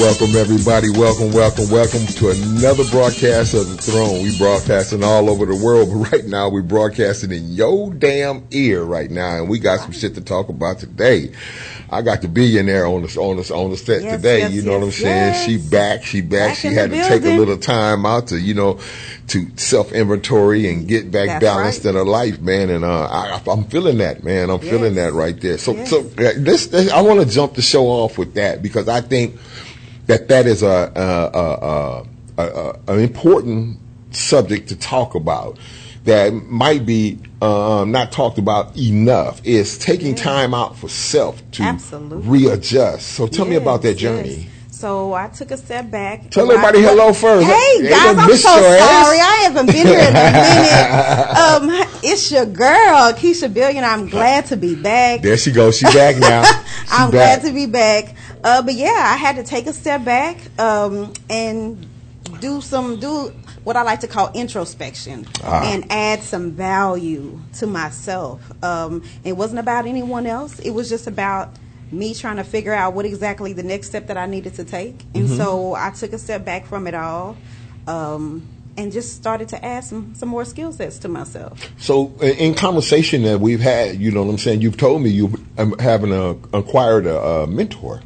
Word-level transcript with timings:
Welcome, 0.00 0.34
everybody. 0.34 0.88
Welcome, 0.90 1.30
welcome, 1.32 1.68
welcome 1.70 2.06
to 2.06 2.30
another 2.30 2.84
broadcast 2.90 3.52
of 3.52 3.68
the 3.68 3.76
Throne. 3.76 4.22
We 4.22 4.36
broadcasting 4.38 5.04
all 5.04 5.28
over 5.28 5.44
the 5.44 5.54
world, 5.62 5.90
but 5.90 6.10
right 6.10 6.24
now 6.24 6.48
we 6.48 6.62
broadcasting 6.62 7.30
in 7.32 7.50
your 7.50 7.92
damn 7.92 8.46
ear 8.50 8.82
right 8.82 9.10
now, 9.10 9.36
and 9.36 9.48
we 9.48 9.58
got 9.58 9.80
some 9.80 9.92
shit 9.92 10.14
to 10.14 10.22
talk 10.22 10.48
about 10.48 10.78
today. 10.78 11.32
I 11.90 12.00
got 12.00 12.22
the 12.22 12.28
billionaire 12.28 12.86
on 12.86 13.02
the 13.02 13.08
on 13.20 13.36
the 13.36 13.54
on 13.54 13.70
the 13.70 13.76
set 13.76 14.02
Yes, 14.02 14.16
today. 14.16 14.38
yes, 14.40 14.52
you 14.52 14.62
know 14.62 14.78
what 14.78 14.84
I'm 14.84 14.90
saying? 14.90 15.34
yes. 15.34 15.44
She 15.44 15.58
back. 15.58 16.02
She 16.04 16.20
back. 16.22 16.50
Back 16.50 16.56
she 16.56 16.68
had 16.68 16.90
to 16.92 16.96
take 17.08 17.22
a 17.24 17.36
little 17.36 17.58
time 17.58 18.06
out 18.06 18.28
to 18.28 18.40
you 18.40 18.54
know 18.54 18.80
to 19.28 19.46
self 19.56 19.92
inventory 19.92 20.68
and 20.70 20.88
get 20.88 21.10
back 21.10 21.26
That's 21.26 21.44
balanced 21.44 21.84
right. 21.84 21.90
in 21.90 21.96
her 21.96 22.04
life, 22.04 22.40
man. 22.40 22.70
And 22.70 22.84
uh, 22.84 23.04
I, 23.06 23.42
I'm 23.46 23.64
feeling 23.64 23.98
that, 23.98 24.24
man. 24.24 24.48
I'm 24.50 24.60
feeling 24.60 24.94
that 24.94 25.12
right 25.12 25.38
there. 25.38 25.58
So 25.58 25.74
Yes. 25.74 25.90
so 25.90 26.00
uh, 26.00 26.32
this, 26.36 26.68
this 26.68 26.90
I 26.90 27.02
want 27.02 27.20
to 27.20 27.26
jump 27.26 27.54
the 27.54 27.62
show 27.62 27.86
off 27.86 28.16
with 28.16 28.34
that 28.34 28.62
because 28.62 28.88
I 28.88 29.00
think 29.02 29.38
that 30.10 30.28
that 30.28 30.46
is 30.46 30.62
a, 30.62 30.92
a, 30.96 31.38
a, 31.38 32.42
a, 32.42 32.72
a 32.88 32.92
an 32.94 33.00
important 33.00 33.78
subject 34.10 34.68
to 34.68 34.76
talk 34.76 35.14
about 35.14 35.56
that 36.04 36.32
might 36.32 36.84
be 36.84 37.18
um, 37.42 37.92
not 37.92 38.10
talked 38.10 38.38
about 38.38 38.76
enough 38.76 39.40
is 39.44 39.78
taking 39.78 40.14
time 40.14 40.52
out 40.54 40.76
for 40.76 40.88
self 40.88 41.42
to 41.52 41.62
Absolutely. 41.62 42.26
readjust. 42.28 43.06
So 43.08 43.26
tell 43.28 43.44
me 43.44 43.56
about 43.56 43.82
that 43.82 43.94
journey. 43.94 44.34
yes. 44.34 44.46
So 44.70 45.12
I 45.12 45.28
took 45.28 45.50
a 45.50 45.58
step 45.58 45.90
back. 45.90 46.30
Tell 46.30 46.50
everybody 46.50 46.78
I- 46.78 46.88
hello 46.88 47.12
first. 47.12 47.46
Hey 47.46 47.88
guys, 47.88 48.16
I'm 48.16 48.34
so 48.34 48.56
your 48.58 48.76
ass. 48.78 49.06
sorry. 49.06 49.18
I 49.20 49.34
haven't 49.42 49.66
been 49.66 49.86
here 49.86 49.98
in 49.98 50.16
a 50.16 51.70
minute. 51.70 51.82
Um, 51.84 51.88
it's 52.02 52.32
your 52.32 52.46
girl, 52.46 53.12
Keisha 53.12 53.52
Billion. 53.52 53.84
I'm 53.84 54.08
glad 54.08 54.46
to 54.46 54.56
be 54.56 54.74
back. 54.74 55.20
There 55.20 55.36
she 55.36 55.52
goes. 55.52 55.76
She's 55.78 55.92
back 55.94 56.16
now. 56.16 56.42
She 56.90 56.96
I'm 56.96 57.10
back. 57.12 57.40
glad 57.42 57.48
to 57.48 57.52
be 57.54 57.66
back. 57.66 58.14
Uh, 58.42 58.62
but 58.62 58.74
yeah, 58.74 59.06
I 59.12 59.16
had 59.16 59.36
to 59.36 59.42
take 59.44 59.66
a 59.66 59.72
step 59.72 60.04
back 60.04 60.36
um, 60.58 61.12
and 61.28 61.86
do 62.40 62.60
some 62.60 62.98
do 63.00 63.32
what 63.64 63.76
I 63.76 63.82
like 63.82 64.00
to 64.00 64.06
call 64.08 64.30
introspection 64.32 65.26
Ah. 65.44 65.62
and 65.72 65.84
add 65.92 66.22
some 66.22 66.52
value 66.52 67.38
to 67.58 67.66
myself. 67.66 68.40
Um, 68.64 69.02
it 69.24 69.32
wasn't 69.32 69.58
about 69.60 69.86
anyone 69.86 70.26
else. 70.26 70.58
It 70.60 70.70
was 70.70 70.88
just 70.88 71.06
about 71.06 71.50
me 71.92 72.14
trying 72.14 72.36
to 72.36 72.44
figure 72.44 72.72
out 72.72 72.94
what 72.94 73.04
exactly 73.04 73.52
the 73.52 73.62
next 73.64 73.88
step 73.88 74.06
that 74.06 74.16
I 74.16 74.24
needed 74.26 74.54
to 74.54 74.64
take. 74.64 75.02
And 75.14 75.26
Mm-hmm. 75.26 75.36
so 75.36 75.74
I 75.74 75.90
took 75.90 76.12
a 76.14 76.18
step 76.18 76.44
back 76.44 76.66
from 76.66 76.86
it 76.86 76.94
all. 76.94 77.36
Um, 77.86 78.46
and 78.76 78.92
just 78.92 79.16
started 79.16 79.48
to 79.48 79.62
add 79.62 79.84
some, 79.84 80.14
some 80.14 80.28
more 80.28 80.44
skill 80.44 80.72
sets 80.72 80.98
to 81.00 81.08
myself. 81.08 81.68
So, 81.76 82.12
in 82.22 82.36
in 82.36 82.54
conversation 82.54 83.24
that 83.24 83.40
we've 83.40 83.60
had, 83.60 83.96
you 84.00 84.10
know 84.12 84.22
what 84.22 84.30
I'm 84.30 84.38
saying. 84.38 84.62
You've 84.62 84.76
told 84.78 85.02
me 85.02 85.10
you 85.10 85.34
um, 85.58 85.76
having 85.78 86.12
a, 86.12 86.30
acquired 86.56 87.04
a, 87.04 87.18
a 87.20 87.46
mentor. 87.46 88.00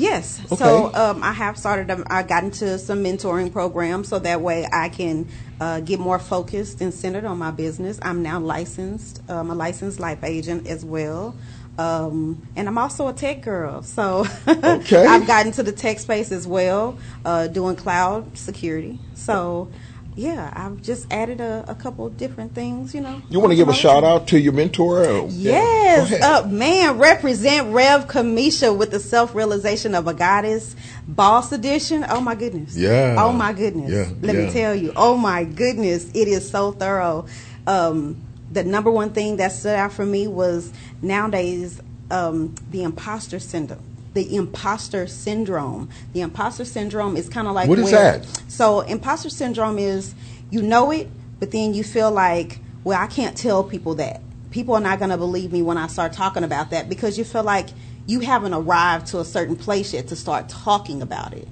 Yes. 0.00 0.40
Okay. 0.46 0.56
So 0.56 0.94
um, 0.94 1.22
I 1.22 1.32
have 1.32 1.58
started. 1.58 1.90
Um, 1.90 2.04
I 2.08 2.22
got 2.22 2.44
into 2.44 2.78
some 2.78 3.04
mentoring 3.04 3.52
programs 3.52 4.08
so 4.08 4.18
that 4.18 4.40
way 4.40 4.66
I 4.72 4.88
can 4.88 5.28
uh, 5.60 5.80
get 5.80 6.00
more 6.00 6.18
focused 6.18 6.80
and 6.80 6.92
centered 6.92 7.24
on 7.24 7.38
my 7.38 7.50
business. 7.50 7.98
I'm 8.02 8.22
now 8.22 8.40
licensed. 8.40 9.22
I'm 9.28 9.50
a 9.50 9.54
licensed 9.54 10.00
life 10.00 10.24
agent 10.24 10.66
as 10.66 10.84
well. 10.84 11.36
Um, 11.78 12.46
and 12.56 12.68
I'm 12.68 12.76
also 12.76 13.08
a 13.08 13.12
tech 13.14 13.40
girl, 13.40 13.82
so 13.82 14.26
Okay. 14.48 15.06
I've 15.06 15.26
gotten 15.26 15.52
to 15.52 15.62
the 15.62 15.72
tech 15.72 15.98
space 15.98 16.30
as 16.30 16.46
well, 16.46 16.98
uh, 17.24 17.46
doing 17.46 17.74
cloud 17.74 18.36
security. 18.36 18.98
So, 19.14 19.70
yeah, 20.20 20.52
I've 20.54 20.82
just 20.82 21.10
added 21.10 21.40
a, 21.40 21.64
a 21.66 21.74
couple 21.74 22.04
of 22.06 22.16
different 22.18 22.54
things. 22.54 22.94
You 22.94 23.00
know. 23.00 23.22
You 23.30 23.40
want 23.40 23.52
to 23.52 23.56
give 23.56 23.68
a 23.68 23.74
shout 23.74 24.04
out 24.04 24.28
to 24.28 24.38
your 24.38 24.52
mentor? 24.52 25.04
or- 25.04 25.28
Yes, 25.30 26.10
Yeah, 26.10 26.38
uh, 26.42 26.46
man, 26.46 26.98
represent 26.98 27.72
Rev 27.72 28.06
Kamisha 28.06 28.76
with 28.76 28.90
the 28.90 29.00
self 29.00 29.34
realization 29.34 29.94
of 29.94 30.06
a 30.06 30.14
goddess, 30.14 30.76
boss 31.08 31.52
edition. 31.52 32.04
Oh 32.08 32.20
my 32.20 32.34
goodness. 32.34 32.76
Yeah. 32.76 33.16
Oh 33.18 33.32
my 33.32 33.52
goodness. 33.54 33.90
Yeah, 33.90 34.12
Let 34.20 34.34
yeah. 34.36 34.46
me 34.46 34.50
tell 34.52 34.74
you. 34.74 34.92
Oh 34.94 35.16
my 35.16 35.44
goodness, 35.44 36.04
it 36.14 36.28
is 36.28 36.48
so 36.50 36.72
thorough. 36.72 37.26
Um, 37.66 38.16
the 38.52 38.64
number 38.64 38.90
one 38.90 39.10
thing 39.10 39.36
that 39.38 39.52
stood 39.52 39.76
out 39.76 39.92
for 39.92 40.04
me 40.04 40.26
was 40.26 40.72
nowadays 41.02 41.80
um, 42.10 42.54
the 42.70 42.82
imposter 42.82 43.38
syndrome. 43.38 43.84
The 44.14 44.34
imposter 44.34 45.06
syndrome. 45.06 45.88
The 46.12 46.20
imposter 46.22 46.64
syndrome 46.64 47.16
is 47.16 47.28
kind 47.28 47.46
of 47.46 47.54
like 47.54 47.68
What 47.68 47.78
is 47.78 47.84
where- 47.92 48.18
that? 48.18 48.42
so 48.48 48.80
imposter 48.80 49.30
syndrome 49.30 49.78
is 49.78 50.14
you 50.50 50.62
know 50.62 50.90
it, 50.90 51.08
but 51.38 51.52
then 51.52 51.74
you 51.74 51.84
feel 51.84 52.10
like, 52.10 52.58
well, 52.84 53.00
I 53.00 53.06
can't 53.06 53.36
tell 53.36 53.62
people 53.62 53.94
that. 53.96 54.20
People 54.50 54.74
are 54.74 54.80
not 54.80 54.98
going 54.98 55.10
to 55.10 55.16
believe 55.16 55.52
me 55.52 55.62
when 55.62 55.78
I 55.78 55.86
start 55.86 56.12
talking 56.12 56.42
about 56.42 56.70
that 56.70 56.88
because 56.88 57.16
you 57.16 57.22
feel 57.24 57.44
like 57.44 57.68
you 58.06 58.18
haven't 58.20 58.52
arrived 58.52 59.06
to 59.08 59.20
a 59.20 59.24
certain 59.24 59.54
place 59.54 59.94
yet 59.94 60.08
to 60.08 60.16
start 60.16 60.48
talking 60.48 61.02
about 61.02 61.32
it. 61.34 61.46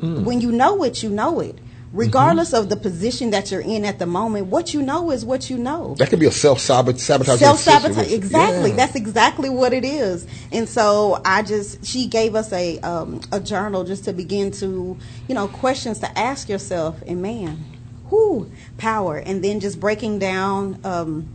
Mm. 0.00 0.22
When 0.24 0.40
you 0.40 0.52
know 0.52 0.84
it, 0.84 1.02
you 1.02 1.10
know 1.10 1.40
it. 1.40 1.58
Regardless 1.96 2.52
of 2.52 2.68
the 2.68 2.76
position 2.76 3.30
that 3.30 3.50
you're 3.50 3.62
in 3.62 3.84
at 3.84 3.98
the 3.98 4.06
moment, 4.06 4.48
what 4.48 4.74
you 4.74 4.82
know 4.82 5.10
is 5.10 5.24
what 5.24 5.48
you 5.48 5.56
know 5.56 5.94
That 5.98 6.10
could 6.10 6.20
be 6.20 6.26
a 6.26 6.30
self 6.30 6.60
sabotage. 6.60 7.00
self 7.00 7.58
sabotage. 7.58 8.12
Exactly. 8.12 8.70
Yeah. 8.70 8.76
That's 8.76 8.94
exactly 8.94 9.48
what 9.48 9.72
it 9.72 9.84
is. 9.84 10.26
And 10.52 10.68
so 10.68 11.20
I 11.24 11.42
just 11.42 11.84
she 11.84 12.06
gave 12.06 12.34
us 12.34 12.52
a 12.52 12.78
um, 12.80 13.20
a 13.32 13.40
journal 13.40 13.84
just 13.84 14.04
to 14.04 14.12
begin 14.12 14.50
to 14.52 14.98
you 15.26 15.34
know 15.34 15.48
questions 15.48 15.98
to 16.00 16.18
ask 16.18 16.48
yourself. 16.48 17.02
And 17.06 17.22
man, 17.22 17.64
whoo, 18.10 18.50
power. 18.76 19.16
And 19.16 19.42
then 19.42 19.60
just 19.60 19.80
breaking 19.80 20.18
down 20.18 20.80
um, 20.84 21.28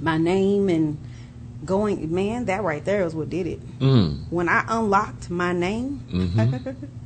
my 0.00 0.18
name 0.18 0.68
and 0.68 0.98
going. 1.64 2.12
Man, 2.12 2.46
that 2.46 2.64
right 2.64 2.84
there 2.84 3.04
is 3.04 3.14
what 3.14 3.30
did 3.30 3.46
it. 3.46 3.78
Mm. 3.78 4.24
When 4.30 4.48
I 4.48 4.64
unlocked 4.66 5.30
my 5.30 5.52
name. 5.52 6.04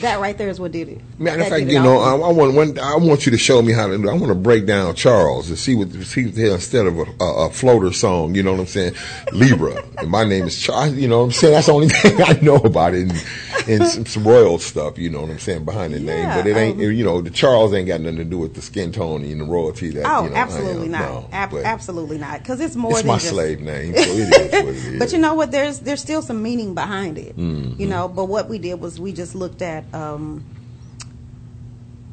That 0.00 0.20
right 0.20 0.36
there 0.36 0.48
is 0.48 0.58
what 0.58 0.72
did 0.72 0.88
it. 0.88 1.00
Matter 1.18 1.42
of 1.42 1.48
fact, 1.48 1.66
you 1.66 1.80
know. 1.80 1.98
I, 1.98 2.12
I 2.12 2.32
want 2.32 2.54
one, 2.54 2.78
I 2.78 2.96
want 2.96 3.26
you 3.26 3.32
to 3.32 3.38
show 3.38 3.60
me 3.62 3.72
how 3.72 3.86
to. 3.86 3.94
I 3.94 4.14
want 4.14 4.28
to 4.28 4.34
break 4.34 4.66
down 4.66 4.94
Charles 4.94 5.48
and 5.48 5.58
see 5.58 5.74
what 5.74 5.90
see 5.92 6.24
there 6.24 6.54
instead 6.54 6.86
of 6.86 6.98
a, 6.98 7.04
a, 7.20 7.46
a 7.46 7.50
floater 7.50 7.92
song. 7.92 8.34
You 8.34 8.42
know 8.42 8.52
what 8.52 8.60
I'm 8.60 8.66
saying? 8.66 8.94
Libra. 9.32 9.82
and 9.98 10.10
my 10.10 10.24
name 10.24 10.44
is 10.44 10.60
Charles. 10.60 10.94
You 10.94 11.08
know 11.08 11.18
what 11.18 11.24
I'm 11.24 11.32
saying? 11.32 11.54
That's 11.54 11.66
the 11.66 11.72
only 11.72 11.88
thing 11.90 12.20
I 12.22 12.38
know 12.40 12.56
about 12.56 12.94
it, 12.94 13.10
and, 13.10 13.24
and 13.70 13.86
some, 13.86 14.06
some 14.06 14.24
royal 14.24 14.58
stuff. 14.58 14.98
You 14.98 15.10
know 15.10 15.20
what 15.22 15.30
I'm 15.30 15.38
saying 15.38 15.64
behind 15.64 15.94
the 15.94 16.00
name, 16.00 16.28
but 16.28 16.46
it 16.46 16.56
ain't. 16.56 16.76
um, 16.76 16.82
you 16.92 17.04
know, 17.04 17.20
the 17.20 17.30
Charles 17.30 17.72
ain't 17.72 17.86
got 17.86 18.00
nothing 18.00 18.16
to 18.18 18.24
do 18.24 18.38
with 18.38 18.54
the 18.54 18.62
skin 18.62 18.92
tone 18.92 19.22
and 19.24 19.40
the 19.40 19.44
royalty 19.44 19.90
that. 19.90 20.04
Oh, 20.06 20.24
you 20.24 20.30
know, 20.30 20.36
absolutely 20.36 20.86
am. 20.86 20.90
not. 20.92 21.00
No, 21.00 21.28
Ab- 21.32 21.54
absolutely 21.54 22.18
not. 22.18 22.40
Because 22.40 22.60
it's 22.60 22.76
more 22.76 22.92
It's 22.92 23.00
than 23.00 23.08
my 23.08 23.14
just 23.18 23.28
slave 23.28 23.60
name, 23.60 23.94
so 23.94 24.00
it 24.00 24.08
is 24.18 24.30
what 24.30 24.40
it 24.40 24.76
is. 24.76 24.98
But 24.98 25.12
you 25.12 25.18
know 25.18 25.34
what? 25.34 25.50
There's 25.50 25.80
there's 25.80 26.00
still 26.00 26.22
some 26.22 26.42
meaning 26.42 26.74
behind 26.74 27.18
it. 27.18 27.36
Mm-hmm. 27.36 27.80
You 27.80 27.86
know, 27.88 28.08
but 28.08 28.24
what 28.26 28.48
we 28.48 28.58
did 28.58 28.80
was 28.80 28.98
we 29.00 29.12
just 29.12 29.34
looked 29.34 29.62
at, 29.62 29.84
um, 29.94 30.44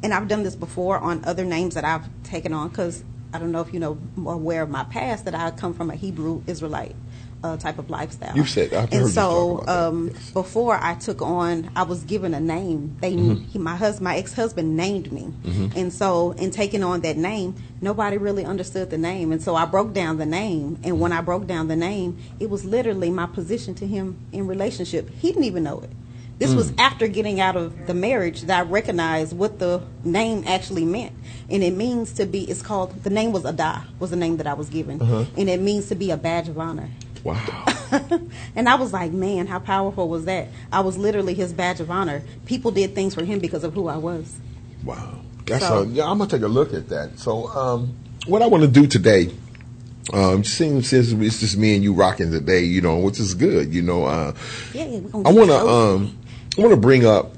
and 0.02 0.14
I've 0.14 0.28
done 0.28 0.42
this 0.42 0.56
before 0.56 0.98
on 0.98 1.24
other 1.24 1.44
names 1.44 1.74
that 1.74 1.84
I've 1.84 2.06
taken 2.22 2.52
on 2.52 2.68
because 2.68 3.02
I 3.32 3.38
don't 3.38 3.52
know 3.52 3.60
if 3.60 3.72
you 3.74 3.80
know 3.80 3.98
aware 4.26 4.62
of 4.62 4.70
my 4.70 4.84
past 4.84 5.24
that 5.26 5.34
I 5.34 5.50
come 5.50 5.74
from 5.74 5.90
a 5.90 5.94
Hebrew 5.94 6.42
Israelite 6.46 6.94
uh, 7.44 7.56
type 7.56 7.78
of 7.78 7.88
lifestyle. 7.90 8.34
You've 8.36 8.48
said- 8.50 8.72
I've 8.74 8.90
heard 8.90 8.92
and 8.94 9.02
you 9.02 9.08
so 9.08 9.20
talk 9.20 9.62
about 9.62 9.66
that, 9.66 9.88
um, 9.88 10.10
yes. 10.12 10.30
before 10.32 10.78
I 10.82 10.94
took 10.94 11.22
on, 11.22 11.70
I 11.76 11.82
was 11.84 12.02
given 12.04 12.34
a 12.34 12.40
name. 12.40 12.96
They 13.00 13.12
Mm-hmm. 13.12 13.44
he, 13.44 13.58
my 13.58 13.76
husband, 13.76 14.04
my 14.04 14.16
ex 14.16 14.32
husband 14.32 14.76
named 14.76 15.12
me, 15.12 15.28
and 15.76 15.92
so 15.92 16.32
in 16.32 16.50
taking 16.50 16.82
on 16.82 17.00
that 17.02 17.16
name, 17.16 17.54
nobody 17.80 18.16
really 18.18 18.44
understood 18.44 18.90
the 18.90 18.98
name, 18.98 19.30
and 19.32 19.40
so 19.42 19.54
I 19.54 19.64
broke 19.66 19.92
down 19.94 20.18
the 20.18 20.26
name. 20.26 20.78
And 20.84 20.98
when 21.00 21.12
I 21.12 21.20
broke 21.20 21.46
down 21.46 21.68
the 21.68 21.76
name, 21.76 22.18
it 22.40 22.50
was 22.50 22.64
literally 22.64 23.10
my 23.10 23.26
position 23.26 23.74
to 23.76 23.86
him 23.86 24.18
in 24.32 24.46
relationship. 24.46 25.08
He 25.20 25.28
didn't 25.28 25.44
even 25.44 25.62
know 25.62 25.80
it. 25.80 25.90
This 26.38 26.54
was 26.54 26.70
Mm. 26.70 26.78
after 26.78 27.08
getting 27.08 27.40
out 27.40 27.56
of 27.56 27.86
the 27.88 27.94
marriage 27.94 28.42
that 28.42 28.58
I 28.60 28.62
recognized 28.62 29.36
what 29.36 29.58
the 29.58 29.82
name 30.04 30.44
actually 30.46 30.84
meant, 30.84 31.12
and 31.50 31.64
it 31.64 31.74
means 31.76 32.12
to 32.12 32.26
be. 32.26 32.44
It's 32.44 32.62
called 32.62 33.02
the 33.02 33.10
name 33.10 33.32
was 33.32 33.44
Adah 33.44 33.82
was 33.98 34.10
the 34.10 34.16
name 34.16 34.36
that 34.36 34.46
I 34.46 34.54
was 34.54 34.68
given, 34.68 35.02
Uh-huh. 35.02 35.24
and 35.36 35.48
it 35.50 35.60
means 35.60 35.88
to 35.88 35.96
be 35.96 36.12
a 36.12 36.16
badge 36.16 36.48
of 36.48 36.56
honor. 36.56 36.90
Wow. 37.24 37.64
and 38.56 38.68
I 38.68 38.74
was 38.76 38.92
like, 38.92 39.12
man, 39.12 39.46
how 39.46 39.58
powerful 39.58 40.08
was 40.08 40.24
that? 40.26 40.48
I 40.72 40.80
was 40.80 40.96
literally 40.96 41.34
his 41.34 41.52
badge 41.52 41.80
of 41.80 41.90
honor. 41.90 42.22
People 42.46 42.70
did 42.70 42.94
things 42.94 43.14
for 43.14 43.24
him 43.24 43.38
because 43.38 43.64
of 43.64 43.74
who 43.74 43.88
I 43.88 43.96
was. 43.96 44.36
Wow. 44.84 45.20
That's 45.46 45.66
So- 45.66 45.82
a, 45.82 45.86
yeah, 45.86 46.04
I'm 46.10 46.18
gonna 46.18 46.30
take 46.30 46.42
a 46.42 46.48
look 46.48 46.74
at 46.74 46.88
that. 46.90 47.18
So, 47.18 47.48
um, 47.48 47.94
what 48.26 48.42
I 48.42 48.46
want 48.46 48.62
to 48.64 48.68
do 48.68 48.86
today, 48.86 49.30
um, 50.12 50.44
seems 50.44 50.88
since 50.88 51.12
it's 51.12 51.40
just 51.40 51.56
me 51.56 51.74
and 51.74 51.82
you 51.82 51.92
rocking 51.94 52.30
today, 52.30 52.64
you 52.64 52.80
know, 52.80 52.98
which 52.98 53.18
is 53.18 53.34
good. 53.34 53.72
You 53.72 53.82
know, 53.82 54.04
uh, 54.04 54.34
Yeah, 54.74 54.84
yeah, 54.86 54.98
we're 55.00 55.10
gonna 55.10 55.28
I 55.28 55.32
want 55.32 55.50
to, 55.50 55.56
um, 55.68 56.18
I 56.56 56.60
want 56.60 56.72
to 56.72 56.80
bring 56.80 57.06
up, 57.06 57.32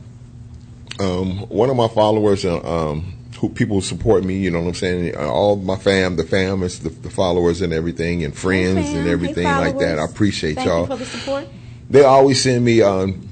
um, 0.98 1.38
one 1.48 1.70
of 1.70 1.76
my 1.76 1.88
followers, 1.88 2.44
uh, 2.44 2.60
um, 2.60 3.12
who 3.40 3.48
people 3.48 3.76
who 3.76 3.80
support 3.82 4.22
me. 4.24 4.36
You 4.38 4.50
know 4.50 4.60
what 4.60 4.68
I'm 4.68 4.74
saying? 4.74 5.16
All 5.16 5.56
my 5.56 5.76
fam, 5.76 6.16
the 6.16 6.24
fam 6.24 6.62
is 6.62 6.80
the, 6.80 6.90
the 6.90 7.10
followers 7.10 7.62
and 7.62 7.72
everything, 7.72 8.22
and 8.24 8.36
friends 8.36 8.90
Hey, 8.90 8.96
and 8.98 9.06
Hey, 9.06 9.12
everything 9.12 9.44
like 9.56 9.78
that. 9.78 9.98
I 9.98 10.04
appreciate 10.04 10.54
Thank 10.56 10.68
y'all 10.68 10.86
for 10.86 10.96
the 10.96 11.06
support. 11.06 11.46
they 11.88 12.04
always 12.04 12.42
send 12.42 12.64
me 12.64 12.82
um, 12.82 13.26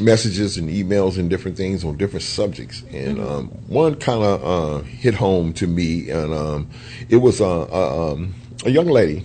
messages 0.00 0.56
and 0.58 0.68
emails 0.68 1.18
and 1.18 1.30
different 1.30 1.56
things 1.56 1.84
on 1.84 1.96
different 1.96 2.22
subjects. 2.24 2.82
And 2.92 3.18
Mm-hmm. 3.18 3.26
um, 3.28 3.46
one 3.68 3.94
kind 3.96 4.22
of 4.22 4.44
uh, 4.44 4.82
hit 4.84 5.14
home 5.14 5.52
to 5.54 5.66
me, 5.66 6.10
and 6.10 6.34
um, 6.34 6.68
it 7.08 7.16
was 7.16 7.40
uh, 7.40 7.62
uh, 7.62 8.12
um, 8.12 8.34
a 8.66 8.70
young 8.70 8.86
lady, 8.86 9.24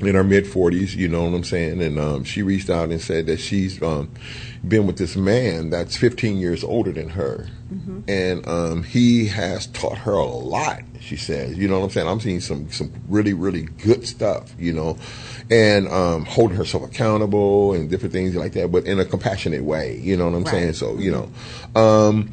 in 0.00 0.16
her 0.16 0.24
mid 0.24 0.44
40s, 0.46 0.96
you 0.96 1.06
know 1.06 1.22
what 1.24 1.32
I'm 1.36 1.44
saying? 1.44 1.80
And 1.80 1.96
um, 1.98 2.24
she 2.24 2.42
reached 2.42 2.68
out 2.68 2.88
and 2.90 3.00
said 3.00 3.26
that 3.26 3.38
she's 3.38 3.80
um, 3.82 4.10
been 4.66 4.84
with 4.86 4.96
this 4.98 5.14
man 5.14 5.70
that's 5.70 5.96
15 5.96 6.38
years 6.38 6.64
older 6.64 6.90
than 6.90 7.10
her. 7.10 7.46
Mm-hmm. 7.72 8.00
And 8.08 8.46
um, 8.46 8.82
he 8.82 9.26
has 9.28 9.66
taught 9.68 9.98
her 9.98 10.12
a 10.12 10.26
lot, 10.26 10.82
she 11.00 11.16
says. 11.16 11.56
You 11.56 11.68
know 11.68 11.78
what 11.78 11.86
I'm 11.86 11.90
saying? 11.90 12.08
I'm 12.08 12.20
seeing 12.20 12.40
some, 12.40 12.70
some 12.70 12.92
really, 13.08 13.32
really 13.32 13.62
good 13.62 14.06
stuff, 14.06 14.54
you 14.58 14.72
know, 14.72 14.98
and 15.50 15.88
um, 15.88 16.26
holding 16.26 16.56
herself 16.56 16.84
accountable 16.84 17.72
and 17.72 17.88
different 17.88 18.12
things 18.12 18.36
like 18.36 18.52
that, 18.52 18.70
but 18.70 18.84
in 18.84 19.00
a 19.00 19.04
compassionate 19.04 19.64
way, 19.64 19.98
you 19.98 20.16
know 20.16 20.26
what 20.26 20.36
I'm 20.36 20.44
right. 20.44 20.50
saying? 20.50 20.72
So, 20.74 20.98
you 20.98 21.12
know. 21.12 21.80
Um, 21.80 22.32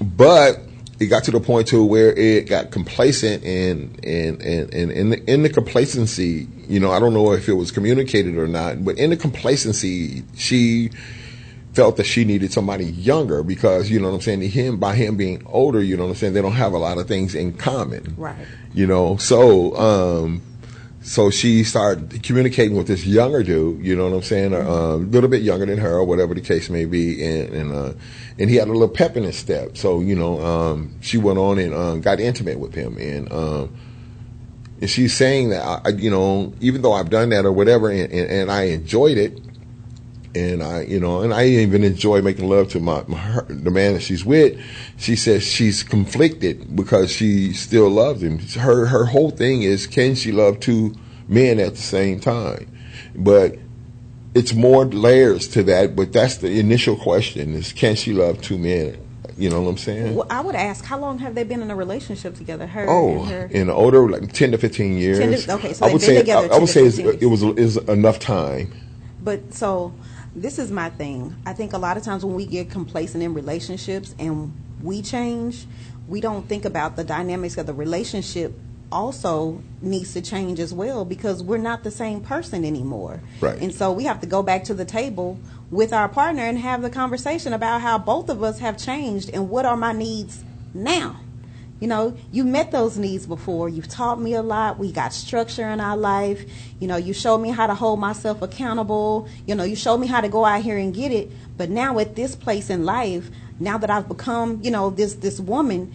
but 0.00 0.60
it 1.00 1.06
got 1.06 1.24
to 1.24 1.30
the 1.30 1.40
point 1.40 1.68
to 1.68 1.82
where 1.84 2.12
it 2.12 2.46
got 2.46 2.70
complacent 2.70 3.42
and 3.42 3.98
and 4.04 4.40
and, 4.42 4.72
and 4.72 4.92
in 4.92 5.10
the, 5.10 5.30
in 5.30 5.42
the 5.42 5.48
complacency 5.48 6.46
you 6.68 6.78
know 6.78 6.90
i 6.90 7.00
don't 7.00 7.14
know 7.14 7.32
if 7.32 7.48
it 7.48 7.54
was 7.54 7.70
communicated 7.70 8.36
or 8.36 8.46
not 8.46 8.84
but 8.84 8.98
in 8.98 9.10
the 9.10 9.16
complacency 9.16 10.22
she 10.36 10.90
felt 11.72 11.96
that 11.96 12.04
she 12.04 12.24
needed 12.24 12.52
somebody 12.52 12.84
younger 12.84 13.42
because 13.42 13.90
you 13.90 14.00
know 14.00 14.08
what 14.08 14.14
i'm 14.14 14.20
saying 14.20 14.40
him 14.40 14.76
by 14.78 14.94
him 14.94 15.16
being 15.16 15.42
older 15.46 15.82
you 15.82 15.96
know 15.96 16.04
what 16.04 16.10
i'm 16.10 16.16
saying 16.16 16.32
they 16.32 16.42
don't 16.42 16.52
have 16.52 16.72
a 16.72 16.78
lot 16.78 16.98
of 16.98 17.06
things 17.06 17.34
in 17.34 17.52
common 17.52 18.14
right 18.16 18.46
you 18.72 18.86
know 18.86 19.16
so 19.16 19.76
um 19.76 20.42
so 21.02 21.30
she 21.30 21.64
started 21.64 22.22
communicating 22.22 22.76
with 22.76 22.86
this 22.86 23.06
younger 23.06 23.42
dude, 23.42 23.84
you 23.84 23.96
know 23.96 24.10
what 24.10 24.16
I'm 24.16 24.22
saying, 24.22 24.52
a 24.52 24.60
uh, 24.60 24.96
little 24.96 25.30
bit 25.30 25.42
younger 25.42 25.64
than 25.64 25.78
her, 25.78 25.94
or 25.94 26.04
whatever 26.04 26.34
the 26.34 26.42
case 26.42 26.68
may 26.68 26.84
be, 26.84 27.24
and 27.24 27.48
and, 27.54 27.72
uh, 27.72 27.92
and 28.38 28.50
he 28.50 28.56
had 28.56 28.68
a 28.68 28.72
little 28.72 28.88
pep 28.88 29.16
in 29.16 29.22
his 29.22 29.36
step. 29.36 29.78
So 29.78 30.00
you 30.00 30.14
know, 30.14 30.40
um, 30.44 30.94
she 31.00 31.16
went 31.16 31.38
on 31.38 31.58
and 31.58 31.74
um, 31.74 32.00
got 32.02 32.20
intimate 32.20 32.58
with 32.58 32.74
him, 32.74 32.98
and 32.98 33.32
um, 33.32 33.74
and 34.82 34.90
she's 34.90 35.16
saying 35.16 35.50
that 35.50 35.62
I, 35.86 35.88
you 35.88 36.10
know, 36.10 36.52
even 36.60 36.82
though 36.82 36.92
I've 36.92 37.08
done 37.08 37.30
that 37.30 37.46
or 37.46 37.52
whatever, 37.52 37.88
and, 37.88 38.12
and, 38.12 38.30
and 38.30 38.52
I 38.52 38.64
enjoyed 38.64 39.16
it, 39.16 39.40
and 40.34 40.62
I, 40.62 40.82
you 40.82 41.00
know, 41.00 41.22
and 41.22 41.34
I 41.34 41.46
even 41.46 41.82
enjoy 41.82 42.22
making 42.22 42.48
love 42.48 42.68
to 42.70 42.80
my, 42.80 43.02
my 43.06 43.18
her, 43.18 43.46
the 43.48 43.70
man 43.70 43.94
that 43.94 44.02
she's 44.02 44.24
with. 44.24 44.60
She 44.96 45.16
says 45.16 45.42
she's 45.42 45.82
conflicted 45.82 46.76
because 46.76 47.10
she 47.10 47.52
still 47.52 47.88
loves 47.88 48.22
him. 48.22 48.38
Her 48.38 48.86
her 48.86 49.06
whole 49.06 49.30
thing 49.30 49.62
is 49.62 49.86
can 49.86 50.14
she 50.14 50.32
love 50.32 50.60
two 50.60 50.94
men 51.28 51.58
at 51.58 51.74
the 51.74 51.82
same 51.82 52.20
time? 52.20 52.70
But 53.14 53.56
it's 54.34 54.54
more 54.54 54.84
layers 54.84 55.48
to 55.48 55.62
that. 55.64 55.96
But 55.96 56.12
that's 56.12 56.36
the 56.36 56.60
initial 56.60 56.96
question: 56.96 57.54
is 57.54 57.72
can 57.72 57.96
she 57.96 58.12
love 58.12 58.40
two 58.40 58.58
men? 58.58 59.06
You 59.36 59.48
know 59.48 59.62
what 59.62 59.70
I'm 59.70 59.78
saying? 59.78 60.14
Well, 60.14 60.26
I 60.28 60.42
would 60.42 60.54
ask, 60.54 60.84
how 60.84 60.98
long 60.98 61.18
have 61.20 61.34
they 61.34 61.44
been 61.44 61.62
in 61.62 61.70
a 61.70 61.76
relationship 61.76 62.34
together? 62.34 62.66
Her 62.66 62.84
oh, 62.86 63.22
her? 63.24 63.46
in 63.46 63.70
older, 63.70 64.06
like 64.08 64.32
ten 64.32 64.52
to 64.52 64.58
fifteen 64.58 64.98
years. 64.98 65.46
To, 65.46 65.54
okay, 65.54 65.72
so 65.72 65.86
I 65.86 65.92
would 65.92 66.02
say 66.02 66.30
I, 66.30 66.42
I 66.42 66.58
would 66.58 66.68
say 66.68 66.84
it 66.84 67.26
was 67.26 67.42
is 67.42 67.78
enough 67.78 68.18
time. 68.18 68.72
But 69.22 69.54
so 69.54 69.94
this 70.34 70.58
is 70.58 70.70
my 70.70 70.90
thing. 70.90 71.36
I 71.46 71.52
think 71.52 71.72
a 71.72 71.78
lot 71.78 71.96
of 71.96 72.02
times 72.02 72.24
when 72.24 72.34
we 72.34 72.46
get 72.46 72.70
complacent 72.70 73.22
in 73.22 73.34
relationships 73.34 74.14
and 74.18 74.52
we 74.82 75.02
change, 75.02 75.66
we 76.08 76.20
don't 76.20 76.48
think 76.48 76.64
about 76.64 76.96
the 76.96 77.04
dynamics 77.04 77.56
of 77.56 77.66
the 77.66 77.74
relationship 77.74 78.54
also 78.92 79.62
needs 79.80 80.12
to 80.14 80.20
change 80.20 80.58
as 80.58 80.74
well 80.74 81.04
because 81.04 81.42
we're 81.42 81.58
not 81.58 81.84
the 81.84 81.90
same 81.90 82.20
person 82.20 82.64
anymore. 82.64 83.20
Right. 83.40 83.60
And 83.60 83.74
so 83.74 83.92
we 83.92 84.04
have 84.04 84.20
to 84.20 84.26
go 84.26 84.42
back 84.42 84.64
to 84.64 84.74
the 84.74 84.84
table 84.84 85.38
with 85.70 85.92
our 85.92 86.08
partner 86.08 86.42
and 86.42 86.58
have 86.58 86.82
the 86.82 86.90
conversation 86.90 87.52
about 87.52 87.80
how 87.80 87.98
both 87.98 88.28
of 88.28 88.42
us 88.42 88.58
have 88.58 88.76
changed 88.76 89.30
and 89.32 89.48
what 89.48 89.64
are 89.64 89.76
my 89.76 89.92
needs 89.92 90.44
now. 90.74 91.20
You 91.80 91.88
know, 91.88 92.16
you 92.30 92.44
met 92.44 92.70
those 92.70 92.98
needs 92.98 93.26
before. 93.26 93.68
You've 93.68 93.88
taught 93.88 94.20
me 94.20 94.34
a 94.34 94.42
lot. 94.42 94.78
We 94.78 94.92
got 94.92 95.14
structure 95.14 95.68
in 95.68 95.80
our 95.80 95.96
life. 95.96 96.44
You 96.78 96.86
know, 96.86 96.96
you 96.96 97.14
showed 97.14 97.38
me 97.38 97.50
how 97.50 97.66
to 97.66 97.74
hold 97.74 97.98
myself 97.98 98.42
accountable. 98.42 99.28
You 99.46 99.54
know, 99.54 99.64
you 99.64 99.76
showed 99.76 99.98
me 99.98 100.06
how 100.06 100.20
to 100.20 100.28
go 100.28 100.44
out 100.44 100.62
here 100.62 100.76
and 100.76 100.94
get 100.94 101.10
it. 101.10 101.30
But 101.56 101.70
now 101.70 101.98
at 101.98 102.16
this 102.16 102.36
place 102.36 102.68
in 102.68 102.84
life, 102.84 103.30
now 103.58 103.78
that 103.78 103.90
I've 103.90 104.08
become, 104.08 104.60
you 104.62 104.70
know, 104.70 104.90
this 104.90 105.14
this 105.14 105.40
woman, 105.40 105.94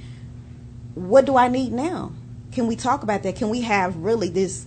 what 0.95 1.25
do 1.25 1.37
I 1.37 1.47
need 1.47 1.71
now? 1.71 2.11
Can 2.51 2.67
we 2.67 2.75
talk 2.75 3.03
about 3.03 3.23
that? 3.23 3.35
Can 3.35 3.49
we 3.49 3.61
have 3.61 3.95
really 3.97 4.29
this 4.29 4.65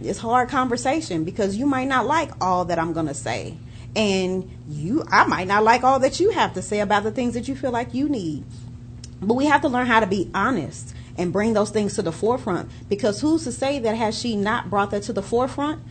this 0.00 0.18
hard 0.18 0.48
conversation 0.48 1.24
because 1.24 1.56
you 1.56 1.66
might 1.66 1.88
not 1.88 2.06
like 2.06 2.30
all 2.40 2.66
that 2.66 2.78
I'm 2.78 2.92
going 2.92 3.06
to 3.06 3.14
say. 3.14 3.56
And 3.94 4.50
you 4.68 5.04
I 5.10 5.26
might 5.26 5.48
not 5.48 5.64
like 5.64 5.82
all 5.82 6.00
that 6.00 6.20
you 6.20 6.30
have 6.30 6.54
to 6.54 6.62
say 6.62 6.80
about 6.80 7.02
the 7.02 7.10
things 7.10 7.34
that 7.34 7.48
you 7.48 7.56
feel 7.56 7.70
like 7.70 7.94
you 7.94 8.08
need. 8.08 8.44
But 9.20 9.34
we 9.34 9.46
have 9.46 9.62
to 9.62 9.68
learn 9.68 9.86
how 9.86 10.00
to 10.00 10.06
be 10.06 10.30
honest 10.34 10.94
and 11.18 11.32
bring 11.32 11.54
those 11.54 11.70
things 11.70 11.94
to 11.94 12.02
the 12.02 12.12
forefront 12.12 12.70
because 12.88 13.20
who's 13.20 13.44
to 13.44 13.52
say 13.52 13.78
that 13.78 13.96
has 13.96 14.18
she 14.18 14.36
not 14.36 14.68
brought 14.68 14.90
that 14.90 15.02
to 15.04 15.12
the 15.12 15.22
forefront 15.22 15.82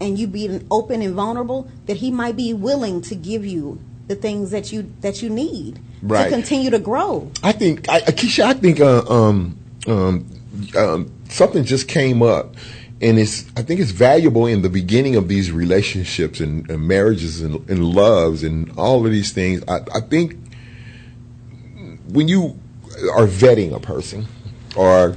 and 0.00 0.18
you 0.18 0.26
being 0.26 0.66
open 0.70 1.02
and 1.02 1.14
vulnerable 1.14 1.70
that 1.86 1.98
he 1.98 2.10
might 2.10 2.36
be 2.36 2.52
willing 2.52 3.00
to 3.02 3.14
give 3.14 3.46
you 3.46 3.80
the 4.08 4.16
things 4.16 4.50
that 4.50 4.72
you 4.72 4.92
that 5.00 5.22
you 5.22 5.30
need 5.30 5.78
right. 6.02 6.24
to 6.24 6.30
continue 6.30 6.70
to 6.70 6.78
grow. 6.78 7.30
I 7.42 7.52
think 7.52 7.88
I, 7.88 8.00
Keisha, 8.00 8.44
I 8.44 8.54
think 8.54 8.80
uh, 8.80 9.02
um, 9.08 9.56
um, 9.86 10.26
um, 10.76 11.12
something 11.28 11.64
just 11.64 11.86
came 11.86 12.22
up 12.22 12.56
and 13.00 13.18
it's 13.18 13.46
I 13.56 13.62
think 13.62 13.80
it's 13.80 13.90
valuable 13.92 14.46
in 14.46 14.62
the 14.62 14.68
beginning 14.68 15.16
of 15.16 15.28
these 15.28 15.52
relationships 15.52 16.40
and, 16.40 16.68
and 16.70 16.86
marriages 16.86 17.40
and, 17.40 17.68
and, 17.70 17.84
loves 17.84 18.42
and 18.42 18.72
all 18.76 19.04
of 19.04 19.12
these 19.12 19.32
things. 19.32 19.62
I, 19.68 19.80
I 19.94 20.00
think 20.00 20.36
when 22.08 22.28
you 22.28 22.58
are 23.14 23.26
vetting 23.26 23.74
a 23.74 23.80
person 23.80 24.26
or 24.76 25.16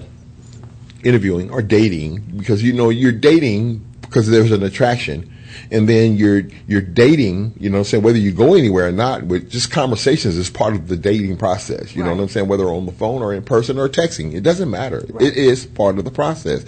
interviewing 1.04 1.52
or 1.52 1.62
dating 1.62 2.20
because 2.38 2.64
you 2.64 2.74
know 2.74 2.90
you're 2.90 3.12
dating 3.12 3.86
because 4.02 4.28
there's 4.30 4.52
an 4.52 4.64
attraction. 4.64 5.32
And 5.72 5.88
then 5.88 6.18
you're 6.18 6.44
you're 6.68 6.82
dating 6.82 7.54
you 7.58 7.70
know 7.70 7.78
what 7.78 7.80
I'm 7.80 7.86
saying 7.86 8.04
whether 8.04 8.18
you 8.18 8.34
go 8.34 8.56
anywhere 8.56 8.90
or 8.90 8.92
not 8.92 9.28
but 9.28 9.48
just 9.48 9.72
conversations 9.72 10.36
is 10.38 10.50
part 10.50 10.75
of 10.75 10.89
the 10.89 10.98
dating 10.98 11.38
process. 11.38 11.96
You 11.96 12.04
right. 12.04 12.10
know 12.10 12.15
what 12.15 12.24
I'm 12.24 12.30
saying? 12.30 12.48
Whether 12.50 12.65
on 12.65 12.86
the 12.86 12.92
phone 12.92 13.22
or 13.22 13.34
in 13.34 13.42
person 13.42 13.80
or 13.80 13.88
texting 13.88 14.34
it 14.34 14.42
doesn't 14.42 14.70
matter. 14.70 15.06
Right. 15.10 15.27
it 15.27 15.38
is 15.38 15.65
part 15.65 15.98
of 15.98 16.04
the 16.04 16.12
process. 16.12 16.65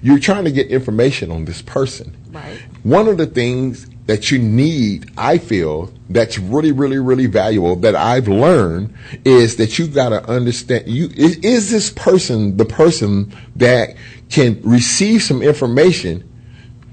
You're 0.00 0.20
trying 0.20 0.44
to 0.44 0.52
get 0.52 0.68
information 0.68 1.30
on 1.32 1.44
this 1.44 1.60
person. 1.60 2.16
Right. 2.30 2.58
One 2.84 3.08
of 3.08 3.18
the 3.18 3.26
things 3.26 3.89
that 4.06 4.30
you 4.30 4.38
need, 4.38 5.10
I 5.16 5.38
feel, 5.38 5.92
that's 6.08 6.38
really, 6.38 6.72
really, 6.72 6.98
really 6.98 7.26
valuable 7.26 7.76
that 7.76 7.94
I've 7.94 8.28
learned 8.28 8.94
is 9.24 9.56
that 9.56 9.78
you 9.78 9.86
got 9.86 10.08
to 10.08 10.24
understand 10.28 10.88
you 10.88 11.08
is, 11.14 11.36
is, 11.38 11.70
this 11.70 11.90
person 11.90 12.56
the 12.56 12.64
person 12.64 13.32
that 13.56 13.94
can 14.28 14.60
receive 14.62 15.22
some 15.22 15.42
information 15.42 16.28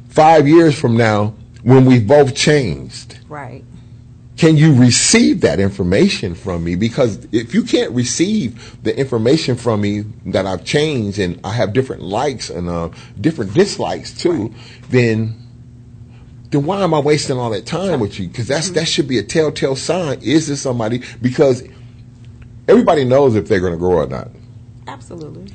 five 0.10 0.48
years 0.48 0.78
from 0.78 0.96
now 0.96 1.34
when 1.64 1.86
we've 1.86 2.08
both 2.08 2.36
changed? 2.36 3.20
Right. 3.28 3.64
Can 4.38 4.56
you 4.56 4.76
receive 4.76 5.42
that 5.42 5.60
information 5.60 6.36
from 6.36 6.64
me? 6.64 6.76
Because 6.76 7.28
if 7.32 7.56
you 7.56 7.64
can't 7.64 7.92
receive 7.94 8.84
the 8.84 8.96
information 8.96 9.56
from 9.56 9.82
me 9.82 10.02
that 10.28 10.46
I've 10.46 10.64
changed 10.64 11.18
and 11.18 11.40
I 11.44 11.54
have 11.54 11.74
different 11.74 12.04
likes 12.04 12.52
and 12.52 12.70
uh, 12.70 12.90
different 13.20 13.56
dislikes 13.56 14.14
too, 14.14 14.50
right. 14.50 14.54
then 14.90 15.47
then 16.50 16.66
why 16.66 16.82
am 16.82 16.94
I 16.94 17.00
wasting 17.00 17.38
all 17.38 17.50
that 17.50 17.66
time 17.66 18.00
with 18.00 18.20
you? 18.20 18.28
Because 18.28 18.48
that's 18.48 18.70
that 18.72 18.88
should 18.88 19.08
be 19.08 19.18
a 19.18 19.24
telltale 19.24 19.76
sign. 19.76 20.20
Is 20.22 20.48
this 20.48 20.62
somebody? 20.62 21.02
Because 21.22 21.64
everybody 22.68 23.04
knows 23.04 23.36
if 23.36 23.48
they're 23.48 23.60
going 23.60 23.74
to 23.74 23.78
grow 23.78 23.98
or 23.98 24.08
not. 24.08 24.30
Absolutely. 24.88 25.52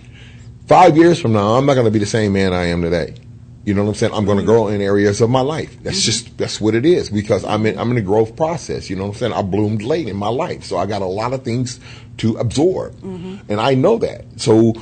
Five 0.66 0.96
years 0.96 1.20
from 1.20 1.32
now, 1.32 1.54
I'm 1.54 1.66
not 1.66 1.74
going 1.74 1.86
to 1.86 1.90
be 1.90 1.98
the 1.98 2.06
same 2.06 2.34
man 2.34 2.52
I 2.52 2.66
am 2.66 2.82
today. 2.82 3.14
You 3.64 3.74
know 3.74 3.84
what 3.84 3.90
I'm 3.90 3.94
saying? 3.94 4.12
I'm 4.12 4.24
going 4.24 4.38
to 4.38 4.42
mm-hmm. 4.42 4.50
grow 4.50 4.68
in 4.68 4.80
areas 4.80 5.20
of 5.20 5.30
my 5.30 5.40
life. 5.40 5.80
That's 5.82 5.98
mm-hmm. 5.98 6.04
just 6.04 6.36
that's 6.36 6.60
what 6.60 6.74
it 6.74 6.84
is 6.84 7.08
because 7.10 7.44
I'm 7.44 7.64
in 7.64 7.78
I'm 7.78 7.90
in 7.92 7.96
a 7.96 8.02
growth 8.02 8.36
process. 8.36 8.90
You 8.90 8.96
know 8.96 9.04
what 9.04 9.10
I'm 9.10 9.18
saying? 9.18 9.32
I 9.32 9.42
bloomed 9.42 9.82
late 9.82 10.08
in 10.08 10.16
my 10.16 10.28
life, 10.28 10.64
so 10.64 10.78
I 10.78 10.86
got 10.86 11.00
a 11.00 11.06
lot 11.06 11.32
of 11.32 11.44
things 11.44 11.78
to 12.18 12.36
absorb, 12.36 12.94
mm-hmm. 12.96 13.36
and 13.48 13.60
I 13.60 13.74
know 13.74 13.98
that. 13.98 14.24
So 14.36 14.74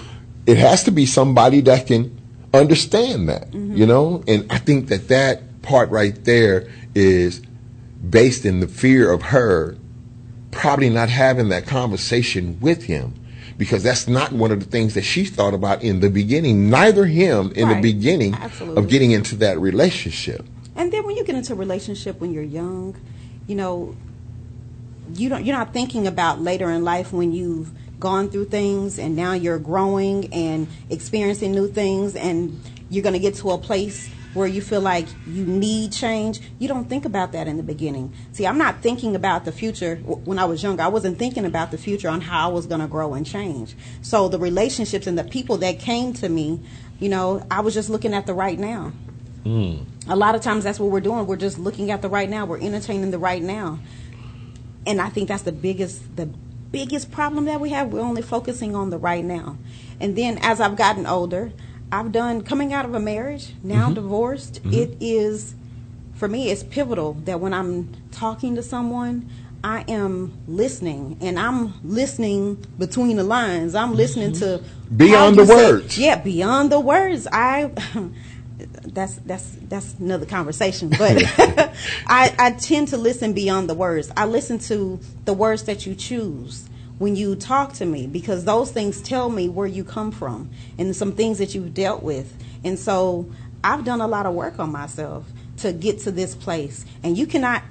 it 0.47 0.57
has 0.57 0.85
to 0.85 0.91
be 0.91 1.05
somebody 1.05 1.61
that 1.63 1.87
can 1.87 2.19
understand 2.55 3.29
that. 3.29 3.51
Mm-hmm. 3.51 3.77
You 3.77 3.87
know, 3.87 4.25
and 4.27 4.51
I 4.51 4.59
think 4.59 4.89
that 4.89 5.09
that 5.09 5.43
part 5.63 5.91
right 5.91 6.25
there 6.25 6.69
is 6.95 7.43
based 8.09 8.45
in 8.45 8.61
the 8.61 8.69
fear 8.69 9.13
of 9.13 9.23
her 9.23 9.77
probably 10.51 10.91
not 10.91 11.09
having 11.09 11.51
that 11.51 11.67
conversation 11.67 12.59
with 12.61 12.85
him 12.85 13.15
because 13.57 13.83
that's 13.83 14.09
not 14.09 14.33
one 14.33 14.51
of 14.51 14.59
the 14.59 14.67
things 14.67 14.95
that 14.95 15.03
she 15.03 15.25
thought 15.25 15.55
about 15.55 15.83
in 15.83 16.01
the 16.01 16.11
beginning 16.11 16.71
neither 16.71 17.05
him 17.05 17.53
in 17.53 17.69
right. 17.69 17.75
the 17.77 17.93
beginning 17.93 18.35
Absolutely. 18.35 18.83
of 18.83 18.89
getting 18.89 19.11
into 19.11 19.37
that 19.37 19.59
relationship 19.59 20.45
and 20.77 20.93
then 20.93 21.05
when 21.05 21.17
you 21.17 21.25
get 21.25 21.35
into 21.35 21.53
a 21.53 21.57
relationship 21.57 22.21
when 22.21 22.33
you're 22.33 22.43
young 22.43 22.97
you 23.47 23.55
know 23.55 23.95
you 25.15 25.29
don't 25.29 25.45
you're 25.45 25.57
not 25.57 25.73
thinking 25.73 26.07
about 26.07 26.41
later 26.41 26.71
in 26.71 26.85
life 26.85 27.13
when 27.13 27.33
you've 27.33 27.71
gone 28.01 28.31
through 28.31 28.47
things 28.47 28.99
and 28.99 29.15
now 29.15 29.35
you're 29.35 29.59
growing 29.59 30.33
and 30.33 30.67
experiencing 30.89 31.53
new 31.53 31.69
things 31.69 32.17
and 32.17 32.59
you're 32.89 33.03
going 33.03 33.13
to 33.13 33.19
get 33.19 33.35
to 33.35 33.51
a 33.51 33.59
place 33.59 34.11
where 34.35 34.47
you 34.47 34.61
feel 34.61 34.81
like 34.81 35.07
you 35.27 35.45
need 35.45 35.93
change, 35.93 36.41
you 36.59 36.69
don't 36.69 36.89
think 36.89 37.05
about 37.05 37.33
that 37.33 37.49
in 37.49 37.57
the 37.57 37.63
beginning. 37.63 38.13
See, 38.33 38.47
I'm 38.47 38.59
not 38.59 38.81
thinking 38.81 39.17
about 39.17 39.45
the 39.45 39.53
future 39.53 39.97
when 39.97 40.39
I 40.39 40.45
was 40.45 40.63
younger. 40.63 40.83
I 40.83 40.89
wasn't 40.89 41.19
thinking 41.19 41.45
about 41.45 41.71
the 41.71 41.79
future 41.79 42.09
on 42.09 42.21
how 42.21 42.51
I 42.51 42.53
was 42.53 42.67
going 42.67 42.81
to 42.81 42.87
grow 42.87 43.15
and 43.15 43.27
change. 43.27 43.75
So 44.03 44.29
the 44.29 44.39
relationships 44.39 45.07
and 45.07 45.19
the 45.19 45.25
people 45.25 45.57
that 45.59 45.81
came 45.81 46.13
to 46.15 46.29
me, 46.29 46.61
you 47.01 47.09
know, 47.09 47.45
I 47.51 47.61
was 47.61 47.75
just 47.75 47.91
looking 47.91 48.15
at 48.15 48.27
the 48.27 48.35
right 48.35 48.59
now. 48.59 48.93
Mm. 49.45 49.85
A 50.09 50.17
lot 50.17 50.35
of 50.35 50.43
times 50.43 50.65
that's 50.65 50.79
what 50.79 50.91
we're 50.91 51.01
doing. 51.01 51.27
We're 51.27 51.37
just 51.37 51.59
looking 51.59 51.91
at 51.91 52.03
the 52.03 52.09
right 52.09 52.29
now. 52.29 52.45
We're 52.45 52.61
entertaining 52.61 53.11
the 53.11 53.19
right 53.19 53.43
now. 53.43 53.81
And 54.87 55.01
I 55.01 55.09
think 55.09 55.29
that's 55.29 55.43
the 55.43 55.53
biggest 55.53 56.17
the 56.17 56.27
biggest 56.71 57.11
problem 57.11 57.47
that 57.47 57.61
we 57.61 57.71
have. 57.71 57.93
We're 57.93 58.01
only 58.01 58.23
focusing 58.23 58.75
on 58.77 58.91
the 58.91 58.99
right 58.99 59.25
now. 59.25 59.59
And 59.99 60.17
then 60.17 60.39
as 60.39 60.61
I've 60.61 60.77
gotten 60.77 61.07
older, 61.07 61.53
I've 61.93 62.13
done 62.13 62.43
coming 62.43 62.73
out 62.73 62.85
of 62.85 62.95
a 62.95 63.01
marriage, 63.01 63.55
now 63.63 63.87
Mm-hmm. 63.87 63.95
divorced, 63.95 64.61
it 64.65 64.97
is 65.01 65.55
for 66.15 66.29
me 66.29 66.51
it's 66.51 66.63
pivotal 66.63 67.15
that 67.25 67.41
when 67.41 67.53
I'm 67.55 67.93
talking 68.13 68.55
to 68.57 68.63
someone, 68.63 69.29
I 69.65 69.85
am 69.89 70.33
listening 70.47 71.17
and 71.21 71.39
I'm 71.39 71.75
listening 71.83 72.65
between 72.79 73.17
the 73.17 73.25
lines. 73.25 73.75
I'm 73.75 73.95
listening 73.95 74.33
to 74.35 74.45
Mm-hmm. 74.61 74.97
Beyond 74.97 75.37
the 75.37 75.47
say- 75.47 75.55
words. 75.55 75.99
yeah, 75.99 76.17
beyond 76.17 76.71
the 76.73 76.81
words. 76.81 77.27
I 77.33 77.71
that's 78.59 79.17
that's 79.17 79.57
that's 79.69 79.95
another 79.95 80.27
conversation. 80.27 80.91
But 80.99 81.23
I 82.07 82.35
I 82.39 82.51
tend 82.53 82.89
to 82.89 82.97
listen 82.97 83.33
beyond 83.33 83.69
the 83.71 83.75
words. 83.75 84.11
I 84.17 84.27
listen 84.27 84.59
to 84.71 84.99
the 85.25 85.33
words 85.33 85.63
that 85.65 85.87
you 85.87 85.95
choose 85.95 86.69
when 87.01 87.17
you 87.17 87.35
talk 87.35 87.73
to 87.73 87.87
me 87.87 88.07
because 88.07 88.45
those 88.45 88.71
things 88.71 89.01
tell 89.01 89.31
me 89.31 89.49
where 89.49 89.67
you 89.67 89.83
come 89.83 90.13
from 90.13 90.51
and 90.77 90.95
some 90.95 91.13
things 91.13 91.39
that 91.39 91.55
you've 91.55 91.73
dealt 91.73 92.03
with. 92.03 92.37
And 92.63 92.79
so 92.79 93.27
I've 93.65 93.87
done 93.87 94.03
a 94.03 94.07
lot 94.07 94.27
of 94.27 94.35
work 94.35 94.59
on 94.59 94.71
myself 94.71 95.25
to 95.57 95.73
get 95.73 96.01
to 96.01 96.13
this 96.13 96.35
place. 96.35 96.85
And 97.03 97.17
you 97.17 97.27
cannot 97.27 97.63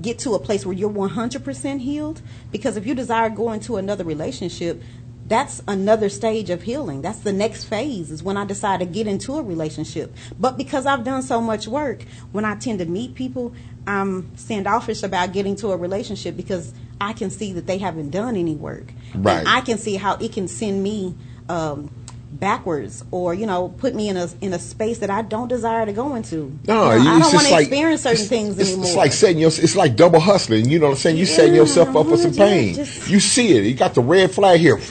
get 0.00 0.18
to 0.20 0.32
a 0.32 0.38
place 0.38 0.64
where 0.64 0.74
you're 0.74 0.88
100% 0.88 1.80
healed 1.80 2.22
because 2.50 2.78
if 2.78 2.86
you 2.86 2.94
desire 2.94 3.28
going 3.28 3.60
to 3.60 3.76
another 3.76 4.02
relationship, 4.02 4.82
that's 5.26 5.62
another 5.68 6.08
stage 6.08 6.48
of 6.48 6.62
healing. 6.62 7.02
That's 7.02 7.18
the 7.18 7.34
next 7.34 7.64
phase 7.64 8.10
is 8.10 8.22
when 8.22 8.38
I 8.38 8.46
decide 8.46 8.80
to 8.80 8.86
get 8.86 9.06
into 9.06 9.34
a 9.34 9.42
relationship. 9.42 10.16
But 10.38 10.56
because 10.56 10.86
I've 10.86 11.04
done 11.04 11.20
so 11.20 11.42
much 11.42 11.68
work, 11.68 12.04
when 12.32 12.46
I 12.46 12.56
tend 12.56 12.78
to 12.78 12.86
meet 12.86 13.14
people, 13.14 13.54
I'm 13.86 14.34
standoffish 14.38 15.02
about 15.02 15.34
getting 15.34 15.54
to 15.56 15.72
a 15.72 15.76
relationship 15.76 16.34
because 16.34 16.72
I 17.00 17.12
can 17.14 17.30
see 17.30 17.52
that 17.54 17.66
they 17.66 17.78
haven't 17.78 18.10
done 18.10 18.36
any 18.36 18.54
work. 18.54 18.92
Right. 19.14 19.38
And 19.38 19.48
I 19.48 19.60
can 19.62 19.78
see 19.78 19.96
how 19.96 20.16
it 20.16 20.32
can 20.32 20.48
send 20.48 20.82
me 20.82 21.14
um, 21.48 21.90
backwards 22.32 23.04
or 23.10 23.34
you 23.34 23.44
know 23.44 23.70
put 23.78 23.92
me 23.94 24.08
in 24.08 24.16
a 24.16 24.28
in 24.40 24.52
a 24.52 24.58
space 24.58 24.98
that 24.98 25.10
I 25.10 25.22
don't 25.22 25.48
desire 25.48 25.84
to 25.86 25.92
go 25.92 26.14
into. 26.14 26.56
No, 26.68 26.92
You 26.92 27.02
know, 27.04 27.10
I 27.10 27.18
don't 27.18 27.34
want 27.34 27.46
to 27.46 27.52
like- 27.52 27.62
experience 27.66 28.02
certain 28.02 28.14
it's- 28.16 28.28
things 28.28 28.58
it's, 28.58 28.68
anymore. 28.70 28.86
It's 28.86 28.96
like 28.96 29.12
setting 29.12 29.38
your, 29.38 29.48
it's 29.48 29.74
like 29.74 29.96
double 29.96 30.20
hustling. 30.20 30.68
You 30.68 30.78
know 30.78 30.86
what 30.86 30.92
I'm 30.92 30.98
saying? 30.98 31.16
You 31.16 31.26
setting 31.26 31.54
yourself 31.54 31.94
up 31.96 32.06
for 32.06 32.16
some 32.16 32.32
pain. 32.34 32.74
just- 32.74 33.10
you 33.10 33.18
see 33.18 33.56
it. 33.56 33.64
You 33.64 33.74
got 33.74 33.94
the 33.94 34.02
red 34.02 34.30
flag 34.30 34.60
here, 34.60 34.76
I'm 34.76 34.82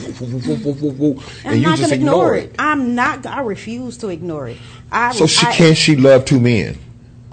and 1.44 1.60
you 1.60 1.66
not 1.66 1.78
just 1.78 1.92
ignore 1.92 2.34
it. 2.36 2.54
I'm 2.58 2.94
not. 2.94 3.24
I 3.26 3.40
refuse 3.40 3.96
to 3.98 4.08
ignore 4.08 4.48
it. 4.48 4.58
I, 4.92 5.12
So 5.12 5.26
she 5.26 5.46
I- 5.46 5.52
can 5.52 5.74
she 5.74 5.96
love 5.96 6.24
two 6.24 6.40
men? 6.40 6.76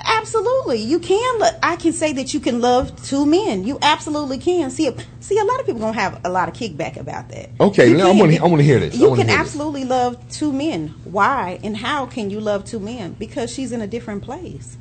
Absolutely, 0.08 0.78
you 0.80 1.00
can. 1.00 1.40
Lo- 1.40 1.50
I 1.62 1.76
can 1.76 1.92
say 1.94 2.14
that 2.14 2.34
you 2.34 2.40
can 2.40 2.62
love 2.62 2.96
two 3.04 3.26
men. 3.26 3.66
You 3.66 3.78
absolutely 3.82 4.38
can. 4.38 4.70
See, 4.70 4.90
see, 5.20 5.38
a 5.38 5.44
lot 5.44 5.60
of 5.60 5.66
people 5.66 5.82
gonna 5.82 5.94
have 6.00 6.22
a 6.24 6.30
lot 6.30 6.48
of 6.48 6.54
kickback 6.56 6.98
about 6.98 7.30
that. 7.30 7.50
Okay, 7.60 7.90
You 7.90 7.98
now 7.98 8.06
I 8.08 8.10
can. 8.12 8.20
wanna- 8.20 8.38
I 8.42 8.48
wanna 8.48 8.64
hear 8.64 8.80
this. 8.80 8.96
You 8.96 9.08
can 9.10 9.18
hear 9.18 9.26
this. 9.26 9.36
absolutely 9.36 9.84
love 9.84 10.18
two 10.32 10.54
men. 10.54 10.94
Why 11.04 11.60
and 11.64 11.78
how 11.78 12.06
can 12.06 12.30
you 12.30 12.40
love 12.40 12.64
two 12.64 12.80
men? 12.80 13.16
Because 13.20 13.52
she's 13.52 13.72
in 13.74 13.82
a 13.82 13.88
different 13.88 14.24
place. 14.24 14.78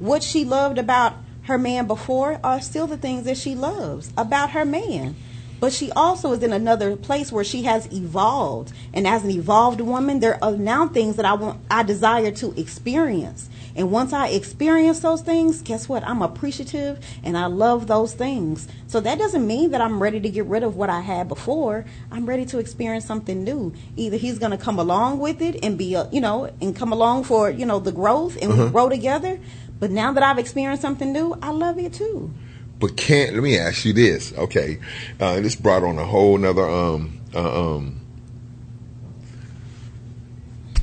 What 0.00 0.22
she 0.24 0.44
loved 0.44 0.78
about 0.78 1.14
her 1.42 1.56
man 1.58 1.86
before 1.86 2.40
are 2.42 2.60
still 2.60 2.86
the 2.88 2.96
things 2.96 3.24
that 3.26 3.36
she 3.36 3.54
loves 3.54 4.10
about 4.16 4.50
her 4.50 4.64
man. 4.64 5.14
But 5.60 5.72
she 5.72 5.90
also 5.92 6.32
is 6.32 6.42
in 6.42 6.52
another 6.52 6.94
place 6.96 7.30
where 7.32 7.44
she 7.44 7.62
has 7.62 7.86
evolved, 7.92 8.72
and 8.92 9.06
as 9.06 9.22
an 9.24 9.30
evolved 9.30 9.80
woman, 9.80 10.20
there 10.20 10.42
are 10.44 10.52
now 10.52 10.88
things 10.88 11.16
that 11.16 11.24
I 11.24 11.34
want, 11.34 11.60
I 11.70 11.82
desire 11.84 12.32
to 12.32 12.52
experience. 12.60 13.48
And 13.76 13.90
once 13.90 14.12
I 14.12 14.28
experience 14.28 15.00
those 15.00 15.20
things, 15.22 15.60
guess 15.62 15.88
what? 15.88 16.04
I'm 16.04 16.22
appreciative 16.22 17.04
and 17.24 17.36
I 17.36 17.46
love 17.46 17.86
those 17.88 18.14
things. 18.14 18.68
So 18.86 19.00
that 19.00 19.18
doesn't 19.18 19.46
mean 19.46 19.72
that 19.72 19.80
I'm 19.80 20.00
ready 20.00 20.20
to 20.20 20.28
get 20.28 20.46
rid 20.46 20.62
of 20.62 20.76
what 20.76 20.90
I 20.90 21.00
had 21.00 21.26
before. 21.26 21.84
I'm 22.10 22.24
ready 22.24 22.46
to 22.46 22.58
experience 22.58 23.04
something 23.04 23.42
new. 23.42 23.72
Either 23.96 24.16
he's 24.16 24.38
going 24.38 24.52
to 24.52 24.58
come 24.58 24.78
along 24.78 25.18
with 25.18 25.42
it 25.42 25.64
and 25.64 25.76
be, 25.76 25.94
a, 25.94 26.08
you 26.12 26.20
know, 26.20 26.52
and 26.60 26.76
come 26.76 26.92
along 26.92 27.24
for, 27.24 27.50
you 27.50 27.66
know, 27.66 27.80
the 27.80 27.92
growth 27.92 28.36
and 28.40 28.56
we 28.56 28.70
grow 28.70 28.88
together. 28.88 29.40
But 29.80 29.90
now 29.90 30.12
that 30.12 30.22
I've 30.22 30.38
experienced 30.38 30.82
something 30.82 31.12
new, 31.12 31.36
I 31.42 31.50
love 31.50 31.78
it 31.78 31.94
too. 31.94 32.32
But 32.78 32.96
can't 32.96 33.34
let 33.34 33.42
me 33.42 33.58
ask 33.58 33.84
you 33.84 33.92
this, 33.92 34.32
okay? 34.34 34.78
Uh, 35.18 35.40
this 35.40 35.56
brought 35.56 35.82
on 35.82 35.98
a 35.98 36.04
whole 36.04 36.38
nother 36.38 36.68
um 36.68 37.20
uh, 37.34 37.76
um. 37.76 38.00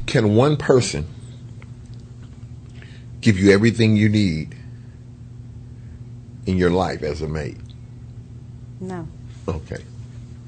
Can 0.08 0.36
one 0.36 0.58
person 0.58 1.08
give 3.22 3.40
you 3.40 3.52
everything 3.52 3.96
you 3.96 4.10
need 4.10 4.56
in 6.46 6.58
your 6.58 6.72
life 6.72 7.04
as 7.04 7.22
a 7.22 7.28
mate? 7.28 7.58
No. 8.80 9.08
Okay. 9.48 9.84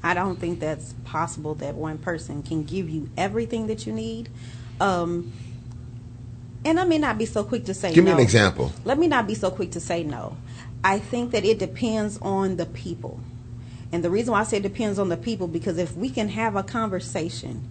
I 0.02 0.12
don't 0.12 0.38
think 0.38 0.60
that's 0.60 0.92
possible 1.04 1.54
that 1.56 1.74
one 1.74 1.98
person 1.98 2.42
can 2.42 2.64
give 2.64 2.90
you 2.90 3.08
everything 3.16 3.68
that 3.68 3.86
you 3.86 3.92
need. 3.92 4.28
Um, 4.80 5.32
and 6.64 6.78
I 6.78 6.84
may 6.84 6.98
not 6.98 7.16
be 7.16 7.26
so 7.26 7.44
quick 7.44 7.64
to 7.66 7.74
say 7.74 7.88
no. 7.88 7.94
Give 7.94 8.04
me 8.04 8.10
an 8.10 8.18
example. 8.18 8.72
Let 8.84 8.98
me 8.98 9.06
not 9.06 9.26
be 9.26 9.34
so 9.34 9.50
quick 9.50 9.70
to 9.72 9.80
say 9.80 10.02
no. 10.02 10.36
I 10.82 10.98
think 10.98 11.30
that 11.30 11.44
it 11.44 11.58
depends 11.58 12.18
on 12.20 12.56
the 12.56 12.66
people. 12.66 13.20
And 13.92 14.04
the 14.04 14.10
reason 14.10 14.32
why 14.32 14.40
I 14.40 14.44
say 14.44 14.58
it 14.58 14.62
depends 14.62 14.98
on 14.98 15.08
the 15.08 15.16
people 15.16 15.46
because 15.46 15.78
if 15.78 15.96
we 15.96 16.10
can 16.10 16.28
have 16.30 16.56
a 16.56 16.62
conversation, 16.62 17.68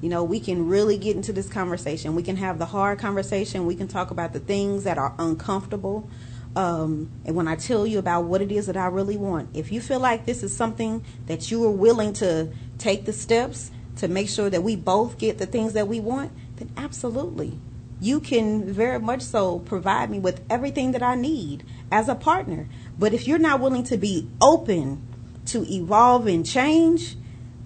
you 0.00 0.08
know, 0.08 0.22
we 0.24 0.40
can 0.40 0.68
really 0.68 0.98
get 0.98 1.16
into 1.16 1.32
this 1.32 1.48
conversation. 1.48 2.14
We 2.14 2.22
can 2.22 2.36
have 2.36 2.58
the 2.58 2.66
hard 2.66 2.98
conversation. 2.98 3.66
We 3.66 3.74
can 3.74 3.88
talk 3.88 4.10
about 4.10 4.32
the 4.32 4.40
things 4.40 4.84
that 4.84 4.98
are 4.98 5.14
uncomfortable. 5.18 6.08
Um, 6.54 7.10
and 7.24 7.36
when 7.36 7.48
I 7.48 7.56
tell 7.56 7.86
you 7.86 7.98
about 7.98 8.24
what 8.24 8.40
it 8.40 8.50
is 8.50 8.66
that 8.66 8.76
I 8.76 8.86
really 8.86 9.16
want, 9.16 9.50
if 9.54 9.72
you 9.72 9.80
feel 9.80 10.00
like 10.00 10.26
this 10.26 10.42
is 10.42 10.56
something 10.56 11.04
that 11.26 11.50
you 11.50 11.64
are 11.64 11.70
willing 11.70 12.12
to 12.14 12.50
take 12.78 13.04
the 13.04 13.12
steps 13.12 13.70
to 13.96 14.08
make 14.08 14.28
sure 14.28 14.50
that 14.50 14.62
we 14.62 14.76
both 14.76 15.18
get 15.18 15.38
the 15.38 15.46
things 15.46 15.72
that 15.72 15.88
we 15.88 16.00
want, 16.00 16.32
then 16.56 16.70
absolutely. 16.76 17.58
You 18.00 18.20
can 18.20 18.70
very 18.70 18.98
much 18.98 19.22
so 19.22 19.58
provide 19.60 20.10
me 20.10 20.18
with 20.18 20.42
everything 20.50 20.92
that 20.92 21.02
I 21.02 21.14
need 21.14 21.64
as 21.90 22.08
a 22.08 22.14
partner. 22.14 22.68
But 22.98 23.14
if 23.14 23.26
you're 23.26 23.38
not 23.38 23.60
willing 23.60 23.84
to 23.84 23.96
be 23.96 24.28
open 24.40 25.02
to 25.46 25.64
evolve 25.70 26.26
and 26.26 26.44
change, 26.44 27.16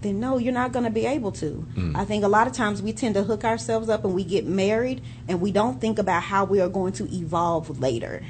then 0.02 0.18
no, 0.20 0.38
you're 0.38 0.52
not 0.52 0.72
going 0.72 0.84
to 0.84 0.90
be 0.90 1.06
able 1.06 1.32
to. 1.32 1.66
I 1.94 2.04
think 2.04 2.24
a 2.24 2.28
lot 2.28 2.46
of 2.46 2.52
times 2.54 2.80
we 2.82 2.92
tend 2.92 3.14
to 3.16 3.22
hook 3.22 3.44
ourselves 3.44 3.88
up 3.88 4.04
and 4.04 4.14
we 4.14 4.24
get 4.24 4.46
married 4.46 5.02
and 5.28 5.40
we 5.40 5.52
don't 5.52 5.80
think 5.80 5.98
about 5.98 6.22
how 6.22 6.44
we 6.44 6.60
are 6.60 6.68
going 6.68 6.92
to 6.94 7.04
evolve 7.14 7.78
later. 7.80 8.22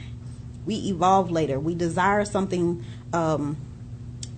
We 0.67 0.75
evolve 0.77 1.31
later. 1.31 1.61
We 1.61 1.75
desire 1.75 2.25
something 2.25 2.85
um, 3.13 3.57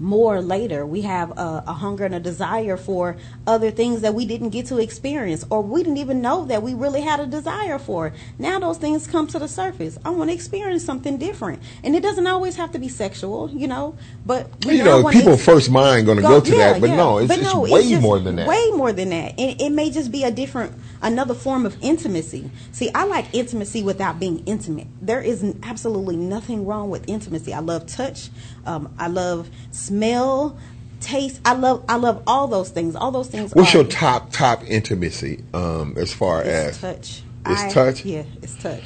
more 0.03 0.43
later. 0.43 0.85
We 0.85 1.03
have 1.03 1.31
a, 1.39 1.65
a 1.67 1.73
hunger 1.73 2.05
and 2.05 2.15
a 2.15 2.21
desire 2.21 2.77
for 2.77 3.17
other 3.47 3.71
things 3.71 4.01
that 4.01 4.15
we 4.15 4.27
didn't 4.27 4.51
get 4.51 4.67
to 4.67 4.79
experience 4.79 5.47
or 5.49 5.63
we 5.63 5.83
didn't 5.83 5.99
even 5.99 6.21
know 6.21 6.45
that 6.47 6.63
we 6.63 6.75
really 6.75 7.01
had 7.01 7.21
a 7.21 7.27
desire 7.27 7.79
for. 7.79 8.13
Now 8.39 8.59
those 8.59 8.79
things 8.79 9.07
come 9.07 9.29
to 9.29 9.39
the 9.39 9.49
surface. 9.49 9.99
I 10.05 10.11
want 10.11 10.31
to 10.31 10.35
experience 10.35 10.85
something 10.85 11.17
different. 11.17 11.63
And 11.85 11.95
it 11.95 12.03
doesn't 12.03 12.27
always 12.27 12.57
have 12.57 12.73
to 12.73 12.79
be 12.79 12.89
sexual, 12.89 13.49
you 13.51 13.69
know, 13.69 13.97
but 14.27 14.49
You 14.65 14.79
now 14.79 15.01
know, 15.01 15.09
people 15.11 15.37
first 15.37 15.71
mind 15.71 16.07
going 16.07 16.17
to 16.17 16.23
go, 16.23 16.41
to 16.41 16.51
yeah, 16.51 16.73
that, 16.73 16.81
but 16.81 16.91
yeah. 16.91 16.97
no, 16.97 17.19
it's, 17.19 17.29
But 17.29 17.39
it's 17.39 17.55
no, 17.55 17.61
way 17.61 17.89
just 17.89 18.03
more 18.03 18.19
than 18.19 18.37
that. 18.37 18.49
Way 18.49 18.71
more 18.73 18.93
than 18.93 19.11
that. 19.11 19.39
And 19.39 19.61
it 19.61 19.71
may 19.71 19.91
just 19.91 20.11
be 20.11 20.25
a 20.25 20.31
different, 20.33 20.75
another 21.03 21.35
form 21.35 21.67
of 21.67 21.77
intimacy. 21.83 22.51
See, 22.73 22.91
I 22.95 23.05
like 23.05 23.27
intimacy 23.35 23.83
without 23.83 24.19
being 24.21 24.43
intimate. 24.47 24.87
There 25.01 25.21
is 25.21 25.45
absolutely 25.63 26.17
nothing 26.17 26.65
wrong 26.67 26.89
with 26.91 27.09
intimacy. 27.09 27.53
I 27.53 27.59
love 27.59 27.87
touch. 27.87 28.31
Um, 28.65 28.95
I 28.99 29.09
love 29.09 29.51
smell, 29.73 30.57
taste. 31.01 31.41
I 31.45 31.55
love, 31.55 31.85
I 31.89 31.97
love 31.97 32.23
all 32.27 32.47
those 32.47 32.71
things. 32.71 32.95
All 32.95 33.11
those 33.11 33.29
things. 33.29 33.55
What's 33.55 33.75
your 33.75 33.85
top 33.85 34.31
top 34.33 34.63
intimacy 34.67 35.43
um, 35.53 35.95
as 35.97 36.13
far 36.13 36.41
It's 36.43 36.49
as 36.49 36.81
touch. 36.81 37.23
It's 37.47 37.63
I- 37.63 37.71
touch? 37.71 38.05
Yeah, 38.05 38.23
it's 38.41 38.55
touch. 38.63 38.85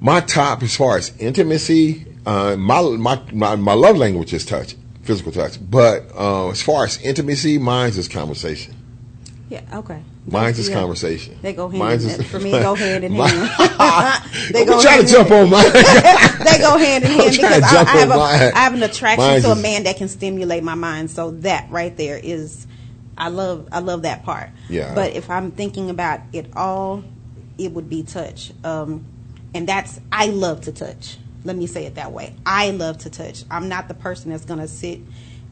my 0.00 0.20
top 0.20 0.62
as 0.62 0.76
far 0.76 0.98
as 0.98 1.16
intimacy? 1.18 2.06
Uh, 2.26 2.56
my, 2.56 2.80
my 2.82 3.20
my 3.32 3.56
my 3.56 3.72
love 3.72 3.96
language 3.96 4.32
is 4.32 4.44
touch, 4.44 4.76
physical 5.02 5.32
touch. 5.32 5.58
But 5.70 6.04
uh, 6.16 6.50
as 6.50 6.62
far 6.62 6.84
as 6.84 7.00
intimacy, 7.02 7.58
mine's 7.58 7.98
is 7.98 8.08
conversation. 8.08 8.74
Yeah. 9.48 9.62
Okay. 9.72 10.02
Mine's 10.26 10.58
is 10.58 10.68
Yeah. 10.68 10.76
conversation. 10.76 11.36
They 11.42 11.52
go 11.52 11.68
hand 11.68 11.78
Mine's 11.80 12.04
in 12.04 12.10
hand. 12.10 12.26
For 12.26 12.38
me, 12.38 12.52
go 12.52 12.74
hand 12.74 13.04
in 13.04 13.12
hand. 13.12 13.50
they 14.52 14.64
go 14.64 14.80
trying 14.80 14.98
hand 14.98 15.08
to 15.08 15.14
in 15.18 15.26
jump 15.26 15.28
hand. 15.30 15.44
on 15.44 15.50
mine. 15.50 15.72
they 15.72 16.58
go 16.58 16.78
hand 16.78 17.04
in 17.04 17.10
I'm 17.12 17.16
hand 17.18 17.32
because 17.32 17.62
I, 17.64 17.80
I 17.80 17.96
have 17.98 18.10
a. 18.10 18.14
I 18.14 18.58
have 18.60 18.74
an 18.74 18.82
attraction 18.84 19.24
Mine's 19.26 19.44
to 19.44 19.50
a 19.50 19.56
man 19.56 19.82
that 19.84 19.96
can 19.96 20.08
stimulate 20.08 20.62
my 20.62 20.74
mind. 20.76 21.10
So 21.10 21.32
that 21.32 21.68
right 21.70 21.96
there 21.96 22.20
is, 22.22 22.66
I 23.18 23.28
love 23.28 23.68
I 23.72 23.80
love 23.80 24.02
that 24.02 24.24
part. 24.24 24.50
Yeah. 24.68 24.94
But 24.94 25.14
if 25.14 25.28
I'm 25.28 25.50
thinking 25.50 25.90
about 25.90 26.20
it 26.32 26.46
all, 26.56 27.02
it 27.58 27.72
would 27.72 27.88
be 27.90 28.04
touch. 28.04 28.52
Um, 28.62 29.04
and 29.54 29.68
that's 29.68 30.00
I 30.12 30.26
love 30.26 30.62
to 30.62 30.72
touch. 30.72 31.18
Let 31.44 31.56
me 31.56 31.66
say 31.66 31.84
it 31.86 31.96
that 31.96 32.12
way. 32.12 32.36
I 32.46 32.70
love 32.70 32.98
to 32.98 33.10
touch. 33.10 33.42
I'm 33.50 33.68
not 33.68 33.88
the 33.88 33.94
person 33.94 34.30
that's 34.30 34.44
gonna 34.44 34.68
sit 34.68 35.00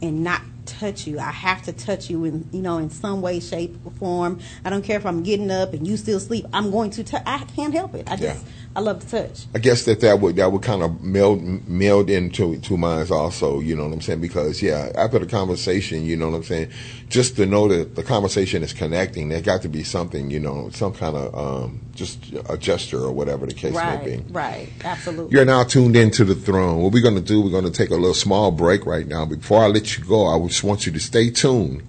and 0.03 0.25
not 0.25 0.43
touch 0.67 1.07
you. 1.07 1.19
I 1.19 1.31
have 1.31 1.63
to 1.63 1.73
touch 1.73 2.11
you 2.11 2.25
in 2.25 2.49
you 2.53 2.63
know 2.63 2.79
in 2.79 2.91
some 2.91 3.21
way, 3.23 3.41
shape, 3.41 3.79
or 3.85 3.93
form. 3.93 4.41
I 4.65 4.71
don't 4.71 4.83
care 4.83 4.97
if 4.97 5.07
I'm 5.07 5.23
getting 5.23 5.51
up 5.51 5.73
and 5.73 5.87
you 5.87 5.97
still 5.97 6.21
sleep. 6.21 6.47
I'm 6.53 6.71
going 6.71 6.91
to. 6.93 7.29
I 7.29 7.39
can't 7.45 7.75
help 7.75 7.95
it. 7.95 8.09
I 8.11 8.17
just 8.17 8.45
Yeah. 8.45 8.51
I 8.77 8.79
love 8.81 9.01
the 9.11 9.23
touch. 9.27 9.47
I 9.53 9.59
guess 9.59 9.85
that 9.87 10.01
that 10.03 10.21
would 10.21 10.37
that 10.37 10.53
would 10.53 10.63
kind 10.63 10.83
of 10.83 11.03
meld 11.03 11.43
meld 11.69 12.09
into 12.09 12.57
two 12.61 12.77
minds 12.77 13.11
also. 13.11 13.59
You 13.59 13.75
know 13.75 13.85
what 13.85 13.93
I'm 13.93 14.01
saying? 14.01 14.21
Because 14.21 14.63
yeah, 14.63 14.93
after 14.95 15.19
the 15.19 15.27
conversation, 15.27 16.05
you 16.05 16.17
know 16.17 16.31
what 16.31 16.37
I'm 16.37 16.45
saying. 16.45 16.71
Just 17.09 17.35
to 17.37 17.47
know 17.47 17.67
that 17.67 17.97
the 17.97 18.05
conversation 18.05 18.63
is 18.63 18.73
connecting, 18.73 19.29
there 19.29 19.41
got 19.43 19.63
to 19.63 19.69
be 19.69 19.83
something, 19.83 20.31
you 20.31 20.39
know, 20.39 20.71
some 20.73 20.93
kind 20.95 21.17
of 21.17 21.35
um, 21.35 21.81
just 21.97 22.33
a 22.49 22.57
gesture 22.57 23.01
or 23.01 23.11
whatever 23.11 23.45
the 23.45 23.55
case 23.55 23.75
Right, 23.75 24.05
may 24.07 24.17
be. 24.19 24.23
right, 24.33 24.69
absolutely. 24.85 25.35
You're 25.37 25.45
now 25.45 25.65
tuned 25.65 25.97
into 25.97 26.25
the 26.25 26.37
throne. 26.37 26.81
What 26.81 26.93
we're 26.93 27.03
going 27.03 27.17
to 27.17 27.21
do, 27.21 27.41
we're 27.43 27.51
going 27.51 27.65
to 27.65 27.73
take 27.73 27.91
a 27.91 27.95
little 27.97 28.15
small 28.15 28.53
break 28.53 28.87
right 28.87 29.09
now. 29.09 29.25
Before 29.27 29.65
I 29.65 29.67
let 29.67 29.99
you 29.99 30.05
go, 30.05 30.29
I 30.29 30.47
just 30.47 30.63
want 30.63 30.87
you 30.87 30.93
to 30.93 31.01
stay 31.01 31.29
tuned. 31.31 31.83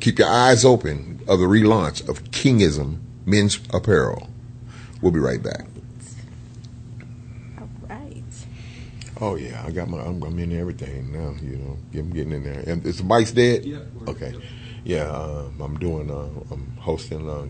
Keep 0.00 0.20
your 0.20 0.28
eyes 0.28 0.64
open 0.64 1.20
of 1.28 1.38
the 1.38 1.44
relaunch 1.46 2.08
of 2.08 2.24
Kingism 2.30 3.00
Men's 3.26 3.60
Apparel. 3.74 4.30
We'll 5.02 5.12
be 5.12 5.20
right 5.20 5.42
back. 5.42 5.66
All 7.58 7.68
right. 7.88 8.22
Oh 9.24 9.36
yeah, 9.36 9.64
I 9.66 9.70
got 9.70 9.88
my. 9.88 10.00
I'm, 10.00 10.22
I'm 10.22 10.38
in 10.38 10.52
everything 10.52 11.10
now. 11.10 11.34
You 11.40 11.56
know, 11.56 11.78
I'm 11.94 12.10
getting 12.10 12.32
in 12.32 12.44
there. 12.44 12.62
And 12.66 12.84
is 12.84 12.98
the 12.98 13.04
mic's 13.04 13.32
dead? 13.32 13.64
Yeah, 13.64 13.78
Okay. 14.06 14.32
yep. 14.32 14.42
Yeah, 14.84 15.04
um, 15.10 15.58
I'm 15.62 15.78
doing. 15.78 16.10
Uh, 16.10 16.28
I'm 16.52 16.76
hosting 16.78 17.26
uh, 17.26 17.46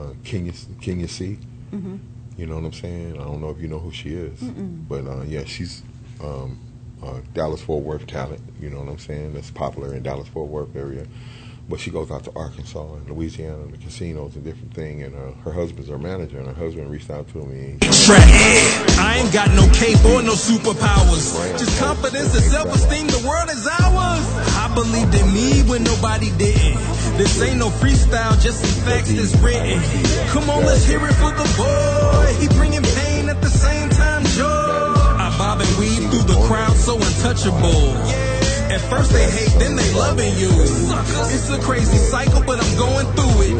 uh, 0.00 0.14
Kenya 0.24 0.52
Kenya 0.80 1.08
C. 1.08 1.36
Mm-hmm. 1.74 1.96
You 2.38 2.46
know 2.46 2.54
what 2.54 2.64
I'm 2.64 2.72
saying? 2.72 3.20
I 3.20 3.24
don't 3.24 3.42
know 3.42 3.50
if 3.50 3.60
you 3.60 3.68
know 3.68 3.78
who 3.78 3.92
she 3.92 4.14
is, 4.14 4.40
but 4.88 5.06
uh, 5.06 5.20
yeah, 5.24 5.44
she's 5.44 5.82
um, 6.24 6.58
uh, 7.02 7.20
Dallas 7.34 7.60
Fort 7.60 7.84
Worth 7.84 8.06
talent. 8.06 8.40
You 8.58 8.70
know 8.70 8.78
what 8.78 8.88
I'm 8.88 8.98
saying? 8.98 9.34
That's 9.34 9.50
popular 9.50 9.94
in 9.94 10.02
Dallas 10.02 10.28
Fort 10.28 10.48
Worth 10.48 10.74
area. 10.74 11.06
But 11.70 11.78
she 11.78 11.92
goes 11.92 12.10
out 12.10 12.24
to 12.24 12.32
Arkansas 12.34 12.94
and 12.94 13.08
Louisiana 13.08 13.62
and 13.62 13.72
the 13.72 13.78
casinos 13.78 14.34
and 14.34 14.42
different 14.42 14.74
thing. 14.74 15.04
And 15.04 15.14
uh, 15.14 15.32
her 15.44 15.52
husband's 15.52 15.88
her 15.88 15.98
manager, 15.98 16.38
and 16.38 16.48
her 16.48 16.52
husband 16.52 16.90
reached 16.90 17.10
out 17.10 17.28
to 17.28 17.38
me. 17.46 17.78
I 18.98 19.22
ain't 19.22 19.32
got 19.32 19.50
no 19.54 19.70
cape 19.72 20.04
or 20.04 20.20
no 20.20 20.34
superpowers. 20.34 21.30
Just 21.60 21.78
confidence 21.78 22.34
and 22.34 22.42
self-esteem. 22.42 23.06
The 23.06 23.22
world 23.24 23.50
is 23.50 23.68
ours. 23.68 24.26
I 24.58 24.68
believed 24.74 25.14
in 25.14 25.32
me 25.32 25.62
when 25.70 25.84
nobody 25.84 26.30
didn't. 26.38 26.74
This 27.16 27.40
ain't 27.40 27.58
no 27.58 27.68
freestyle, 27.68 28.34
just 28.42 28.66
facts 28.82 29.12
that's 29.12 29.36
written. 29.36 29.80
Come 30.30 30.50
on, 30.50 30.66
let's 30.66 30.84
hear 30.84 30.98
it 31.06 31.14
for 31.22 31.30
the 31.30 31.46
boy. 31.54 32.34
He 32.40 32.48
bringing 32.58 32.82
pain 32.82 33.28
at 33.28 33.40
the 33.40 33.48
same 33.48 33.90
time 33.90 34.24
joy. 34.34 34.44
I 34.44 35.32
bob 35.38 35.60
and 35.60 35.78
weave 35.78 36.10
through 36.10 36.34
the 36.34 36.40
crowd, 36.48 36.76
so 36.76 36.96
untouchable. 36.96 38.39
At 38.70 38.80
first 38.82 39.10
they 39.10 39.28
hate, 39.28 39.58
then 39.58 39.74
they 39.74 39.92
loving 39.94 40.32
you. 40.38 40.50
It's 41.34 41.50
a 41.50 41.58
crazy 41.58 41.98
cycle, 41.98 42.42
but 42.46 42.62
I'm 42.62 42.76
going 42.78 43.06
through 43.18 43.42
it. 43.42 43.54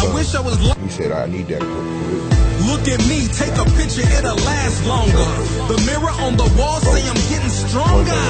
I 0.00 0.14
wish 0.14 0.34
I 0.34 0.40
was. 0.40 0.56
He 0.58 0.88
said, 0.88 1.12
"I 1.12 1.26
need 1.26 1.48
that." 1.48 1.62
Look 2.64 2.88
at 2.88 3.00
me, 3.06 3.28
take 3.28 3.52
a 3.60 3.64
picture, 3.76 4.06
it'll 4.16 4.40
last 4.40 4.86
longer. 4.86 5.28
The 5.68 5.76
mirror 5.84 6.14
on 6.24 6.36
the 6.36 6.48
wall 6.56 6.80
say 6.80 7.02
I'm 7.04 7.20
getting 7.28 7.50
stronger. 7.50 8.24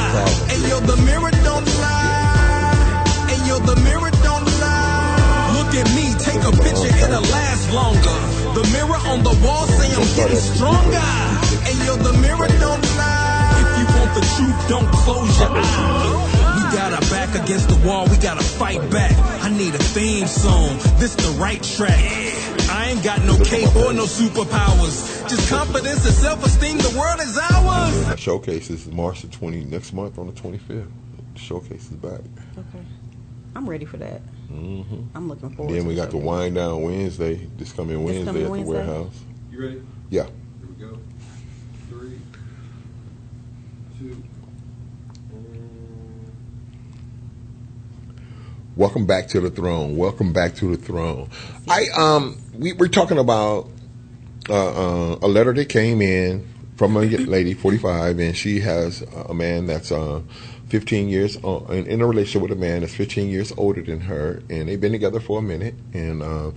And 0.50 0.60
yo, 0.66 0.80
the 0.80 0.96
mirror 1.06 1.30
don't 1.46 1.68
lie. 1.78 3.04
And 3.30 3.46
yo, 3.46 3.60
the 3.60 3.76
mirror 3.86 4.10
don't 4.26 4.48
lie. 4.58 5.54
Look 5.54 5.72
at 5.78 5.86
me, 5.94 6.14
take 6.18 6.42
a 6.42 6.50
picture, 6.50 6.92
it'll 7.04 7.22
last 7.30 7.70
longer. 7.72 8.18
The 8.58 8.64
mirror 8.74 8.98
on 9.06 9.22
the 9.22 9.34
wall 9.44 9.66
say 9.66 9.88
I'm 9.94 10.08
getting 10.16 10.42
stronger. 10.54 11.10
And 11.68 11.76
yo, 11.86 11.94
the 11.96 12.14
mirror 12.18 12.48
don't 12.58 12.84
lie. 12.98 13.23
If 13.84 13.90
you 13.90 14.00
want 14.00 14.14
the 14.14 14.20
truth, 14.36 14.68
don't 14.68 14.88
close 14.92 15.38
your 15.40 15.48
eyes. 15.50 16.34
We 16.56 16.76
got 16.78 16.92
our 16.94 17.00
back 17.10 17.34
against 17.44 17.68
the 17.68 17.76
wall, 17.86 18.06
we 18.08 18.16
gotta 18.16 18.42
fight 18.42 18.80
back. 18.90 19.12
I 19.44 19.50
need 19.50 19.74
a 19.74 19.78
theme 19.78 20.26
song, 20.26 20.78
this 20.98 21.14
the 21.14 21.36
right 21.38 21.62
track. 21.62 22.00
I 22.70 22.88
ain't 22.90 23.04
got 23.04 23.22
no 23.24 23.36
cape 23.44 23.68
or 23.76 23.92
no 23.92 24.04
superpowers. 24.04 25.28
Just 25.28 25.50
confidence 25.50 26.04
and 26.06 26.14
self-esteem, 26.14 26.78
the 26.78 26.96
world 26.98 27.20
is 27.20 27.36
ours. 27.38 28.18
Showcase 28.18 28.70
is 28.70 28.86
March 28.86 29.20
the 29.22 29.28
20 29.28 29.64
next 29.66 29.92
month 29.92 30.18
on 30.18 30.26
the 30.28 30.32
25th. 30.32 30.90
Showcase 31.36 31.84
is 31.90 31.96
back. 31.96 32.20
Okay. 32.56 32.84
I'm 33.54 33.68
ready 33.68 33.84
for 33.84 33.98
that. 33.98 34.20
hmm 34.48 34.82
I'm 35.14 35.28
looking 35.28 35.50
forward 35.50 35.74
Then 35.74 35.82
to 35.82 35.88
we 35.88 35.94
got 35.94 36.10
the 36.10 36.16
wind 36.16 36.54
down 36.54 36.80
Wednesday. 36.82 37.34
This 37.58 37.72
coming 37.72 37.98
This 37.98 38.06
Wednesday 38.06 38.24
coming 38.24 38.42
at 38.42 38.46
the 38.46 38.50
Wednesday? 38.50 38.72
warehouse. 38.72 39.20
You 39.52 39.60
ready? 39.60 39.82
Yeah. 40.10 40.24
Here 40.24 40.32
we 40.68 40.74
go. 40.84 40.98
Three, 41.90 42.18
two, 43.98 44.22
and 45.32 46.32
Welcome 48.76 49.06
back 49.06 49.28
to 49.28 49.40
the 49.40 49.50
throne. 49.50 49.96
Welcome 49.96 50.32
back 50.32 50.56
to 50.56 50.76
the 50.76 50.82
throne. 50.82 51.30
I 51.68 51.86
um 51.96 52.42
we 52.58 52.72
were 52.72 52.88
talking 52.88 53.18
about 53.18 53.68
uh, 54.50 55.12
uh, 55.12 55.18
a 55.22 55.28
letter 55.28 55.52
that 55.52 55.68
came 55.68 56.02
in 56.02 56.44
from 56.74 56.96
a 56.96 57.02
lady, 57.02 57.54
45, 57.54 58.18
and 58.18 58.36
she 58.36 58.58
has 58.60 59.02
a 59.02 59.32
man 59.32 59.66
that's 59.66 59.92
uh 59.92 60.22
15 60.70 61.08
years 61.08 61.36
uh, 61.44 61.60
in, 61.66 61.86
in 61.86 62.00
a 62.00 62.06
relationship 62.06 62.42
with 62.42 62.50
a 62.50 62.60
man 62.60 62.80
that's 62.80 62.94
15 62.94 63.28
years 63.28 63.52
older 63.56 63.80
than 63.80 64.00
her, 64.00 64.42
and 64.50 64.68
they've 64.68 64.80
been 64.80 64.90
together 64.90 65.20
for 65.20 65.38
a 65.38 65.42
minute, 65.42 65.76
and 65.92 66.20
uh, 66.20 66.50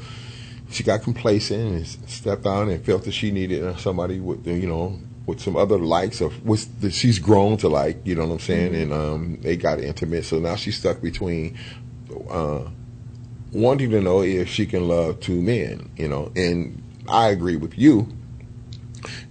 she 0.71 0.81
got 0.83 1.03
complacent 1.03 1.71
and 1.71 1.85
stepped 2.09 2.47
out 2.47 2.67
and 2.67 2.83
felt 2.83 3.03
that 3.03 3.13
she 3.13 3.29
needed 3.29 3.63
uh, 3.63 3.75
somebody 3.75 4.19
with 4.19 4.47
you 4.47 4.67
know 4.67 4.99
with 5.27 5.39
some 5.39 5.55
other 5.55 5.77
likes 5.77 6.21
of 6.21 6.33
that 6.81 6.93
she's 6.93 7.19
grown 7.19 7.57
to 7.57 7.67
like 7.67 7.99
you 8.05 8.15
know 8.15 8.25
what 8.25 8.33
i'm 8.33 8.39
saying 8.39 8.73
and 8.73 8.93
um 8.93 9.37
they 9.41 9.57
got 9.57 9.79
intimate 9.79 10.23
so 10.23 10.39
now 10.39 10.55
she's 10.55 10.77
stuck 10.77 11.01
between 11.01 11.57
uh 12.29 12.69
wanting 13.51 13.89
to 13.91 14.01
know 14.01 14.21
if 14.21 14.49
she 14.49 14.65
can 14.65 14.87
love 14.87 15.19
two 15.19 15.41
men 15.41 15.89
you 15.97 16.07
know? 16.07 16.31
And 16.35 16.81
i 17.09 17.29
agree 17.29 17.55
with 17.55 17.77
you 17.77 18.07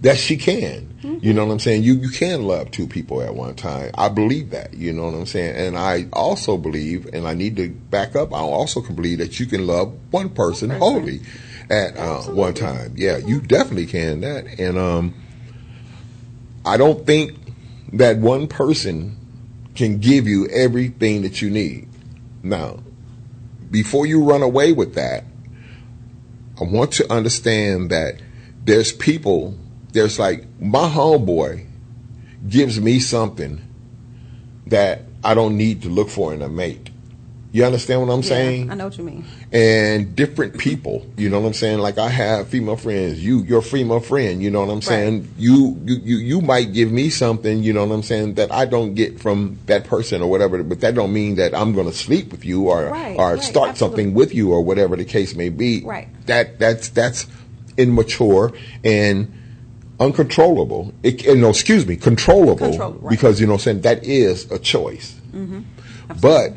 that 0.01 0.17
she 0.17 0.37
can. 0.37 0.93
You 1.21 1.33
know 1.33 1.45
what 1.45 1.53
i'm 1.53 1.59
saying? 1.59 1.83
You 1.83 1.95
you 1.95 2.09
can 2.09 2.43
love 2.43 2.71
two 2.71 2.87
people 2.87 3.21
at 3.21 3.35
one 3.35 3.55
time. 3.55 3.91
I 3.95 4.09
believe 4.09 4.51
that 4.51 4.73
you 4.73 4.93
know 4.93 5.05
what 5.05 5.13
i'm 5.13 5.25
saying? 5.25 5.55
And 5.55 5.77
i 5.77 6.07
also 6.13 6.57
believe 6.57 7.07
and 7.13 7.27
i 7.27 7.33
need 7.33 7.55
to 7.57 7.69
back 7.69 8.15
up 8.15 8.33
i 8.33 8.39
also 8.39 8.81
can 8.81 8.95
believe 8.95 9.19
that 9.19 9.39
you 9.39 9.45
can 9.45 9.65
love 9.67 9.97
one 10.11 10.29
person 10.29 10.69
person. 10.69 10.79
wholly 10.79 11.21
at 11.69 11.97
uh, 11.97 12.21
one 12.23 12.53
time. 12.53 12.93
Yeah 12.95 13.17
you 13.17 13.41
definitely 13.41 13.85
can 13.85 14.21
that. 14.21 14.59
And 14.59 14.77
um 14.77 15.15
i 16.65 16.77
don't 16.77 17.05
think 17.05 17.37
that 17.93 18.17
one 18.17 18.47
person 18.47 19.15
can 19.75 19.99
give 19.99 20.27
you 20.27 20.47
everything 20.47 21.21
that 21.21 21.41
you 21.41 21.49
need 21.49 21.86
now 22.49 22.79
before 23.69 24.05
you 24.05 24.23
run 24.23 24.41
away 24.41 24.71
with 24.71 24.95
that 24.95 25.23
I 26.59 26.63
want 26.63 26.93
to 26.93 27.11
understand 27.13 27.91
that 27.91 28.19
there's 28.63 28.91
people, 28.91 29.55
there's 29.93 30.17
like 30.17 30.45
my 30.59 30.89
homeboy 30.89 31.67
gives 32.47 32.81
me 32.81 32.99
something 32.99 33.61
that 34.65 35.03
I 35.23 35.35
don't 35.35 35.55
need 35.55 35.83
to 35.83 35.89
look 35.89 36.09
for 36.09 36.33
in 36.33 36.41
a 36.41 36.49
mate. 36.49 36.89
You 37.53 37.63
understand 37.63 38.01
what 38.01 38.13
I'm 38.13 38.21
Yeah, 38.21 38.27
saying? 38.27 38.69
I 38.71 38.75
know 38.75 38.85
what 38.85 38.97
you 38.97 39.03
mean. 39.05 39.25
and 39.53 40.15
different 40.15 40.57
people. 40.57 41.07
You 41.17 41.29
know 41.29 41.39
what 41.39 41.47
I'm 41.47 41.53
saying? 41.53 41.79
Like 41.79 41.97
I 41.97 42.09
have 42.09 42.49
female 42.49 42.75
friends. 42.75 43.23
You, 43.23 43.39
your 43.43 43.61
female 43.61 44.01
friend. 44.01 44.43
You 44.43 44.51
know 44.51 44.59
what 44.65 44.69
I'm 44.71 44.81
saying? 44.81 45.33
You, 45.37 45.79
you, 45.85 45.95
you, 46.03 46.17
you 46.17 46.41
might 46.41 46.73
give 46.73 46.91
me 46.91 47.09
something. 47.09 47.63
You 47.63 47.71
know 47.73 47.85
what 47.85 47.95
I'm 47.95 48.03
saying 48.03 48.33
that 48.35 48.51
I 48.51 48.65
don't 48.65 48.95
get 48.95 49.19
from 49.19 49.57
that 49.65 49.85
person 49.85 50.21
or 50.21 50.29
whatever. 50.29 50.61
But 50.61 50.81
that 50.81 50.93
don't 50.93 51.13
mean 51.13 51.35
that 51.35 51.55
I'm 51.55 51.73
going 51.73 51.87
to 51.87 51.93
sleep 51.95 52.31
with 52.31 52.43
you 52.43 52.67
or 52.69 52.87
Right, 52.87 53.15
or 53.17 53.33
right, 53.35 53.41
start 53.43 53.69
absolutely. 53.69 53.77
something 54.03 54.13
with 54.13 54.35
you 54.35 54.51
or 54.51 54.61
whatever 54.61 54.95
the 54.97 55.05
case 55.05 55.33
may 55.33 55.49
be. 55.49 55.83
Right. 55.85 56.09
That 56.27 56.59
that's 56.59 56.89
that's 56.89 57.27
immature 57.77 58.51
and 58.83 59.33
uncontrollable. 59.99 60.93
It, 61.01 61.25
and 61.25 61.41
no, 61.41 61.49
excuse 61.49 61.87
me, 61.87 61.95
controllable. 61.95 62.77
Right. 62.77 63.09
Because 63.09 63.39
you 63.39 63.47
know, 63.47 63.53
what 63.53 63.61
I'm 63.61 63.63
saying 63.63 63.81
that 63.81 64.03
is 64.03 64.51
a 64.51 64.59
choice. 64.59 65.15
Mm-hmm. 65.31 65.61
But 66.21 66.53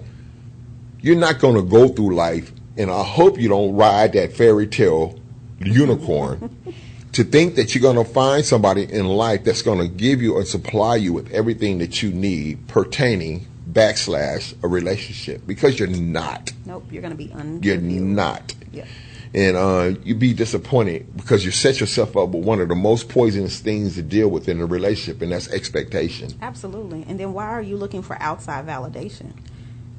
you're 1.03 1.17
not 1.17 1.39
going 1.39 1.57
to 1.57 1.63
go 1.63 1.89
through 1.89 2.15
life, 2.15 2.53
and 2.77 2.91
I 2.91 3.03
hope 3.03 3.39
you 3.39 3.49
don't 3.49 3.75
ride 3.75 4.13
that 4.15 4.33
fairy 4.33 4.67
tale 4.67 5.19
unicorn 5.61 6.57
to 7.13 7.25
think 7.25 7.57
that 7.57 7.75
you're 7.75 7.83
going 7.83 8.05
to 8.05 8.11
find 8.11 8.45
somebody 8.45 8.91
in 8.91 9.07
life 9.07 9.45
that's 9.45 9.63
going 9.63 9.79
to 9.79 9.89
give 9.89 10.23
you 10.23 10.39
and 10.39 10.47
supply 10.47 10.97
you 10.97 11.13
with 11.13 11.31
everything 11.33 11.79
that 11.79 12.03
you 12.03 12.11
need 12.11 12.67
pertaining 12.69 13.47
backslash 13.73 14.55
a 14.63 14.69
relationship 14.69 15.47
because 15.47 15.79
you're 15.79 15.89
not. 15.89 16.53
Nope, 16.67 16.87
you're 16.91 17.03
gonna 17.03 17.15
be 17.15 17.33
un. 17.33 17.63
You're 17.63 17.79
not. 17.79 18.55
Yeah. 18.73 18.87
And 19.33 19.57
uh, 19.57 19.93
you'd 20.03 20.19
be 20.19 20.35
disappointed 20.35 21.17
because 21.17 21.45
you 21.45 21.53
set 21.53 21.79
yourself 21.79 22.17
up 22.17 22.31
with 22.31 22.45
one 22.45 22.61
of 22.61 22.69
the 22.69 22.75
most 22.75 23.09
poisonous 23.09 23.61
things 23.61 23.95
to 23.95 24.03
deal 24.03 24.29
with 24.29 24.49
in 24.49 24.61
a 24.61 24.67
relationship, 24.67 25.23
and 25.23 25.31
that's 25.31 25.49
expectation. 25.53 26.35
Absolutely. 26.43 27.05
And 27.07 27.21
then 27.21 27.33
why 27.33 27.47
are 27.47 27.63
you 27.63 27.77
looking 27.77 28.03
for 28.03 28.21
outside 28.21 28.67
validation? 28.67 29.33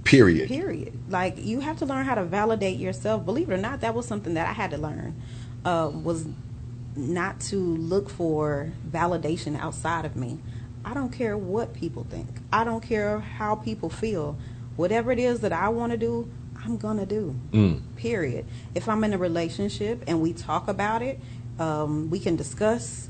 Period. 0.04 0.48
Period. 0.48 0.94
Like 1.10 1.38
you 1.38 1.60
have 1.60 1.78
to 1.78 1.86
learn 1.86 2.06
how 2.06 2.16
to 2.16 2.24
validate 2.24 2.80
yourself. 2.80 3.26
Believe 3.26 3.50
it 3.50 3.54
or 3.54 3.58
not, 3.58 3.82
that 3.82 3.94
was 3.94 4.08
something 4.08 4.34
that 4.34 4.48
I 4.48 4.54
had 4.54 4.72
to 4.72 4.78
learn. 4.78 5.22
Uh, 5.64 5.92
was 5.94 6.26
not 6.96 7.40
to 7.40 7.58
look 7.58 8.10
for 8.10 8.72
validation 8.90 9.58
outside 9.60 10.06
of 10.06 10.16
me. 10.16 10.40
I 10.84 10.94
don't 10.94 11.12
care 11.12 11.38
what 11.38 11.74
people 11.74 12.06
think. 12.10 12.28
I 12.52 12.64
don't 12.64 12.82
care 12.82 13.20
how 13.20 13.56
people 13.56 13.90
feel. 13.90 14.38
Whatever 14.76 15.12
it 15.12 15.20
is 15.20 15.42
that 15.42 15.54
I 15.54 15.70
want 15.70 15.92
to 15.92 15.98
do, 15.98 16.30
I'm 16.64 16.78
gonna 16.78 17.06
do. 17.06 17.36
Mm. 17.52 17.82
Period. 17.96 18.46
If 18.74 18.90
I'm 18.90 19.04
in 19.04 19.14
a 19.14 19.18
relationship 19.18 20.04
and 20.08 20.22
we 20.22 20.34
talk 20.34 20.68
about 20.68 21.02
it, 21.02 21.20
um, 21.60 22.10
we 22.10 22.20
can 22.20 22.36
discuss 22.36 23.10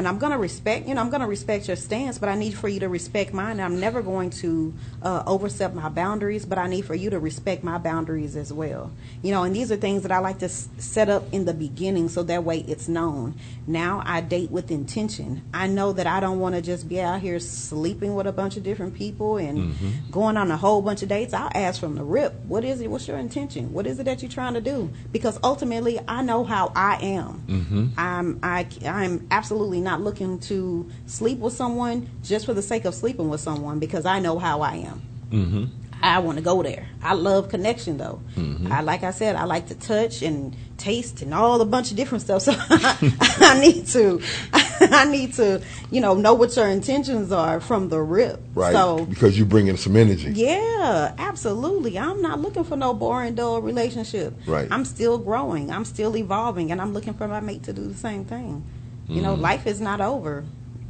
and 0.00 0.08
I'm 0.08 0.18
going 0.18 0.32
to 0.32 0.38
respect, 0.38 0.88
you 0.88 0.94
know, 0.94 1.02
I'm 1.02 1.10
going 1.10 1.20
to 1.20 1.26
respect 1.26 1.68
your 1.68 1.76
stance, 1.76 2.16
but 2.18 2.30
I 2.30 2.34
need 2.34 2.52
for 2.54 2.68
you 2.68 2.80
to 2.80 2.88
respect 2.88 3.34
mine. 3.34 3.60
I'm 3.60 3.78
never 3.78 4.00
going 4.00 4.30
to 4.42 4.72
uh, 5.02 5.22
overstep 5.26 5.74
my 5.74 5.90
boundaries, 5.90 6.46
but 6.46 6.56
I 6.56 6.68
need 6.68 6.86
for 6.86 6.94
you 6.94 7.10
to 7.10 7.18
respect 7.20 7.62
my 7.62 7.76
boundaries 7.76 8.34
as 8.34 8.50
well. 8.50 8.90
You 9.22 9.32
know, 9.32 9.42
and 9.42 9.54
these 9.54 9.70
are 9.70 9.76
things 9.76 10.02
that 10.04 10.10
I 10.12 10.18
like 10.20 10.38
to 10.38 10.46
s- 10.46 10.68
set 10.78 11.10
up 11.10 11.24
in 11.32 11.44
the 11.44 11.52
beginning 11.52 12.08
so 12.08 12.22
that 12.22 12.44
way 12.44 12.60
it's 12.66 12.88
known. 12.88 13.34
Now 13.66 14.02
I 14.06 14.22
date 14.22 14.50
with 14.50 14.70
intention. 14.70 15.42
I 15.52 15.66
know 15.66 15.92
that 15.92 16.06
I 16.06 16.18
don't 16.20 16.40
want 16.40 16.54
to 16.54 16.62
just 16.62 16.88
be 16.88 16.98
out 17.00 17.20
here 17.20 17.38
sleeping 17.38 18.14
with 18.14 18.26
a 18.26 18.32
bunch 18.32 18.56
of 18.56 18.62
different 18.62 18.94
people 18.94 19.36
and 19.36 19.74
going 20.10 20.38
on 20.38 20.50
a 20.50 20.56
whole 20.56 20.80
bunch 20.80 21.02
of 21.02 21.10
dates. 21.10 21.34
I'll 21.34 21.50
ask 21.54 21.78
from 21.78 21.94
the 21.96 22.04
rip, 22.04 22.32
what 22.46 22.64
is 22.64 22.80
it? 22.80 22.88
What's 22.90 23.06
your 23.06 23.18
intention? 23.18 23.74
What 23.74 23.86
is 23.86 23.98
it 24.00 24.04
that 24.04 24.22
you're 24.22 24.30
trying 24.30 24.54
to 24.54 24.62
do? 24.62 24.88
Because 25.12 25.38
ultimately, 25.44 26.00
I 26.08 26.22
know 26.22 26.44
how 26.44 26.72
I 26.74 26.94
am. 27.02 27.92
I'm 27.98 28.38
I, 28.42 28.66
I'm 28.86 29.26
absolutely 29.30 29.80
not 29.80 29.89
looking 29.96 30.38
to 30.40 30.90
sleep 31.06 31.38
with 31.38 31.52
someone 31.52 32.08
just 32.22 32.46
for 32.46 32.54
the 32.54 32.62
sake 32.62 32.84
of 32.84 32.94
sleeping 32.94 33.28
with 33.28 33.40
someone 33.40 33.78
because 33.78 34.06
I 34.06 34.20
know 34.20 34.38
how 34.38 34.60
I 34.60 34.76
am. 34.76 35.02
Mm-hmm. 35.30 35.64
I 36.02 36.18
want 36.20 36.38
to 36.38 36.44
go 36.44 36.62
there. 36.62 36.88
I 37.02 37.14
love 37.14 37.48
connection 37.48 37.98
though. 37.98 38.20
Mm-hmm. 38.34 38.72
I 38.72 38.80
like 38.80 39.02
I 39.02 39.10
said, 39.10 39.36
I 39.36 39.44
like 39.44 39.68
to 39.68 39.74
touch 39.74 40.22
and 40.22 40.56
taste 40.78 41.20
and 41.20 41.34
all 41.34 41.60
a 41.60 41.66
bunch 41.66 41.90
of 41.90 41.96
different 41.96 42.22
stuff. 42.22 42.40
So 42.40 42.54
I 42.70 43.60
need 43.60 43.86
to 43.88 44.22
I 44.80 45.04
need 45.04 45.34
to, 45.34 45.62
you 45.90 46.00
know, 46.00 46.14
know 46.14 46.32
what 46.32 46.56
your 46.56 46.68
intentions 46.68 47.32
are 47.32 47.60
from 47.60 47.90
the 47.90 48.00
rip. 48.00 48.40
Right. 48.54 48.72
So 48.72 49.04
because 49.04 49.38
you 49.38 49.44
bring 49.44 49.66
in 49.66 49.76
some 49.76 49.96
energy. 49.96 50.32
yeah, 50.32 51.14
absolutely. 51.18 51.98
I'm 51.98 52.22
not 52.22 52.40
looking 52.40 52.64
for 52.64 52.76
no 52.76 52.94
boring, 52.94 53.34
dull 53.34 53.60
relationship. 53.60 54.34
Right. 54.46 54.68
I'm 54.70 54.86
still 54.86 55.18
growing. 55.18 55.70
I'm 55.70 55.84
still 55.84 56.16
evolving, 56.16 56.72
and 56.72 56.80
I'm 56.80 56.94
looking 56.94 57.14
for 57.14 57.28
my 57.28 57.40
mate 57.40 57.64
to 57.64 57.72
do 57.74 57.86
the 57.86 57.94
same 57.94 58.24
thing. 58.24 58.64
You 59.10 59.22
know, 59.22 59.34
life 59.34 59.66
is 59.66 59.80
not 59.80 60.00
over. 60.00 60.44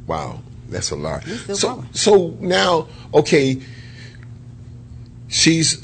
Wow, 0.07 0.41
that's 0.69 0.91
a 0.91 0.97
lot. 0.97 1.25
So, 1.25 1.85
so 1.93 2.37
now, 2.41 2.89
okay, 3.15 3.61
she's 5.29 5.83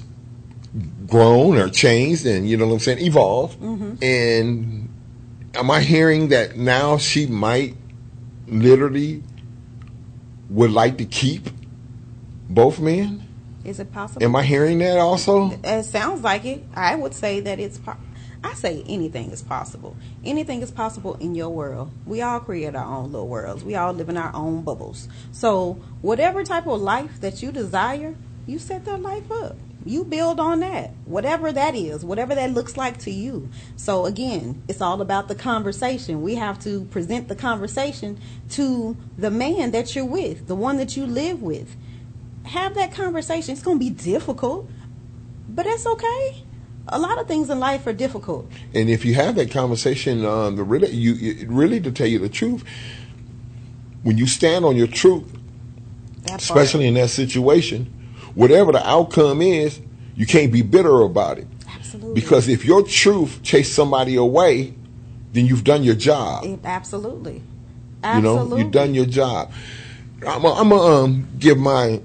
grown 1.07 1.57
or 1.57 1.69
changed, 1.69 2.27
and 2.27 2.49
you 2.49 2.57
know 2.57 2.67
what 2.67 2.75
I'm 2.75 2.81
saying, 2.81 2.99
evolved. 2.99 3.61
Mm-hmm. 3.61 4.05
And 4.05 4.89
am 5.55 5.71
I 5.71 5.81
hearing 5.81 6.29
that 6.29 6.57
now 6.57 6.99
she 6.99 7.27
might 7.27 7.77
literally 8.47 9.23
would 10.51 10.71
like 10.71 10.99
to 10.99 11.05
keep 11.05 11.49
both 12.49 12.79
men? 12.81 13.27
Is 13.65 13.81
it 13.81 13.93
possible? 13.93 14.23
Am 14.23 14.37
I 14.37 14.43
hearing 14.43 14.79
that 14.79 14.99
also? 14.99 15.59
It 15.65 15.85
sounds 15.85 16.23
like 16.23 16.45
it. 16.45 16.65
I 16.75 16.95
would 16.95 17.15
say 17.15 17.41
that 17.41 17.59
it's. 17.59 17.79
Po- 17.79 17.97
I 18.45 18.55
say 18.55 18.85
anything 18.89 19.31
is 19.31 19.43
possible. 19.43 19.97
Anything 20.25 20.63
is 20.63 20.71
possible 20.71 21.15
in 21.15 21.35
your 21.35 21.49
world. 21.51 21.91
We 22.07 22.23
all 22.23 22.41
create 22.41 22.75
our 22.75 22.85
own 22.85 23.13
little 23.13 23.29
worlds. 23.29 23.65
We 23.65 23.75
all 23.75 23.93
live 23.93 24.09
in 24.09 24.17
our 24.17 24.35
own 24.35 24.63
bubbles. 24.63 25.09
So 25.33 25.75
whatever 26.03 26.45
type 26.45 26.67
of 26.67 26.81
life 26.81 27.21
that 27.21 27.43
you 27.43 27.53
desire, 27.53 28.15
you 28.47 28.59
set 28.59 28.85
that 28.85 29.01
life 29.03 29.31
up. 29.31 29.57
You 29.85 30.03
build 30.03 30.41
on 30.41 30.61
that, 30.61 30.91
whatever 31.05 31.53
that 31.53 31.77
is, 31.77 32.05
whatever 32.05 32.35
that 32.35 32.51
looks 32.53 32.77
like 32.77 32.99
to 33.01 33.11
you. 33.13 33.49
So 33.77 34.05
again, 34.05 34.65
it's 34.67 34.81
all 34.81 35.01
about 35.01 35.29
the 35.29 35.37
conversation. 35.37 36.23
We 36.23 36.35
have 36.35 36.59
to 36.65 36.87
present 36.87 37.29
the 37.29 37.37
conversation 37.37 38.19
to 38.51 38.97
the 39.17 39.31
man 39.31 39.71
that 39.71 39.95
you're 39.95 40.05
with, 40.05 40.49
the 40.49 40.57
one 40.57 40.79
that 40.79 40.97
you 40.97 41.07
live 41.07 41.41
with. 41.41 41.77
Have 42.47 42.75
that 42.75 42.93
conversation. 42.93 43.53
It's 43.53 43.63
going 43.63 43.79
to 43.79 43.85
be 43.85 43.91
difficult, 43.91 44.69
but 45.49 45.67
that's 45.67 45.87
okay. 45.87 46.43
A 46.89 46.99
lot 46.99 47.19
of 47.21 47.27
things 47.27 47.51
in 47.51 47.59
life 47.59 47.87
are 47.87 47.93
difficult. 47.93 48.49
And 48.73 48.89
if 48.89 49.05
you 49.05 49.15
have 49.15 49.35
that 49.37 49.51
conversation, 49.51 50.25
um, 50.25 50.55
the 50.57 50.63
really, 50.63 50.91
you, 50.91 51.47
really 51.49 51.81
to 51.81 51.91
tell 51.91 52.07
you 52.07 52.19
the 52.21 52.29
truth, 52.29 52.63
when 54.03 54.19
you 54.19 54.27
stand 54.27 54.65
on 54.65 54.77
your 54.77 54.87
truth, 54.87 55.25
That 56.23 56.29
part. 56.29 56.43
especially 56.43 56.87
in 56.87 56.95
that 56.95 57.11
situation, 57.11 57.93
whatever 58.35 58.71
the 58.71 58.87
outcome 58.89 59.43
is, 59.43 59.81
you 60.15 60.27
can't 60.27 60.53
be 60.53 60.63
bitter 60.63 61.01
about 61.01 61.39
it. 61.39 61.49
absolutely 61.75 62.21
Because 62.21 62.49
if 62.49 62.65
your 62.65 62.83
truth 62.85 63.43
chased 63.43 63.75
somebody 63.75 64.15
away, 64.15 64.75
then 65.33 65.47
you've 65.47 65.65
done 65.65 65.83
your 65.83 65.97
job. 65.97 66.45
It- 66.45 66.61
absolutely, 66.65 67.35
You 67.35 68.21
know, 68.21 68.39
absolutely. 68.39 68.63
you've 68.63 68.71
done 68.71 68.95
your 68.95 69.07
job. 69.07 69.51
I'm 70.27 70.43
gonna 70.43 70.55
I'm 70.61 70.69
gonna, 70.71 70.83
um, 71.05 71.29
give 71.39 71.59
my 71.59 72.01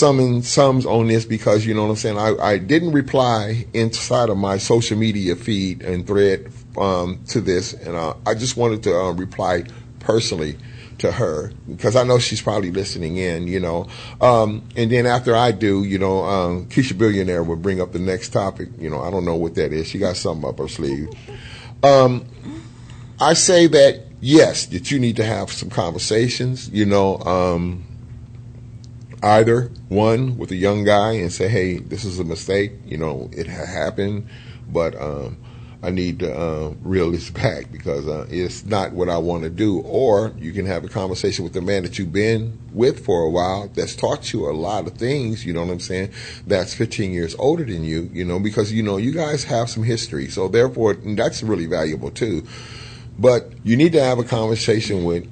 summing 0.00 0.40
sums 0.40 0.86
on 0.86 1.08
this 1.08 1.26
because 1.26 1.66
you 1.66 1.74
know 1.74 1.82
what 1.82 1.90
I'm 1.90 1.96
saying. 1.96 2.18
I, 2.18 2.34
I 2.42 2.58
didn't 2.58 2.92
reply 2.92 3.66
inside 3.74 4.30
of 4.30 4.38
my 4.38 4.56
social 4.56 4.96
media 4.96 5.36
feed 5.36 5.82
and 5.82 6.06
thread 6.06 6.50
um, 6.78 7.22
to 7.28 7.40
this, 7.42 7.74
and 7.74 7.94
uh, 7.94 8.14
I 8.26 8.34
just 8.34 8.56
wanted 8.56 8.82
to 8.84 8.96
uh, 8.96 9.12
reply 9.12 9.64
personally 9.98 10.56
to 10.98 11.12
her 11.12 11.52
because 11.68 11.96
I 11.96 12.04
know 12.04 12.18
she's 12.18 12.40
probably 12.40 12.70
listening 12.70 13.18
in. 13.18 13.46
You 13.46 13.60
know, 13.60 13.88
um, 14.22 14.66
and 14.74 14.90
then 14.90 15.04
after 15.04 15.36
I 15.36 15.52
do, 15.52 15.84
you 15.84 15.98
know, 15.98 16.24
um, 16.24 16.66
Keisha 16.66 16.96
Billionaire 16.96 17.42
will 17.42 17.56
bring 17.56 17.82
up 17.82 17.92
the 17.92 17.98
next 17.98 18.30
topic. 18.30 18.70
You 18.78 18.88
know, 18.88 19.02
I 19.02 19.10
don't 19.10 19.26
know 19.26 19.36
what 19.36 19.54
that 19.56 19.72
is. 19.72 19.86
She 19.86 19.98
got 19.98 20.16
something 20.16 20.48
up 20.48 20.58
her 20.58 20.68
sleeve. 20.68 21.10
Um, 21.82 22.24
I 23.20 23.34
say 23.34 23.66
that 23.66 24.06
yes, 24.22 24.64
that 24.66 24.90
you 24.90 24.98
need 24.98 25.16
to 25.16 25.24
have 25.24 25.52
some 25.52 25.68
conversations. 25.68 26.70
You 26.70 26.86
know, 26.86 27.18
um, 27.18 27.84
either 29.22 29.70
one 29.88 30.38
with 30.38 30.50
a 30.50 30.56
young 30.56 30.84
guy 30.84 31.12
and 31.12 31.32
say, 31.32 31.48
"Hey, 31.48 31.78
this 31.78 32.04
is 32.04 32.18
a 32.18 32.24
mistake. 32.24 32.72
You 32.84 32.96
know, 32.96 33.30
it 33.32 33.46
ha- 33.46 33.66
happened, 33.66 34.28
but 34.68 35.00
um, 35.00 35.36
I 35.82 35.90
need 35.90 36.20
to 36.20 36.34
uh, 36.34 36.74
reel 36.82 37.10
this 37.10 37.30
back 37.42 37.70
because 37.70 38.08
uh, 38.08 38.26
it's 38.30 38.64
not 38.64 38.92
what 38.92 39.08
I 39.08 39.18
want 39.18 39.42
to 39.44 39.50
do." 39.50 39.80
Or 39.80 40.32
you 40.38 40.52
can 40.52 40.66
have 40.66 40.84
a 40.84 40.88
conversation 40.88 41.44
with 41.44 41.52
the 41.52 41.60
man 41.60 41.82
that 41.82 41.98
you've 41.98 42.12
been 42.12 42.58
with 42.72 43.04
for 43.04 43.22
a 43.22 43.30
while 43.30 43.68
that's 43.74 43.94
taught 43.94 44.32
you 44.32 44.48
a 44.48 44.52
lot 44.52 44.86
of 44.86 44.94
things. 44.94 45.44
You 45.44 45.52
know 45.52 45.64
what 45.64 45.72
I'm 45.72 45.80
saying? 45.80 46.12
That's 46.46 46.74
15 46.74 47.12
years 47.12 47.34
older 47.38 47.64
than 47.64 47.84
you. 47.84 48.10
You 48.12 48.24
know, 48.24 48.40
because 48.40 48.72
you 48.72 48.82
know 48.82 48.96
you 48.96 49.12
guys 49.12 49.44
have 49.44 49.68
some 49.68 49.82
history, 49.82 50.28
so 50.28 50.48
therefore 50.48 50.94
that's 50.94 51.42
really 51.42 51.66
valuable 51.66 52.10
too. 52.10 52.46
But 53.18 53.52
you 53.64 53.76
need 53.76 53.92
to 53.92 54.02
have 54.02 54.18
a 54.18 54.24
conversation 54.24 55.04
with 55.04 55.28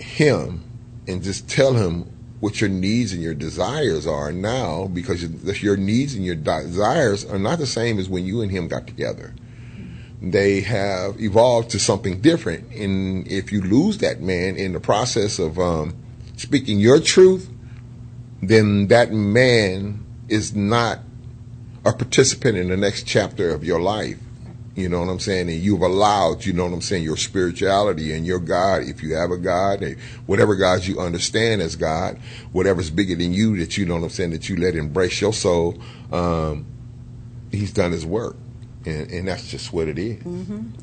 him 0.00 0.64
and 1.06 1.22
just 1.22 1.48
tell 1.48 1.74
him 1.74 2.10
what 2.40 2.60
your 2.60 2.70
needs 2.70 3.12
and 3.12 3.22
your 3.22 3.34
desires 3.34 4.06
are 4.06 4.32
now 4.32 4.86
because 4.86 5.24
your 5.62 5.76
needs 5.76 6.14
and 6.14 6.24
your 6.24 6.36
desires 6.36 7.24
are 7.24 7.38
not 7.38 7.58
the 7.58 7.66
same 7.66 7.98
as 7.98 8.08
when 8.08 8.24
you 8.24 8.40
and 8.42 8.50
him 8.50 8.68
got 8.68 8.86
together. 8.86 9.34
They 10.20 10.60
have 10.62 11.20
evolved 11.20 11.70
to 11.70 11.78
something 11.78 12.20
different. 12.20 12.72
And 12.72 13.26
if 13.28 13.52
you 13.52 13.60
lose 13.60 13.98
that 13.98 14.20
man 14.20 14.56
in 14.56 14.72
the 14.72 14.80
process 14.80 15.38
of 15.38 15.58
um, 15.58 15.96
speaking 16.36 16.80
your 16.80 17.00
truth, 17.00 17.48
then 18.42 18.88
that 18.88 19.12
man 19.12 20.04
is 20.28 20.54
not 20.54 21.00
a 21.84 21.92
participant 21.92 22.56
in 22.56 22.68
the 22.68 22.76
next 22.76 23.04
chapter 23.04 23.50
of 23.50 23.64
your 23.64 23.80
life. 23.80 24.18
You 24.78 24.88
know 24.88 25.00
what 25.00 25.08
I'm 25.08 25.18
saying? 25.18 25.48
And 25.48 25.58
you've 25.58 25.82
allowed, 25.82 26.44
you 26.44 26.52
know 26.52 26.64
what 26.64 26.72
I'm 26.72 26.80
saying, 26.80 27.02
your 27.02 27.16
spirituality 27.16 28.12
and 28.12 28.24
your 28.24 28.38
God, 28.38 28.84
if 28.84 29.02
you 29.02 29.16
have 29.16 29.32
a 29.32 29.36
God, 29.36 29.82
eh, 29.82 29.94
whatever 30.26 30.54
God 30.54 30.84
you 30.84 31.00
understand 31.00 31.60
as 31.60 31.74
God, 31.74 32.16
whatever's 32.52 32.88
bigger 32.88 33.16
than 33.16 33.32
you 33.32 33.56
that 33.58 33.76
you 33.76 33.84
know 33.86 33.96
what 33.96 34.04
I'm 34.04 34.10
saying, 34.10 34.30
that 34.30 34.48
you 34.48 34.54
let 34.54 34.76
embrace 34.76 35.20
your 35.20 35.32
soul, 35.32 35.80
um, 36.12 36.64
he's 37.50 37.72
done 37.72 37.90
his 37.90 38.06
work. 38.06 38.36
And, 38.86 39.10
and 39.10 39.26
that's 39.26 39.50
just 39.50 39.72
what 39.72 39.88
it 39.88 39.98
is. 39.98 40.22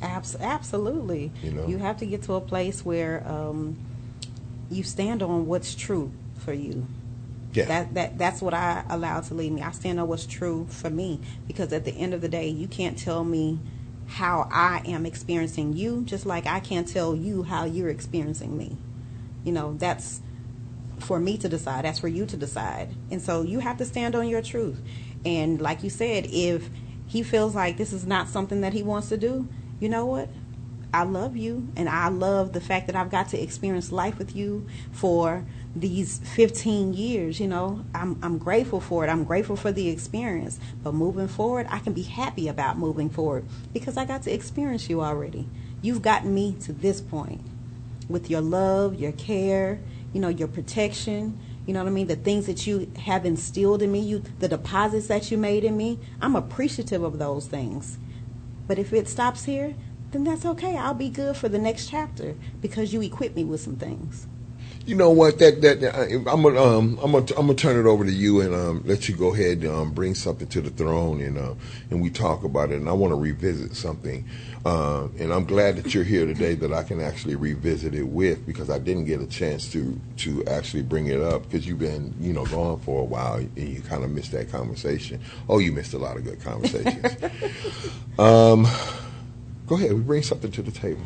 Abs- 0.01 0.35
absolutely. 0.41 1.31
You 1.41 1.51
know? 1.51 1.65
you 1.65 1.77
have 1.77 1.95
to 1.99 2.05
get 2.05 2.21
to 2.23 2.33
a 2.33 2.41
place 2.41 2.83
where 2.83 3.25
um, 3.25 3.77
you 4.69 4.83
stand 4.83 5.23
on 5.23 5.45
what's 5.47 5.73
true 5.73 6.11
for 6.39 6.51
you. 6.51 6.85
Yeah. 7.53 7.63
That 7.63 7.93
that 7.93 8.17
that's 8.17 8.41
what 8.41 8.53
I 8.53 8.83
allow 8.89 9.21
to 9.21 9.33
lead 9.33 9.53
me. 9.53 9.61
I 9.61 9.71
stand 9.71 10.01
on 10.01 10.09
what's 10.09 10.25
true 10.25 10.67
for 10.69 10.89
me 10.89 11.21
because 11.47 11.71
at 11.71 11.85
the 11.85 11.93
end 11.93 12.13
of 12.13 12.19
the 12.19 12.27
day, 12.27 12.49
you 12.49 12.67
can't 12.67 12.97
tell 12.97 13.23
me 13.23 13.59
how 14.07 14.47
I 14.51 14.81
am 14.85 15.05
experiencing 15.05 15.73
you, 15.73 16.03
just 16.05 16.25
like 16.25 16.45
I 16.45 16.59
can't 16.59 16.87
tell 16.87 17.15
you 17.15 17.43
how 17.43 17.65
you're 17.65 17.89
experiencing 17.89 18.57
me. 18.57 18.77
You 19.43 19.51
know, 19.51 19.75
that's 19.77 20.21
for 20.99 21.19
me 21.19 21.37
to 21.37 21.49
decide. 21.49 21.85
That's 21.85 21.99
for 21.99 22.07
you 22.07 22.25
to 22.25 22.37
decide. 22.37 22.93
And 23.11 23.21
so 23.21 23.41
you 23.41 23.59
have 23.59 23.77
to 23.77 23.85
stand 23.85 24.15
on 24.15 24.27
your 24.27 24.41
truth. 24.41 24.81
And 25.25 25.59
like 25.59 25.83
you 25.83 25.89
said, 25.89 26.27
if 26.29 26.69
he 27.07 27.23
feels 27.23 27.55
like 27.55 27.77
this 27.77 27.93
is 27.93 28.05
not 28.05 28.29
something 28.29 28.61
that 28.61 28.73
he 28.73 28.83
wants 28.83 29.09
to 29.09 29.17
do, 29.17 29.47
you 29.79 29.89
know 29.89 30.05
what? 30.05 30.29
I 30.93 31.03
love 31.03 31.35
you 31.35 31.67
and 31.75 31.89
I 31.89 32.07
love 32.07 32.53
the 32.53 32.61
fact 32.61 32.87
that 32.87 32.95
I've 32.95 33.11
got 33.11 33.29
to 33.29 33.41
experience 33.41 33.91
life 33.91 34.17
with 34.17 34.35
you 34.35 34.65
for 34.91 35.45
these 35.75 36.19
15 36.19 36.93
years, 36.93 37.39
you 37.39 37.47
know. 37.47 37.85
I'm 37.93 38.17
I'm 38.23 38.37
grateful 38.37 38.79
for 38.79 39.03
it. 39.03 39.09
I'm 39.09 39.23
grateful 39.23 39.55
for 39.55 39.71
the 39.71 39.89
experience. 39.89 40.59
But 40.83 40.93
moving 40.93 41.27
forward, 41.27 41.67
I 41.69 41.79
can 41.79 41.93
be 41.93 42.03
happy 42.03 42.47
about 42.47 42.77
moving 42.77 43.09
forward 43.09 43.45
because 43.73 43.97
I 43.97 44.05
got 44.05 44.23
to 44.23 44.33
experience 44.33 44.89
you 44.89 45.01
already. 45.01 45.47
You've 45.81 46.01
gotten 46.01 46.33
me 46.33 46.55
to 46.61 46.73
this 46.73 47.01
point 47.01 47.41
with 48.07 48.29
your 48.29 48.41
love, 48.41 48.95
your 48.95 49.11
care, 49.11 49.79
you 50.13 50.21
know, 50.21 50.29
your 50.29 50.47
protection, 50.47 51.39
you 51.65 51.73
know 51.73 51.83
what 51.83 51.89
I 51.89 51.93
mean? 51.93 52.07
The 52.07 52.15
things 52.15 52.45
that 52.45 52.67
you 52.67 52.91
have 52.99 53.25
instilled 53.25 53.81
in 53.81 53.91
me, 53.91 53.99
you 53.99 54.23
the 54.39 54.47
deposits 54.47 55.07
that 55.07 55.31
you 55.31 55.37
made 55.37 55.63
in 55.63 55.75
me. 55.75 55.99
I'm 56.21 56.35
appreciative 56.35 57.03
of 57.03 57.17
those 57.17 57.47
things. 57.47 57.97
But 58.67 58.79
if 58.79 58.93
it 58.93 59.07
stops 59.07 59.45
here, 59.45 59.75
then 60.11 60.23
that's 60.23 60.45
okay. 60.45 60.77
I'll 60.77 60.93
be 60.93 61.09
good 61.09 61.35
for 61.35 61.49
the 61.49 61.59
next 61.59 61.89
chapter 61.89 62.35
because 62.61 62.93
you 62.93 63.01
equip 63.01 63.35
me 63.35 63.43
with 63.43 63.61
some 63.61 63.75
things. 63.75 64.27
You 64.85 64.93
know 64.93 65.09
what? 65.09 65.39
That 65.39 65.61
that, 65.61 65.83
I'm 66.29 66.43
gonna 66.43 66.61
um, 66.61 66.99
I'm 67.01 67.11
gonna 67.11 67.25
I'm 67.37 67.47
gonna 67.47 67.55
turn 67.55 67.79
it 67.79 67.89
over 67.89 68.05
to 68.05 68.11
you 68.11 68.41
and 68.41 68.53
um, 68.53 68.83
let 68.85 69.09
you 69.09 69.15
go 69.15 69.33
ahead 69.33 69.59
and 69.63 69.67
um, 69.67 69.91
bring 69.91 70.13
something 70.13 70.47
to 70.49 70.61
the 70.61 70.69
throne 70.69 71.21
and 71.21 71.39
uh, 71.39 71.55
and 71.89 72.03
we 72.03 72.11
talk 72.11 72.43
about 72.43 72.69
it. 72.69 72.75
And 72.75 72.87
I 72.87 72.93
want 72.93 73.11
to 73.11 73.15
revisit 73.15 73.75
something. 73.75 74.23
Uh, 74.63 75.07
and 75.19 75.33
I'm 75.33 75.45
glad 75.45 75.77
that 75.77 75.93
you're 75.93 76.03
here 76.03 76.25
today 76.27 76.53
that 76.55 76.71
I 76.71 76.83
can 76.83 77.01
actually 77.01 77.35
revisit 77.35 77.95
it 77.95 78.03
with 78.03 78.45
because 78.45 78.69
I 78.69 78.77
didn't 78.77 79.05
get 79.05 79.21
a 79.21 79.27
chance 79.27 79.71
to 79.71 79.99
to 80.17 80.45
actually 80.45 80.83
bring 80.83 81.07
it 81.07 81.19
up 81.19 81.43
because 81.43 81.67
you've 81.67 81.79
been 81.79 82.13
you 82.19 82.33
know 82.33 82.45
gone 82.45 82.79
for 82.81 83.01
a 83.01 83.05
while 83.05 83.35
and 83.35 83.57
you 83.57 83.81
kind 83.81 84.03
of 84.03 84.11
missed 84.11 84.33
that 84.33 84.51
conversation. 84.51 85.19
Oh, 85.49 85.57
you 85.57 85.71
missed 85.71 85.95
a 85.95 85.99
lot 85.99 86.15
of 86.15 86.23
good 86.23 86.41
conversations. 86.41 87.05
um, 88.19 88.67
go 89.65 89.77
ahead. 89.77 89.93
We 89.93 90.01
bring 90.01 90.21
something 90.21 90.51
to 90.51 90.61
the 90.61 90.71
table. 90.71 91.01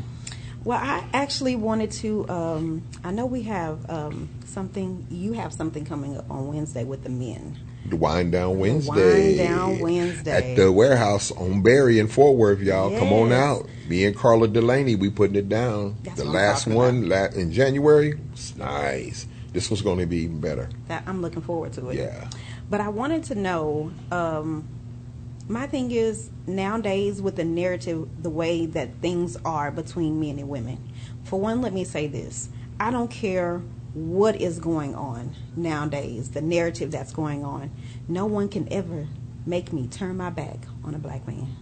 Well, 0.64 0.80
I 0.82 1.06
actually 1.14 1.56
wanted 1.56 1.92
to. 1.92 2.28
Um, 2.30 2.84
I 3.04 3.12
know 3.12 3.26
we 3.26 3.44
have 3.44 3.90
um, 3.90 4.30
something. 4.46 5.08
You 5.10 5.34
have 5.34 5.54
something 5.54 5.86
coming 5.86 6.18
up 6.18 6.30
on 6.30 6.48
Wednesday 6.48 6.84
with 6.84 7.04
the 7.04 7.10
men. 7.10 7.58
The 7.86 7.96
Wind 7.96 8.34
Down 8.34 8.60
Wednesday. 8.60 9.38
Wind 9.38 9.38
Down 9.38 9.80
Wednesday. 9.80 10.52
At 10.52 10.58
the 10.58 10.72
warehouse 10.72 11.32
on 11.32 11.62
Berry 11.64 11.98
in 11.98 12.08
Fort 12.08 12.36
Worth, 12.36 12.60
y'all. 12.60 12.98
Come 13.00 13.14
on 13.14 13.32
out. 13.32 13.68
Me 13.88 14.06
and 14.06 14.16
Carla 14.16 14.48
Delaney, 14.48 14.96
we 14.96 15.10
putting 15.10 15.36
it 15.36 15.50
down. 15.50 15.96
That's 16.04 16.18
the 16.18 16.26
last 16.26 16.68
one 16.68 17.10
la- 17.10 17.26
in 17.26 17.52
January, 17.52 18.20
it's 18.34 18.56
nice. 18.56 19.26
This 19.54 19.72
one's 19.72 19.82
going 19.82 19.98
to 19.98 20.06
be 20.06 20.18
even 20.18 20.40
better. 20.40 20.70
That 20.88 21.04
I'm 21.08 21.22
looking 21.24 21.42
forward 21.42 21.74
to 21.74 21.90
it. 21.90 21.98
Yeah. 21.98 22.30
But 22.70 22.82
I 22.82 22.90
wanted 22.90 23.24
to 23.26 23.36
know. 23.36 23.92
Um, 24.12 24.68
my 25.50 25.66
thing 25.66 25.92
is 25.92 26.30
nowadays 26.46 27.22
with 27.22 27.36
the 27.36 27.44
narrative, 27.44 28.08
the 28.22 28.30
way 28.30 28.68
that 28.68 29.02
things 29.02 29.36
are 29.44 29.72
between 29.72 30.20
men 30.20 30.38
and 30.38 30.48
women. 30.48 30.94
For 31.24 31.40
one, 31.40 31.62
let 31.62 31.74
me 31.74 31.84
say 31.84 32.08
this: 32.08 32.50
I 32.80 32.92
don't 32.92 33.10
care 33.10 33.62
what 33.94 34.40
is 34.40 34.60
going 34.60 34.94
on 34.94 35.36
nowadays, 35.56 36.30
the 36.30 36.42
narrative 36.42 36.92
that's 36.92 37.12
going 37.12 37.44
on. 37.44 37.72
No 38.08 38.28
one 38.28 38.48
can 38.48 38.72
ever 38.72 39.08
make 39.46 39.74
me 39.74 39.88
turn 39.88 40.18
my 40.18 40.30
back 40.30 40.60
on 40.84 40.94
a 40.94 41.00
black 41.00 41.28
man. 41.28 41.56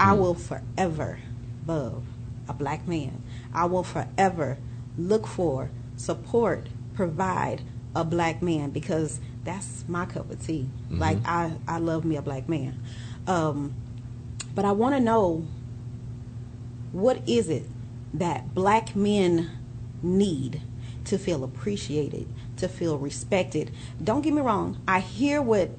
I 0.00 0.14
hmm. 0.14 0.20
will 0.20 0.34
forever 0.34 1.20
love 1.66 2.04
a 2.48 2.52
black 2.52 2.88
man. 2.88 3.22
I 3.54 3.66
will 3.66 3.84
forever 3.84 4.58
look 4.98 5.28
for, 5.28 5.70
support, 5.96 6.66
provide 6.94 7.62
a 7.94 8.04
black 8.04 8.42
man 8.42 8.70
because 8.70 9.20
that's 9.44 9.84
my 9.88 10.06
cup 10.06 10.30
of 10.30 10.44
tea. 10.44 10.68
Mm-hmm. 10.84 10.98
Like 10.98 11.18
I, 11.24 11.52
I 11.66 11.78
love 11.78 12.04
me 12.04 12.16
a 12.16 12.22
black 12.22 12.48
man. 12.48 12.82
Um, 13.30 13.74
but 14.56 14.64
I 14.64 14.72
want 14.72 14.96
to 14.96 15.00
know 15.00 15.46
what 16.90 17.28
is 17.28 17.48
it 17.48 17.62
that 18.12 18.52
black 18.52 18.96
men 18.96 19.52
need 20.02 20.60
to 21.04 21.16
feel 21.16 21.44
appreciated, 21.44 22.26
to 22.56 22.66
feel 22.66 22.98
respected. 22.98 23.70
Don't 24.02 24.22
get 24.22 24.34
me 24.34 24.42
wrong. 24.42 24.80
I 24.88 24.98
hear 24.98 25.40
what 25.40 25.70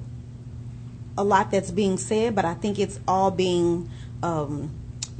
a 1.18 1.22
lot 1.22 1.50
that's 1.50 1.70
being 1.70 1.98
said, 1.98 2.34
but 2.34 2.46
I 2.46 2.54
think 2.54 2.78
it's 2.78 2.98
all 3.06 3.30
being, 3.30 3.90
um, 4.22 4.70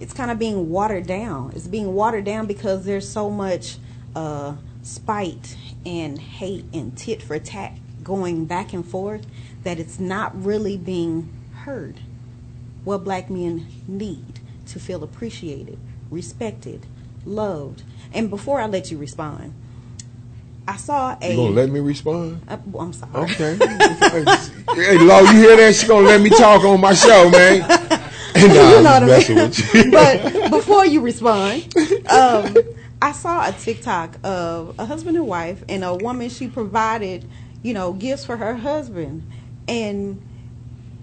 it's 0.01 0.15
kind 0.15 0.31
of 0.31 0.39
being 0.39 0.71
watered 0.71 1.07
down. 1.07 1.53
It's 1.55 1.67
being 1.67 1.93
watered 1.93 2.25
down 2.25 2.47
because 2.47 2.87
there's 2.87 3.07
so 3.07 3.29
much 3.29 3.77
uh, 4.17 4.55
spite 4.83 5.59
and 5.85 6.19
hate 6.19 6.65
and 6.73 6.97
tit 6.97 7.21
for 7.21 7.39
tat 7.39 7.77
going 8.03 8.47
back 8.47 8.73
and 8.73 8.87
forth 8.87 9.27
that 9.65 9.79
it's 9.79 10.01
not 10.01 10.43
really 10.43 10.79
being 10.79 11.29
heard. 11.65 12.01
What 12.85 13.05
black 13.05 13.31
men 13.31 13.67
need 13.87 14.41
to 14.67 14.81
feel 14.81 15.03
appreciated, 15.05 15.79
respected, 16.11 16.87
loved. 17.25 17.83
And 18.13 18.29
before 18.31 18.61
I 18.61 18.67
let 18.67 18.91
you 18.91 18.99
respond, 18.99 19.55
I 20.67 20.77
saw 20.77 21.17
a. 21.21 21.31
You 21.31 21.37
to 21.37 21.43
let 21.55 21.71
me 21.71 21.81
respond? 21.81 22.43
uh, 22.49 22.57
well, 22.67 22.85
I'm 22.85 22.93
sorry. 22.93 23.13
Okay. 23.31 23.57
hey, 24.75 24.99
Lo, 24.99 25.21
you 25.21 25.33
hear 25.33 25.57
that? 25.57 25.75
She 25.75 25.87
to 25.87 25.95
let 25.97 26.21
me 26.21 26.31
talk 26.31 26.65
on 26.65 26.81
my 26.81 26.95
show, 26.95 27.29
man. 27.31 27.61
nah, 27.69 28.43
You 28.43 28.49
know 28.49 28.77
I'm 28.79 28.85
what 28.85 29.03
I 29.03 29.07
messing 29.07 29.37
mean? 29.37 29.49
with 29.49 29.75
you. 29.75 29.91
but 29.91 30.51
before 30.51 30.87
you 30.87 31.01
respond, 31.01 31.65
um, 32.11 32.57
I 33.01 33.13
saw 33.13 33.49
a 33.49 33.53
TikTok 33.53 34.19
of 34.25 34.75
a 34.79 34.87
husband 34.87 35.17
and 35.17 35.27
wife, 35.27 35.65
and 35.69 35.85
a 35.85 35.95
woman 35.95 36.29
she 36.29 36.49
provided, 36.49 37.29
you 37.63 37.75
know, 37.75 37.93
gifts 37.93 38.25
for 38.25 38.37
her 38.37 38.57
husband, 38.57 39.29
and 39.69 40.23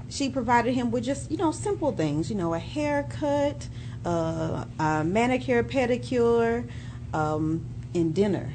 she 0.10 0.30
provided 0.30 0.74
him 0.74 0.92
with 0.92 1.04
just 1.04 1.32
you 1.32 1.38
know 1.38 1.52
simple 1.52 1.92
things, 1.92 2.30
you 2.30 2.36
know, 2.36 2.54
a 2.54 2.60
haircut, 2.60 3.68
uh, 4.06 4.66
a 4.80 5.04
manicure, 5.04 5.64
pedicure, 5.64 6.68
um, 7.14 7.66
and 7.94 8.14
dinner. 8.14 8.54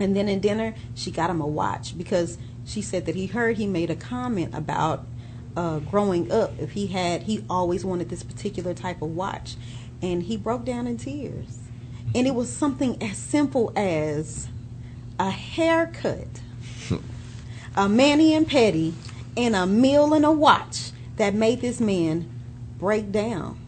And 0.00 0.14
then 0.14 0.28
in 0.28 0.40
dinner, 0.40 0.74
she 0.94 1.10
got 1.10 1.30
him 1.30 1.40
a 1.40 1.46
watch 1.46 1.96
because 1.98 2.38
she 2.64 2.82
said 2.82 3.06
that 3.06 3.14
he 3.14 3.26
heard 3.26 3.56
he 3.56 3.66
made 3.66 3.90
a 3.90 3.96
comment 3.96 4.54
about 4.54 5.06
uh, 5.56 5.80
growing 5.80 6.30
up. 6.30 6.52
If 6.58 6.72
he 6.72 6.88
had, 6.88 7.24
he 7.24 7.44
always 7.50 7.84
wanted 7.84 8.08
this 8.10 8.22
particular 8.22 8.74
type 8.74 9.02
of 9.02 9.16
watch, 9.16 9.56
and 10.00 10.22
he 10.22 10.36
broke 10.36 10.64
down 10.64 10.86
in 10.86 10.98
tears. 10.98 11.58
And 12.14 12.26
it 12.26 12.34
was 12.34 12.50
something 12.50 13.02
as 13.02 13.18
simple 13.18 13.72
as 13.76 14.48
a 15.18 15.30
haircut, 15.30 16.28
a 17.76 17.88
mani 17.88 18.34
and 18.34 18.46
petty, 18.46 18.94
and 19.38 19.54
a 19.54 19.66
meal 19.66 20.12
and 20.12 20.24
a 20.24 20.32
watch 20.32 20.90
that 21.16 21.32
made 21.32 21.60
this 21.60 21.80
man 21.80 22.28
break 22.78 23.12
down. 23.12 23.58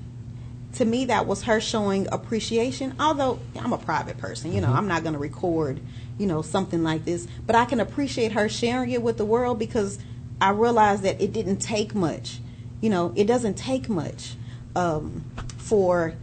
To 0.74 0.84
me 0.84 1.04
that 1.06 1.26
was 1.26 1.44
her 1.44 1.60
showing 1.60 2.06
appreciation 2.12 2.94
although 3.00 3.40
i'm 3.58 3.72
a 3.72 3.78
private 3.78 4.18
person 4.18 4.52
you 4.52 4.60
know 4.60 4.72
i'm 4.72 4.86
not 4.86 5.02
going 5.02 5.14
to 5.14 5.18
record 5.18 5.80
you 6.16 6.26
know 6.26 6.42
something 6.42 6.84
like 6.84 7.04
this. 7.04 7.26
But 7.46 7.56
i 7.56 7.64
can 7.64 7.80
appreciate 7.80 8.32
her 8.32 8.48
sharing 8.48 8.90
it 8.90 9.02
with 9.02 9.16
the 9.16 9.24
world 9.24 9.58
because 9.58 9.98
i 10.40 10.50
realized 10.50 11.02
that 11.02 11.20
it 11.20 11.32
didn't 11.32 11.56
take 11.56 11.94
much 11.94 12.38
you 12.80 12.88
know 12.88 13.12
it 13.16 13.24
doesn't 13.24 13.54
take 13.54 13.88
much 13.88 14.36
um, 14.76 15.24
for 15.58 16.14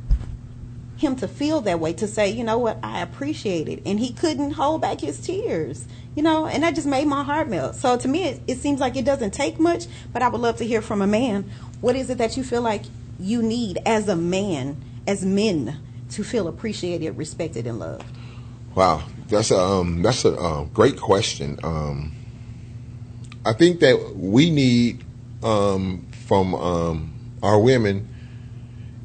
him 0.98 1.16
to 1.18 1.28
feel 1.28 1.62
that 1.62 1.80
way 1.80 1.94
to 1.94 2.08
say 2.08 2.30
you 2.30 2.44
know 2.44 2.58
what? 2.58 2.80
I 2.84 3.02
appreciate 3.02 3.68
it. 3.68 3.82
And 3.86 4.00
he 4.00 4.12
couldn't 4.12 4.52
hold 4.52 4.82
back 4.82 5.02
his 5.02 5.20
tears 5.20 5.88
you 6.18 6.24
know 6.24 6.48
and 6.48 6.64
that 6.64 6.76
just 6.76 6.88
made 6.88 7.08
my 7.08 7.24
heart 7.24 7.48
melt. 7.48 7.76
So 7.76 7.96
to 7.96 8.08
me 8.08 8.24
it, 8.26 8.42
it 8.48 8.58
seems 8.58 8.82
like 8.82 8.98
it 8.98 9.06
doesn't 9.06 9.32
take 9.32 9.60
much 9.60 9.86
but 10.12 10.22
i 10.22 10.28
would 10.28 10.42
love 10.42 10.58
to 10.58 10.66
hear 10.66 10.82
from 10.82 11.02
a 11.02 11.08
man. 11.08 11.50
What 11.80 11.96
is 11.96 12.10
it 12.10 12.18
that 12.18 12.36
you 12.36 12.44
feel 12.44 12.62
like 12.62 12.84
you 13.20 13.42
need 13.42 13.78
as 13.86 14.10
a 14.10 14.16
man 14.16 14.84
as 15.08 15.24
men 15.24 15.80
to 16.12 16.24
feel 16.24 16.48
appreciated 16.48 17.18
respected 17.18 17.68
and 17.68 17.80
loved? 17.80 18.04
Wow, 18.76 19.04
that's 19.28 19.52
a 19.52 19.60
um, 19.60 20.02
that's 20.02 20.26
a 20.26 20.36
uh, 20.36 20.64
great 20.66 21.00
question. 21.00 21.60
Um, 21.64 22.14
I 23.46 23.54
think 23.54 23.80
that 23.80 24.16
we 24.16 24.52
need 24.52 25.06
um, 25.42 26.06
from 26.28 26.54
um, 26.54 27.14
our 27.42 27.60
women 27.60 28.10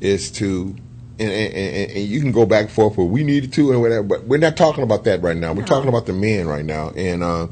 is 0.01 0.31
to, 0.33 0.75
and, 1.18 1.31
and, 1.31 1.90
and, 1.90 2.07
you 2.07 2.20
can 2.20 2.33
go 2.33 2.46
back 2.46 2.62
and 2.62 2.70
forth, 2.70 2.96
but 2.96 3.05
we 3.05 3.22
need 3.22 3.53
to 3.53 3.72
and 3.72 3.81
whatever. 3.81 4.03
But 4.03 4.25
we're 4.25 4.38
not 4.38 4.57
talking 4.57 4.83
about 4.83 5.05
that 5.05 5.22
right 5.22 5.37
now. 5.37 5.53
We're 5.53 5.61
No. 5.61 5.66
talking 5.66 5.88
about 5.88 6.07
the 6.07 6.12
men 6.12 6.46
right 6.46 6.64
now, 6.64 6.90
and 6.96 7.22
uh, 7.22 7.48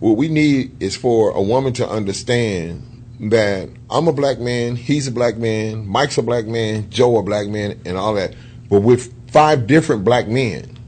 what 0.00 0.16
we 0.16 0.28
need 0.28 0.82
is 0.82 0.96
for 0.96 1.30
a 1.30 1.40
woman 1.42 1.72
to 1.74 1.88
understand 1.88 2.82
that 3.20 3.68
I'm 3.88 4.08
a 4.08 4.12
black 4.12 4.40
man, 4.40 4.74
he's 4.74 5.06
a 5.06 5.12
black 5.12 5.36
man, 5.36 5.86
Mike's 5.86 6.18
a 6.18 6.22
black 6.22 6.46
man, 6.46 6.90
Joe 6.90 7.18
a 7.18 7.22
black 7.22 7.46
man, 7.46 7.80
and 7.84 7.96
all 7.96 8.14
that. 8.14 8.34
But 8.68 8.80
with 8.80 9.12
five 9.30 9.66
different 9.66 10.04
black 10.04 10.28
men. 10.28 10.78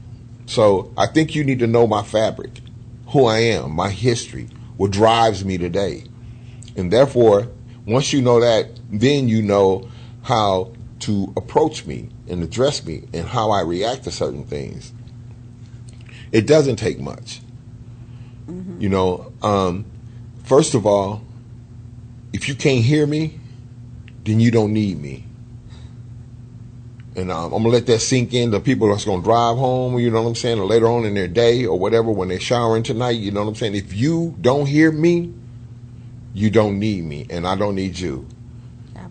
So 0.45 0.93
I 0.97 1.07
think 1.07 1.33
you 1.33 1.43
need 1.43 1.59
to 1.59 1.67
know 1.67 1.87
my 1.87 2.03
fabric, 2.03 2.61
who 3.07 3.25
I 3.25 3.39
am, 3.39 3.71
my 3.71 3.89
history, 3.89 4.47
what 4.77 4.91
drives 4.91 5.43
me 5.43 5.57
today. 5.57 6.03
And 6.75 6.91
therefore, 6.91 7.47
once 7.87 8.13
you 8.13 8.21
know 8.21 8.39
that, 8.41 8.67
then 8.91 9.27
you 9.27 9.41
know 9.41 9.89
how 10.21 10.73
to 11.05 11.31
approach 11.37 11.85
me 11.85 12.09
and 12.27 12.43
address 12.43 12.83
me 12.83 13.07
and 13.13 13.27
how 13.27 13.51
I 13.51 13.61
react 13.61 14.03
to 14.05 14.11
certain 14.11 14.43
things. 14.43 14.91
It 16.31 16.47
doesn't 16.47 16.77
take 16.77 16.99
much. 16.99 17.41
You 18.79 18.89
know, 18.89 19.31
um, 19.41 19.85
first 20.43 20.73
of 20.73 20.85
all, 20.85 21.21
if 22.33 22.49
you 22.49 22.55
can't 22.55 22.83
hear 22.83 23.05
me, 23.05 23.39
then 24.23 24.39
you 24.39 24.49
don't 24.51 24.73
need 24.73 24.99
me. 24.99 25.25
And 27.15 27.31
um, 27.31 27.53
I'm 27.53 27.63
gonna 27.63 27.69
let 27.69 27.85
that 27.85 27.99
sink 27.99 28.33
in. 28.33 28.51
The 28.51 28.59
people 28.59 28.89
that's 28.89 29.05
gonna 29.05 29.23
drive 29.23 29.57
home, 29.57 29.97
you 29.99 30.09
know 30.09 30.23
what 30.23 30.29
I'm 30.29 30.35
saying, 30.35 30.59
or 30.59 30.65
later 30.65 30.87
on 30.87 31.05
in 31.05 31.13
their 31.13 31.27
day 31.27 31.65
or 31.65 31.77
whatever, 31.79 32.11
when 32.11 32.27
they're 32.27 32.39
showering 32.39 32.83
tonight, 32.83 33.11
you 33.11 33.31
know 33.31 33.41
what 33.41 33.49
I'm 33.49 33.55
saying. 33.55 33.75
If 33.75 33.93
you 33.93 34.35
don't 34.41 34.65
hear 34.65 34.91
me, 34.91 35.33
you 36.33 36.49
don't 36.49 36.79
need 36.79 37.05
me, 37.05 37.27
and 37.29 37.47
I 37.47 37.55
don't 37.55 37.75
need 37.75 37.97
you, 37.97 38.27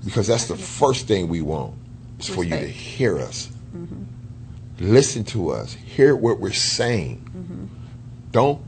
because 0.04 0.26
that's 0.26 0.48
the 0.48 0.56
first 0.56 1.06
thing 1.06 1.28
we 1.28 1.40
want 1.40 1.74
for 2.28 2.44
you 2.44 2.50
to 2.50 2.66
hear 2.68 3.18
us, 3.18 3.48
listen 4.80 5.24
to 5.24 5.50
us, 5.50 5.74
hear 5.74 6.14
what 6.16 6.40
we're 6.40 6.52
saying. 6.52 7.20
Don't 8.32 8.60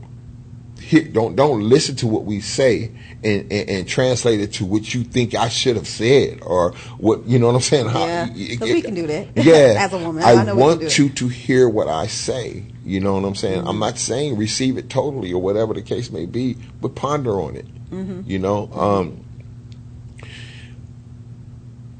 hit, 0.79 1.11
don't 1.11 1.35
don't 1.35 1.61
listen 1.61 1.95
to 1.97 2.07
what 2.07 2.23
we 2.23 2.39
say 2.39 2.91
and, 3.23 3.51
and, 3.51 3.69
and 3.69 3.87
translate 3.87 4.39
it 4.39 4.53
to 4.53 4.65
what 4.65 4.93
you 4.93 5.03
think 5.03 5.35
I 5.35 5.49
should 5.49 5.75
have 5.75 5.87
said 5.87 6.39
or 6.41 6.71
what 6.97 7.25
you 7.27 7.37
know 7.39 7.47
what 7.47 7.55
I'm 7.55 7.61
saying. 7.61 7.87
How- 7.87 8.05
Yeah, 8.05 8.27
it- 8.33 8.61
we 8.61 8.81
can 8.81 8.93
do 8.93 9.05
that. 9.07 9.27
Yeah, 9.35 9.75
As 9.79 9.91
a 9.93 9.97
woman, 9.97 10.23
I, 10.23 10.31
I 10.33 10.43
know 10.45 10.55
we 10.55 10.61
can 10.61 10.79
want 10.79 10.97
you 10.97 11.09
to 11.09 11.27
hear 11.27 11.67
what 11.67 11.89
I 11.89 12.07
say. 12.07 12.63
You 12.85 13.01
know 13.01 13.15
what 13.15 13.25
I'm 13.25 13.35
saying. 13.35 13.59
Mm-hmm. 13.59 13.67
I'm 13.67 13.79
not 13.79 13.97
saying 13.97 14.37
receive 14.37 14.77
it 14.77 14.89
totally 14.89 15.33
or 15.33 15.41
whatever 15.41 15.73
the 15.73 15.81
case 15.81 16.09
may 16.09 16.25
be, 16.25 16.55
but 16.79 16.95
ponder 16.95 17.41
on 17.41 17.57
it. 17.57 17.65
Mm-hmm. 17.91 18.21
You 18.25 18.39
know. 18.39 18.69
Um, 18.71 19.25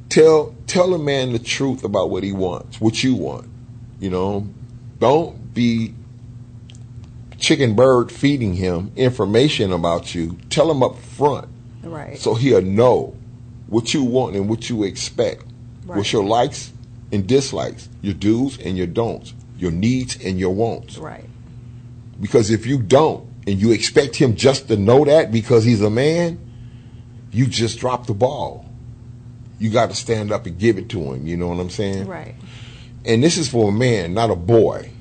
tell 0.10 0.56
tell 0.68 0.94
a 0.94 1.00
man 1.00 1.34
the 1.34 1.40
truth 1.40 1.84
about 1.84 2.10
what 2.10 2.24
he 2.24 2.32
wants, 2.32 2.80
what 2.82 3.04
you 3.04 3.16
want. 3.16 3.50
You 4.00 4.10
know, 4.10 4.48
don't 5.00 5.54
be 5.54 5.94
chicken 7.38 7.76
bird 7.76 8.12
feeding 8.12 8.54
him 8.54 8.92
information 8.96 9.72
about 9.72 10.14
you. 10.16 10.38
Tell 10.50 10.70
him 10.72 10.82
up 10.84 10.98
front 10.98 11.48
Right. 11.84 12.18
so 12.18 12.34
he'll 12.36 12.62
know 12.62 13.16
what 13.68 13.94
you 13.94 14.04
want 14.04 14.36
and 14.36 14.50
what 14.50 14.70
you 14.70 14.84
expect. 14.84 15.44
Right. 15.86 15.98
What's 15.98 16.12
your 16.12 16.24
likes 16.24 16.72
and 17.12 17.26
dislikes, 17.28 17.88
your 18.02 18.14
do's 18.16 18.58
and 18.60 18.78
your 18.78 18.88
don'ts, 18.88 19.34
your 19.58 19.72
needs 19.72 20.18
and 20.24 20.40
your 20.40 20.54
wants. 20.54 20.98
right. 20.98 21.26
Because 22.20 22.50
if 22.50 22.66
you 22.66 22.82
don't 22.82 23.28
and 23.46 23.62
you 23.62 23.72
expect 23.72 24.16
him 24.16 24.36
just 24.36 24.68
to 24.70 24.76
know 24.76 25.06
that 25.06 25.32
because 25.32 25.64
he's 25.64 25.82
a 25.82 25.90
man, 25.90 26.40
you 27.32 27.46
just 27.46 27.80
drop 27.80 28.08
the 28.08 28.14
ball. 28.14 28.66
You 29.60 29.70
got 29.70 29.90
to 29.90 29.96
stand 29.96 30.32
up 30.32 30.46
and 30.46 30.58
give 30.58 30.78
it 30.78 30.90
to 30.90 31.02
him. 31.14 31.26
You 31.26 31.38
know 31.38 31.48
what 31.48 31.60
I'm 31.60 31.70
saying? 31.70 32.08
Right. 32.08 32.36
And 33.06 33.24
this 33.24 33.38
is 33.38 33.50
for 33.50 33.70
a 33.70 33.72
man, 33.72 34.14
not 34.14 34.30
a 34.30 34.36
boy, 34.36 34.92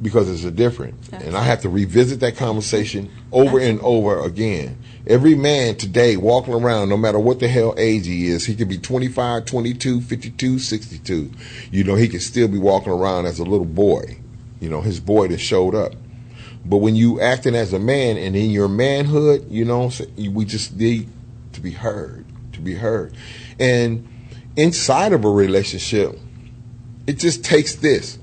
because 0.00 0.28
it's 0.28 0.44
a 0.44 0.50
difference. 0.50 1.08
And 1.10 1.36
I 1.36 1.42
have 1.42 1.60
to 1.62 1.68
revisit 1.68 2.20
that 2.20 2.36
conversation 2.36 3.10
over 3.32 3.58
and 3.60 3.80
over 3.80 4.20
again. 4.20 4.78
Every 5.06 5.34
man 5.34 5.76
today 5.76 6.16
walking 6.16 6.54
around, 6.54 6.88
no 6.88 6.96
matter 6.96 7.18
what 7.18 7.40
the 7.40 7.48
hell 7.48 7.74
age 7.76 8.06
he 8.06 8.26
is, 8.28 8.46
he 8.46 8.56
could 8.56 8.68
be 8.68 8.78
25, 8.78 9.44
22, 9.44 10.00
52, 10.00 10.58
62. 10.58 11.30
You 11.70 11.84
know, 11.84 11.94
he 11.94 12.08
could 12.08 12.22
still 12.22 12.48
be 12.48 12.58
walking 12.58 12.92
around 12.92 13.26
as 13.26 13.38
a 13.38 13.44
little 13.44 13.66
boy. 13.66 14.18
You 14.60 14.70
know, 14.70 14.80
his 14.80 15.00
boy 15.00 15.28
that 15.28 15.38
showed 15.38 15.74
up. 15.74 15.92
But 16.64 16.78
when 16.78 16.96
you 16.96 17.20
acting 17.20 17.54
as 17.54 17.74
a 17.74 17.78
man 17.78 18.16
and 18.16 18.34
in 18.34 18.50
your 18.50 18.68
manhood, 18.68 19.50
you 19.50 19.66
know, 19.66 19.90
we 20.16 20.46
just 20.46 20.74
need 20.74 21.10
to 21.52 21.60
be 21.60 21.72
heard, 21.72 22.24
to 22.54 22.60
be 22.60 22.74
heard. 22.74 23.14
And 23.58 24.08
inside 24.56 25.12
of 25.12 25.24
a 25.24 25.30
relationship, 25.30 26.18
it 27.06 27.18
just 27.18 27.44
takes 27.44 27.76
this. 27.76 28.18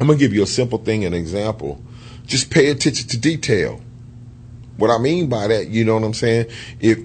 I'm 0.00 0.06
gonna 0.06 0.18
give 0.18 0.34
you 0.34 0.42
a 0.42 0.46
simple 0.46 0.78
thing, 0.78 1.04
an 1.04 1.14
example. 1.14 1.80
Just 2.26 2.50
pay 2.50 2.70
attention 2.70 3.08
to 3.08 3.18
detail. 3.18 3.80
What 4.76 4.90
I 4.90 4.98
mean 4.98 5.28
by 5.28 5.46
that, 5.46 5.68
you 5.68 5.84
know 5.84 5.94
what 5.94 6.04
I'm 6.04 6.14
saying? 6.14 6.46
If 6.80 6.98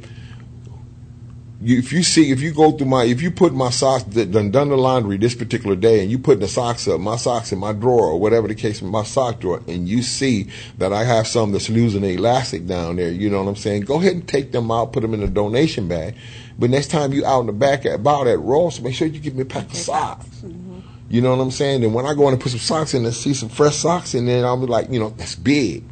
you, 1.62 1.78
if 1.78 1.91
you 1.91 2.04
see, 2.04 2.32
if 2.32 2.41
you 2.41 2.54
go 2.54 2.71
through 2.71 2.88
my, 2.88 3.04
if 3.04 3.21
you 3.21 3.32
put 3.32 3.54
my 3.54 3.69
socks, 3.69 4.04
done 4.04 4.49
done 4.49 4.69
the 4.69 4.78
laundry 4.78 5.17
this 5.17 5.36
particular 5.36 5.75
day, 5.75 6.02
and 6.02 6.10
you 6.10 6.17
put 6.17 6.39
the 6.39 6.47
socks 6.47 6.88
up, 6.88 7.02
my 7.02 7.17
socks 7.17 7.52
in 7.52 7.60
my 7.60 7.73
drawer 7.73 8.06
or 8.06 8.19
whatever 8.19 8.47
the 8.47 8.56
case, 8.56 8.82
my 8.82 9.04
sock 9.04 9.41
drawer, 9.41 9.62
and 9.67 9.88
you 9.88 10.02
see 10.02 10.49
that 10.78 10.93
I 10.93 11.04
have 11.04 11.28
some 11.28 11.52
that's 11.52 11.69
losing 11.69 12.02
the 12.02 12.13
elastic 12.13 12.65
down 12.65 12.95
there, 12.95 13.12
you 13.12 13.30
know 13.30 13.43
what 13.43 13.49
I'm 13.49 13.56
saying? 13.58 13.82
Go 13.82 13.99
ahead 13.99 14.13
and 14.13 14.28
take 14.28 14.54
them 14.54 14.71
out, 14.71 14.93
put 14.93 15.02
them 15.02 15.13
in 15.13 15.21
a 15.21 15.28
donation 15.28 15.88
bag. 15.89 16.15
But 16.60 16.69
next 16.69 16.88
time 16.88 17.13
you 17.13 17.26
out 17.26 17.39
in 17.39 17.48
the 17.48 17.54
back 17.54 17.86
at, 17.86 17.95
about 17.95 18.28
at 18.28 18.39
Ross, 18.39 18.80
make 18.82 18.93
sure 18.93 19.08
you 19.08 19.19
give 19.19 19.34
me 19.34 19.43
a 19.43 19.45
pack 19.45 19.65
of 19.67 19.76
socks. 19.76 20.26
Mm-hmm. 20.43 20.80
You 21.10 21.22
know 21.22 21.36
what 21.36 21.41
I'm 21.41 21.52
saying? 21.52 21.84
And 21.84 21.93
when 21.93 22.06
I 22.06 22.13
go 22.13 22.28
in 22.28 22.34
and 22.34 22.41
put 22.41 22.52
some 22.52 22.60
socks 22.60 22.93
in 22.93 23.06
and 23.06 23.13
see 23.13 23.34
some 23.34 23.50
fresh 23.50 23.78
socks 23.78 24.13
in 24.13 24.26
there, 24.26 24.45
I'll 24.45 24.58
be 24.58 24.67
like, 24.67 24.91
you 24.91 25.00
know, 25.00 25.10
that's 25.10 25.36
big. 25.36 25.86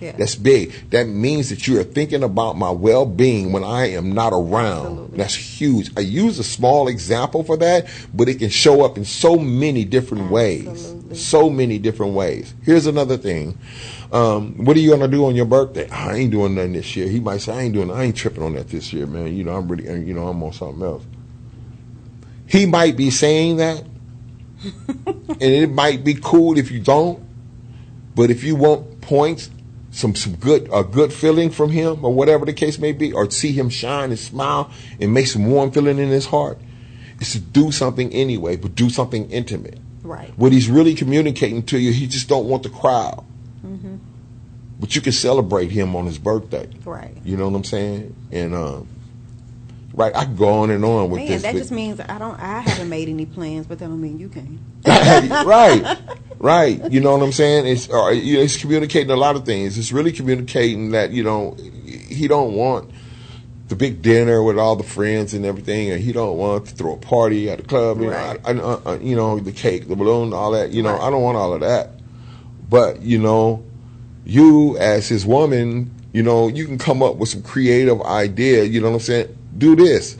Yeah. 0.00 0.12
That's 0.12 0.34
big. 0.34 0.72
That 0.90 1.08
means 1.08 1.50
that 1.50 1.66
you 1.66 1.78
are 1.78 1.84
thinking 1.84 2.22
about 2.22 2.56
my 2.56 2.70
well 2.70 3.04
being 3.04 3.52
when 3.52 3.64
I 3.64 3.90
am 3.90 4.12
not 4.12 4.32
around. 4.32 4.86
Absolutely. 4.86 5.18
That's 5.18 5.34
huge. 5.34 5.90
I 5.96 6.00
use 6.00 6.38
a 6.38 6.44
small 6.44 6.88
example 6.88 7.42
for 7.42 7.56
that, 7.58 7.86
but 8.14 8.28
it 8.28 8.38
can 8.38 8.48
show 8.48 8.82
up 8.82 8.96
in 8.96 9.04
so 9.04 9.36
many 9.36 9.84
different 9.84 10.30
ways. 10.30 10.68
Absolutely. 10.68 11.16
So 11.16 11.50
many 11.50 11.78
different 11.78 12.14
ways. 12.14 12.54
Here's 12.62 12.86
another 12.86 13.18
thing. 13.18 13.58
Um, 14.12 14.64
what 14.64 14.76
are 14.76 14.80
you 14.80 14.90
gonna 14.90 15.08
do 15.08 15.24
on 15.26 15.36
your 15.36 15.46
birthday? 15.46 15.88
I 15.88 16.16
ain't 16.16 16.32
doing 16.32 16.54
nothing 16.56 16.72
this 16.72 16.96
year. 16.96 17.08
He 17.08 17.20
might 17.20 17.38
say, 17.38 17.52
I 17.52 17.62
ain't 17.62 17.74
doing 17.74 17.90
I 17.90 18.04
ain't 18.04 18.16
tripping 18.16 18.42
on 18.42 18.54
that 18.54 18.68
this 18.68 18.92
year, 18.92 19.06
man. 19.06 19.34
You 19.34 19.44
know, 19.44 19.56
I'm 19.56 19.68
really 19.68 19.84
you 20.04 20.14
know, 20.14 20.28
I'm 20.28 20.42
on 20.42 20.52
something 20.52 20.82
else. 20.82 21.04
He 22.46 22.66
might 22.66 22.96
be 22.96 23.10
saying 23.10 23.58
that. 23.58 23.84
and 25.06 25.40
it 25.40 25.70
might 25.70 26.04
be 26.04 26.14
cool 26.14 26.58
if 26.58 26.70
you 26.70 26.80
don't. 26.80 27.22
But 28.14 28.30
if 28.30 28.42
you 28.42 28.56
want 28.56 29.00
points, 29.00 29.48
some 29.92 30.14
some 30.14 30.34
good 30.36 30.68
a 30.72 30.82
good 30.82 31.12
feeling 31.12 31.50
from 31.50 31.70
him 31.70 32.04
or 32.04 32.12
whatever 32.12 32.44
the 32.44 32.52
case 32.52 32.78
may 32.78 32.92
be, 32.92 33.12
or 33.12 33.30
see 33.30 33.52
him 33.52 33.68
shine 33.68 34.10
and 34.10 34.18
smile 34.18 34.70
and 35.00 35.14
make 35.14 35.28
some 35.28 35.46
warm 35.46 35.70
feeling 35.70 35.98
in 35.98 36.08
his 36.08 36.26
heart, 36.26 36.58
is 37.20 37.32
to 37.32 37.38
do 37.38 37.70
something 37.70 38.12
anyway, 38.12 38.56
but 38.56 38.74
do 38.74 38.90
something 38.90 39.30
intimate. 39.30 39.78
Right. 40.02 40.32
What 40.36 40.52
he's 40.52 40.68
really 40.68 40.94
communicating 40.94 41.62
to 41.64 41.78
you, 41.78 41.92
he 41.92 42.06
just 42.06 42.28
don't 42.28 42.46
want 42.46 42.62
the 42.62 42.70
crowd. 42.70 43.24
Mm-hmm. 43.64 43.89
But 44.80 44.96
you 44.96 45.02
can 45.02 45.12
celebrate 45.12 45.70
him 45.70 45.94
on 45.94 46.06
his 46.06 46.18
birthday. 46.18 46.66
Right. 46.86 47.14
You 47.22 47.36
know 47.36 47.48
what 47.48 47.56
I'm 47.56 47.64
saying? 47.64 48.16
And 48.32 48.54
um, 48.54 48.88
right, 49.92 50.14
I 50.16 50.24
can 50.24 50.36
go 50.36 50.48
on 50.48 50.70
and 50.70 50.82
on 50.84 51.10
with 51.10 51.18
Man, 51.20 51.28
this. 51.28 51.42
that 51.42 51.54
just 51.54 51.70
means 51.70 52.00
I 52.00 52.18
don't. 52.18 52.40
I 52.40 52.60
haven't 52.60 52.88
made 52.88 53.08
any 53.10 53.26
plans, 53.26 53.66
but 53.66 53.78
that 53.78 53.86
don't 53.86 54.00
mean 54.00 54.18
you 54.18 54.28
can. 54.30 54.58
right, 54.86 55.98
right. 56.38 56.90
You 56.90 57.00
know 57.00 57.14
what 57.16 57.22
I'm 57.22 57.32
saying? 57.32 57.66
It's 57.66 57.90
uh, 57.90 58.08
you 58.08 58.38
know, 58.38 58.42
it's 58.42 58.56
communicating 58.56 59.10
a 59.10 59.16
lot 59.16 59.36
of 59.36 59.44
things. 59.44 59.76
It's 59.76 59.92
really 59.92 60.12
communicating 60.12 60.92
that 60.92 61.10
you 61.10 61.22
know 61.22 61.56
he 61.84 62.26
don't 62.26 62.54
want 62.54 62.90
the 63.68 63.76
big 63.76 64.00
dinner 64.00 64.42
with 64.42 64.58
all 64.58 64.74
the 64.76 64.82
friends 64.82 65.34
and 65.34 65.44
everything, 65.44 65.90
and 65.90 66.00
he 66.00 66.12
don't 66.12 66.38
want 66.38 66.66
to 66.66 66.74
throw 66.74 66.94
a 66.94 66.96
party 66.96 67.50
at 67.50 67.58
the 67.58 67.64
club. 67.64 68.00
You 68.00 68.10
Right. 68.10 68.42
know, 68.56 68.62
I, 68.62 68.90
I, 68.90 68.94
uh, 68.94 68.98
you 69.02 69.14
know 69.14 69.38
the 69.38 69.52
cake, 69.52 69.88
the 69.88 69.94
balloon, 69.96 70.32
all 70.32 70.52
that. 70.52 70.70
You 70.70 70.82
know, 70.82 70.92
Right. 70.92 71.02
I 71.02 71.10
don't 71.10 71.22
want 71.22 71.36
all 71.36 71.52
of 71.52 71.60
that. 71.60 71.90
But 72.70 73.02
you 73.02 73.18
know, 73.18 73.62
you 74.30 74.76
as 74.78 75.08
his 75.08 75.26
woman, 75.26 75.90
you 76.12 76.22
know, 76.22 76.48
you 76.48 76.64
can 76.64 76.78
come 76.78 77.02
up 77.02 77.16
with 77.16 77.28
some 77.28 77.42
creative 77.42 78.00
idea. 78.02 78.64
You 78.64 78.80
know 78.80 78.88
what 78.90 78.94
I'm 78.96 79.00
saying? 79.00 79.36
Do 79.58 79.74
this. 79.74 80.16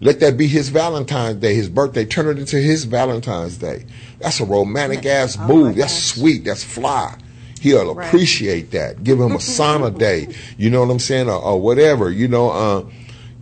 Let 0.00 0.18
that 0.20 0.36
be 0.36 0.48
his 0.48 0.68
Valentine's 0.68 1.36
Day, 1.40 1.54
his 1.54 1.68
birthday. 1.68 2.04
Turn 2.04 2.26
it 2.26 2.38
into 2.40 2.56
his 2.56 2.84
Valentine's 2.84 3.56
Day. 3.58 3.84
That's 4.18 4.40
a 4.40 4.44
romantic 4.44 5.06
ass 5.06 5.36
Oh, 5.40 5.46
move. 5.46 5.76
That's 5.76 5.92
gosh. 5.94 6.02
sweet. 6.20 6.44
That's 6.44 6.64
fly. 6.64 7.14
He'll 7.60 7.94
Right. 7.94 8.08
appreciate 8.08 8.72
that. 8.72 9.04
Give 9.04 9.20
him 9.20 9.30
a 9.32 9.36
sauna 9.38 9.96
day. 9.96 10.26
You 10.58 10.70
know 10.70 10.80
what 10.80 10.90
I'm 10.90 10.98
saying? 10.98 11.28
Or, 11.28 11.36
or 11.40 11.60
whatever. 11.60 12.10
You 12.10 12.26
know, 12.26 12.50
uh, 12.50 12.84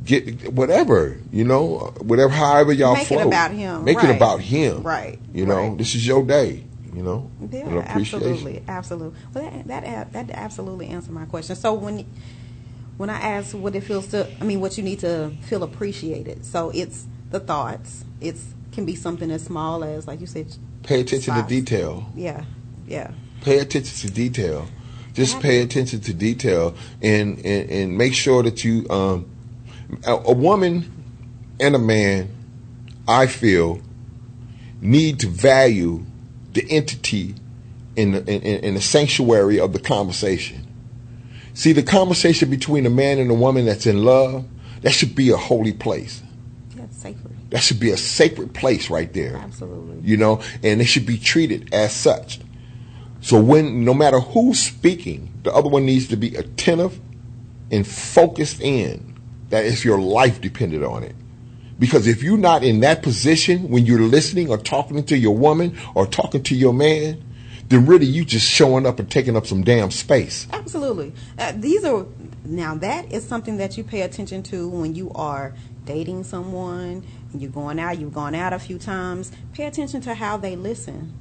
get 0.04 0.52
whatever. 0.52 1.16
You 1.32 1.44
know, 1.44 1.94
whatever. 2.02 2.28
However 2.34 2.74
y'all 2.74 2.92
Make 2.94 3.10
it 3.10 3.26
about 3.26 3.52
him. 3.52 3.84
Make 3.84 4.04
it 4.04 4.10
about 4.14 4.40
him. 4.40 4.82
Right. 4.82 5.18
You 5.32 5.46
know, 5.46 5.68
Right. 5.68 5.78
this 5.78 5.94
is 5.94 6.06
your 6.06 6.22
day. 6.22 6.64
You 6.92 7.02
know, 7.02 7.30
Yeah, 7.52 7.60
and 7.60 7.78
appreciation. 7.78 8.22
absolutely, 8.22 8.62
absolutely. 8.68 9.20
Well, 9.32 9.62
that 9.66 9.84
that 9.84 10.12
that 10.12 10.30
absolutely 10.30 10.88
answered 10.88 11.12
my 11.12 11.24
question. 11.24 11.56
So 11.56 11.72
when 11.74 12.06
when 12.96 13.08
I 13.10 13.20
asked 13.20 13.54
what 13.54 13.74
it 13.74 13.82
feels 13.82 14.08
to, 14.08 14.28
I 14.40 14.44
mean, 14.44 14.60
what 14.60 14.76
you 14.76 14.84
need 14.84 14.98
to 15.00 15.32
feel 15.42 15.62
appreciated. 15.62 16.44
So 16.44 16.70
it's 16.74 17.06
the 17.30 17.40
thoughts. 17.40 18.04
It's 18.20 18.54
can 18.72 18.84
be 18.84 18.94
something 18.94 19.30
as 19.30 19.42
small 19.44 19.82
as, 19.82 20.06
like 20.06 20.20
you 20.20 20.26
said, 20.26 20.54
Pay 20.82 21.00
attention 21.00 21.34
to 21.34 21.42
detail. 21.42 22.10
yeah, 22.14 22.44
yeah, 22.86 23.10
pay 23.40 23.58
attention 23.58 24.08
to 24.08 24.14
detail. 24.14 24.66
Just 25.12 25.40
pay 25.40 25.60
attention 25.60 26.00
to 26.02 26.14
detail 26.14 26.74
and, 27.02 27.36
and, 27.44 27.70
and 27.70 27.98
make 27.98 28.14
sure 28.14 28.42
that 28.44 28.64
you, 28.64 28.88
um, 28.88 29.28
a, 30.06 30.12
a 30.12 30.32
woman 30.32 31.04
and 31.58 31.74
a 31.74 31.78
man, 31.78 32.30
I 33.08 33.26
feel, 33.26 33.80
need 34.80 35.18
to 35.20 35.26
value 35.26 36.06
the 36.52 36.64
entity 36.70 37.34
in 37.96 38.12
the, 38.12 38.18
in, 38.26 38.64
in 38.64 38.74
the 38.74 38.80
sanctuary 38.80 39.58
of 39.58 39.72
the 39.72 39.80
conversation. 39.80 40.66
See, 41.54 41.72
the 41.72 41.82
conversation 41.82 42.48
between 42.50 42.86
a 42.86 42.90
man 42.90 43.18
and 43.18 43.30
a 43.30 43.34
woman 43.34 43.66
that's 43.66 43.86
in 43.86 44.04
love, 44.04 44.46
that 44.82 44.92
should 44.92 45.14
be 45.14 45.30
a 45.30 45.36
holy 45.36 45.72
place. 45.72 46.22
yeah, 46.76 46.86
sacred. 46.90 47.50
That 47.50 47.62
should 47.62 47.80
be 47.80 47.90
a 47.90 47.96
sacred 47.96 48.54
place 48.54 48.90
right 48.90 49.12
there 49.12 49.36
Absolutely. 49.36 49.98
you 50.08 50.16
know, 50.16 50.40
and 50.62 50.80
they 50.80 50.84
should 50.84 51.06
be 51.06 51.18
treated 51.18 51.74
as 51.74 51.94
such. 51.94 52.40
So 53.20 53.40
when, 53.42 53.84
no 53.84 53.92
matter 53.92 54.20
who's 54.20 54.60
speaking, 54.60 55.32
the 55.42 55.52
other 55.52 55.68
one 55.68 55.84
needs 55.84 56.08
to 56.08 56.16
be 56.16 56.36
attentive 56.36 57.00
and 57.70 57.86
focused 57.86 58.60
in. 58.60 59.18
That 59.50 59.66
if 59.66 59.84
your 59.84 60.00
life 60.00 60.40
depended 60.40 60.84
on 60.84 61.02
it. 61.02 61.16
Because 61.80 62.06
if 62.06 62.22
you're 62.22 62.38
not 62.38 62.62
in 62.62 62.80
that 62.80 63.02
position 63.02 63.68
when 63.70 63.86
you're 63.86 64.02
listening 64.02 64.50
or 64.50 64.58
talking 64.58 65.02
to 65.04 65.16
your 65.16 65.36
woman 65.36 65.76
or 65.96 66.06
talking 66.06 66.44
to 66.44 66.54
your 66.54 66.72
man, 66.72 67.24
then 67.68 67.86
really 67.86 68.06
you 68.06 68.24
just 68.24 68.46
showing 68.46 68.86
up 68.86 69.00
and 69.00 69.10
taking 69.10 69.36
up 69.36 69.46
some 69.46 69.64
damn 69.64 69.90
space. 69.90 70.46
Absolutely. 70.52 71.12
Uh, 71.38 71.52
these 71.56 71.84
are 71.84 72.06
now 72.44 72.74
that 72.76 73.10
is 73.10 73.26
something 73.26 73.56
that 73.56 73.76
you 73.76 73.82
pay 73.82 74.02
attention 74.02 74.42
to 74.44 74.68
when 74.68 74.94
you 74.94 75.10
are 75.14 75.54
dating 75.86 76.22
someone 76.22 77.04
you're 77.34 77.50
going 77.50 77.78
out. 77.78 77.98
You've 77.98 78.14
gone 78.14 78.34
out 78.34 78.52
a 78.52 78.58
few 78.58 78.78
times. 78.78 79.32
Pay 79.52 79.66
attention 79.66 80.00
to 80.02 80.14
how 80.14 80.36
they 80.36 80.56
listen. 80.56 81.14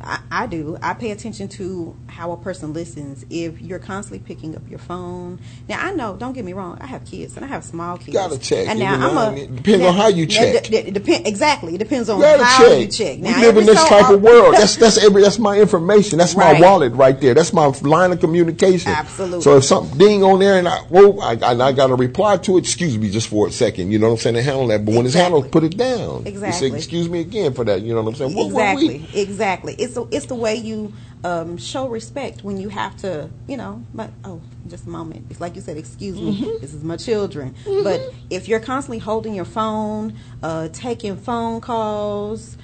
I, 0.00 0.20
I 0.34 0.46
do. 0.46 0.76
I 0.82 0.94
pay 0.94 1.12
attention 1.12 1.46
to 1.50 1.94
how 2.08 2.32
a 2.32 2.36
person 2.36 2.72
listens. 2.72 3.24
If 3.30 3.62
you're 3.62 3.78
constantly 3.78 4.18
picking 4.18 4.56
up 4.56 4.68
your 4.68 4.80
phone, 4.80 5.38
now 5.68 5.78
I 5.80 5.92
know. 5.92 6.16
Don't 6.16 6.32
get 6.32 6.44
me 6.44 6.52
wrong. 6.52 6.76
I 6.80 6.86
have 6.86 7.04
kids 7.04 7.36
and 7.36 7.44
I 7.44 7.48
have 7.48 7.62
small 7.62 7.96
kids. 7.98 8.08
You 8.08 8.14
gotta 8.14 8.38
check, 8.38 8.66
And 8.66 8.80
now 8.80 8.94
I'm 9.10 9.34
a. 9.34 9.46
depends 9.46 9.84
on 9.86 9.94
how 9.94 10.08
you 10.08 10.26
check. 10.26 10.64
d- 10.64 10.82
d- 10.82 10.90
depend 10.90 11.28
exactly. 11.28 11.76
It 11.76 11.78
depends 11.78 12.08
on 12.08 12.18
You 12.18 12.26
how 12.42 12.66
check. 12.66 12.80
you 12.80 12.86
check. 12.88 13.18
we 13.18 13.32
live 13.32 13.56
in 13.58 13.66
this 13.66 13.80
so 13.80 13.88
type 13.88 14.10
of 14.10 14.22
world. 14.22 14.54
That's 14.54 14.74
that's 14.74 14.98
every 14.98 15.22
that's 15.22 15.38
my 15.38 15.56
information. 15.60 16.18
That's 16.18 16.36
my 16.36 16.58
wallet 16.60 16.94
right 16.94 17.20
there. 17.20 17.34
That's 17.34 17.52
my 17.52 17.66
line 17.82 18.10
of 18.10 18.18
communication. 18.18 18.90
Absolutely. 18.90 19.42
So 19.42 19.58
if 19.58 19.64
something 19.64 19.96
ding 19.98 20.24
on 20.24 20.40
there 20.40 20.58
and 20.58 20.66
I 20.66 20.78
whoa, 20.88 21.16
I, 21.20 21.34
I, 21.42 21.68
I 21.68 21.72
got 21.72 21.86
to 21.86 21.94
reply 21.94 22.38
to 22.38 22.56
it. 22.56 22.64
Excuse 22.64 22.98
me, 22.98 23.08
just 23.08 23.28
for 23.28 23.46
a 23.46 23.52
second. 23.52 23.92
You 23.92 24.00
know 24.00 24.08
what 24.08 24.14
I'm 24.14 24.18
saying? 24.18 24.34
To 24.34 24.42
handle 24.42 24.66
that. 24.66 24.84
But 24.84 24.96
when 24.96 25.06
it's 25.06 25.14
handled, 25.14 25.52
put 25.52 25.62
it 25.62 25.76
down. 25.76 26.26
Exactly. 26.26 26.66
You 26.66 26.72
say 26.72 26.76
excuse 26.76 27.08
me 27.08 27.20
again 27.20 27.54
for 27.54 27.64
that. 27.64 27.82
You 27.82 27.94
know 27.94 28.02
what 28.02 28.08
I'm 28.10 28.14
saying? 28.16 28.34
What 28.34 28.46
exactly, 28.46 29.06
exactly. 29.14 29.74
It's 29.78 29.94
the 29.94 30.08
it's 30.10 30.23
the 30.26 30.34
way 30.34 30.54
you 30.54 30.92
um, 31.22 31.56
show 31.56 31.88
respect 31.88 32.44
when 32.44 32.58
you 32.58 32.68
have 32.68 32.96
to, 32.98 33.30
you 33.48 33.56
know. 33.56 33.84
But 33.94 34.10
oh, 34.24 34.40
just 34.68 34.86
a 34.86 34.88
moment. 34.88 35.26
It's 35.30 35.40
like 35.40 35.54
you 35.54 35.60
said. 35.60 35.76
Excuse 35.76 36.16
me. 36.20 36.40
Mm-hmm. 36.40 36.60
This 36.60 36.74
is 36.74 36.84
my 36.84 36.96
children. 36.96 37.54
But 37.64 38.00
if 38.30 38.48
you're 38.48 38.60
constantly 38.60 38.98
holding 38.98 39.34
your 39.34 39.44
phone, 39.44 40.16
uh, 40.42 40.68
taking 40.68 41.16
phone 41.16 41.60
calls, 41.60 42.56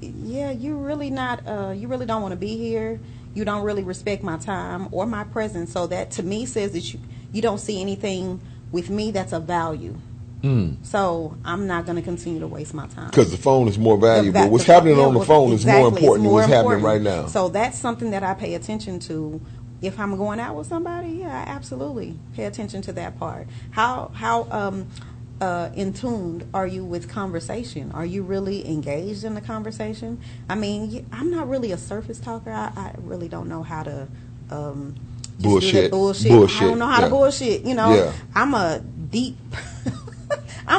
yeah, 0.00 0.50
you 0.50 0.76
really 0.76 1.10
not. 1.10 1.46
Uh, 1.46 1.72
you 1.76 1.88
really 1.88 2.06
don't 2.06 2.22
want 2.22 2.32
to 2.32 2.38
be 2.38 2.56
here. 2.56 3.00
You 3.34 3.44
don't 3.44 3.62
really 3.62 3.82
respect 3.82 4.22
my 4.22 4.36
time 4.36 4.88
or 4.90 5.06
my 5.06 5.24
presence. 5.24 5.72
So 5.72 5.86
that 5.86 6.10
to 6.12 6.22
me 6.22 6.46
says 6.46 6.72
that 6.72 6.92
you 6.92 7.00
you 7.32 7.40
don't 7.40 7.58
see 7.58 7.80
anything 7.80 8.40
with 8.70 8.90
me 8.90 9.10
that's 9.10 9.32
of 9.32 9.44
value. 9.44 9.96
So 10.82 11.36
I'm 11.44 11.66
not 11.66 11.86
going 11.86 11.96
to 11.96 12.02
continue 12.02 12.40
to 12.40 12.46
waste 12.46 12.74
my 12.74 12.86
time. 12.88 13.10
Because 13.10 13.30
the 13.30 13.36
phone 13.36 13.68
is 13.68 13.78
more 13.78 13.96
valuable. 13.96 14.42
The 14.42 14.48
what's 14.48 14.64
the 14.64 14.72
happening 14.74 14.98
yeah, 14.98 15.04
on 15.04 15.14
the 15.14 15.24
phone 15.24 15.52
is 15.52 15.64
more 15.64 15.88
exactly, 15.88 16.00
important 16.00 16.24
than 16.24 16.30
more 16.30 16.40
what's 16.40 16.52
happening 16.52 16.82
right 16.82 17.00
now. 17.00 17.26
So 17.26 17.48
that's 17.48 17.78
something 17.78 18.10
that 18.10 18.22
I 18.22 18.34
pay 18.34 18.54
attention 18.54 18.98
to. 19.00 19.40
If 19.80 19.98
I'm 19.98 20.16
going 20.16 20.38
out 20.38 20.54
with 20.54 20.68
somebody, 20.68 21.08
yeah, 21.08 21.44
I 21.44 21.50
absolutely 21.50 22.16
pay 22.34 22.44
attention 22.44 22.82
to 22.82 22.92
that 22.92 23.18
part. 23.18 23.48
How 23.72 24.12
how 24.14 24.46
um, 24.50 24.88
uh, 25.40 25.70
in 25.74 25.92
tuned 25.92 26.48
are 26.54 26.66
you 26.66 26.84
with 26.84 27.08
conversation? 27.08 27.90
Are 27.92 28.06
you 28.06 28.22
really 28.22 28.68
engaged 28.68 29.24
in 29.24 29.34
the 29.34 29.40
conversation? 29.40 30.20
I 30.48 30.54
mean, 30.54 31.04
I'm 31.10 31.32
not 31.32 31.48
really 31.48 31.72
a 31.72 31.78
surface 31.78 32.20
talker. 32.20 32.52
I, 32.52 32.72
I 32.76 32.94
really 32.98 33.28
don't 33.28 33.48
know 33.48 33.62
how 33.62 33.82
to. 33.82 34.08
Um, 34.50 34.94
just 35.40 35.60
do 35.60 35.72
that 35.72 35.90
Bullshit. 35.90 35.90
bullshit. 35.90 36.30
Bullshit, 36.30 36.62
I 36.62 36.64
don't 36.66 36.78
know 36.78 36.86
how 36.86 37.00
yeah. 37.00 37.04
to 37.06 37.10
bullshit. 37.10 37.62
You 37.62 37.74
know, 37.74 37.94
Yeah. 37.94 38.12
I'm 38.34 38.54
a 38.54 38.80
deep 38.80 39.36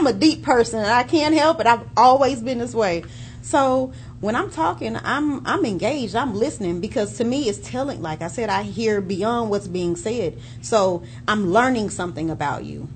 I'm 0.04 0.14
a 0.14 0.20
deep 0.20 0.44
person 0.44 0.80
and 0.80 0.90
I 0.90 1.04
can't 1.04 1.34
help 1.34 1.62
it. 1.62 1.66
I've 1.66 1.88
always 1.96 2.42
been 2.42 2.58
this 2.58 2.76
way. 2.76 3.06
So 3.42 3.94
when 4.20 4.36
I'm 4.36 4.52
talking, 4.52 4.98
I'm 4.98 5.48
I'm 5.48 5.64
engaged. 5.64 6.14
I'm 6.14 6.36
listening 6.36 6.82
because 6.82 7.18
to 7.20 7.24
me 7.24 7.48
it's 7.48 7.60
telling 7.60 8.02
like 8.02 8.22
I 8.22 8.28
said, 8.28 8.50
I 8.50 8.64
hear 8.64 9.00
beyond 9.00 9.50
what's 9.50 9.70
being 9.70 9.96
said. 9.96 10.38
So 10.62 11.04
I'm 11.26 11.54
learning 11.54 11.90
something 11.90 12.30
about 12.30 12.66
you. 12.66 12.90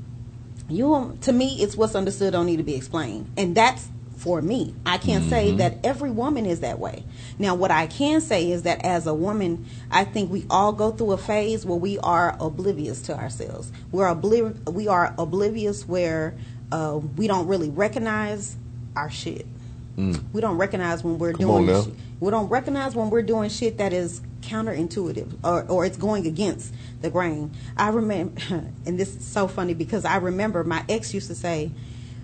You 0.67 1.17
to 1.21 1.31
me 1.31 1.61
it's 1.61 1.77
what's 1.77 1.95
understood 1.95 2.33
don't 2.33 2.45
need 2.45 2.57
to 2.57 2.63
be 2.63 2.75
explained. 2.75 3.31
And 3.37 3.55
that's 3.55 3.87
for 4.17 4.41
me. 4.41 4.75
I 4.85 4.97
can't 4.97 5.29
say 5.29 5.49
mm-hmm. 5.49 5.57
that 5.57 5.77
every 5.85 6.11
woman 6.11 6.45
is 6.45 6.59
that 6.59 6.77
way. 6.77 7.05
Now 7.39 7.55
what 7.55 7.71
I 7.71 7.87
can 7.87 8.19
say 8.19 8.51
is 8.51 8.63
that 8.63 8.83
as 8.83 9.07
a 9.07 9.13
woman, 9.13 9.65
I 9.91 10.03
think 10.03 10.29
we 10.29 10.45
all 10.49 10.73
go 10.73 10.91
through 10.91 11.13
a 11.13 11.17
phase 11.17 11.65
where 11.65 11.77
we 11.77 11.99
are 11.99 12.35
oblivious 12.41 13.01
to 13.03 13.17
ourselves. 13.17 13.71
We're 13.93 14.13
obliv- 14.13 14.73
we 14.73 14.89
are 14.89 15.15
oblivious 15.17 15.87
where 15.87 16.35
uh, 16.71 16.99
we 17.15 17.27
don't 17.27 17.47
really 17.47 17.69
recognize 17.69 18.55
our 18.95 19.09
shit. 19.09 19.45
We 20.31 20.41
don't 20.41 20.57
recognize 20.57 21.03
when 21.03 21.17
we're 21.17 21.33
Mm. 21.33 21.37
Come 21.37 21.47
doing. 21.47 21.97
We 22.19 22.29
don't 22.31 22.49
recognize 22.49 22.95
when 22.95 23.09
we're 23.09 23.23
doing 23.23 23.49
shit 23.49 23.77
that 23.79 23.93
is 23.93 24.21
counterintuitive 24.41 25.39
or, 25.43 25.63
or 25.67 25.85
it's 25.85 25.97
going 25.97 26.27
against 26.27 26.73
the 27.01 27.09
grain. 27.09 27.51
I 27.75 27.89
remember, 27.89 28.39
and 28.85 28.99
this 28.99 29.15
is 29.15 29.25
so 29.25 29.47
funny 29.47 29.73
because 29.73 30.05
I 30.05 30.17
remember 30.17 30.63
my 30.63 30.83
ex 30.87 31.13
used 31.13 31.27
to 31.27 31.35
say, 31.35 31.71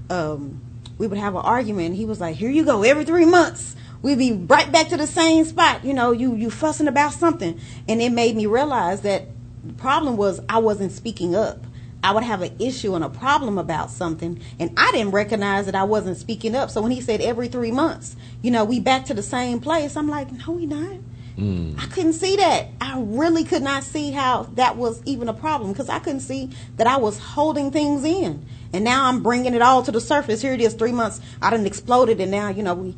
um, 0.09 0.61
we 0.97 1.07
would 1.07 1.17
have 1.17 1.33
an 1.35 1.41
argument. 1.41 1.95
He 1.95 2.05
was 2.05 2.21
like, 2.21 2.35
"Here 2.35 2.49
you 2.51 2.63
go, 2.63 2.83
every 2.83 3.05
three 3.05 3.25
months." 3.25 3.75
We'd 4.03 4.17
be 4.17 4.33
right 4.33 4.69
back 4.71 4.89
to 4.89 4.97
the 4.97 5.07
same 5.07 5.45
spot. 5.45 5.83
You 5.83 5.93
know, 5.93 6.11
you 6.11 6.35
you 6.35 6.51
fussing 6.51 6.87
about 6.87 7.13
something, 7.13 7.59
and 7.87 8.01
it 8.01 8.11
made 8.11 8.35
me 8.35 8.45
realize 8.45 9.01
that 9.01 9.23
the 9.63 9.73
problem 9.73 10.17
was 10.17 10.39
I 10.47 10.59
wasn't 10.59 10.91
speaking 10.91 11.35
up. 11.35 11.63
I 12.03 12.11
would 12.11 12.23
have 12.23 12.41
an 12.41 12.55
issue 12.59 12.95
and 12.95 13.03
a 13.03 13.09
problem 13.09 13.57
about 13.57 13.89
something, 13.89 14.41
and 14.59 14.71
I 14.77 14.91
didn't 14.91 15.11
recognize 15.11 15.65
that 15.67 15.75
I 15.75 15.85
wasn't 15.85 16.17
speaking 16.17 16.53
up. 16.53 16.69
So 16.69 16.81
when 16.81 16.91
he 16.91 16.99
said 16.99 17.21
every 17.21 17.47
three 17.47 17.71
months, 17.71 18.15
you 18.41 18.51
know, 18.51 18.65
we 18.65 18.79
back 18.79 19.05
to 19.05 19.13
the 19.13 19.23
same 19.23 19.61
place, 19.61 19.95
I'm 19.95 20.09
like, 20.09 20.31
no, 20.31 20.51
we 20.51 20.65
not. 20.65 20.97
Mm. 21.37 21.81
I 21.81 21.87
couldn't 21.87 22.13
see 22.13 22.35
that. 22.35 22.67
I 22.79 22.99
really 22.99 23.43
could 23.43 23.63
not 23.63 23.83
see 23.83 24.11
how 24.11 24.43
that 24.53 24.75
was 24.75 25.01
even 25.05 25.29
a 25.29 25.33
problem 25.33 25.71
because 25.71 25.89
I 25.89 25.99
couldn't 25.99 26.19
see 26.19 26.51
that 26.77 26.85
I 26.85 26.97
was 26.97 27.17
holding 27.17 27.71
things 27.71 28.03
in. 28.03 28.45
And 28.71 28.83
now 28.83 29.05
I'm 29.05 29.23
bringing 29.23 29.53
it 29.53 29.61
all 29.61 29.81
to 29.83 29.91
the 29.91 30.01
surface. 30.01 30.41
Here 30.41 30.53
it 30.53 30.61
is, 30.61 30.73
three 30.73 30.91
months. 30.91 31.21
I 31.41 31.49
done 31.49 31.65
exploded, 31.65 32.19
and 32.19 32.31
now, 32.31 32.49
you 32.49 32.63
know, 32.63 32.73
we 32.73 32.95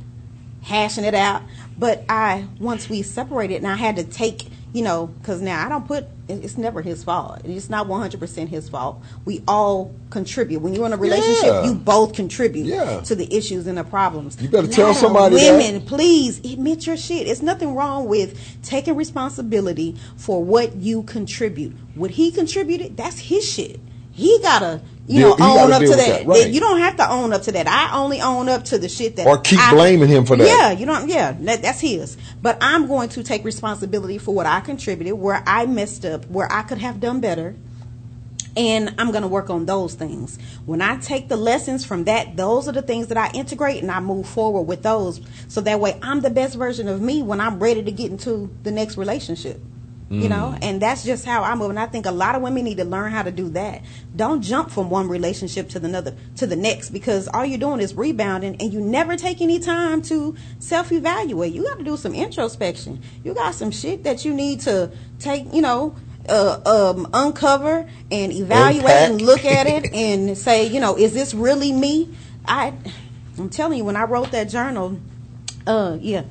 hashing 0.64 1.04
it 1.04 1.14
out. 1.14 1.44
But 1.78 2.04
I, 2.10 2.48
once 2.60 2.90
we 2.90 3.04
separated, 3.04 3.58
and 3.58 3.68
I 3.68 3.76
had 3.76 3.98
to 3.98 4.04
take, 4.04 4.48
you 4.76 4.82
know, 4.82 5.08
because 5.08 5.42
now 5.42 5.66
I 5.66 5.70
don't 5.70 5.88
put, 5.88 6.06
it's 6.28 6.58
never 6.58 6.82
his 6.82 7.02
fault. 7.02 7.40
It's 7.46 7.70
not 7.70 7.88
100% 7.88 8.50
his 8.50 8.68
fault. 8.68 9.02
We 9.24 9.42
all 9.48 9.96
contribute. 10.10 10.60
When 10.60 10.74
you're 10.74 10.86
in 10.86 10.92
a 10.92 10.98
relationship, 10.98 11.46
Yeah. 11.46 11.66
you 11.68 11.76
both 11.76 12.12
contribute 12.12 12.66
Yeah. 12.66 13.00
to 13.00 13.16
the 13.16 13.34
issues 13.34 13.68
and 13.68 13.78
the 13.78 13.86
problems. 13.86 14.36
You 14.42 14.50
better 14.50 14.68
A 14.68 14.70
tell 14.70 14.94
somebody 14.94 15.38
that. 15.38 15.58
women, 15.58 15.80
please 15.84 16.40
admit 16.40 16.86
your 16.88 16.98
shit. 16.98 17.26
It's 17.26 17.42
nothing 17.42 17.74
wrong 17.74 18.10
with 18.10 18.38
taking 18.64 18.98
responsibility 18.98 19.96
for 20.18 20.44
what 20.44 20.76
you 20.76 21.04
contribute. 21.04 21.74
What 21.96 22.12
he 22.12 22.30
contributed, 22.30 22.98
that's 22.98 23.20
his 23.20 23.46
shit. 23.50 23.80
He 24.16 24.40
gotta, 24.42 24.82
you 25.08 25.20
Deal- 25.20 25.38
know, 25.38 25.60
own 25.66 25.74
up 25.74 25.82
to 25.82 25.90
that. 25.90 25.98
that, 25.98 26.26
right. 26.26 26.50
You 26.50 26.62
don't 26.62 26.80
have 26.80 26.96
to 26.98 27.10
own 27.10 27.34
up 27.34 27.42
to 27.44 27.52
that. 27.52 27.68
I 27.68 27.98
only 27.98 28.22
own 28.22 28.48
up 28.48 28.64
to 28.66 28.78
the 28.78 28.88
shit 28.88 29.18
that 29.18 29.28
Or 29.28 29.38
keep 29.38 29.60
I- 29.60 29.72
blaming 29.74 30.08
him 30.08 30.26
for 30.26 30.38
that. 30.38 30.48
Yeah, 30.48 30.72
you 30.72 30.86
don't. 30.86 31.10
Yeah, 31.10 31.34
that, 31.42 31.62
that's 31.62 31.82
his. 31.82 32.16
But 32.42 32.58
I'm 32.62 32.88
going 32.88 33.10
to 33.10 33.24
take 33.24 33.44
responsibility 33.44 34.18
for 34.18 34.34
what 34.34 34.46
I 34.46 34.62
contributed, 34.62 35.14
where 35.16 35.44
I 35.46 35.66
messed 35.66 36.06
up, 36.06 36.26
where 36.30 36.50
I 36.52 36.62
could 36.64 36.78
have 36.78 37.00
done 37.02 37.20
better 37.20 37.56
and 38.58 38.96
I'm 38.98 39.12
going 39.12 39.24
to 39.24 39.28
work 39.28 39.50
on 39.50 39.66
those 39.66 39.96
things. 39.96 40.40
When 40.66 40.82
I 40.82 40.98
take 40.98 41.28
the 41.28 41.36
lessons 41.36 41.84
from 41.84 42.06
that, 42.06 42.38
those 42.38 42.70
are 42.70 42.72
the 42.72 42.82
things 42.82 43.08
that 43.08 43.18
I 43.18 43.30
integrate 43.32 43.82
and 43.82 43.92
I 43.92 44.00
move 44.00 44.30
forward 44.30 44.62
with 44.62 44.82
those. 44.82 45.20
So 45.50 45.60
that 45.62 45.82
way 45.82 46.00
I'm 46.02 46.22
the 46.22 46.30
best 46.30 46.56
version 46.56 46.88
of 46.88 47.02
me 47.02 47.22
when 47.22 47.42
I'm 47.42 47.60
ready 47.60 47.84
to 47.84 47.92
get 47.92 48.12
into 48.12 48.50
the 48.64 48.72
next 48.72 48.96
relationship. 48.98 49.62
You 50.08 50.30
know, 50.30 50.56
and 50.62 50.80
that's 50.80 51.04
just 51.04 51.26
how 51.26 51.42
I 51.42 51.56
move. 51.56 51.72
And 51.72 51.80
I 51.80 51.88
think 51.88 52.06
a 52.06 52.12
lot 52.12 52.36
of 52.36 52.44
women 52.44 52.64
need 52.64 52.78
to 52.78 52.86
learn 52.86 53.12
how 53.12 53.24
to 53.24 53.32
do 53.32 53.50
that. 53.50 53.82
Don't 54.16 54.44
jump 54.44 54.70
from 54.70 54.92
one 54.92 55.08
relationship 55.08 55.68
to 55.70 55.80
the 55.80 55.88
another 55.88 56.16
to 56.36 56.46
the 56.46 56.56
next 56.56 56.92
because 56.92 57.28
all 57.28 57.44
you're 57.44 57.58
doing 57.58 57.80
is 57.82 57.96
rebounding 57.96 58.56
and 58.60 58.72
you 58.72 58.82
never 58.82 59.16
take 59.16 59.42
any 59.42 59.60
time 59.60 60.04
to 60.04 60.36
self 60.60 60.92
evaluate. 60.92 61.54
You 61.54 61.64
got 61.64 61.80
to 61.80 61.84
do 61.84 61.98
some 61.98 62.14
introspection. 62.14 63.02
You 63.24 63.34
got 63.34 63.56
some 63.56 63.72
shit 63.72 64.04
that 64.04 64.26
you 64.26 64.34
need 64.34 64.62
to 64.62 64.92
take, 65.20 65.52
you 65.52 65.62
know, 65.62 65.96
uh, 66.30 66.60
um, 66.66 67.08
uncover 67.14 67.90
and 68.12 68.32
evaluate 68.32 68.90
and 68.90 69.22
look 69.22 69.46
at 69.46 69.68
it 69.68 69.86
and 69.94 70.38
say, 70.38 70.68
you 70.68 70.80
know, 70.80 70.98
is 70.98 71.14
this 71.14 71.34
really 71.34 71.72
me? 71.72 72.16
I, 72.48 72.74
I'm 73.38 73.50
telling 73.50 73.78
you, 73.78 73.86
when 73.86 73.96
I 73.96 74.04
wrote 74.04 74.32
that 74.32 74.50
journal, 74.50 75.00
uh, 75.68 75.98
yeah, 76.00 76.24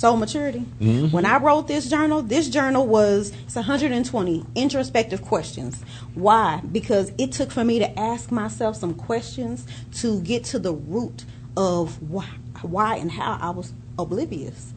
soul 0.00 0.16
maturity. 0.16 0.64
Mm-hmm. 0.80 1.08
When 1.08 1.26
I 1.26 1.36
wrote 1.36 1.68
this 1.68 1.90
journal, 1.90 2.22
this 2.22 2.48
journal 2.48 2.86
was 2.86 3.34
it's 3.44 3.54
120 3.54 4.46
introspective 4.54 5.20
questions. 5.20 5.82
Why? 6.14 6.62
Because 6.72 7.12
it 7.18 7.32
took 7.32 7.50
for 7.50 7.64
me 7.64 7.80
to 7.80 8.00
ask 8.00 8.32
myself 8.32 8.76
some 8.76 8.94
questions 8.94 9.66
to 9.96 10.22
get 10.22 10.44
to 10.44 10.58
the 10.58 10.72
root 10.72 11.26
of 11.54 12.00
why, 12.00 12.30
why 12.62 12.96
and 12.96 13.10
how 13.10 13.38
I 13.42 13.50
was 13.50 13.74
oblivious. 13.98 14.72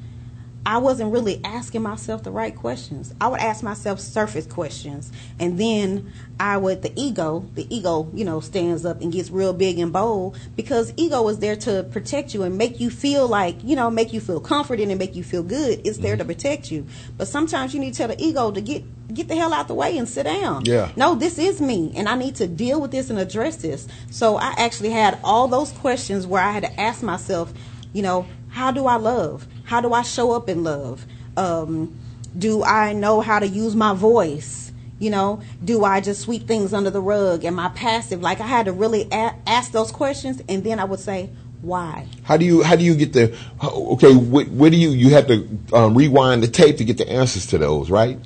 I 0.65 0.77
wasn't 0.77 1.11
really 1.11 1.41
asking 1.43 1.81
myself 1.81 2.23
the 2.23 2.31
right 2.31 2.55
questions. 2.55 3.13
I 3.19 3.27
would 3.27 3.41
ask 3.41 3.63
myself 3.63 3.99
surface 3.99 4.45
questions, 4.45 5.11
and 5.39 5.59
then 5.59 6.13
I 6.39 6.57
would 6.57 6.81
the 6.81 6.93
ego, 6.95 7.45
the 7.53 7.67
ego, 7.73 8.09
you 8.13 8.23
know, 8.23 8.39
stands 8.39 8.85
up 8.85 9.01
and 9.01 9.11
gets 9.11 9.29
real 9.29 9.53
big 9.53 9.77
and 9.79 9.91
bold 9.91 10.37
because 10.55 10.93
ego 10.95 11.27
is 11.27 11.39
there 11.39 11.55
to 11.57 11.83
protect 11.91 12.33
you 12.33 12.43
and 12.43 12.57
make 12.57 12.79
you 12.79 12.89
feel 12.89 13.27
like, 13.27 13.61
you 13.63 13.75
know, 13.75 13.91
make 13.91 14.13
you 14.13 14.21
feel 14.21 14.39
comforted 14.39 14.89
and 14.89 14.97
make 14.97 15.15
you 15.15 15.23
feel 15.23 15.43
good. 15.43 15.85
It's 15.85 15.97
there 15.97 16.15
to 16.15 16.23
mm-hmm. 16.23 16.31
protect 16.31 16.71
you. 16.71 16.87
But 17.17 17.27
sometimes 17.27 17.73
you 17.73 17.79
need 17.79 17.93
to 17.93 17.97
tell 17.97 18.07
the 18.07 18.21
ego 18.23 18.51
to 18.51 18.61
get 18.61 18.83
get 19.13 19.27
the 19.27 19.35
hell 19.35 19.53
out 19.53 19.67
the 19.67 19.73
way 19.73 19.97
and 19.97 20.07
sit 20.07 20.23
down. 20.23 20.65
Yeah. 20.65 20.91
No, 20.95 21.15
this 21.15 21.37
is 21.37 21.61
me, 21.61 21.91
and 21.95 22.07
I 22.07 22.15
need 22.15 22.35
to 22.35 22.47
deal 22.47 22.79
with 22.81 22.91
this 22.91 23.09
and 23.09 23.19
address 23.19 23.57
this. 23.57 23.87
So 24.09 24.37
I 24.37 24.53
actually 24.57 24.91
had 24.91 25.19
all 25.23 25.47
those 25.47 25.71
questions 25.71 26.25
where 26.25 26.41
I 26.41 26.51
had 26.51 26.63
to 26.63 26.79
ask 26.79 27.03
myself, 27.03 27.53
you 27.91 28.01
know, 28.01 28.25
how 28.49 28.71
do 28.71 28.85
I 28.85 28.95
love? 28.95 29.47
How 29.63 29.81
do 29.81 29.93
I 29.93 30.01
show 30.01 30.31
up 30.31 30.49
in 30.49 30.63
love? 30.63 31.05
Um, 31.37 31.97
do 32.37 32.63
I 32.63 32.93
know 32.93 33.21
how 33.21 33.39
to 33.39 33.47
use 33.47 33.75
my 33.75 33.93
voice? 33.93 34.71
You 34.99 35.09
know, 35.09 35.41
do 35.63 35.83
I 35.83 35.99
just 36.01 36.21
sweep 36.21 36.47
things 36.47 36.73
under 36.73 36.89
the 36.89 37.01
rug? 37.01 37.43
Am 37.45 37.59
I 37.59 37.69
passive? 37.69 38.21
Like 38.21 38.39
I 38.39 38.47
had 38.47 38.67
to 38.67 38.71
really 38.71 39.07
a- 39.11 39.35
ask 39.47 39.71
those 39.71 39.91
questions, 39.91 40.41
and 40.47 40.63
then 40.63 40.79
I 40.79 40.85
would 40.85 40.99
say, 40.99 41.29
Why? 41.61 42.07
How 42.23 42.37
do 42.37 42.45
you 42.45 42.63
how 42.63 42.75
do 42.75 42.83
you 42.83 42.95
get 42.95 43.13
the 43.13 43.35
okay? 43.63 44.15
Where, 44.15 44.45
where 44.45 44.69
do 44.69 44.77
you 44.77 44.89
you 44.91 45.09
have 45.09 45.27
to 45.27 45.47
um, 45.73 45.95
rewind 45.95 46.43
the 46.43 46.47
tape 46.47 46.77
to 46.77 46.85
get 46.85 46.97
the 46.97 47.09
answers 47.09 47.47
to 47.47 47.57
those, 47.57 47.89
right? 47.89 48.17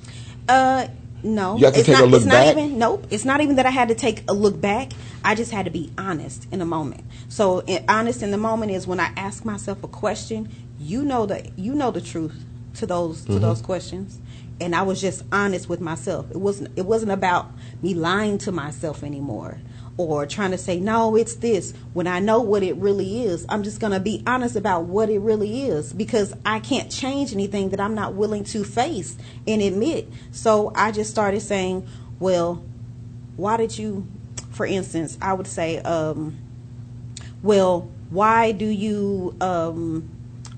Uh, 0.47 0.87
no. 1.23 1.57
You 1.57 1.65
have 1.65 1.73
to 1.73 1.79
it's 1.79 1.87
take 1.87 1.97
a 1.97 2.01
not, 2.01 2.09
look 2.09 2.21
it's 2.21 2.31
back? 2.31 2.55
Not 2.55 2.63
even, 2.63 2.79
nope. 2.79 3.07
It's 3.09 3.25
not 3.25 3.41
even 3.41 3.55
that 3.55 3.65
I 3.65 3.71
had 3.71 3.87
to 3.89 3.95
take 3.95 4.23
a 4.27 4.33
look 4.33 4.59
back. 4.61 4.91
I 5.23 5.35
just 5.35 5.51
had 5.51 5.65
to 5.65 5.71
be 5.71 5.91
honest 5.97 6.47
in 6.51 6.59
the 6.59 6.65
moment. 6.65 7.03
So, 7.27 7.59
in, 7.61 7.83
honest 7.89 8.21
in 8.21 8.31
the 8.31 8.37
moment 8.37 8.71
is 8.71 8.87
when 8.87 8.99
I 8.99 9.11
ask 9.17 9.43
myself 9.43 9.83
a 9.83 9.87
question. 9.87 10.49
You 10.79 11.03
know 11.03 11.25
the 11.25 11.49
you 11.55 11.73
know 11.73 11.91
the 11.91 12.01
truth 12.01 12.43
to 12.75 12.85
those 12.85 13.21
Mm-hmm. 13.23 13.33
to 13.33 13.39
those 13.39 13.61
questions, 13.61 14.19
and 14.61 14.75
I 14.75 14.83
was 14.83 15.01
just 15.01 15.23
honest 15.31 15.67
with 15.69 15.81
myself. 15.81 16.29
It 16.31 16.37
wasn't 16.37 16.77
it 16.77 16.85
wasn't 16.85 17.11
about 17.11 17.51
me 17.81 17.93
lying 17.93 18.37
to 18.39 18.51
myself 18.51 19.03
anymore. 19.03 19.59
Or 19.99 20.27
trying 20.27 20.51
to 20.51 20.59
say, 20.59 20.79
no, 20.79 21.15
it's 21.15 21.33
this. 21.37 21.73
When 21.93 22.05
I 22.05 22.19
know 22.19 22.39
what 22.39 22.61
it 22.61 22.75
really 22.75 23.23
is, 23.23 23.47
I'm 23.49 23.63
just 23.63 23.79
going 23.79 23.93
to 23.93 23.99
be 23.99 24.21
honest 24.27 24.55
about 24.55 24.83
what 24.83 25.09
it 25.09 25.17
really 25.17 25.63
is 25.63 25.91
because 25.91 26.35
I 26.45 26.59
can't 26.59 26.91
change 26.91 27.33
anything 27.33 27.69
that 27.69 27.79
I'm 27.79 27.95
not 27.95 28.13
willing 28.13 28.43
to 28.43 28.63
face 28.63 29.17
and 29.47 29.59
admit. 29.59 30.07
So 30.29 30.71
I 30.75 30.91
just 30.91 31.09
started 31.09 31.39
saying, 31.39 31.87
well, 32.19 32.63
why 33.37 33.57
did 33.57 33.75
you, 33.79 34.05
for 34.51 34.67
instance, 34.67 35.17
I 35.19 35.33
would 35.33 35.47
say, 35.47 35.79
um, 35.79 36.37
well, 37.41 37.89
why 38.11 38.51
do 38.51 38.65
you, 38.67 39.35
um, 39.41 40.11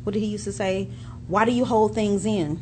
what 0.04 0.14
did 0.14 0.20
he 0.20 0.28
used 0.28 0.46
to 0.46 0.52
say? 0.52 0.90
Why 1.28 1.46
do 1.46 1.52
you 1.52 1.66
hold 1.66 1.96
things 1.96 2.26
in? 2.26 2.60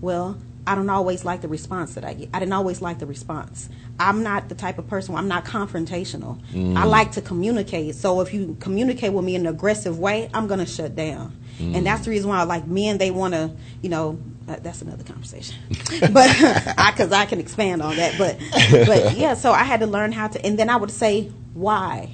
Well, 0.00 0.38
I 0.66 0.74
don't 0.74 0.88
always 0.88 1.24
like 1.24 1.42
the 1.42 1.48
response 1.48 1.94
that 1.94 2.04
I 2.04 2.14
get. 2.14 2.30
I 2.32 2.38
didn't 2.38 2.52
always 2.52 2.80
like 2.80 2.98
the 2.98 3.06
response. 3.06 3.68
I'm 3.98 4.22
not 4.22 4.48
the 4.48 4.54
type 4.54 4.78
of 4.78 4.88
person. 4.88 5.14
I'm 5.14 5.28
not 5.28 5.44
confrontational. 5.44 6.40
I 6.76 6.84
like 6.84 7.12
to 7.12 7.22
communicate. 7.22 7.94
So 7.96 8.20
if 8.20 8.32
you 8.32 8.56
communicate 8.60 9.12
with 9.12 9.24
me 9.24 9.34
in 9.34 9.42
an 9.42 9.54
aggressive 9.54 9.98
way, 9.98 10.30
I'm 10.32 10.46
gonna 10.46 10.66
shut 10.66 10.96
down. 10.96 11.36
And 11.60 11.86
that's 11.86 12.04
the 12.04 12.10
reason 12.10 12.28
why, 12.28 12.42
like 12.42 12.66
men, 12.66 12.98
they 12.98 13.10
want 13.10 13.34
to, 13.34 13.52
you 13.80 13.88
know, 13.88 14.18
uh, 14.48 14.56
that's 14.60 14.82
another 14.82 15.04
conversation. 15.04 15.56
but 16.12 16.32
because 16.92 17.12
I, 17.12 17.26
can 17.26 17.38
expand 17.38 17.80
on 17.80 17.96
that. 17.96 18.18
But 18.18 18.38
but 18.86 19.16
yeah, 19.16 19.34
so 19.34 19.52
I 19.52 19.62
had 19.64 19.80
to 19.80 19.86
learn 19.86 20.12
how 20.12 20.28
to. 20.28 20.44
And 20.44 20.58
then 20.58 20.68
I 20.68 20.76
would 20.76 20.90
say, 20.90 21.30
why? 21.54 22.10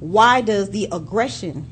Why 0.00 0.40
does 0.40 0.70
the 0.70 0.88
aggression 0.90 1.66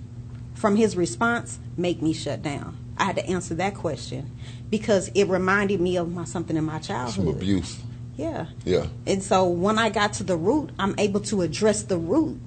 from 0.59 0.77
his 0.77 0.97
response 0.97 1.59
make 1.77 2.03
me 2.03 2.13
shut 2.13 2.43
down? 2.43 2.77
I 2.99 3.05
had 3.05 3.17
to 3.17 3.27
answer 3.27 3.55
that 3.55 3.75
question 3.75 4.31
because 4.71 5.09
it 5.15 5.25
reminded 5.25 5.81
me 5.81 5.97
of 5.97 6.13
my 6.13 6.25
something 6.25 6.57
in 6.57 6.65
my 6.65 6.79
childhood. 6.81 7.15
Some 7.15 7.29
abuse. 7.29 7.81
Yeah. 8.17 8.47
Yeah. 8.65 8.87
And 9.07 9.23
so 9.23 9.47
when 9.47 9.79
I 9.79 9.91
got 9.91 10.13
to 10.15 10.25
the 10.25 10.37
root, 10.37 10.71
I'm 10.79 10.95
able 10.99 11.21
to 11.21 11.43
address 11.43 11.85
the 11.85 11.97
root, 11.97 12.41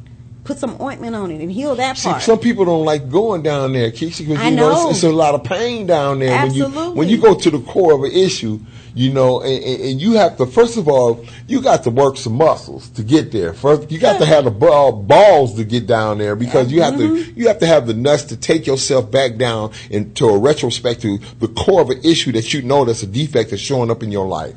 put 0.43 0.57
some 0.57 0.79
ointment 0.81 1.15
on 1.15 1.31
it, 1.31 1.41
and 1.41 1.49
heal 1.49 1.75
that 1.75 1.97
See, 1.97 2.09
part. 2.09 2.21
some 2.21 2.39
people 2.39 2.65
don't 2.65 2.83
like 2.83 3.09
going 3.09 3.41
down 3.41 3.71
there, 3.71 3.89
Keisha, 3.89 4.27
because 4.27 4.43
you 4.43 4.51
know, 4.51 4.69
know. 4.69 4.89
It's, 4.89 4.97
it's 4.97 5.03
a 5.05 5.11
lot 5.11 5.33
of 5.33 5.45
pain 5.45 5.87
down 5.87 6.19
there. 6.19 6.37
When 6.43 6.53
you 6.53 6.65
Absolutely. 6.65 6.97
when 6.97 7.07
you 7.07 7.17
go 7.17 7.33
to 7.35 7.49
the 7.49 7.59
core 7.61 7.93
of 7.93 8.03
an 8.03 8.11
issue, 8.11 8.59
you 8.93 9.11
know, 9.11 9.41
and, 9.41 9.63
and, 9.63 10.01
you 10.01 10.13
have 10.13 10.37
to 10.37 10.45
first 10.45 10.77
of 10.77 10.87
all, 10.87 11.25
you 11.47 11.61
got 11.61 11.83
to 11.83 11.89
work 11.89 12.17
some 12.17 12.33
muscles 12.33 12.89
to 12.89 13.03
get 13.03 13.31
there. 13.31 13.53
First, 13.53 13.91
you 13.91 13.99
got 13.99 14.19
to 14.19 14.25
have 14.25 14.45
the 14.45 14.51
ball, 14.51 14.91
balls 14.91 15.55
to 15.55 15.63
get 15.63 15.87
down 15.87 16.17
there 16.17 16.35
because 16.35 16.71
you 16.71 16.81
have 16.81 16.91
Mm-hmm. 16.91 17.33
to 17.33 17.39
you 17.39 17.47
have 17.47 17.59
to 17.59 17.67
have 17.67 17.87
the 17.87 17.93
nuts 17.93 18.23
to 18.25 18.37
take 18.37 18.67
yourself 18.67 19.09
back 19.09 19.37
down 19.37 19.71
into 19.89 20.27
a 20.27 20.37
retrospect 20.37 21.01
to 21.01 21.19
the 21.39 21.47
core 21.47 21.81
of 21.81 21.89
an 21.89 22.01
issue 22.03 22.31
that 22.33 22.53
you 22.53 22.61
know 22.61 22.85
that's 22.85 23.03
a 23.03 23.07
defect 23.07 23.51
that's 23.51 23.61
showing 23.61 23.89
up 23.89 24.03
in 24.03 24.11
your 24.11 24.27
life. 24.27 24.55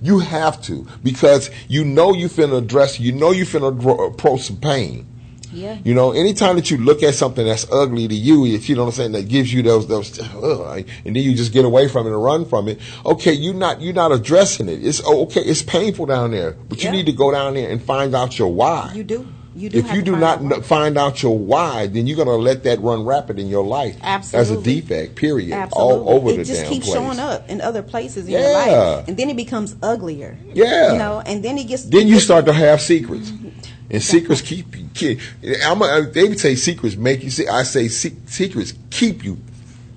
You 0.00 0.18
have 0.20 0.62
to 0.62 0.86
because 1.02 1.50
you 1.68 1.84
know 1.84 2.14
you 2.14 2.28
finna 2.28 2.58
address, 2.58 2.98
you 2.98 3.12
know 3.12 3.32
you 3.32 3.44
finna 3.44 4.08
approach 4.08 4.42
some 4.42 4.56
pain. 4.56 5.06
Yeah. 5.54 5.78
You 5.84 5.94
know, 5.94 6.12
anytime 6.12 6.56
that 6.56 6.70
you 6.70 6.78
look 6.78 7.02
at 7.02 7.14
something 7.14 7.46
that's 7.46 7.70
ugly 7.70 8.08
to 8.08 8.14
you, 8.14 8.44
if 8.46 8.68
you 8.68 8.76
know 8.76 8.82
what 8.84 8.88
I'm 8.88 8.94
saying, 8.94 9.12
that 9.12 9.28
gives 9.28 9.52
you 9.52 9.62
those 9.62 9.86
those, 9.86 10.18
ugh, 10.20 10.84
and 11.04 11.16
then 11.16 11.22
you 11.22 11.34
just 11.34 11.52
get 11.52 11.64
away 11.64 11.88
from 11.88 12.06
it 12.06 12.10
and 12.10 12.22
run 12.22 12.44
from 12.44 12.68
it. 12.68 12.80
Okay, 13.06 13.32
you're 13.32 13.54
not 13.54 13.80
you're 13.80 13.94
not 13.94 14.12
addressing 14.12 14.68
it. 14.68 14.84
It's 14.84 15.00
oh, 15.04 15.22
okay. 15.24 15.42
It's 15.42 15.62
painful 15.62 16.06
down 16.06 16.32
there, 16.32 16.52
but 16.52 16.82
you 16.82 16.90
need 16.90 17.06
to 17.06 17.12
go 17.12 17.30
down 17.30 17.54
there 17.54 17.70
and 17.70 17.82
find 17.82 18.14
out 18.14 18.38
your 18.38 18.52
why. 18.52 18.92
You 18.94 19.04
do. 19.04 19.26
You 19.56 19.70
do. 19.70 19.78
If 19.78 19.92
you 19.92 20.02
do 20.02 20.16
not 20.16 20.42
out 20.42 20.64
find 20.64 20.98
out 20.98 21.22
your 21.22 21.38
why, 21.38 21.86
then 21.86 22.06
you're 22.06 22.16
gonna 22.16 22.32
let 22.32 22.64
that 22.64 22.80
run 22.80 23.04
rapid 23.04 23.38
in 23.38 23.46
your 23.46 23.64
life 23.64 23.96
Absolutely. 24.02 24.40
as 24.40 24.50
a 24.50 24.62
defect. 24.62 25.14
Period. 25.14 25.52
Absolutely. 25.52 26.06
All 26.06 26.10
over 26.10 26.30
it 26.30 26.38
the 26.38 26.44
just 26.44 26.66
keeps 26.66 26.86
place. 26.86 26.98
showing 26.98 27.20
up 27.20 27.48
in 27.48 27.60
other 27.60 27.82
places 27.82 28.26
in 28.26 28.32
Yeah. 28.32 28.40
your 28.40 28.52
life, 28.52 29.08
and 29.08 29.16
then 29.16 29.30
it 29.30 29.36
becomes 29.36 29.76
uglier. 29.80 30.36
Yeah. 30.52 30.92
You 30.92 30.98
know, 30.98 31.22
and 31.24 31.44
then 31.44 31.56
it 31.58 31.68
gets. 31.68 31.84
Then 31.84 32.08
you 32.08 32.18
start 32.18 32.46
to 32.46 32.52
have 32.52 32.80
secrets, 32.80 33.30
mm-hmm. 33.30 33.50
And 33.90 34.02
secrets 34.02 34.40
keep 34.40 34.76
you. 34.76 34.88
Keep, 34.94 35.20
I'm 35.64 35.82
a, 35.82 36.02
they 36.02 36.24
would 36.24 36.40
say 36.40 36.54
secrets 36.54 36.96
make 36.96 37.22
you 37.22 37.30
sick. 37.30 37.48
I 37.48 37.62
say 37.62 37.88
secrets 37.88 38.74
keep 38.90 39.24
you, 39.24 39.38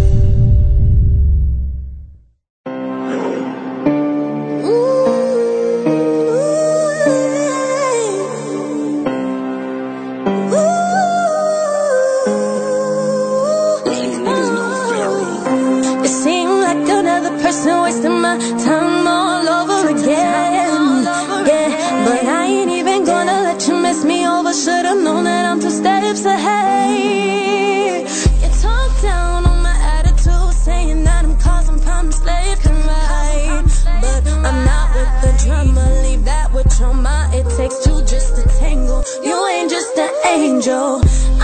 Angel. 40.32 41.41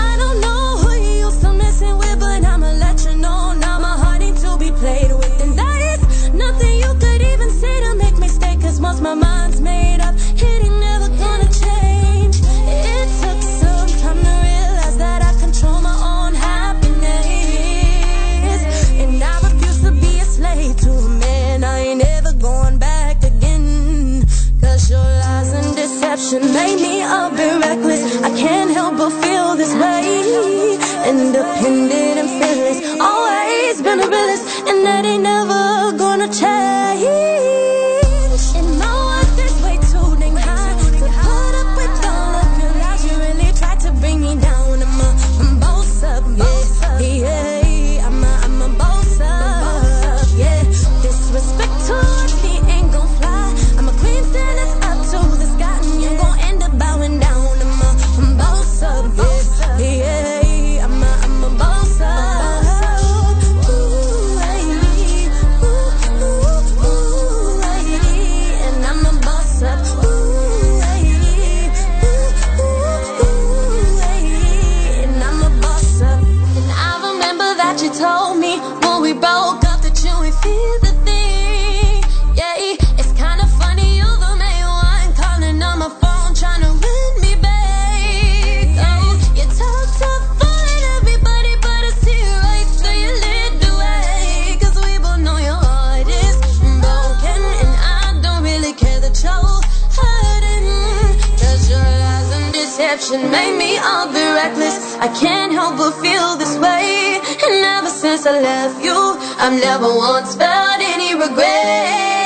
Emotion 103.11 103.31
made 103.31 103.57
me 103.57 103.77
all 103.77 104.07
be 104.07 104.19
reckless. 104.19 104.95
I 104.97 105.07
can't 105.19 105.51
help 105.51 105.77
but 105.77 105.91
feel 106.01 106.35
this 106.37 106.57
way. 106.57 107.19
And 107.43 107.65
ever 107.65 107.89
since 107.89 108.25
I 108.25 108.39
left 108.39 108.83
you, 108.83 109.17
I've 109.39 109.59
never 109.59 109.87
once 109.87 110.35
felt 110.35 110.81
any 110.81 111.15
regret. 111.15 112.18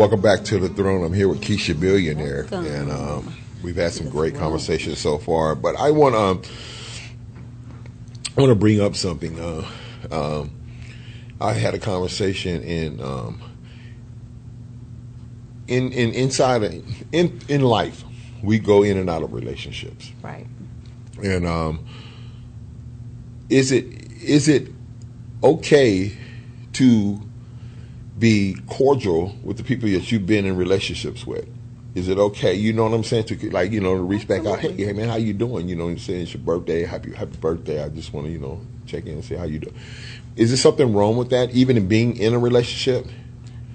Welcome 0.00 0.22
back 0.22 0.44
to 0.44 0.58
the 0.58 0.70
throne. 0.70 1.04
I'm 1.04 1.12
here 1.12 1.28
with 1.28 1.42
Keisha 1.42 1.78
Billionaire, 1.78 2.46
and 2.52 2.90
um, 2.90 3.36
we've 3.62 3.76
had 3.76 3.92
some 3.92 4.08
great 4.08 4.34
conversations 4.34 4.98
so 4.98 5.18
far. 5.18 5.54
But 5.54 5.76
I 5.76 5.90
want 5.90 6.14
um, 6.14 6.40
I 8.34 8.40
want 8.40 8.50
to 8.50 8.54
bring 8.54 8.80
up 8.80 8.96
something. 8.96 9.38
Uh, 9.38 9.70
um, 10.10 10.52
I 11.38 11.52
had 11.52 11.74
a 11.74 11.78
conversation 11.78 12.62
in 12.62 12.98
um, 13.02 13.42
in 15.68 15.92
in 15.92 16.14
inside 16.14 16.62
of, 16.62 16.72
in 17.12 17.38
in 17.48 17.60
life. 17.60 18.02
We 18.42 18.58
go 18.58 18.82
in 18.82 18.96
and 18.96 19.10
out 19.10 19.22
of 19.22 19.34
relationships, 19.34 20.12
Right. 20.22 20.46
and 21.22 21.46
um, 21.46 21.84
is 23.50 23.70
it 23.70 23.84
is 24.22 24.48
it 24.48 24.68
okay 25.44 26.16
to 26.72 27.20
be 28.20 28.56
cordial 28.68 29.34
with 29.42 29.56
the 29.56 29.64
people 29.64 29.88
that 29.90 30.12
you've 30.12 30.26
been 30.26 30.44
in 30.44 30.56
relationships 30.56 31.26
with? 31.26 31.48
Is 31.94 32.08
it 32.08 32.18
okay? 32.18 32.54
You 32.54 32.72
know 32.72 32.84
what 32.84 32.94
I'm 32.94 33.02
saying? 33.02 33.24
To 33.24 33.50
like, 33.50 33.72
you 33.72 33.80
know, 33.80 33.96
to 33.96 34.02
reach 34.02 34.28
back 34.28 34.46
out. 34.46 34.60
Hey, 34.60 34.72
hey, 34.72 34.92
man, 34.92 35.08
how 35.08 35.16
you 35.16 35.32
doing? 35.32 35.68
You 35.68 35.74
know, 35.74 35.86
what 35.86 35.90
I'm 35.90 35.98
saying 35.98 36.22
it's 36.22 36.34
your 36.34 36.42
birthday. 36.42 36.84
Happy 36.84 37.12
happy 37.12 37.36
birthday. 37.38 37.82
I 37.82 37.88
just 37.88 38.12
want 38.12 38.26
to, 38.26 38.32
you 38.32 38.38
know, 38.38 38.60
check 38.86 39.06
in 39.06 39.14
and 39.14 39.24
see 39.24 39.34
how 39.34 39.44
you 39.44 39.58
do. 39.58 39.72
Is 40.36 40.50
there 40.50 40.56
something 40.56 40.94
wrong 40.94 41.16
with 41.16 41.30
that? 41.30 41.50
Even 41.50 41.76
in 41.76 41.88
being 41.88 42.16
in 42.16 42.32
a 42.32 42.38
relationship, 42.38 43.06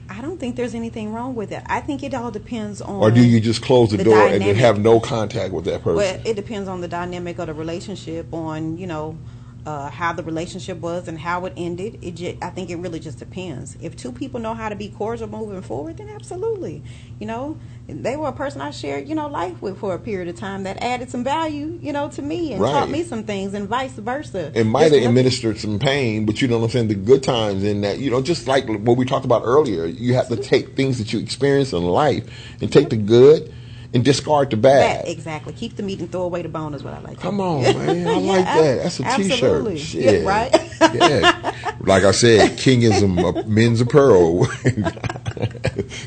I 0.09 0.21
don't 0.21 0.39
think 0.39 0.55
there's 0.55 0.75
anything 0.75 1.13
wrong 1.13 1.35
with 1.35 1.51
it. 1.51 1.61
I 1.65 1.81
think 1.81 2.03
it 2.03 2.13
all 2.13 2.31
depends 2.31 2.81
on. 2.81 2.95
or 2.95 3.11
do 3.11 3.21
you 3.21 3.41
just 3.41 3.61
close 3.61 3.91
the, 3.91 3.97
the 3.97 4.05
door 4.05 4.27
and 4.27 4.41
then 4.41 4.55
have 4.55 4.79
no 4.79 5.01
contact 5.01 5.53
with 5.53 5.65
that 5.65 5.83
person? 5.83 5.97
Well, 5.97 6.21
it 6.23 6.35
depends 6.35 6.69
on 6.69 6.79
the 6.79 6.87
dynamic 6.87 7.37
of 7.39 7.47
the 7.47 7.53
relationship, 7.53 8.33
on 8.33 8.77
you 8.77 8.87
know 8.87 9.17
uh, 9.65 9.89
how 9.89 10.13
the 10.13 10.23
relationship 10.23 10.79
was 10.79 11.07
and 11.07 11.19
how 11.19 11.45
it 11.45 11.53
ended. 11.57 11.97
It 12.01 12.15
ju- 12.15 12.37
I 12.41 12.49
think 12.51 12.69
it 12.69 12.75
really 12.77 12.99
just 12.99 13.19
depends. 13.19 13.77
If 13.81 13.95
two 13.95 14.11
people 14.11 14.39
know 14.39 14.53
how 14.53 14.69
to 14.69 14.75
be 14.75 14.89
cordial 14.89 15.27
moving 15.27 15.61
forward, 15.61 15.97
then 15.97 16.07
absolutely. 16.13 16.83
You 17.19 17.27
know, 17.27 17.57
they 17.87 18.15
were 18.15 18.27
a 18.27 18.33
person 18.33 18.61
I 18.61 18.71
shared 18.71 19.07
you 19.07 19.15
know 19.15 19.27
life 19.27 19.61
with 19.61 19.77
for 19.79 19.93
a 19.93 19.99
period 19.99 20.27
of 20.27 20.35
time 20.35 20.63
that 20.63 20.81
added 20.81 21.09
some 21.11 21.23
value 21.23 21.77
you 21.81 21.93
know 21.93 22.09
to 22.09 22.21
me 22.21 22.51
and 22.53 22.61
Right. 22.61 22.71
taught 22.71 22.89
me 22.89 23.03
some 23.03 23.23
things, 23.23 23.53
and 23.53 23.67
vice 23.67 23.93
versa. 23.93 24.51
it 24.55 24.63
might 24.65 24.91
have 24.91 25.03
administered 25.03 25.57
some 25.59 25.79
pain, 25.79 26.25
but 26.25 26.41
you 26.41 26.47
know 26.47 26.57
what 26.59 26.65
I'm 26.65 26.71
saying? 26.71 26.87
The 26.87 26.95
good 26.95 27.23
times 27.23 27.63
in 27.63 27.81
that, 27.81 27.99
you 27.99 28.09
know, 28.11 28.21
just 28.21 28.47
like 28.47 28.67
what 28.67 28.97
we 28.97 29.05
talked 29.05 29.25
about 29.25 29.43
earlier, 29.45 29.85
you 29.85 30.13
have 30.15 30.27
to 30.29 30.35
take 30.35 30.75
things 30.75 30.97
that 30.97 31.13
you 31.13 31.19
experience 31.19 31.73
in 31.73 31.83
life 31.83 32.23
and 32.61 32.71
take 32.71 32.89
the 32.89 32.97
good 32.97 33.53
and 33.95 34.03
discard 34.03 34.49
the 34.51 34.57
bad. 34.57 35.03
Bad, 35.03 35.07
exactly. 35.07 35.53
Keep 35.53 35.77
the 35.77 35.83
meat 35.83 35.99
and 36.01 36.11
throw 36.11 36.23
away 36.23 36.41
the 36.41 36.49
bone 36.49 36.73
is 36.73 36.83
what 36.83 36.93
I 36.93 36.99
like. 36.99 37.15
to 37.17 37.21
Come 37.23 37.39
on, 37.39 37.63
man. 37.63 38.05
I 38.07 38.19
Yeah, 38.19 38.31
like 38.33 38.45
that. 38.45 38.83
That's 38.83 38.99
a 38.99 39.03
absolutely. 39.05 39.75
t-shirt. 39.77 40.03
Yeah, 40.03 40.29
right? 40.29 40.71
yeah. 40.93 41.73
Like 41.79 42.03
I 42.03 42.11
said, 42.11 42.51
kingism 42.59 43.47
men's 43.47 43.79
apparel. 43.81 44.45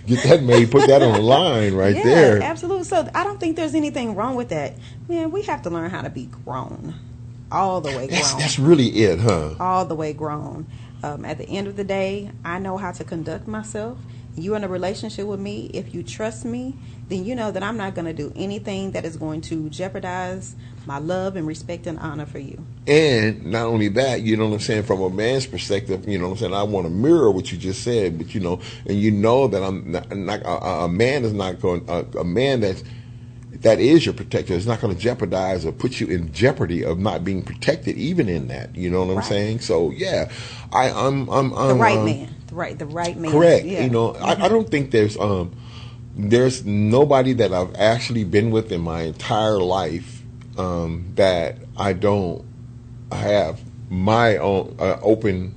Get 0.07 0.22
that 0.24 0.41
made, 0.43 0.70
put 0.70 0.86
that 0.86 1.03
on 1.03 1.12
the 1.14 1.20
line 1.20 1.74
right 1.74 1.97
yeah, 1.97 2.03
there. 2.05 2.43
absolutely. 2.43 2.84
So 2.84 3.09
I 3.14 3.24
don't 3.24 3.41
think 3.41 3.57
there's 3.57 3.74
anything 3.74 4.14
wrong 4.14 4.34
with 4.36 4.51
that. 4.51 4.74
Man, 5.09 5.30
we 5.30 5.43
have 5.43 5.62
to 5.62 5.70
learn 5.70 5.91
how 5.91 6.03
to 6.03 6.11
be 6.11 6.26
grown, 6.45 6.95
all 7.51 7.80
the 7.80 7.89
way 7.89 8.07
grown, 8.07 8.11
That's 8.11 8.34
that's 8.34 8.59
really 8.59 8.89
it, 9.03 9.18
huh? 9.18 9.55
all 9.59 9.84
the 9.86 9.95
way 9.95 10.12
grown. 10.12 10.66
Um, 11.03 11.24
at 11.24 11.39
the 11.39 11.49
end 11.49 11.68
of 11.68 11.76
the 11.76 11.84
day, 11.84 12.32
I 12.45 12.59
know 12.59 12.76
how 12.76 12.93
to 12.93 13.05
conduct 13.05 13.47
myself. 13.49 13.99
You're 14.43 14.57
in 14.57 14.64
a 14.64 14.68
relationship 14.68 15.26
with 15.26 15.41
me. 15.41 15.66
If 15.74 15.95
you 15.95 16.03
trust 16.03 16.45
me, 16.45 16.76
then 17.09 17.24
you 17.24 17.34
know 17.34 17.51
that 17.53 17.62
I'm 17.62 17.76
not 17.76 17.95
going 17.95 18.07
to 18.07 18.12
do 18.14 18.32
anything 18.36 18.93
that 18.93 19.05
is 19.05 19.16
going 19.16 19.43
to 19.43 19.70
jeopardize 19.70 20.57
my 20.86 20.99
love 20.99 21.36
and 21.36 21.47
respect 21.47 21.86
and 21.86 21.99
honor 21.99 22.26
for 22.26 22.39
you. 22.39 22.66
And 22.86 23.47
not 23.47 23.66
only 23.66 23.89
that, 23.89 24.22
you 24.22 24.36
know 24.36 24.47
what 24.49 24.55
I'm 24.55 24.61
saying, 24.61 24.84
from 24.84 25.03
a 25.03 25.11
man's 25.11 25.47
perspective, 25.47 26.09
you 26.09 26.18
know 26.18 26.26
what 26.26 26.32
I'm 26.32 26.39
saying, 26.39 26.55
I 26.55 26.62
want 26.64 26.86
to 26.86 26.91
mirror 26.91 27.30
what 27.30 27.53
you 27.53 27.59
just 27.59 27.82
said, 27.82 28.18
but 28.18 28.34
you 28.34 28.41
know, 28.41 28.61
and 28.86 28.99
you 29.01 29.11
know 29.11 29.49
that 29.49 29.62
I'm 29.62 29.93
not, 29.93 30.16
not 30.16 30.43
a, 30.43 30.84
a 30.84 30.89
man 30.89 31.24
is 31.24 31.32
not 31.34 31.61
going, 31.61 31.84
a, 31.89 32.05
a 32.18 32.24
man 32.24 32.61
that's, 32.61 32.84
that 33.62 33.80
is 33.80 34.07
your 34.07 34.14
protector 34.14 34.55
is 34.55 34.66
not 34.66 34.80
going 34.80 34.95
to 34.95 35.01
jeopardize 35.01 35.66
or 35.66 35.72
put 35.72 36.01
you 36.01 36.09
in 36.09 36.32
jeopardy 36.32 36.84
of 36.84 36.99
not 36.99 37.24
being 37.24 37.43
protected, 37.43 37.97
even 37.97 38.28
in 38.28 38.49
that. 38.49 38.76
You 38.76 38.91
know 38.91 39.05
what 39.05 39.12
I'm 39.12 39.18
Right. 39.18 39.24
saying? 39.24 39.61
So 39.61 39.91
yeah, 39.93 40.30
I, 40.72 40.91
I'm, 40.91 41.28
I'm, 41.30 41.53
The 41.66 41.74
I'm 41.74 41.80
right 41.80 42.01
um, 42.01 42.05
man, 42.05 42.38
the 42.49 42.55
right, 42.55 42.78
the 42.78 42.86
right 42.86 43.16
man. 43.16 43.30
Correct. 43.30 43.64
Yeah. 43.64 43.84
You 43.84 43.90
know, 43.90 44.14
I, 44.14 44.44
I 44.44 44.49
don't 44.49 44.68
think 44.68 44.90
there's 44.90 45.16
um 45.16 45.53
there's 46.16 46.64
nobody 46.64 47.32
that 47.34 47.53
I've 47.53 47.74
actually 47.76 48.24
been 48.24 48.51
with 48.51 48.72
in 48.72 48.80
my 48.80 49.03
entire 49.03 49.59
life 49.59 50.22
um, 50.57 51.12
that 51.14 51.59
I 51.76 51.92
don't 51.92 52.44
have 53.12 53.61
my 53.88 54.36
own 54.36 54.76
uh, 54.80 54.99
open 55.01 55.55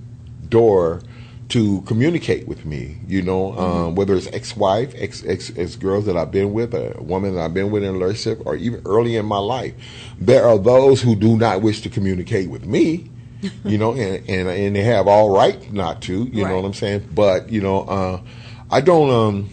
door 0.48 1.02
to 1.50 1.82
communicate 1.82 2.48
with 2.48 2.66
me. 2.66 2.98
You 3.08 3.24
know, 3.24 3.58
um, 3.58 3.96
whether 3.96 4.16
it's 4.16 4.28
ex-wife, 4.28 4.94
ex 4.96 5.26
ex 5.26 5.52
ex 5.58 5.76
girls 5.76 6.06
that 6.06 6.16
I've 6.16 6.32
been 6.32 6.54
with, 6.54 6.74
a 6.74 6.96
woman 7.02 7.36
that 7.36 7.42
I've 7.42 7.54
been 7.54 7.72
with 7.72 7.84
in 7.84 7.90
a 7.90 7.94
relationship, 7.94 8.46
or 8.46 8.56
even 8.56 8.82
early 8.86 9.16
in 9.16 9.26
my 9.26 9.40
life, 9.40 9.74
there 10.20 10.46
are 10.46 10.60
those 10.60 11.02
who 11.02 11.16
do 11.16 11.38
not 11.38 11.62
wish 11.62 11.82
to 11.82 11.90
communicate 11.90 12.50
with 12.50 12.66
me. 12.66 13.10
You 13.64 13.78
know, 13.78 13.94
and, 13.94 14.28
and 14.30 14.48
and 14.50 14.76
they 14.76 14.84
have 14.84 15.08
all 15.08 15.30
right 15.30 15.72
not 15.74 16.02
to. 16.04 16.24
You 16.26 16.46
know 16.48 16.56
what 16.56 16.66
I'm 16.66 16.74
saying? 16.74 17.08
But 17.14 17.52
you 17.52 17.62
know, 17.62 17.82
uh, 17.84 18.22
I 18.70 18.82
don't. 18.82 19.10
Um, 19.10 19.50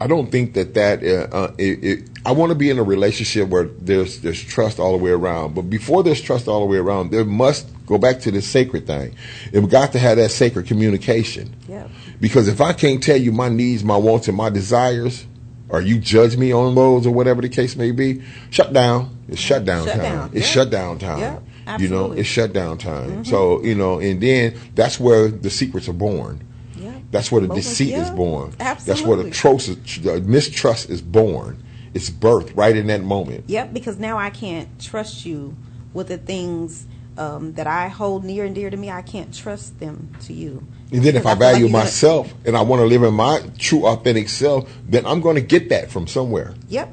I 0.00 0.06
don't 0.08 0.32
think 0.32 0.54
that 0.54 0.74
that 0.74 1.02
uh, 1.04 1.34
uh, 1.36 1.52
it, 1.58 1.84
it, 1.84 2.08
I 2.26 2.32
want 2.32 2.50
to 2.50 2.56
be 2.56 2.70
in 2.70 2.78
a 2.78 2.82
relationship 2.82 3.48
where 3.48 3.64
there's 3.64 4.20
there's 4.20 4.42
trust 4.42 4.80
all 4.80 4.96
the 4.96 5.02
way 5.02 5.10
around. 5.12 5.54
But 5.54 5.62
before 5.70 6.02
there's 6.02 6.20
trust 6.20 6.48
all 6.48 6.60
the 6.60 6.66
way 6.66 6.78
around, 6.78 7.10
there 7.12 7.24
must 7.24 7.68
go 7.86 7.98
back 7.98 8.20
to 8.20 8.30
this 8.32 8.46
sacred 8.48 8.86
thing. 8.86 9.14
We've 9.52 9.68
got 9.68 9.92
to 9.92 9.98
have 10.00 10.16
that 10.16 10.30
sacred 10.30 10.66
communication. 10.66 11.54
Yep. 11.68 11.90
Because 12.20 12.48
if 12.48 12.60
I 12.60 12.72
can't 12.72 13.02
tell 13.02 13.16
you 13.16 13.30
my 13.32 13.48
needs, 13.48 13.84
my 13.84 13.96
wants, 13.96 14.26
and 14.28 14.36
my 14.36 14.48
desires, 14.50 15.24
or 15.68 15.80
you 15.80 15.98
judge 15.98 16.36
me 16.36 16.52
on 16.52 16.74
those, 16.74 17.06
or 17.06 17.12
whatever 17.12 17.40
the 17.42 17.48
case 17.48 17.76
may 17.76 17.90
be, 17.92 18.22
shut 18.50 18.72
down. 18.72 19.16
It's 19.28 19.40
shut 19.40 19.64
down 19.64 19.84
Shut 19.86 19.94
time. 19.96 20.02
down. 20.02 20.30
It's 20.32 20.46
Yeah. 20.48 20.52
shut 20.62 20.70
down 20.70 20.98
time. 20.98 21.18
Yeah, 21.20 21.38
You 21.80 21.88
know, 21.88 21.94
absolutely. 21.96 22.10
Mm-hmm. 22.10 22.20
it's 22.20 22.28
shut 22.28 22.52
down 22.52 22.78
time. 22.78 23.24
So 23.24 23.62
you 23.62 23.74
know, 23.74 23.98
and 23.98 24.20
then 24.20 24.54
that's 24.74 24.98
where 25.00 25.28
the 25.28 25.50
secrets 25.50 25.88
are 25.88 25.92
born. 25.92 26.46
Yeah. 26.76 26.98
That's 27.10 27.30
where 27.30 27.40
the 27.40 27.54
deceit 27.54 27.94
is 27.94 28.10
born. 28.10 28.52
That's 28.58 29.02
where 29.02 29.16
the, 29.16 29.30
trust, 29.30 29.68
the 30.02 30.20
mistrust 30.20 30.90
is 30.90 31.00
born. 31.02 31.62
It's 31.94 32.08
birthed 32.10 32.52
right 32.56 32.74
in 32.74 32.86
that 32.86 33.02
moment. 33.02 33.44
Yep, 33.48 33.74
because 33.74 33.98
now 33.98 34.16
I 34.16 34.30
can't 34.30 34.68
trust 34.80 35.26
you 35.26 35.54
with 35.92 36.08
the 36.08 36.16
things 36.16 36.86
um, 37.18 37.52
that 37.52 37.66
I 37.66 37.88
hold 37.88 38.24
near 38.24 38.44
and 38.46 38.54
dear 38.54 38.70
to 38.70 38.76
me. 38.76 38.90
I 38.90 39.02
can't 39.02 39.32
trust 39.34 39.78
them 39.78 40.10
to 40.22 40.32
you. 40.32 40.66
And 40.90 41.02
then 41.02 41.16
if 41.16 41.26
I 41.26 41.34
Because 41.34 41.38
feel 41.38 41.46
like 41.46 41.52
value 41.52 41.66
gonna- 41.66 41.84
myself 41.84 42.34
and 42.46 42.56
I 42.56 42.62
want 42.62 42.80
to 42.80 42.86
live 42.86 43.02
in 43.02 43.12
my 43.14 43.42
true 43.58 43.86
authentic 43.86 44.28
self, 44.30 44.72
then 44.88 45.04
I'm 45.04 45.20
going 45.20 45.36
to 45.36 45.42
get 45.42 45.68
that 45.68 45.90
from 45.90 46.06
somewhere. 46.06 46.54
Yep. 46.68 46.90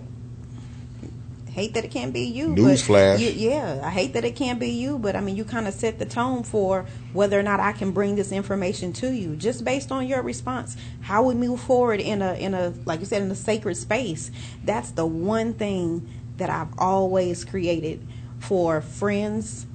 Hate 1.60 1.74
that 1.74 1.84
it 1.84 1.91
can't 1.91 2.14
be 2.14 2.22
you. 2.22 2.55
Newsflash. 2.55 3.20
you- 3.20 3.32
yeah, 3.32 3.82
I 3.84 3.89
hate 3.89 4.14
that 4.14 4.24
it 4.24 4.38
can't 4.38 4.62
be 4.62 4.70
you, 4.70 4.97
but 4.97 5.18
I 5.18 5.20
mean, 5.20 5.36
you 5.36 5.43
kind 5.43 5.68
of 5.68 5.74
set 5.74 5.99
the 5.99 6.05
tone 6.05 6.43
for 6.43 6.86
whether 7.12 7.38
or 7.38 7.43
not 7.43 7.60
I 7.60 7.74
can 7.74 7.91
bring 7.91 8.16
this 8.16 8.32
information 8.32 8.93
to 8.93 9.12
you, 9.14 9.36
just 9.36 9.66
based 9.66 9.91
on 9.91 10.07
your 10.07 10.22
response. 10.22 10.78
How 11.01 11.22
we 11.22 11.34
move 11.34 11.60
forward 11.60 11.99
in 11.99 12.22
a 12.22 12.36
in 12.36 12.53
a 12.53 12.72
like 12.86 13.01
you 13.01 13.05
said 13.05 13.24
in 13.24 13.30
a 13.30 13.36
sacred 13.36 13.76
space. 13.76 14.32
That's 14.64 14.91
the 14.91 15.05
one 15.05 15.53
thing 15.53 16.07
that 16.38 16.49
I've 16.49 16.74
always 16.78 17.43
created 17.43 18.07
for 18.39 18.80
friends, 18.80 19.68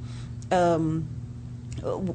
um, 0.51 1.07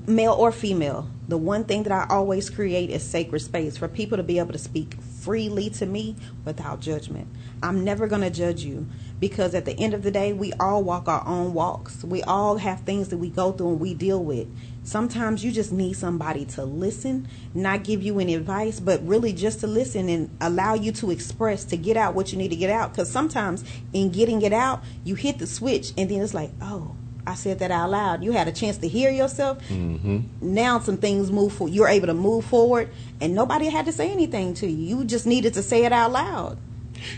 male 0.08 0.34
or 0.34 0.52
female. 0.52 1.08
The 1.28 1.38
one 1.38 1.64
thing 1.66 1.84
that 1.84 1.92
I 1.92 2.08
always 2.10 2.50
create 2.50 2.90
is 2.90 3.04
sacred 3.04 3.42
space 3.42 3.78
for 3.78 3.88
people 3.88 4.18
to 4.18 4.24
be 4.24 4.40
able 4.40 4.54
to 4.54 4.58
speak 4.58 4.96
freely 5.22 5.70
to 5.70 5.86
me 5.86 6.16
without 6.44 6.80
judgment. 6.80 7.28
I'm 7.62 7.84
never 7.84 8.08
going 8.08 8.22
to 8.22 8.30
judge 8.30 8.64
you 8.64 8.88
because 9.20 9.54
at 9.54 9.66
the 9.66 9.78
end 9.78 9.94
of 9.94 10.04
the 10.04 10.12
day, 10.12 10.32
we 10.34 10.54
all 10.54 10.84
walk 10.84 11.08
our 11.08 11.26
own 11.28 11.54
walks. 11.54 12.04
We 12.04 12.24
all 12.24 12.58
have 12.58 12.82
things 12.82 13.10
that 13.10 13.18
we 13.18 13.30
go 13.30 13.52
through 13.52 13.72
and 13.72 13.80
we 13.80 13.94
deal 13.94 14.24
with. 14.24 14.48
Sometimes 14.84 15.44
you 15.44 15.52
just 15.52 15.72
need 15.72 15.94
somebody 15.94 16.46
to 16.46 16.64
listen, 16.64 17.28
not 17.54 17.84
give 17.84 18.02
you 18.02 18.20
any 18.20 18.34
advice, 18.34 18.80
but 18.80 19.06
really 19.06 19.34
just 19.34 19.60
to 19.60 19.68
listen 19.68 20.10
and 20.10 20.30
allow 20.40 20.74
you 20.74 20.92
to 20.94 21.12
express, 21.12 21.66
to 21.66 21.78
get 21.78 21.98
out 21.98 22.16
what 22.16 22.32
you 22.32 22.38
need 22.38 22.50
to 22.50 22.56
get 22.56 22.70
out. 22.70 22.92
Because 22.92 23.12
sometimes 23.12 23.64
in 23.94 24.10
getting 24.10 24.42
it 24.42 24.54
out, 24.54 24.82
you 25.04 25.16
hit 25.16 25.38
the 25.38 25.48
switch 25.48 25.92
and 25.98 26.10
then 26.10 26.22
it's 26.22 26.34
like, 26.34 26.52
oh, 26.62 26.96
I 27.28 27.36
said 27.36 27.60
that 27.60 27.70
out 27.70 27.92
loud. 27.92 28.24
You 28.24 28.32
had 28.32 28.48
a 28.48 28.52
chance 28.52 28.78
to 28.80 28.88
hear 28.88 29.12
yourself. 29.12 29.60
Mm-hmm. 29.68 30.20
Now 30.42 30.80
some 30.80 30.98
things 30.98 31.32
move. 31.32 31.54
For, 31.54 31.70
you're 31.70 31.88
able 31.88 32.08
to 32.08 32.14
move 32.14 32.46
forward, 32.46 32.90
and 33.22 33.36
nobody 33.36 33.70
had 33.70 33.86
to 33.86 33.92
say 33.92 34.12
anything 34.12 34.56
to 34.56 34.68
you. 34.68 34.98
You 34.98 35.04
just 35.04 35.28
needed 35.28 35.54
to 35.54 35.62
say 35.62 35.86
it 35.86 35.94
out 35.94 36.12
loud. 36.12 36.58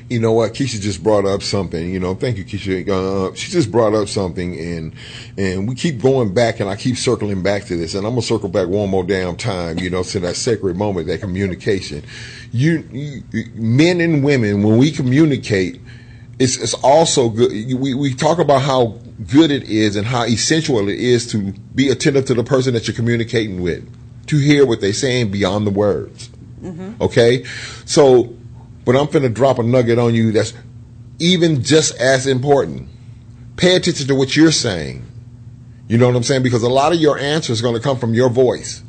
You 0.10 0.20
know 0.20 0.32
what? 0.34 0.54
Keisha 0.54 0.80
just 0.80 1.04
brought 1.04 1.26
up 1.26 1.42
something. 1.42 1.90
You 1.92 2.00
know, 2.00 2.16
thank 2.16 2.38
you, 2.38 2.46
Keisha. 2.46 2.88
Uh, 2.88 3.34
she 3.36 3.52
just 3.52 3.72
brought 3.72 3.94
up 3.94 4.08
something, 4.08 4.58
and 4.58 4.94
and 5.38 5.68
we 5.68 5.76
keep 5.76 6.02
going 6.02 6.34
back, 6.34 6.60
and 6.60 6.70
I 6.70 6.76
keep 6.76 6.98
circling 6.98 7.44
back 7.44 7.66
to 7.66 7.76
this, 7.76 7.96
and 7.96 8.06
I'm 8.06 8.14
gonna 8.14 8.22
circle 8.22 8.50
back 8.50 8.68
one 8.68 8.90
more 8.90 9.04
damn 9.04 9.36
time. 9.38 9.80
You 9.80 9.90
know, 9.90 10.04
to 10.04 10.20
that 10.22 10.36
sacred 10.36 10.76
moment, 10.78 11.08
that 11.08 11.22
communication. 11.22 12.04
You, 12.52 12.84
you 12.92 13.24
men 13.56 14.02
and 14.02 14.24
women, 14.24 14.64
when 14.64 14.78
we 14.78 14.92
communicate, 14.92 15.80
it's 16.40 16.58
it's 16.58 16.74
also 16.76 17.30
good. 17.30 17.52
We 17.52 17.94
we 17.94 18.14
talk 18.14 18.40
about 18.40 18.62
how 18.62 19.00
good 19.28 19.52
it 19.52 19.64
is 19.64 19.96
and 19.96 20.08
how 20.08 20.24
essential 20.24 20.88
it 20.90 21.00
is 21.00 21.28
to 21.32 21.54
be 21.76 21.90
attentive 21.90 22.26
to 22.26 22.34
the 22.34 22.44
person 22.44 22.74
that 22.74 22.88
you're 22.88 22.96
communicating 22.96 23.62
with, 23.62 23.88
to 24.28 24.38
hear 24.38 24.66
what 24.66 24.82
they're 24.82 24.94
saying 24.94 25.32
beyond 25.32 25.68
the 25.68 25.72
words. 25.72 26.30
Okay, 27.02 27.44
so 27.86 28.36
but 28.86 28.96
I'm 28.96 29.08
finna 29.08 29.34
drop 29.34 29.60
a 29.60 29.64
nugget 29.64 30.00
on 30.00 30.14
you 30.14 30.32
that's 30.32 30.54
even 31.20 31.64
just 31.64 31.96
as 32.00 32.28
important. 32.28 32.90
Pay 33.58 33.76
attention 33.76 34.08
to 34.08 34.16
what 34.16 34.36
you're 34.36 34.52
saying. 34.52 35.06
You 35.88 35.98
know 35.98 36.08
what 36.08 36.16
I'm 36.16 36.24
saying? 36.24 36.44
Because 36.44 36.64
a 36.64 36.70
lot 36.70 36.94
of 36.94 37.00
your 37.00 37.18
answer 37.20 37.52
is 37.52 37.62
going 37.62 37.76
to 37.76 37.82
come 37.82 37.98
from 37.98 38.14
your 38.14 38.30
voice. 38.30 38.82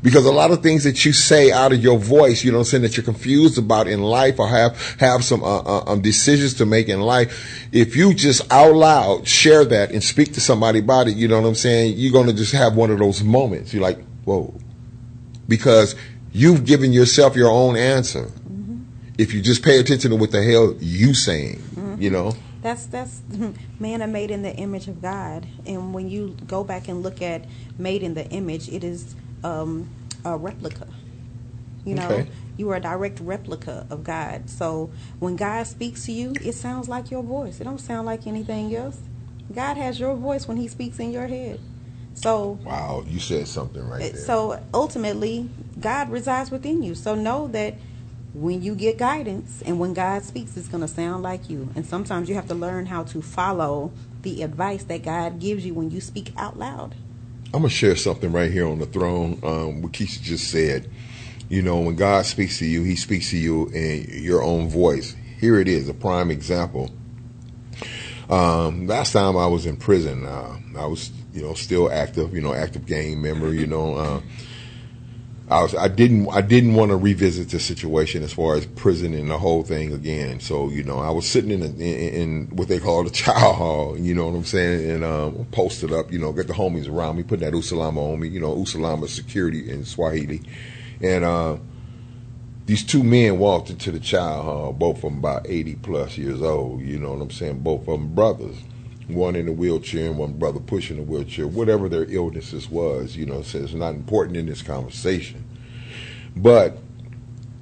Because 0.00 0.26
a 0.26 0.32
lot 0.32 0.50
of 0.50 0.62
things 0.62 0.84
that 0.84 1.04
you 1.04 1.12
say 1.12 1.50
out 1.50 1.72
of 1.72 1.82
your 1.82 1.98
voice, 1.98 2.44
you 2.44 2.52
know 2.52 2.58
what 2.58 2.66
I'm 2.66 2.70
saying, 2.70 2.82
that 2.82 2.96
you're 2.96 3.04
confused 3.04 3.56
about 3.58 3.88
in 3.88 4.02
life 4.02 4.38
or 4.38 4.46
have, 4.46 4.96
have 5.00 5.24
some 5.24 5.42
uh, 5.42 5.60
uh, 5.60 5.84
um, 5.86 6.02
decisions 6.02 6.54
to 6.54 6.66
make 6.66 6.88
in 6.90 7.00
life, 7.00 7.66
if 7.72 7.96
you 7.96 8.12
just 8.12 8.52
out 8.52 8.74
loud 8.74 9.26
share 9.26 9.64
that 9.64 9.92
and 9.92 10.04
speak 10.04 10.34
to 10.34 10.40
somebody 10.40 10.80
about 10.80 11.08
it, 11.08 11.16
you 11.16 11.26
know 11.26 11.40
what 11.40 11.48
I'm 11.48 11.54
saying, 11.54 11.94
you're 11.96 12.12
going 12.12 12.26
to 12.26 12.34
just 12.34 12.52
have 12.52 12.76
one 12.76 12.90
of 12.90 12.98
those 12.98 13.24
moments. 13.24 13.72
You're 13.72 13.82
like, 13.82 13.98
whoa. 14.24 14.54
Because 15.48 15.96
you've 16.32 16.66
given 16.66 16.92
yourself 16.92 17.34
your 17.34 17.50
own 17.50 17.76
answer. 17.76 18.30
If 19.16 19.32
you 19.32 19.42
just 19.42 19.62
pay 19.62 19.78
attention 19.78 20.10
to 20.10 20.16
what 20.16 20.32
the 20.32 20.42
hell 20.42 20.74
you 20.80 21.14
saying, 21.14 21.62
you 21.98 22.10
know? 22.10 22.34
That's 22.62 22.86
that's 22.86 23.20
man 23.78 24.02
are 24.02 24.06
made 24.08 24.30
in 24.30 24.42
the 24.42 24.54
image 24.56 24.88
of 24.88 25.00
God, 25.02 25.46
and 25.66 25.94
when 25.94 26.08
you 26.08 26.36
go 26.46 26.64
back 26.64 26.88
and 26.88 27.02
look 27.02 27.20
at 27.22 27.44
made 27.78 28.02
in 28.02 28.14
the 28.14 28.26
image, 28.30 28.68
it 28.68 28.82
is 28.82 29.14
um, 29.44 29.88
a 30.24 30.36
replica. 30.36 30.86
You 31.84 31.96
know, 31.96 32.10
Okay. 32.10 32.28
you 32.56 32.70
are 32.70 32.76
a 32.76 32.80
direct 32.80 33.20
replica 33.20 33.86
of 33.90 34.02
God. 34.04 34.48
So 34.48 34.90
when 35.18 35.36
God 35.36 35.66
speaks 35.66 36.06
to 36.06 36.12
you, 36.12 36.32
it 36.42 36.54
sounds 36.54 36.88
like 36.88 37.10
your 37.10 37.22
voice. 37.22 37.60
It 37.60 37.64
don't 37.64 37.80
sound 37.80 38.06
like 38.06 38.26
anything 38.26 38.74
else. 38.74 38.98
God 39.54 39.76
has 39.76 40.00
your 40.00 40.16
voice 40.16 40.48
when 40.48 40.56
He 40.56 40.66
speaks 40.66 40.98
in 40.98 41.12
your 41.12 41.26
head. 41.26 41.60
So 42.14 42.58
Wow, 42.64 43.04
you 43.06 43.20
said 43.20 43.46
something 43.48 43.86
right 43.86 44.12
there. 44.12 44.22
so 44.22 44.62
ultimately, 44.72 45.50
God 45.78 46.10
resides 46.10 46.50
within 46.50 46.82
you. 46.82 46.94
So 46.94 47.14
know 47.14 47.48
that 47.48 47.74
when 48.34 48.62
you 48.62 48.74
get 48.74 48.98
guidance 48.98 49.62
and 49.64 49.78
when 49.78 49.94
God 49.94 50.24
speaks, 50.24 50.56
it's 50.56 50.68
going 50.68 50.80
to 50.80 50.88
sound 50.88 51.22
like 51.22 51.48
you. 51.48 51.70
And 51.74 51.86
sometimes 51.86 52.28
you 52.28 52.34
have 52.34 52.48
to 52.48 52.54
learn 52.54 52.86
how 52.86 53.04
to 53.04 53.22
follow 53.22 53.92
the 54.22 54.42
advice 54.42 54.82
that 54.84 55.02
God 55.04 55.38
gives 55.38 55.64
you 55.64 55.72
when 55.74 55.90
you 55.90 56.00
speak 56.00 56.32
out 56.36 56.58
loud. 56.58 56.96
I'm 57.54 57.60
gonna 57.60 57.68
share 57.68 57.94
something 57.94 58.32
right 58.32 58.50
here 58.50 58.66
on 58.66 58.80
the 58.80 58.86
throne. 58.86 59.38
Um, 59.44 59.80
what 59.80 59.92
Keisha 59.92 60.20
just 60.20 60.50
said. 60.50 60.90
You 61.48 61.62
know, 61.62 61.78
when 61.78 61.94
God 61.94 62.26
speaks 62.26 62.58
to 62.58 62.66
you, 62.66 62.82
He 62.82 62.96
speaks 62.96 63.30
to 63.30 63.36
you 63.36 63.68
in 63.68 64.08
your 64.10 64.42
own 64.42 64.68
voice. 64.68 65.14
Here 65.38 65.60
it 65.60 65.68
is, 65.68 65.88
a 65.88 65.94
prime 65.94 66.32
example. 66.32 66.90
Um, 68.28 68.88
last 68.88 69.12
time 69.12 69.36
I 69.36 69.46
was 69.46 69.66
in 69.66 69.76
prison, 69.76 70.26
uh, 70.26 70.58
I 70.76 70.86
was, 70.86 71.12
you 71.32 71.42
know, 71.42 71.54
still 71.54 71.92
active. 71.92 72.34
You 72.34 72.40
know, 72.40 72.52
active 72.54 72.86
gang 72.86 73.22
member. 73.22 73.54
You 73.54 73.68
know, 73.68 73.94
uh, 73.94 74.20
I 75.50 75.62
was, 75.62 75.74
I 75.74 75.88
didn't, 75.88 76.28
I 76.30 76.40
didn't 76.40 76.74
want 76.74 76.90
to 76.90 76.96
revisit 76.96 77.50
the 77.50 77.60
situation 77.60 78.22
as 78.22 78.32
far 78.32 78.54
as 78.54 78.64
prison 78.64 79.12
and 79.12 79.30
the 79.30 79.38
whole 79.38 79.62
thing 79.62 79.92
again. 79.92 80.40
So, 80.40 80.70
you 80.70 80.82
know, 80.82 80.98
I 81.00 81.10
was 81.10 81.28
sitting 81.28 81.50
in, 81.50 81.62
a, 81.62 81.66
in, 81.66 82.48
in 82.48 82.56
what 82.56 82.68
they 82.68 82.78
call 82.78 83.04
the 83.04 83.10
chow 83.10 83.52
hall. 83.52 83.98
You 83.98 84.14
know 84.14 84.26
what 84.26 84.34
I'm 84.34 84.44
saying? 84.44 84.90
And 84.90 85.04
um, 85.04 85.46
posted 85.52 85.92
up. 85.92 86.10
You 86.10 86.18
know, 86.18 86.32
got 86.32 86.46
the 86.46 86.54
homies 86.54 86.88
around 86.88 87.16
me, 87.16 87.24
putting 87.24 87.44
that 87.44 87.52
usalama 87.52 88.00
on 88.12 88.20
me. 88.20 88.28
You 88.28 88.40
know, 88.40 88.54
usalama 88.56 89.06
security 89.08 89.70
in 89.70 89.84
Swahili, 89.84 90.42
and. 91.00 91.24
Uh, 91.24 91.56
these 92.66 92.82
two 92.82 93.04
men 93.04 93.38
walked 93.38 93.68
into 93.68 93.92
the 93.92 94.00
chow 94.00 94.40
hall, 94.40 94.72
both 94.72 94.96
of 94.96 95.02
them 95.02 95.18
about 95.18 95.46
80 95.46 95.74
plus 95.76 96.16
years 96.16 96.40
old. 96.40 96.80
You 96.80 96.98
know 96.98 97.12
what 97.12 97.20
I'm 97.20 97.30
saying? 97.30 97.58
Both 97.58 97.82
of 97.82 97.98
them 97.98 98.14
brothers. 98.14 98.56
One 99.08 99.36
in 99.36 99.48
a 99.48 99.52
wheelchair 99.52 100.08
and 100.08 100.18
one 100.18 100.34
brother 100.34 100.60
pushing 100.60 100.98
a 100.98 101.02
wheelchair. 101.02 101.46
Whatever 101.46 101.88
their 101.88 102.04
illnesses 102.04 102.70
was, 102.70 103.16
you 103.16 103.26
know, 103.26 103.42
so 103.42 103.58
it's 103.58 103.74
not 103.74 103.94
important 103.94 104.36
in 104.36 104.46
this 104.46 104.62
conversation. 104.62 105.44
But 106.36 106.78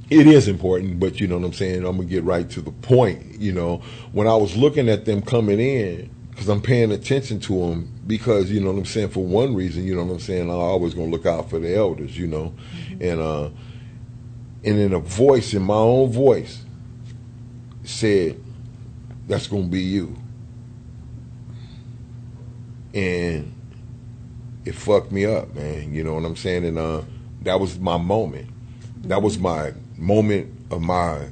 it 0.08 0.26
is 0.26 0.48
important, 0.48 1.00
but 1.00 1.20
you 1.20 1.26
know 1.26 1.38
what 1.38 1.46
I'm 1.46 1.52
saying? 1.52 1.84
I'm 1.84 1.96
going 1.96 2.08
to 2.08 2.14
get 2.14 2.24
right 2.24 2.48
to 2.50 2.60
the 2.60 2.70
point. 2.70 3.40
You 3.40 3.52
know, 3.52 3.82
when 4.12 4.26
I 4.26 4.36
was 4.36 4.56
looking 4.56 4.88
at 4.88 5.04
them 5.04 5.22
coming 5.22 5.58
in, 5.58 6.10
because 6.30 6.48
I'm 6.48 6.62
paying 6.62 6.92
attention 6.92 7.40
to 7.40 7.52
them, 7.52 7.92
because, 8.06 8.50
you 8.50 8.60
know 8.60 8.72
what 8.72 8.78
I'm 8.78 8.84
saying, 8.86 9.10
for 9.10 9.24
one 9.24 9.54
reason, 9.54 9.84
you 9.84 9.94
know 9.94 10.04
what 10.04 10.14
I'm 10.14 10.20
saying, 10.20 10.42
I'm 10.42 10.56
always 10.56 10.94
going 10.94 11.10
to 11.10 11.16
look 11.16 11.26
out 11.26 11.50
for 11.50 11.58
the 11.58 11.74
elders, 11.74 12.16
you 12.16 12.26
know. 12.26 12.54
And, 13.00 13.20
uh, 13.20 13.50
and 14.64 14.78
in 14.78 14.92
a 14.92 14.98
voice, 14.98 15.54
in 15.54 15.62
my 15.62 15.74
own 15.74 16.10
voice, 16.12 16.64
said, 17.82 18.38
"That's 19.26 19.46
gonna 19.46 19.64
be 19.64 19.80
you." 19.80 20.16
And 22.94 23.52
it 24.64 24.74
fucked 24.74 25.12
me 25.12 25.24
up, 25.24 25.54
man. 25.54 25.92
You 25.94 26.04
know 26.04 26.14
what 26.14 26.24
I'm 26.24 26.36
saying? 26.36 26.64
And 26.64 26.78
uh, 26.78 27.02
that 27.42 27.58
was 27.60 27.78
my 27.78 27.96
moment. 27.96 28.48
That 29.04 29.22
was 29.22 29.38
my 29.38 29.72
moment 29.96 30.52
of 30.70 30.82
my 30.82 31.28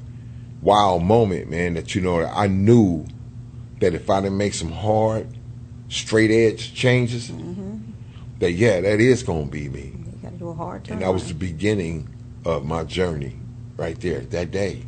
wild 0.62 1.02
moment, 1.02 1.50
man. 1.50 1.74
That 1.74 1.94
you 1.94 2.00
know, 2.00 2.24
I 2.24 2.48
knew 2.48 3.06
that 3.80 3.94
if 3.94 4.11
I 4.11 4.20
didn't 4.20 4.38
make 4.38 4.54
some 4.54 4.72
hard, 4.72 5.26
straight 5.88 6.30
edge 6.30 6.74
changes, 6.74 7.30
that 8.40 8.52
yeah, 8.52 8.80
that 8.80 9.00
is 9.00 9.22
gonna 9.22 9.46
be 9.46 9.68
me. 9.68 9.92
You 9.94 10.18
got 10.22 10.32
to 10.32 10.36
do 10.38 10.48
a 10.48 10.54
hard 10.54 10.84
turn. 10.84 10.94
And 10.94 11.02
that 11.02 11.12
was 11.12 11.28
the 11.28 11.34
beginning 11.34 12.08
of 12.44 12.64
my 12.64 12.84
journey 12.84 13.36
right 13.76 13.98
there. 14.00 14.20
That 14.20 14.50
day 14.50 14.84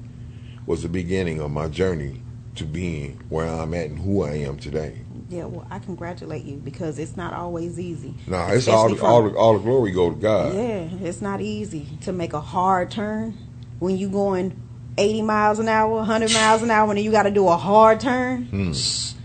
was 0.67 0.83
the 0.83 0.89
beginning 0.89 1.41
of 1.41 1.51
my 1.51 1.69
journey 1.69 2.23
to 2.57 2.65
being 2.65 3.21
where 3.29 3.47
I'm 3.47 3.75
at 3.75 3.87
and 3.87 3.99
who 3.99 4.23
I 4.23 4.33
am 4.33 4.59
today. 4.59 5.01
Yeah, 5.33 5.45
well, 5.45 5.67
I 5.71 5.79
congratulate 5.79 6.45
you 6.45 6.57
because 6.57 6.99
it's 6.99 7.17
not 7.17 7.33
always 7.33 7.81
easy. 7.81 8.15
Nah, 8.27 8.53
it's 8.53 8.69
all 8.69 8.95
the, 8.95 9.03
all 9.03 9.29
the, 9.29 9.37
all 9.37 9.55
the 9.55 9.65
glory 9.65 9.91
go 9.91 10.11
to 10.11 10.17
God. 10.17 10.55
Yeah, 10.55 10.89
it's 11.01 11.23
not 11.23 11.41
easy 11.41 11.89
to 12.03 12.13
make 12.13 12.35
a 12.35 12.41
hard 12.41 12.91
turn 12.91 13.39
when 13.79 13.97
you 13.97 14.11
going 14.11 14.61
80 14.99 15.23
miles 15.23 15.59
an 15.59 15.69
hour, 15.69 15.97
100 15.97 16.33
miles 16.33 16.63
an 16.63 16.71
hour, 16.71 16.91
and 16.91 17.01
you 17.01 17.11
got 17.11 17.23
to 17.23 17.31
do 17.31 17.49
a 17.49 17.57
hard 17.57 18.01
turn. 18.01 18.45
Hmm. 18.45 18.73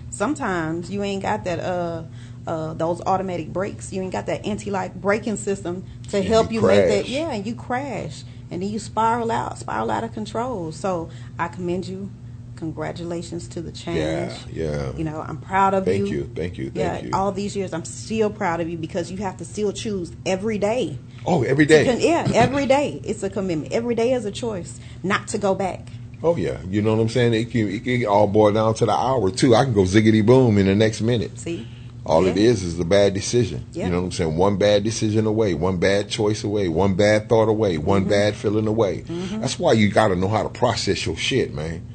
Sometimes 0.10 0.90
you 0.90 1.04
ain't 1.04 1.22
got 1.22 1.44
that 1.44 1.60
uh 1.60 2.04
uh 2.48 2.74
those 2.74 3.02
automatic 3.02 3.52
brakes. 3.52 3.92
You 3.92 4.02
ain't 4.02 4.14
got 4.14 4.28
that 4.28 4.46
anti-lock 4.46 4.96
braking 4.96 5.36
system 5.36 5.84
to 6.10 6.18
And 6.18 6.26
help 6.26 6.52
you 6.52 6.62
you, 6.62 6.68
make 6.68 6.88
that. 6.88 7.10
Yeah, 7.10 7.32
and 7.34 7.46
you 7.46 7.54
crash, 7.54 8.24
and 8.50 8.62
then 8.62 8.70
you 8.70 8.80
spiral 8.80 9.32
out, 9.32 9.60
spiral 9.60 9.92
out 9.92 10.04
of 10.06 10.14
control. 10.14 10.72
So 10.72 11.10
I 11.38 11.50
commend 11.50 11.86
you. 11.88 12.10
Congratulations 12.58 13.48
to 13.50 13.62
the 13.62 13.72
change. 13.72 13.98
Yeah, 14.00 14.38
yeah. 14.52 14.92
You 14.98 15.04
know, 15.04 15.22
I'm 15.26 15.38
proud 15.38 15.74
of 15.74 15.86
Thank 15.86 16.08
you. 16.10 16.24
Thank 16.24 16.28
you, 16.30 16.34
thank 16.36 16.58
you, 16.58 16.72
yeah, 16.74 16.94
thank 16.96 17.06
you. 17.06 17.12
all 17.14 17.32
these 17.32 17.56
years, 17.56 17.74
I'm 17.74 17.86
still 17.86 18.30
proud 18.30 18.60
of 18.62 18.70
you 18.70 18.78
because 18.78 19.10
you 19.12 19.18
have 19.18 19.38
to 19.38 19.46
still 19.46 19.72
choose 19.72 20.12
every 20.26 20.58
day. 20.58 20.98
Oh, 21.26 21.44
every 21.44 21.66
day. 21.66 21.86
Con- 21.86 22.00
yeah, 22.02 22.28
every 22.34 22.66
day 22.66 23.00
it's 23.04 23.22
a 23.24 23.30
commitment. 23.30 23.72
Every 23.74 23.96
day 23.96 24.14
is 24.14 24.26
a 24.26 24.32
choice 24.32 24.80
not 25.04 25.28
to 25.30 25.38
go 25.38 25.56
back. 25.56 25.88
Oh 26.24 26.36
yeah, 26.36 26.60
you 26.68 26.82
know 26.82 26.96
what 26.96 27.02
I'm 27.02 27.10
saying. 27.10 27.34
It 27.36 27.52
can, 27.52 27.70
it 27.70 27.84
can 27.84 28.06
all 28.06 28.28
boil 28.28 28.52
down 28.52 28.74
to 28.76 28.86
the 28.88 28.92
hour 28.92 29.30
too. 29.30 29.54
I 29.56 29.64
can 29.64 29.74
go 29.74 29.82
ziggity 29.82 30.26
boom 30.26 30.58
in 30.58 30.66
the 30.66 30.74
next 30.76 31.02
minute. 31.02 31.38
See, 31.38 31.68
All 32.08 32.26
it 32.26 32.36
Yeah. 32.38 32.50
is 32.50 32.64
is 32.64 32.80
a 32.80 32.86
bad 32.86 33.14
decision. 33.14 33.66
Yeah. 33.74 33.86
You 33.86 33.92
know 33.92 33.98
what 34.00 34.06
I'm 34.06 34.12
saying? 34.14 34.36
One 34.38 34.58
bad 34.58 34.84
decision 34.84 35.28
away, 35.28 35.54
one 35.54 35.78
bad 35.78 36.10
choice 36.10 36.44
away, 36.44 36.70
one 36.70 36.96
bad 36.96 37.30
thought 37.30 37.50
away, 37.50 37.78
one 37.78 38.02
Mm-hmm. 38.02 38.10
bad 38.10 38.36
feeling 38.36 38.66
away. 38.66 39.02
That's 39.42 39.60
why 39.60 39.74
you 39.74 39.90
got 39.90 40.08
to 40.08 40.16
know 40.16 40.28
how 40.30 40.42
to 40.44 40.50
process 40.50 41.06
your 41.06 41.18
shit, 41.18 41.54
man. 41.54 41.86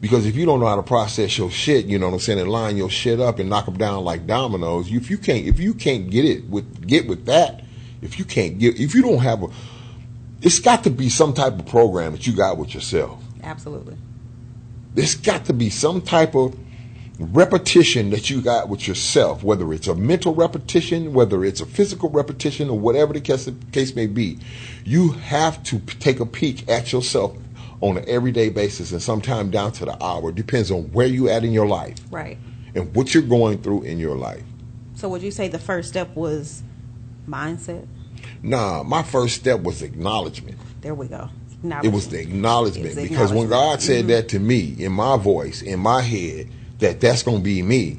Because 0.00 0.26
if 0.26 0.36
you 0.36 0.46
don't 0.46 0.60
know 0.60 0.66
how 0.66 0.76
to 0.76 0.82
process 0.82 1.36
your 1.36 1.50
shit, 1.50 1.86
you 1.86 1.98
know 1.98 2.06
what 2.06 2.14
I'm 2.14 2.20
saying, 2.20 2.38
and 2.38 2.50
line 2.50 2.76
your 2.76 2.90
shit 2.90 3.18
up 3.18 3.38
and 3.38 3.50
knock 3.50 3.64
them 3.66 3.76
down 3.76 4.04
like 4.04 4.26
dominoes, 4.26 4.92
if 4.92 5.10
you 5.10 5.18
can't, 5.18 5.46
if 5.46 5.58
you 5.58 5.74
can't 5.74 6.08
get 6.08 6.24
it 6.24 6.48
with 6.48 6.86
get 6.86 7.08
with 7.08 7.26
that, 7.26 7.64
if 8.00 8.18
you 8.18 8.24
can't 8.24 8.58
get, 8.58 8.78
if 8.78 8.94
you 8.94 9.02
don't 9.02 9.18
have 9.18 9.42
a 9.42 9.48
it's 10.40 10.60
got 10.60 10.84
to 10.84 10.90
be 10.90 11.08
some 11.08 11.34
type 11.34 11.58
of 11.58 11.66
program 11.66 12.12
that 12.12 12.26
you 12.26 12.32
got 12.32 12.58
with 12.58 12.74
yourself. 12.74 13.22
Absolutely. 13.42 13.96
There's 14.94 15.16
got 15.16 15.46
to 15.46 15.52
be 15.52 15.70
some 15.70 16.00
type 16.00 16.34
of 16.34 16.56
repetition 17.18 18.10
that 18.10 18.30
you 18.30 18.40
got 18.40 18.68
with 18.68 18.86
yourself, 18.86 19.42
whether 19.42 19.72
it's 19.72 19.88
a 19.88 19.94
mental 19.94 20.34
repetition, 20.34 21.12
whether 21.12 21.44
it's 21.44 21.60
a 21.60 21.66
physical 21.66 22.08
repetition, 22.10 22.70
or 22.70 22.78
whatever 22.78 23.12
the 23.12 23.20
case, 23.20 23.50
case 23.72 23.96
may 23.96 24.06
be. 24.06 24.38
You 24.84 25.12
have 25.12 25.62
to 25.64 25.80
take 25.80 26.20
a 26.20 26.26
peek 26.26 26.68
at 26.68 26.92
yourself 26.92 27.36
on 27.80 27.96
an 27.96 28.04
everyday 28.08 28.48
basis 28.48 28.92
and 28.92 29.00
sometime 29.02 29.50
down 29.50 29.72
to 29.72 29.84
the 29.84 30.02
hour. 30.02 30.32
Depends 30.32 30.70
on 30.70 30.82
where 30.92 31.06
you 31.06 31.28
at 31.28 31.44
in 31.44 31.52
your 31.52 31.66
life 31.66 31.96
Right. 32.10 32.38
and 32.74 32.94
what 32.94 33.14
you're 33.14 33.22
going 33.22 33.58
through 33.58 33.82
in 33.82 33.98
your 33.98 34.16
life. 34.16 34.42
So 34.94 35.08
would 35.08 35.22
you 35.22 35.30
say 35.30 35.48
the 35.48 35.58
first 35.60 35.88
step 35.88 36.14
was 36.16 36.62
mindset? 37.28 37.86
Nah, 38.42 38.82
my 38.82 39.02
first 39.02 39.36
step 39.36 39.62
was 39.62 39.82
acknowledgement. 39.82 40.58
There 40.80 40.94
we 40.94 41.06
go. 41.06 41.30
It 41.82 41.92
was 41.92 42.08
the 42.08 42.20
acknowledgement 42.20 42.94
because 42.94 43.32
when 43.32 43.48
God 43.48 43.80
acknowledgement. 43.80 43.82
said 43.82 44.04
Mhm. 44.04 44.08
that 44.08 44.28
to 44.30 44.38
me 44.38 44.76
in 44.78 44.92
my 44.92 45.16
voice, 45.16 45.60
in 45.60 45.80
my 45.80 46.02
head, 46.02 46.48
that 46.78 47.00
that's 47.00 47.24
going 47.24 47.38
to 47.38 47.42
be 47.42 47.62
me. 47.62 47.98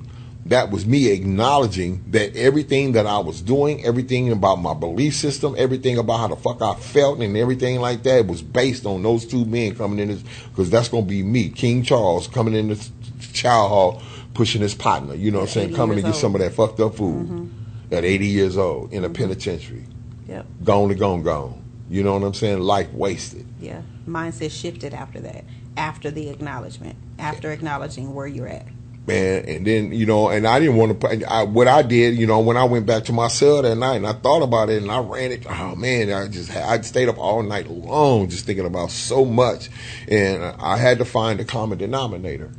That 0.49 0.71
was 0.71 0.85
me 0.85 1.07
acknowledging 1.11 2.03
that 2.11 2.35
everything 2.35 2.93
that 2.93 3.05
I 3.05 3.19
was 3.19 3.41
doing, 3.41 3.85
everything 3.85 4.31
about 4.31 4.55
my 4.57 4.73
belief 4.73 5.15
system, 5.15 5.55
everything 5.57 5.97
about 5.97 6.17
how 6.17 6.27
the 6.27 6.35
fuck 6.35 6.61
I 6.61 6.73
felt, 6.73 7.19
and 7.19 7.37
everything 7.37 7.79
like 7.79 8.03
that 8.03 8.25
was 8.27 8.41
based 8.41 8.85
on 8.85 9.03
those 9.03 9.25
two 9.25 9.45
men 9.45 9.75
coming 9.75 9.99
in. 9.99 10.21
Because 10.49 10.69
that's 10.69 10.89
going 10.89 11.05
to 11.05 11.09
be 11.09 11.21
me, 11.23 11.49
King 11.49 11.83
Charles, 11.83 12.27
coming 12.27 12.55
in 12.55 12.69
the 12.69 12.89
chow 13.33 13.67
hall, 13.67 14.01
pushing 14.33 14.61
his 14.61 14.73
partner. 14.73 15.13
You 15.13 15.29
know 15.31 15.39
what 15.39 15.49
I'm 15.49 15.53
saying? 15.53 15.75
Coming 15.75 15.97
to 15.97 16.01
get 16.01 16.15
some 16.15 16.33
of 16.33 16.41
that 16.41 16.53
fucked 16.53 16.79
up 16.79 16.95
food 16.95 17.27
Mm-hmm. 17.27 17.93
at 17.93 18.03
80 18.03 18.25
years 18.25 18.57
old 18.57 18.91
in 18.91 19.03
a 19.03 19.09
penitentiary. 19.09 19.85
Yep. 20.27 20.45
Gone 20.63 20.89
to 20.89 20.95
gone, 20.95 21.21
gone. 21.23 21.63
You 21.89 22.03
know 22.03 22.13
what 22.13 22.23
I'm 22.23 22.33
saying? 22.33 22.59
Life 22.59 22.91
wasted. 22.93 23.45
Yeah. 23.59 23.81
Mindset 24.07 24.51
shifted 24.51 24.93
after 24.93 25.19
that. 25.21 25.43
After 25.77 26.09
the 26.11 26.29
acknowledgement. 26.29 26.95
After 27.19 27.51
acknowledging 27.51 28.13
where 28.15 28.27
you're 28.27 28.47
at. 28.47 28.65
Man. 29.10 29.45
And 29.45 29.68
then 29.68 29.91
you 29.91 30.05
know, 30.05 30.30
and 30.30 30.47
I 30.47 30.60
didn't 30.60 30.78
want 30.78 31.01
to. 31.01 31.32
I, 31.32 31.43
what 31.43 31.68
I 31.68 31.82
did, 31.82 32.16
you 32.16 32.28
know, 32.28 32.39
when 32.39 32.57
I 32.57 32.64
went 32.64 32.86
back 32.86 33.05
to 33.05 33.14
my 33.14 33.28
cell 33.28 33.62
that 33.62 33.76
night 33.76 33.95
and 33.95 34.07
I 34.07 34.14
thought 34.14 34.41
about 34.41 34.70
it 34.70 34.82
and 34.82 34.91
I 34.91 34.99
ran 34.99 35.32
it. 35.32 35.45
Oh 35.49 35.76
man, 35.76 36.12
I 36.12 36.28
just 36.28 36.55
I 36.55 36.80
stayed 36.82 37.10
up 37.10 37.18
all 37.18 37.43
night 37.43 37.70
long 37.70 38.30
just 38.30 38.45
thinking 38.45 38.66
about 38.66 38.91
so 38.91 39.26
much, 39.26 39.70
and 40.07 40.43
I 40.43 40.78
had 40.78 40.99
to 40.99 41.05
find 41.05 41.39
a 41.39 41.45
common 41.45 41.78
denominator. 41.78 42.51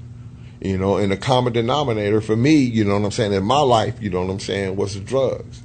You 0.60 0.76
know, 0.76 0.98
and 0.98 1.10
the 1.10 1.16
common 1.16 1.54
denominator 1.54 2.20
for 2.20 2.36
me, 2.36 2.56
you 2.56 2.84
know 2.84 2.98
what 2.98 3.04
I'm 3.06 3.10
saying, 3.12 3.32
in 3.32 3.44
my 3.44 3.60
life, 3.60 4.02
you 4.02 4.10
know 4.10 4.20
what 4.20 4.30
I'm 4.30 4.40
saying, 4.40 4.76
was 4.76 4.92
the 4.92 5.00
drugs. 5.00 5.62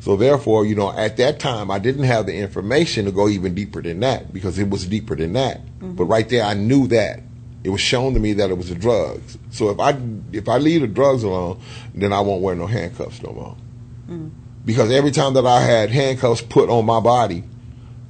So 0.00 0.16
therefore, 0.16 0.64
you 0.64 0.76
know, 0.76 0.92
at 0.92 1.16
that 1.16 1.40
time, 1.40 1.70
I 1.70 1.78
didn't 1.80 2.04
have 2.04 2.26
the 2.26 2.34
information 2.34 3.04
to 3.06 3.10
go 3.10 3.28
even 3.28 3.54
deeper 3.54 3.82
than 3.82 4.00
that 4.00 4.32
because 4.32 4.58
it 4.58 4.70
was 4.70 4.86
deeper 4.86 5.16
than 5.16 5.32
that. 5.32 5.66
Mm-hmm. 5.66 5.94
But 5.94 6.04
right 6.04 6.28
there, 6.28 6.44
I 6.44 6.54
knew 6.54 6.86
that 6.88 7.20
it 7.62 7.70
was 7.70 7.80
shown 7.80 8.14
to 8.14 8.20
me 8.20 8.32
that 8.34 8.50
it 8.50 8.56
was 8.56 8.68
the 8.68 8.74
drugs. 8.74 9.38
So 9.50 9.70
if 9.70 9.78
I 9.78 9.98
if 10.32 10.48
I 10.48 10.58
leave 10.58 10.80
the 10.80 10.86
drugs 10.86 11.22
alone, 11.22 11.60
then 11.94 12.12
I 12.12 12.20
won't 12.20 12.42
wear 12.42 12.54
no 12.54 12.66
handcuffs 12.66 13.22
no 13.22 13.32
more. 13.32 13.56
Mm. 14.08 14.30
Because 14.64 14.90
every 14.90 15.10
time 15.10 15.34
that 15.34 15.46
I 15.46 15.60
had 15.60 15.90
handcuffs 15.90 16.42
put 16.42 16.68
on 16.68 16.84
my 16.86 17.00
body, 17.00 17.44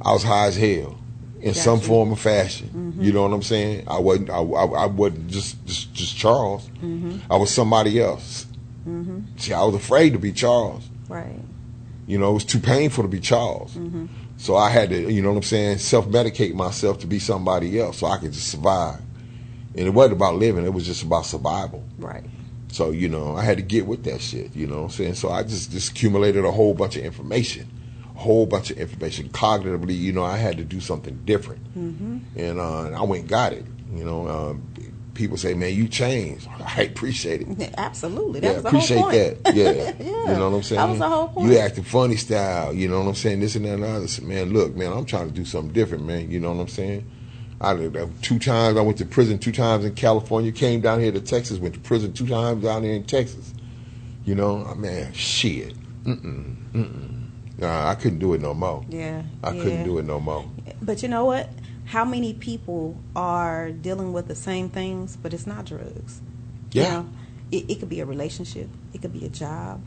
I 0.03 0.13
was 0.13 0.23
high 0.23 0.47
as 0.47 0.57
hell 0.57 0.99
in 1.41 1.55
some 1.55 1.81
form 1.81 2.13
or 2.13 2.17
fashion. 2.17 2.69
Mm-hmm. 2.69 3.03
You 3.03 3.13
know 3.13 3.23
what 3.23 3.33
I'm 3.33 3.43
saying? 3.43 3.85
I 3.89 3.99
wasn't. 3.99 4.31
I, 4.31 4.39
I, 4.39 4.65
I 4.65 4.87
wasn't 4.87 5.29
just 5.29 5.65
just 5.67 5.93
just 5.95 6.17
Charles. 6.17 6.69
Mm-hmm. 6.83 7.19
I 7.31 7.37
was 7.37 7.51
somebody 7.51 8.01
else. 8.01 8.47
Mm-hmm. 8.87 9.37
See, 9.37 9.53
I 9.53 9.63
was 9.65 9.75
afraid 9.75 10.13
to 10.13 10.19
be 10.19 10.33
Charles. 10.33 10.89
Right. 11.09 11.41
You 12.07 12.19
know, 12.19 12.31
it 12.31 12.35
was 12.35 12.45
too 12.45 12.61
painful 12.61 13.05
to 13.05 13.09
be 13.09 13.21
Charles. 13.21 13.75
Mm-hmm. 13.75 14.07
So 14.37 14.57
I 14.57 14.71
had 14.71 14.91
to, 14.91 15.13
you 15.13 15.23
know 15.23 15.31
what 15.31 15.37
I'm 15.37 15.43
saying, 15.43 15.79
self 15.79 16.07
medicate 16.07 16.55
myself 16.55 16.99
to 17.01 17.07
be 17.07 17.19
somebody 17.19 17.79
else 17.79 17.99
so 17.99 18.07
I 18.07 18.19
could 18.19 18.33
just 18.33 18.49
survive. 18.49 19.01
And 19.77 19.87
it 19.87 19.91
wasn't 19.91 20.15
about 20.17 20.35
living, 20.37 20.65
it 20.65 20.73
was 20.73 20.87
just 20.87 21.03
about 21.03 21.27
survival. 21.27 21.85
Right. 21.99 22.25
So, 22.73 22.91
you 22.91 23.09
know, 23.09 23.37
I 23.37 23.43
had 23.43 23.57
to 23.57 23.63
get 23.63 23.87
with 23.87 24.05
that 24.05 24.21
shit, 24.21 24.55
you 24.55 24.67
know 24.67 24.77
what 24.79 24.83
I'm 24.85 24.91
saying? 24.91 25.15
So 25.15 25.31
I 25.31 25.43
just, 25.43 25.71
just 25.73 25.91
accumulated 25.91 26.45
a 26.45 26.51
whole 26.51 26.75
bunch 26.75 26.97
of 26.97 27.05
information. 27.05 27.69
A 28.15 28.19
whole 28.19 28.47
bunch 28.47 28.71
of 28.71 28.79
information. 28.79 29.29
Cognitively, 29.31 29.97
you 29.97 30.13
know, 30.13 30.25
I 30.25 30.37
had 30.37 30.57
to 30.59 30.65
do 30.65 30.81
something 30.81 31.21
different. 31.25 31.63
Mm-hmm. 31.77 32.19
And, 32.37 32.61
uh, 32.61 32.83
and 32.85 32.95
I 32.95 33.03
went 33.03 33.23
and 33.23 33.31
got 33.31 33.53
it. 33.53 33.65
You 33.93 34.05
know, 34.05 34.29
um, 34.29 34.63
people 35.15 35.37
say, 35.37 35.55
man, 35.55 35.75
you 35.75 35.89
changed. 35.89 36.47
I 36.77 36.83
appreciate 36.83 37.43
it. 37.43 37.75
Absolutely. 37.79 38.41
That 38.41 38.63
Yeah, 38.63 38.69
appreciate 38.69 38.99
whole 38.99 39.11
point. 39.11 39.45
that. 39.45 39.55
Yeah. 39.55 39.71
Yeah. 39.73 39.93
You 40.31 40.37
know 40.37 40.51
what 40.51 40.57
I'm 40.59 40.63
saying? 40.63 40.81
That 40.81 40.89
was 40.91 40.99
the 41.01 41.09
whole 41.09 41.29
point. 41.29 41.51
You 41.51 41.59
acting 41.59 41.83
funny 41.83 42.15
style, 42.17 42.73
you 42.73 42.89
know 42.89 43.01
what 43.01 43.09
I'm 43.09 43.15
saying? 43.17 43.41
This 43.41 43.57
and 43.57 43.65
that 43.65 43.75
and 43.75 43.83
the 43.83 43.89
other. 43.89 44.05
I 44.05 44.07
said, 44.07 44.25
man, 44.25 44.53
look, 44.53 44.77
man, 44.77 44.93
I'm 44.93 45.07
trying 45.07 45.29
to 45.29 45.35
do 45.35 45.45
something 45.45 45.73
different, 45.73 46.05
man. 46.05 46.31
You 46.31 46.39
know 46.39 46.53
what 46.53 46.61
I'm 46.61 46.69
saying? 46.69 47.05
I 47.61 47.75
two 48.23 48.39
times. 48.39 48.79
I 48.79 48.81
went 48.81 48.99
to 48.99 49.05
prison 49.05 49.39
two 49.39 49.53
times 49.53 49.85
in 49.85 49.95
California. 49.95 50.51
Came 50.51 50.81
down 50.81 51.01
here 51.01 51.13
to 51.13 51.21
Texas. 51.21 51.59
Went 51.59 51.75
to 51.75 51.81
prison 51.81 52.13
two 52.13 52.27
times 52.27 52.65
down 52.65 52.83
here 52.83 52.95
in 52.95 53.05
Texas. 53.05 53.53
You 54.25 54.35
know, 54.35 54.65
uh, 54.65 54.75
man, 54.75 55.13
shit. 55.13 55.75
Mm-mm, 56.05 56.57
mm-mm. 56.73 57.27
Nah, 57.59 57.91
I 57.91 57.95
couldn't 57.95 58.19
do 58.19 58.33
it 58.33 58.41
no 58.41 58.55
more. 58.55 58.85
Yeah. 58.89 59.23
I 59.45 59.53
yeah. 59.53 59.63
couldn't 59.63 59.85
do 59.85 59.99
it 59.99 60.05
no 60.07 60.19
more. 60.21 60.47
But 60.81 61.03
you 61.03 61.09
know 61.09 61.27
what? 61.27 61.51
How 61.85 62.05
many 62.05 62.33
people 62.33 62.97
are 63.15 63.71
dealing 63.71 64.13
with 64.13 64.29
the 64.29 64.35
same 64.35 64.71
things, 64.71 65.17
but 65.17 65.35
it's 65.35 65.47
not 65.47 65.67
drugs? 65.67 66.21
You 66.73 66.83
Yeah. 66.83 66.91
know, 66.93 67.09
it, 67.53 67.71
it 67.71 67.81
could 67.81 67.89
be 67.91 68.01
a 68.01 68.07
relationship. 68.07 68.69
It 68.95 69.03
could 69.03 69.13
be 69.13 69.27
a 69.27 69.29
job. 69.29 69.83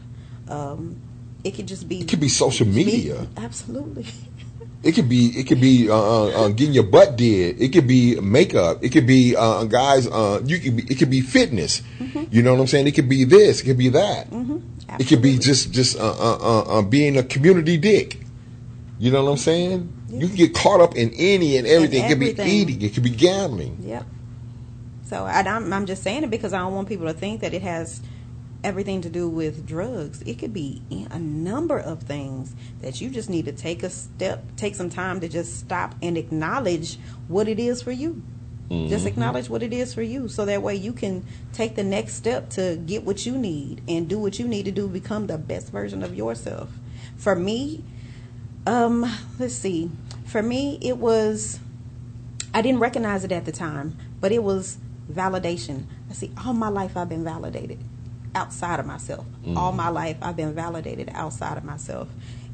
Um, 0.48 1.02
it 1.44 1.52
could 1.52 1.68
just 1.68 1.88
be. 1.90 2.02
It 2.02 2.08
could 2.10 2.20
be 2.20 2.30
social 2.30 2.68
media. 2.68 3.28
Absolutely. 3.38 4.06
It 4.84 4.94
could 4.96 5.08
be 5.08 5.28
it 5.28 5.48
could 5.48 5.62
be 5.62 5.90
uh, 5.90 5.96
uh, 5.96 6.28
uh, 6.28 6.48
getting 6.50 6.74
your 6.74 6.84
butt 6.84 7.16
did. 7.16 7.62
It 7.62 7.70
could 7.72 7.88
be 7.88 8.20
makeup. 8.20 8.84
It 8.84 8.90
could 8.90 9.08
be 9.08 9.34
uh, 9.36 9.64
guys. 9.64 10.08
Uh, 10.08 10.42
you 10.46 10.60
could 10.60 10.76
be, 10.76 10.84
it 10.84 10.96
could 10.96 11.10
be 11.10 11.22
fitness. 11.22 11.82
You 12.32 12.44
know 12.44 12.54
what 12.54 12.60
I'm 12.60 12.68
saying? 12.68 12.88
It 12.88 12.92
could 12.94 13.08
be 13.08 13.24
this. 13.24 13.62
It 13.62 13.66
could 13.66 13.78
be 13.78 13.90
that. 13.90 14.28
It 15.00 15.08
could 15.08 15.22
be 15.22 15.38
just 15.38 15.72
just 15.72 15.98
uh, 15.98 16.12
uh, 16.12 16.38
uh, 16.42 16.80
uh, 16.80 16.82
being 16.82 17.18
a 17.18 17.24
community 17.24 17.78
dick. 17.78 18.20
You 19.00 19.12
know 19.12 19.24
what 19.24 19.32
I'm 19.32 19.38
saying? 19.38 19.92
You 20.10 20.28
can 20.28 20.36
get 20.36 20.54
caught 20.54 20.82
up 20.82 20.96
in 20.96 21.12
any 21.16 21.58
and 21.58 21.66
everything. 21.66 22.04
It 22.04 22.10
could 22.10 22.20
be 22.20 22.44
eating. 22.44 22.82
It 22.82 22.94
could 22.94 23.04
be 23.04 23.10
gambling. 23.10 23.78
Yep. 23.82 24.06
So 25.06 25.26
I, 25.26 25.42
I'm, 25.42 25.72
I'm 25.72 25.86
just 25.86 26.04
saying 26.04 26.24
it 26.24 26.30
because 26.30 26.54
I 26.54 26.60
don't 26.60 26.74
want 26.74 26.88
people 26.88 27.08
to 27.08 27.14
think 27.14 27.42
that 27.42 27.54
it 27.54 27.62
has 27.62 28.02
everything 28.64 29.02
to 29.02 29.10
do 29.10 29.28
with 29.28 29.66
drugs. 29.66 30.22
It 30.24 30.40
could 30.40 30.54
be 30.54 30.82
a 31.12 31.20
number 31.20 31.78
of 31.78 32.04
things 32.04 32.56
that 32.82 33.02
you 33.02 33.10
just 33.10 33.30
need 33.30 33.46
to 33.46 33.52
take 33.52 33.84
a 33.84 33.90
step, 33.90 34.44
take 34.56 34.76
some 34.76 34.90
time 34.90 35.20
to 35.20 35.28
just 35.28 35.60
stop 35.60 35.96
and 36.02 36.18
acknowledge 36.18 36.98
what 37.28 37.48
it 37.48 37.60
is 37.60 37.82
for 37.82 37.92
you. 37.92 38.24
Just 38.70 39.06
acknowledge 39.06 39.50
what 39.50 39.62
it 39.62 39.72
is 39.72 39.94
for 39.94 40.02
you, 40.02 40.28
so 40.28 40.46
that 40.46 40.64
way 40.64 40.74
you 40.74 40.94
can 40.94 41.24
take 41.52 41.76
the 41.76 41.84
next 41.84 42.16
step 42.16 42.50
to 42.52 42.82
get 42.88 43.04
what 43.04 43.24
you 43.24 43.38
need 43.38 43.84
and 43.88 44.08
do 44.08 44.18
what 44.18 44.40
you 44.40 44.48
need 44.48 44.66
to 44.66 44.72
do, 44.72 44.88
become 44.88 45.28
the 45.28 45.38
best 45.38 45.72
version 45.72 46.02
of 46.02 46.16
yourself. 46.16 46.70
For 47.16 47.36
me, 47.36 47.84
um, 48.66 49.06
let's 49.38 49.54
see. 49.54 49.92
For 50.26 50.42
me, 50.42 50.80
it 50.82 50.98
was 50.98 51.60
I 52.52 52.64
didn't 52.64 52.80
recognize 52.80 53.24
it 53.24 53.32
at 53.32 53.46
the 53.46 53.52
time, 53.52 53.96
but 54.20 54.32
it 54.32 54.42
was 54.42 54.78
validation. 55.12 55.84
I 56.10 56.14
see 56.14 56.32
all 56.44 56.54
my 56.54 56.70
life 56.70 56.98
I've 56.98 57.10
been 57.10 57.24
validated 57.24 57.78
outside 58.36 58.80
of 58.80 58.86
myself. 58.86 59.26
Mm. 59.46 59.58
All 59.58 59.72
my 59.72 59.90
life 59.90 60.18
I've 60.22 60.36
been 60.36 60.54
validated 60.54 61.10
outside 61.14 61.58
of 61.58 61.64
myself. 61.64 62.10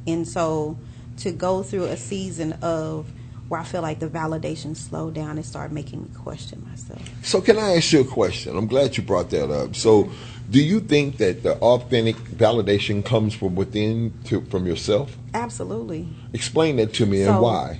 And 0.08 0.28
so 0.28 0.78
to 1.18 1.32
go 1.32 1.64
through 1.64 1.86
a 1.86 1.98
season 1.98 2.54
of 2.62 3.12
where 3.50 3.60
I 3.60 3.64
feel 3.64 3.82
like 3.82 4.00
the 4.00 4.08
validation 4.08 4.78
slowed 4.78 5.16
down 5.16 5.38
and 5.38 5.46
started 5.46 5.74
making 5.74 6.04
me 6.04 6.10
question 6.16 6.66
myself. 6.70 7.02
So 7.24 7.42
can 7.42 7.58
I 7.58 7.78
ask 7.78 7.92
you 7.92 8.02
a 8.02 8.06
question? 8.06 8.56
I'm 8.56 8.68
glad 8.68 8.96
you 8.96 9.04
brought 9.04 9.32
that 9.32 9.50
up. 9.52 9.76
So, 9.76 10.12
do 10.50 10.60
you 10.60 10.80
think 10.80 11.18
that 11.18 11.44
the 11.44 11.56
authentic 11.58 12.16
validation 12.16 13.06
comes 13.06 13.36
from 13.36 13.56
within, 13.56 14.14
to, 14.26 14.42
from 14.46 14.66
yourself? 14.66 15.16
Absolutely. 15.34 16.08
Explain 16.34 16.78
that 16.78 16.94
to 16.96 17.06
me 17.06 17.22
and 17.22 17.40
why. 17.40 17.80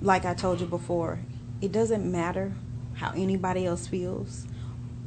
like 0.00 0.24
I 0.24 0.32
told 0.32 0.60
you 0.60 0.66
before, 0.66 1.18
it 1.60 1.72
doesn't 1.72 2.10
matter 2.10 2.54
how 2.94 3.12
anybody 3.14 3.66
else 3.66 3.86
feels, 3.86 4.46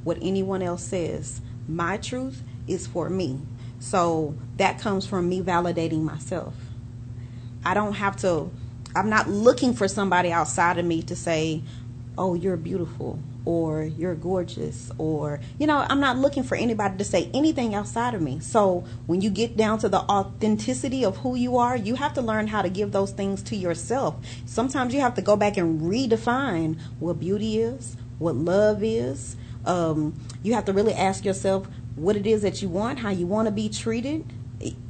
what 0.03 0.17
anyone 0.21 0.61
else 0.61 0.83
says. 0.83 1.41
My 1.69 1.97
truth 1.97 2.41
is 2.67 2.87
for 2.87 3.09
me. 3.09 3.39
So 3.79 4.35
that 4.57 4.79
comes 4.79 5.05
from 5.05 5.29
me 5.29 5.41
validating 5.41 6.01
myself. 6.01 6.55
I 7.63 7.73
don't 7.73 7.93
have 7.93 8.17
to, 8.17 8.49
I'm 8.95 9.09
not 9.09 9.29
looking 9.29 9.73
for 9.73 9.87
somebody 9.87 10.31
outside 10.31 10.79
of 10.79 10.85
me 10.85 11.03
to 11.03 11.15
say, 11.15 11.61
oh, 12.17 12.33
you're 12.33 12.57
beautiful 12.57 13.19
or 13.45 13.83
you're 13.83 14.15
gorgeous 14.15 14.91
or, 14.97 15.39
you 15.59 15.67
know, 15.67 15.85
I'm 15.89 15.99
not 15.99 16.17
looking 16.17 16.43
for 16.43 16.55
anybody 16.55 16.97
to 16.97 17.03
say 17.03 17.29
anything 17.33 17.75
outside 17.75 18.13
of 18.15 18.21
me. 18.21 18.39
So 18.39 18.83
when 19.05 19.21
you 19.21 19.29
get 19.29 19.55
down 19.55 19.77
to 19.79 19.89
the 19.89 19.99
authenticity 19.99 21.05
of 21.05 21.17
who 21.17 21.35
you 21.35 21.57
are, 21.57 21.77
you 21.77 21.95
have 21.95 22.13
to 22.15 22.21
learn 22.21 22.47
how 22.47 22.63
to 22.63 22.69
give 22.69 22.91
those 22.91 23.11
things 23.11 23.43
to 23.43 23.55
yourself. 23.55 24.15
Sometimes 24.45 24.93
you 24.93 25.01
have 25.01 25.13
to 25.15 25.21
go 25.21 25.35
back 25.37 25.55
and 25.55 25.81
redefine 25.81 26.79
what 26.99 27.19
beauty 27.19 27.59
is, 27.59 27.95
what 28.17 28.35
love 28.35 28.83
is. 28.83 29.37
Um, 29.65 30.13
you 30.43 30.53
have 30.53 30.65
to 30.65 30.73
really 30.73 30.93
ask 30.93 31.25
yourself 31.25 31.67
what 31.95 32.15
it 32.15 32.25
is 32.25 32.41
that 32.43 32.61
you 32.61 32.69
want, 32.69 32.99
how 32.99 33.09
you 33.09 33.27
want 33.27 33.47
to 33.47 33.51
be 33.51 33.69
treated 33.69 34.25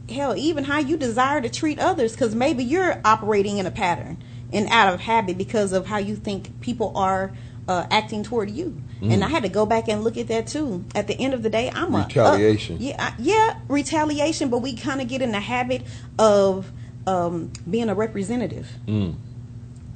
hell, 0.09 0.35
even 0.35 0.63
how 0.63 0.79
you 0.79 0.97
desire 0.97 1.39
to 1.39 1.47
treat 1.49 1.77
others, 1.77 2.13
because 2.13 2.33
maybe 2.33 2.63
you're 2.63 2.99
operating 3.05 3.59
in 3.59 3.67
a 3.67 3.71
pattern 3.71 4.17
and 4.51 4.67
out 4.69 4.91
of 4.91 5.01
habit 5.01 5.37
because 5.37 5.71
of 5.71 5.85
how 5.85 5.97
you 5.97 6.15
think 6.15 6.59
people 6.61 6.91
are 6.97 7.31
uh, 7.67 7.85
acting 7.91 8.23
toward 8.23 8.49
you. 8.49 8.81
And 9.01 9.23
I 9.23 9.27
had 9.29 9.43
to 9.43 9.49
go 9.49 9.65
back 9.67 9.87
and 9.87 10.03
look 10.03 10.17
at 10.17 10.27
that 10.29 10.47
too. 10.47 10.83
At 10.95 11.05
the 11.07 11.13
end 11.19 11.33
of 11.35 11.43
the 11.43 11.49
day, 11.51 11.69
I'm 11.73 11.93
a 11.93 11.99
Retaliation. 12.07 12.77
yeah, 12.79 12.95
I- 12.97 13.13
yeah, 13.19 13.59
retaliation. 13.67 14.49
But 14.49 14.57
we 14.63 14.75
kind 14.75 14.99
of 14.99 15.07
get 15.07 15.21
in 15.21 15.31
the 15.31 15.39
habit 15.39 15.83
of 16.17 16.71
um, 17.05 17.51
being 17.69 17.87
a 17.89 17.93
representative. 17.95 18.67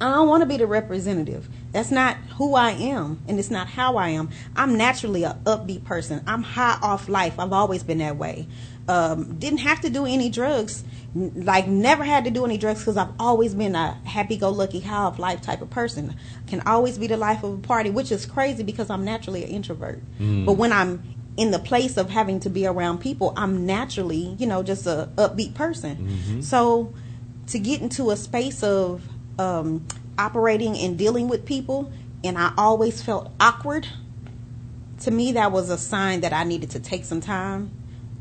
I 0.00 0.10
don't 0.12 0.28
want 0.28 0.42
to 0.42 0.46
be 0.46 0.56
the 0.56 0.66
representative. 0.68 1.48
That's 1.74 1.90
not 1.90 2.16
who 2.38 2.54
I 2.54 2.70
am, 2.70 3.20
and 3.26 3.36
it's 3.40 3.50
not 3.50 3.66
how 3.66 3.96
I 3.96 4.10
am. 4.10 4.30
I'm 4.54 4.76
naturally 4.76 5.24
a 5.24 5.36
upbeat 5.44 5.84
person. 5.84 6.22
I'm 6.24 6.44
high 6.44 6.78
off 6.80 7.08
life. 7.08 7.38
I've 7.40 7.52
always 7.52 7.82
been 7.82 7.98
that 7.98 8.16
way. 8.16 8.46
Um, 8.86 9.38
didn't 9.38 9.58
have 9.58 9.80
to 9.80 9.90
do 9.90 10.06
any 10.06 10.30
drugs. 10.30 10.84
Like 11.16 11.66
never 11.66 12.04
had 12.04 12.24
to 12.26 12.30
do 12.30 12.44
any 12.44 12.58
drugs 12.58 12.78
because 12.78 12.96
I've 12.96 13.12
always 13.18 13.54
been 13.54 13.74
a 13.74 13.94
happy-go-lucky, 14.04 14.80
high 14.80 14.94
off 14.94 15.18
life 15.18 15.42
type 15.42 15.62
of 15.62 15.70
person. 15.70 16.14
Can 16.46 16.60
always 16.60 16.96
be 16.96 17.08
the 17.08 17.16
life 17.16 17.42
of 17.42 17.54
a 17.54 17.58
party, 17.58 17.90
which 17.90 18.12
is 18.12 18.24
crazy 18.24 18.62
because 18.62 18.88
I'm 18.88 19.04
naturally 19.04 19.42
an 19.42 19.50
introvert. 19.50 20.00
But 20.46 20.52
when 20.52 20.72
I'm 20.72 21.02
in 21.36 21.50
the 21.50 21.58
place 21.58 21.96
of 21.96 22.08
having 22.10 22.38
to 22.40 22.50
be 22.50 22.68
around 22.68 22.98
people, 22.98 23.32
I'm 23.36 23.66
naturally, 23.66 24.36
you 24.38 24.46
know, 24.46 24.62
just 24.62 24.86
a 24.86 25.08
upbeat 25.16 25.54
person. 25.54 25.96
So 26.42 26.92
to 27.48 27.58
get 27.58 27.80
into 27.80 28.12
a 28.12 28.16
space 28.16 28.62
of 28.62 29.02
um, 29.40 29.84
operating 30.18 30.76
and 30.78 30.96
dealing 30.98 31.28
with 31.28 31.44
people, 31.44 31.90
and 32.22 32.38
I 32.38 32.52
always 32.56 33.02
felt 33.02 33.32
awkward. 33.40 33.86
To 35.00 35.10
me, 35.10 35.32
that 35.32 35.52
was 35.52 35.70
a 35.70 35.78
sign 35.78 36.20
that 36.20 36.32
I 36.32 36.44
needed 36.44 36.70
to 36.70 36.80
take 36.80 37.04
some 37.04 37.20
time, 37.20 37.70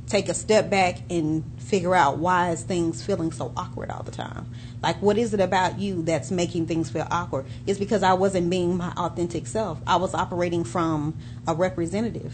take 0.08 0.28
a 0.28 0.34
step 0.34 0.70
back, 0.70 1.00
and 1.10 1.44
figure 1.58 1.96
out 1.96 2.18
why 2.18 2.52
is 2.52 2.64
things 2.64 3.06
feeling 3.06 3.32
so 3.32 3.54
awkward 3.56 3.90
all 3.90 4.04
the 4.04 4.12
time. 4.12 4.48
Like, 4.82 5.02
what 5.02 5.18
is 5.18 5.34
it 5.34 5.40
about 5.40 5.80
you 5.80 6.02
that's 6.02 6.30
making 6.32 6.66
things 6.68 6.90
feel 6.90 7.08
awkward? 7.10 7.46
It's 7.66 7.80
because 7.80 8.04
I 8.04 8.14
wasn't 8.14 8.50
being 8.50 8.76
my 8.76 8.92
authentic 8.98 9.48
self. 9.48 9.80
I 9.88 9.96
was 9.96 10.14
operating 10.14 10.64
from 10.66 11.16
a 11.48 11.54
representative. 11.56 12.34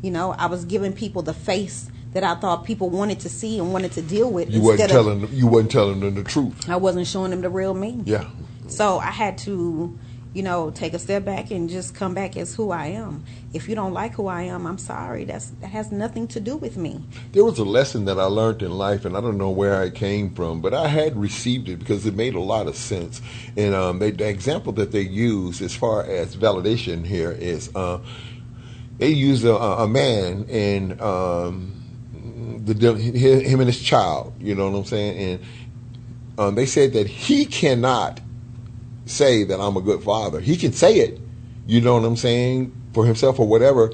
You 0.00 0.10
know, 0.10 0.32
I 0.32 0.46
was 0.46 0.64
giving 0.64 0.92
people 0.94 1.22
the 1.22 1.34
face 1.34 1.90
that 2.14 2.24
I 2.24 2.34
thought 2.36 2.64
people 2.64 2.88
wanted 2.88 3.20
to 3.20 3.28
see 3.28 3.58
and 3.58 3.72
wanted 3.72 3.92
to 3.92 4.02
deal 4.02 4.30
with. 4.30 4.50
You 4.50 4.60
wasn't 4.60 4.80
instead 4.82 4.96
of- 4.96 5.04
telling 5.04 5.20
them, 5.22 5.30
you 5.32 5.46
wasn't 5.46 5.70
telling 5.72 6.00
them 6.00 6.14
the 6.14 6.24
truth. 6.24 6.68
I 6.68 6.76
wasn't 6.76 7.06
showing 7.06 7.30
them 7.30 7.40
the 7.42 7.50
real 7.50 7.74
me. 7.74 8.00
Yeah. 8.04 8.24
So 8.68 8.98
I 8.98 9.10
had 9.10 9.38
to, 9.38 9.98
you 10.32 10.42
know, 10.42 10.70
take 10.70 10.94
a 10.94 10.98
step 10.98 11.24
back 11.24 11.50
and 11.50 11.68
just 11.68 11.94
come 11.94 12.14
back 12.14 12.36
as 12.36 12.54
who 12.54 12.70
I 12.70 12.86
am. 12.86 13.24
If 13.52 13.68
you 13.68 13.74
don't 13.74 13.92
like 13.92 14.14
who 14.14 14.28
I 14.28 14.42
am, 14.42 14.66
I'm 14.66 14.78
sorry. 14.78 15.24
That's 15.24 15.50
that 15.60 15.68
has 15.68 15.92
nothing 15.92 16.26
to 16.28 16.40
do 16.40 16.56
with 16.56 16.76
me. 16.76 17.04
There 17.32 17.44
was 17.44 17.58
a 17.58 17.64
lesson 17.64 18.06
that 18.06 18.18
I 18.18 18.24
learned 18.24 18.62
in 18.62 18.72
life, 18.72 19.04
and 19.04 19.16
I 19.16 19.20
don't 19.20 19.36
know 19.36 19.50
where 19.50 19.80
I 19.80 19.90
came 19.90 20.34
from, 20.34 20.60
but 20.60 20.72
I 20.72 20.88
had 20.88 21.16
received 21.16 21.68
it 21.68 21.78
because 21.78 22.06
it 22.06 22.14
made 22.14 22.34
a 22.34 22.40
lot 22.40 22.66
of 22.66 22.76
sense. 22.76 23.20
And 23.56 23.74
um, 23.74 23.98
they, 23.98 24.10
the 24.10 24.28
example 24.28 24.72
that 24.74 24.92
they 24.92 25.02
use 25.02 25.60
as 25.60 25.74
far 25.74 26.04
as 26.04 26.36
validation 26.36 27.04
here 27.04 27.32
is 27.32 27.70
uh, 27.74 27.98
they 28.98 29.08
use 29.08 29.44
a, 29.44 29.52
a 29.52 29.88
man 29.88 30.46
and 30.48 31.00
um, 31.00 31.82
the 32.64 32.94
him 32.94 33.60
and 33.60 33.68
his 33.68 33.82
child. 33.82 34.32
You 34.38 34.54
know 34.54 34.70
what 34.70 34.78
I'm 34.78 34.84
saying? 34.84 35.18
And 35.18 35.40
um, 36.38 36.54
they 36.54 36.66
said 36.66 36.92
that 36.94 37.06
he 37.06 37.44
cannot 37.44 38.20
say 39.06 39.44
that 39.44 39.60
I'm 39.60 39.76
a 39.76 39.80
good 39.80 40.02
father. 40.02 40.40
He 40.40 40.56
can 40.56 40.72
say 40.72 40.96
it, 40.96 41.20
you 41.66 41.80
know 41.80 41.94
what 41.94 42.04
I'm 42.04 42.16
saying, 42.16 42.74
for 42.92 43.04
himself 43.06 43.38
or 43.38 43.46
whatever, 43.46 43.90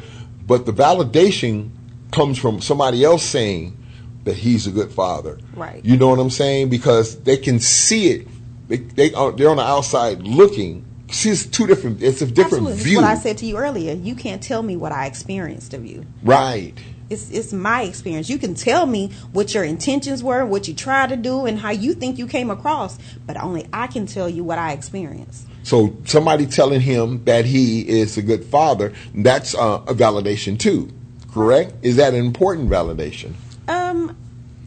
but 0.47 0.67
the 0.67 0.73
validation 0.73 1.71
comes 2.13 2.39
from 2.39 2.61
somebody 2.61 3.05
else 3.05 3.23
saying 3.23 3.77
that 4.25 4.37
he's 4.37 4.67
a 4.67 4.71
good 4.71 4.91
father. 4.91 5.39
Right. 5.55 5.85
You 5.85 5.97
know 5.97 6.09
what 6.09 6.19
I'm 6.19 6.31
saying? 6.31 6.69
Because 6.69 7.21
they 7.21 7.37
can 7.37 7.61
see 7.61 8.09
it. 8.11 8.29
They, 8.69 8.77
they 8.77 9.13
are, 9.15 9.33
they're 9.33 9.51
on 9.51 9.57
the 9.57 9.63
outside 9.63 10.23
looking. 10.23 10.85
See, 11.11 11.31
it's 11.31 11.47
two 11.47 11.67
different. 11.67 12.03
It's 12.03 12.21
a 12.21 12.27
different 12.27 12.67
Absolutely. 12.67 12.85
View. 12.85 12.97
what 12.99 13.07
I 13.07 13.15
said 13.15 13.39
to 13.39 13.47
you 13.47 13.57
earlier. 13.57 13.95
You 13.95 14.15
can't 14.15 14.43
tell 14.43 14.63
me 14.63 14.77
what 14.77 14.93
I 14.93 15.07
experienced 15.07 15.73
of 15.73 15.87
you. 15.87 16.05
Right. 16.23 16.75
It's 17.11 17.31
it's 17.31 17.53
my 17.53 17.83
experience. 17.83 18.29
You 18.29 18.39
can 18.39 18.55
tell 18.55 18.87
me 18.87 19.11
what 19.33 19.55
your 19.55 19.65
intentions 19.65 20.23
were, 20.23 20.45
what 20.45 20.69
you 20.69 20.75
tried 20.75 21.09
to 21.09 21.17
do, 21.17 21.47
and 21.47 21.59
how 21.59 21.71
you 21.71 21.95
think 21.95 22.19
you 22.19 22.27
came 22.27 22.51
across, 22.51 22.99
but 23.27 23.37
only 23.37 23.67
I 23.73 23.87
can 23.87 24.07
tell 24.07 24.29
you 24.29 24.45
what 24.45 24.59
I 24.59 24.73
experienced. 24.73 25.47
So 25.63 25.97
somebody 26.05 26.47
telling 26.47 26.81
him 26.81 27.25
that 27.25 27.45
he 27.45 27.87
is 27.87 28.17
a 28.17 28.23
good 28.23 28.45
father, 28.45 28.93
that's 29.15 29.55
uh, 29.55 29.83
a 29.87 29.95
validation 29.95 30.59
too. 30.59 30.91
Correct? 31.31 31.75
Is 31.83 31.97
that 31.97 32.15
an 32.15 32.25
important 32.25 32.71
validation? 32.71 33.35
Um, 33.69 34.17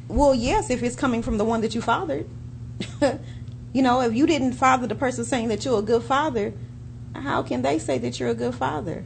well, 0.07 0.35
yes, 0.35 0.69
if 0.69 0.83
it's 0.83 0.95
coming 0.95 1.23
from 1.23 1.37
the 1.37 1.45
one 1.45 1.61
that 1.61 1.73
you 1.73 1.81
fathered. 1.81 2.27
you 3.73 3.81
know, 3.81 4.01
if 4.01 4.13
you 4.13 4.27
didn't 4.27 4.53
father 4.53 4.87
the 4.87 4.95
person 4.95 5.25
saying 5.25 5.47
that 5.47 5.65
you're 5.65 5.79
a 5.79 5.81
good 5.81 6.03
father, 6.03 6.53
how 7.15 7.41
can 7.41 7.61
they 7.61 7.79
say 7.79 7.97
that 7.97 8.19
you're 8.19 8.29
a 8.29 8.35
good 8.35 8.55
father? 8.55 9.05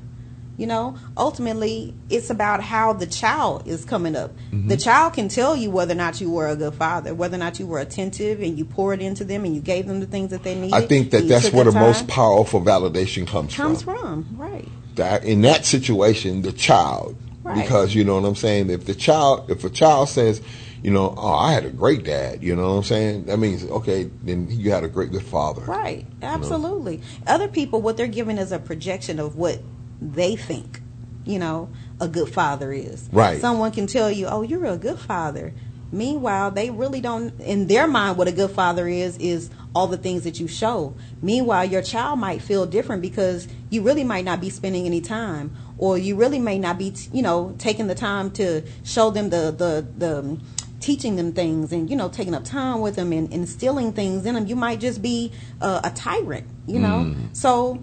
You 0.57 0.67
know, 0.67 0.97
ultimately, 1.17 1.93
it's 2.09 2.29
about 2.29 2.63
how 2.63 2.93
the 2.93 3.05
child 3.05 3.67
is 3.67 3.83
coming 3.83 4.15
up. 4.15 4.31
Mm-hmm. 4.51 4.69
The 4.69 4.77
child 4.77 5.13
can 5.13 5.27
tell 5.27 5.55
you 5.55 5.69
whether 5.69 5.91
or 5.91 5.97
not 5.97 6.21
you 6.21 6.31
were 6.31 6.47
a 6.47 6.55
good 6.55 6.75
father, 6.75 7.13
whether 7.13 7.35
or 7.35 7.39
not 7.39 7.59
you 7.59 7.67
were 7.67 7.79
attentive 7.79 8.41
and 8.41 8.57
you 8.57 8.63
poured 8.63 9.01
into 9.01 9.25
them 9.25 9.43
and 9.43 9.53
you 9.53 9.61
gave 9.61 9.85
them 9.85 9.99
the 9.99 10.05
things 10.05 10.29
that 10.31 10.43
they 10.43 10.55
needed. 10.55 10.73
I 10.73 10.85
think 10.85 11.11
that 11.11 11.27
that's 11.27 11.51
where 11.51 11.65
the 11.65 11.71
time. 11.71 11.81
most 11.81 12.07
powerful 12.07 12.61
validation 12.61 13.27
comes, 13.27 13.53
comes 13.53 13.81
from. 13.81 13.97
Comes 13.97 14.27
from. 14.27 14.37
Right. 14.37 14.67
That 14.95 15.25
in 15.25 15.41
that 15.41 15.65
situation, 15.65 16.41
the 16.41 16.53
child, 16.53 17.17
Right. 17.43 17.61
because 17.61 17.93
you 17.93 18.03
know 18.03 18.19
what 18.19 18.27
I'm 18.27 18.35
saying. 18.35 18.71
If 18.71 18.85
the 18.85 18.95
child, 18.95 19.51
if 19.51 19.63
a 19.63 19.69
child 19.69 20.09
says, 20.09 20.41
you 20.81 20.89
know, 20.89 21.13
oh, 21.15 21.33
I 21.33 21.51
had 21.51 21.63
a 21.63 21.69
great 21.69 22.03
dad, 22.03 22.41
you 22.41 22.55
know 22.55 22.69
what 22.69 22.77
I'm 22.77 22.83
saying. 22.83 23.25
That 23.25 23.37
means 23.37 23.63
okay, 23.63 24.09
then 24.23 24.47
you 24.49 24.71
had 24.71 24.83
a 24.83 24.87
great 24.87 25.11
good 25.11 25.23
father. 25.23 25.61
Right. 25.61 26.07
Absolutely. 26.23 27.01
Other 27.27 27.47
people, 27.47 27.81
what 27.81 27.97
they're 27.97 28.07
giving 28.07 28.39
is 28.39 28.51
a 28.51 28.57
projection 28.57 29.19
of 29.19 29.35
what 29.35 29.59
they 30.01 30.35
think, 30.35 30.81
you 31.25 31.39
know, 31.39 31.69
a 31.99 32.07
good 32.07 32.33
father 32.33 32.71
is. 32.71 33.09
Right. 33.11 33.39
Someone 33.39 33.71
can 33.71 33.87
tell 33.87 34.11
you, 34.11 34.27
oh, 34.27 34.41
you're 34.41 34.65
a 34.65 34.77
good 34.77 34.99
father. 34.99 35.53
Meanwhile, 35.91 36.51
they 36.51 36.71
really 36.71 36.99
don't, 36.99 37.39
in 37.39 37.67
their 37.67 37.87
mind, 37.87 38.17
what 38.17 38.27
a 38.27 38.31
good 38.31 38.51
father 38.51 38.87
is, 38.87 39.17
is 39.17 39.49
all 39.73 39.87
the 39.87 39.97
things 39.97 40.23
that 40.23 40.39
you 40.39 40.47
show. 40.47 40.95
Meanwhile, 41.21 41.65
your 41.65 41.81
child 41.81 42.19
might 42.19 42.41
feel 42.41 42.65
different 42.65 43.01
because 43.01 43.47
you 43.69 43.81
really 43.81 44.03
might 44.03 44.25
not 44.25 44.41
be 44.41 44.49
spending 44.49 44.85
any 44.85 44.99
time, 44.99 45.55
or 45.77 45.97
you 45.97 46.15
really 46.15 46.39
may 46.39 46.57
not 46.57 46.77
be, 46.77 46.93
you 47.13 47.21
know, 47.21 47.55
taking 47.59 47.87
the 47.87 47.95
time 47.95 48.31
to 48.31 48.63
show 48.83 49.09
them 49.09 49.29
the, 49.29 49.51
the, 49.51 49.87
the, 49.97 50.37
teaching 50.79 51.15
them 51.15 51.33
things 51.33 51.71
and 51.71 51.89
you 51.89 51.95
know 51.95 52.09
taking 52.09 52.35
up 52.35 52.43
time 52.43 52.79
with 52.79 52.95
them 52.95 53.11
and 53.11 53.33
instilling 53.33 53.91
things 53.91 54.23
in 54.23 54.35
them 54.35 54.45
you 54.45 54.55
might 54.55 54.79
just 54.79 55.01
be 55.01 55.31
uh, 55.59 55.81
a 55.83 55.89
tyrant 55.89 56.45
you 56.67 56.77
know 56.77 57.15
so 57.33 57.81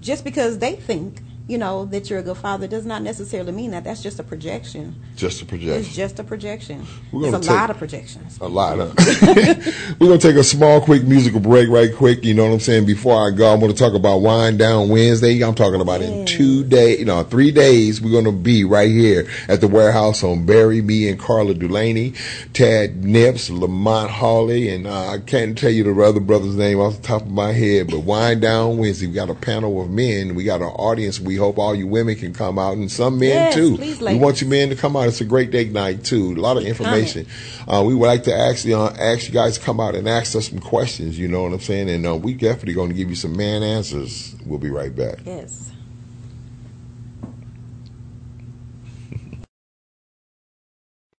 just 0.00 0.24
because 0.24 0.58
they 0.58 0.74
think 0.74 1.20
you 1.46 1.58
know 1.58 1.84
that 1.86 2.08
you're 2.08 2.20
a 2.20 2.22
good 2.22 2.36
father 2.38 2.66
does 2.66 2.86
not 2.86 3.02
necessarily 3.02 3.52
mean 3.52 3.70
that 3.72 3.84
that's 3.84 4.02
just 4.02 4.18
a 4.18 4.22
projection 4.22 4.94
Just 5.14 5.42
a 5.42 5.44
projection. 5.44 5.80
it's 5.80 5.94
just 5.94 6.18
a 6.18 6.24
projection 6.24 6.86
We're 7.12 7.28
it's 7.28 7.36
a 7.36 7.40
take- 7.40 7.50
lot 7.50 7.70
of 7.70 7.76
projections 7.76 8.38
A 8.40 8.48
lot 8.48 8.80
of. 8.80 8.94
We're 10.00 10.08
gonna 10.08 10.18
take 10.18 10.36
a 10.36 10.44
small, 10.44 10.80
quick 10.80 11.04
musical 11.04 11.40
break, 11.40 11.68
right 11.68 11.94
quick. 11.94 12.24
You 12.24 12.34
know 12.34 12.44
what 12.46 12.52
I'm 12.54 12.60
saying? 12.60 12.86
Before 12.86 13.26
I 13.26 13.30
go, 13.30 13.52
I'm 13.52 13.60
gonna 13.60 13.72
talk 13.74 13.94
about 13.94 14.18
Wind 14.18 14.58
Down 14.58 14.88
Wednesday. 14.88 15.40
I'm 15.42 15.54
talking 15.54 15.80
about 15.80 16.00
in 16.02 16.26
two 16.26 16.64
days, 16.64 16.98
you 16.98 17.04
know, 17.04 17.22
three 17.22 17.50
days. 17.50 18.00
We're 18.00 18.12
gonna 18.12 18.36
be 18.36 18.64
right 18.64 18.90
here 18.90 19.28
at 19.48 19.60
the 19.60 19.68
warehouse 19.68 20.24
on 20.24 20.46
Barry, 20.46 20.80
me 20.82 21.08
and 21.08 21.18
Carla 21.18 21.54
Delaney, 21.54 22.14
Tad 22.54 23.04
Nips, 23.04 23.50
Lamont 23.50 24.10
Hawley, 24.10 24.68
and 24.68 24.86
uh, 24.86 25.10
I 25.10 25.18
can't 25.18 25.56
tell 25.56 25.70
you 25.70 25.84
the 25.84 26.02
other 26.02 26.20
brother's 26.20 26.56
name 26.56 26.80
off 26.80 26.96
the 26.96 27.02
top 27.02 27.22
of 27.22 27.30
my 27.30 27.52
head. 27.52 27.88
But 27.90 28.00
Wind 28.00 28.40
Down 28.42 28.78
Wednesday, 28.78 29.06
we 29.06 29.12
got 29.14 29.30
a 29.30 29.34
panel 29.34 29.80
of 29.82 29.90
men. 29.90 30.34
We 30.34 30.44
got 30.44 30.60
an 30.60 30.68
audience. 30.68 31.20
We 31.20 31.33
hope 31.36 31.58
all 31.58 31.74
you 31.74 31.86
women 31.86 32.14
can 32.16 32.32
come 32.32 32.58
out, 32.58 32.76
and 32.76 32.90
some 32.90 33.18
men 33.18 33.28
Yes, 33.30 33.54
too. 33.54 33.76
please, 33.76 34.00
we 34.00 34.16
want 34.16 34.40
you 34.40 34.48
men 34.48 34.68
to 34.70 34.76
come 34.76 34.96
out. 34.96 35.08
It's 35.08 35.20
a 35.20 35.24
great 35.24 35.50
date 35.50 35.72
night 35.72 36.04
too. 36.04 36.32
A 36.32 36.40
lot 36.40 36.56
of 36.56 36.64
information. 36.64 37.26
Uh, 37.68 37.82
we 37.86 37.94
would 37.94 38.06
like 38.06 38.24
to 38.24 38.36
actually 38.36 38.74
uh, 38.74 38.90
ask 38.98 39.26
you 39.28 39.34
guys 39.34 39.58
to 39.58 39.64
come 39.64 39.80
out 39.80 39.94
and 39.94 40.08
ask 40.08 40.34
us 40.36 40.48
some 40.48 40.58
questions. 40.60 41.18
You 41.18 41.28
know 41.28 41.42
what 41.42 41.52
I'm 41.52 41.60
saying? 41.60 41.88
And 41.90 42.06
uh, 42.06 42.16
we 42.16 42.34
definitely 42.34 42.74
going 42.74 42.88
to 42.90 42.94
give 42.94 43.08
you 43.10 43.16
some 43.16 43.36
man 43.36 43.62
answers. 43.62 44.34
We'll 44.44 44.58
be 44.58 44.70
right 44.70 44.94
back. 44.94 45.18
yes 45.24 45.70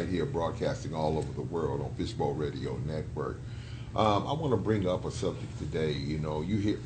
right 0.00 0.08
here, 0.08 0.24
broadcasting 0.24 0.94
all 0.94 1.18
over 1.18 1.30
the 1.34 1.42
world 1.42 1.82
on 1.82 1.92
Fishbowl 1.94 2.32
Radio 2.32 2.78
Network. 2.86 3.38
Um, 3.94 4.26
I 4.26 4.32
want 4.32 4.52
to 4.52 4.56
bring 4.56 4.88
up 4.88 5.04
a 5.04 5.10
subject 5.10 5.58
today. 5.58 5.92
You 5.92 6.18
know, 6.18 6.40
you 6.40 6.56
hear. 6.56 6.78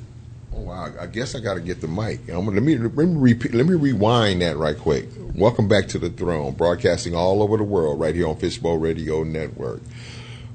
Oh, 0.57 0.63
wow, 0.63 0.93
I 1.01 1.07
guess 1.07 1.35
I 1.35 1.41
got 1.41 1.55
to 1.55 1.61
get 1.61 1.81
the 1.81 1.89
mic. 1.89 2.29
I'm 2.29 2.47
let 2.47 2.63
me 2.63 2.77
let 2.77 3.09
me 3.09 3.17
repeat, 3.17 3.55
let 3.55 3.67
me 3.67 3.75
rewind 3.75 4.43
that 4.43 4.57
right 4.57 4.77
quick. 4.77 5.07
Welcome 5.35 5.69
back 5.69 5.87
to 5.89 5.99
the 5.99 6.11
Throne, 6.11 6.55
broadcasting 6.55 7.15
all 7.15 7.43
over 7.43 7.57
the 7.57 7.65
world, 7.65 8.01
right 8.01 8.15
here 8.15 8.27
on 8.27 8.37
Fishbowl 8.37 8.79
Radio 8.79 9.23
Network. 9.23 9.81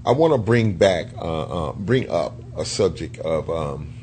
I 0.06 0.12
want 0.12 0.34
to 0.34 0.38
bring 0.38 0.74
back, 0.74 1.08
uh, 1.18 1.70
uh, 1.70 1.74
bring 1.74 2.10
up 2.10 2.34
a 2.58 2.66
subject 2.66 3.20
of 3.20 3.50
um, 3.50 3.94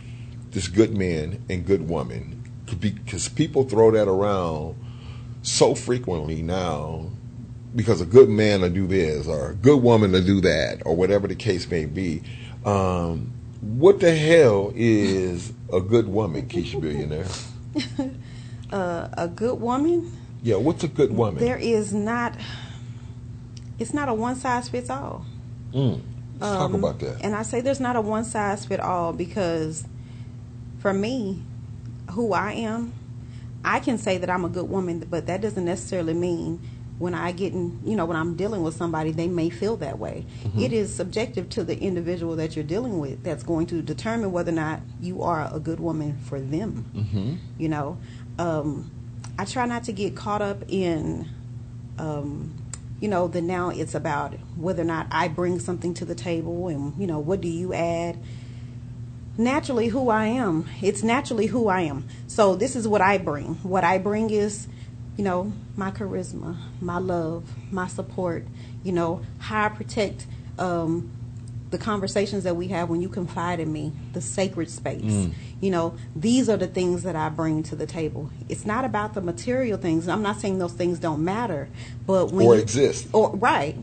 this 0.51 0.69
good 0.69 0.97
man 0.97 1.45
and 1.51 1.67
good 1.67 1.89
woman, 1.89 2.43
because 2.81 3.29
people 3.29 3.65
throw 3.65 3.91
that 3.91 4.09
around 4.09 4.77
so 5.43 5.75
frequently 5.75 6.43
now 6.43 7.11
because 7.77 8.01
a 8.01 8.07
good 8.07 8.29
man 8.29 8.61
to 8.61 8.71
do 8.71 8.87
this 8.87 9.27
or 9.29 9.51
a 9.51 9.55
good 9.55 9.83
woman 9.83 10.13
to 10.13 10.23
do 10.23 10.41
that 10.41 10.83
or 10.87 10.97
whatever 10.97 11.29
the 11.29 11.35
case 11.37 11.71
may 11.71 11.85
be. 11.85 12.23
Um, 12.65 13.33
what 13.61 14.01
the 14.01 14.15
hell 14.17 14.73
is 14.75 15.53
a 15.73 15.81
good 15.81 16.09
woman, 16.09 16.49
Keisha 16.49 16.81
Billionaire? 16.81 17.27
Uh, 18.69 19.09
a 19.17 19.29
good 19.29 19.61
woman, 19.61 20.11
Yeah, 20.43 20.57
what's 20.57 20.83
a 20.83 20.89
good 20.89 21.13
woman? 21.13 21.37
there 21.37 21.57
is 21.57 21.95
not. 21.95 22.35
It's 23.79 23.95
not 23.95 24.09
a 24.09 24.15
one 24.15 24.35
size 24.35 24.69
fits 24.69 24.91
all. 24.91 25.25
Mm. 25.73 26.01
Let's 26.41 26.53
talk 26.53 26.71
Um, 26.71 26.75
about 26.75 26.99
that. 26.99 27.23
And 27.25 27.37
I 27.37 27.43
say 27.43 27.61
there's 27.61 27.79
not 27.79 27.95
a 27.95 28.01
one 28.01 28.25
size 28.25 28.67
fit 28.67 28.81
all 28.81 29.13
because 29.13 29.87
for 30.81 30.93
me, 30.93 31.45
who 32.11 32.33
I 32.33 32.55
am, 32.55 32.93
I 33.65 33.79
can 33.79 33.99
say 33.99 34.19
that 34.19 34.29
I'm 34.29 34.45
a 34.45 34.49
good 34.49 34.69
woman, 34.69 35.07
but 35.09 35.27
that 35.29 35.41
doesn't 35.43 35.65
necessarily 35.65 36.15
mean 36.15 36.61
when 36.99 37.15
I 37.15 37.33
get 37.33 37.53
in, 37.53 37.81
you 37.85 37.95
know, 37.95 38.07
when 38.07 38.17
I'm 38.17 38.37
dealing 38.37 38.63
with 38.63 38.75
somebody, 38.75 39.11
they 39.11 39.29
may 39.29 39.51
feel 39.51 39.77
that 39.79 39.99
way. 39.99 40.25
Mm-hmm. 40.45 40.61
It 40.61 40.73
is 40.73 40.95
subjective 40.95 41.49
to 41.51 41.65
the 41.65 41.79
individual 41.79 42.37
that 42.37 42.57
you're 42.57 42.65
dealing 42.65 42.99
with 42.99 43.23
that's 43.23 43.43
going 43.43 43.67
to 43.67 43.83
determine 43.83 44.33
whether 44.33 44.51
or 44.51 44.55
not 44.55 44.81
you 45.01 45.23
are 45.23 45.51
a 45.53 45.61
good 45.61 45.79
woman 45.79 46.19
for 46.19 46.41
them. 46.41 46.87
Mm-hmm. 46.95 47.35
You 47.59 47.69
know, 47.69 47.99
um, 48.39 48.91
I 49.39 49.45
try 49.45 49.67
not 49.67 49.85
to 49.85 49.93
get 49.93 50.17
caught 50.17 50.41
up 50.41 50.63
in, 50.69 51.29
um, 51.99 52.55
you 52.99 53.09
know, 53.09 53.29
the 53.29 53.43
now 53.43 53.69
it's 53.69 53.95
about 53.95 54.33
whether 54.57 54.81
or 54.81 54.87
not 54.87 55.07
I 55.11 55.29
bring 55.29 55.59
something 55.59 55.93
to 55.95 56.07
the 56.07 56.15
table 56.15 56.69
and, 56.69 56.99
you 56.99 57.07
know, 57.07 57.19
what 57.19 57.43
do 57.43 57.49
you 57.49 57.75
add? 57.75 58.19
Naturally, 59.37 59.89
who 59.89 60.09
I 60.09 60.27
am. 60.29 60.67
It's 60.81 61.03
naturally 61.03 61.47
who 61.47 61.69
I 61.69 61.83
am. 61.83 62.09
So, 62.27 62.55
this 62.55 62.75
is 62.75 62.89
what 62.89 63.03
I 63.03 63.19
bring. 63.19 63.57
What 63.57 63.85
I 63.85 63.99
bring 63.99 64.31
is, 64.31 64.67
you 65.17 65.25
know, 65.25 65.53
my 65.77 65.91
charisma, 65.91 66.57
my 66.81 66.99
love, 66.99 67.45
my 67.71 67.87
support, 67.87 68.45
you 68.85 68.93
know, 68.93 69.23
how 69.39 69.65
I 69.67 69.69
protect 69.71 70.27
um, 70.59 71.11
the 71.71 71.79
conversations 71.79 72.45
that 72.45 72.55
we 72.55 72.69
have 72.69 72.89
when 72.91 73.01
you 73.03 73.09
confide 73.09 73.59
in 73.61 73.73
me, 73.73 73.93
the 74.13 74.21
sacred 74.21 74.71
space. 74.71 75.29
You 75.61 75.71
know, 75.71 75.97
these 76.15 76.49
are 76.51 76.57
the 76.59 76.67
things 76.67 77.03
that 77.05 77.17
I 77.17 77.31
bring 77.31 77.63
to 77.65 77.77
the 77.77 77.87
table. 77.87 78.31
It's 78.49 78.67
not 78.67 78.85
about 78.85 79.15
the 79.15 79.23
material 79.23 79.79
things. 79.79 80.07
I'm 80.07 80.23
not 80.23 80.39
saying 80.39 80.59
those 80.59 80.75
things 80.75 80.99
don't 80.99 81.25
matter, 81.25 81.69
but 82.07 82.31
when 82.31 82.47
Or 82.47 82.55
you- 82.57 82.61
exist. 82.61 83.09
or 83.13 83.35
right. 83.37 83.77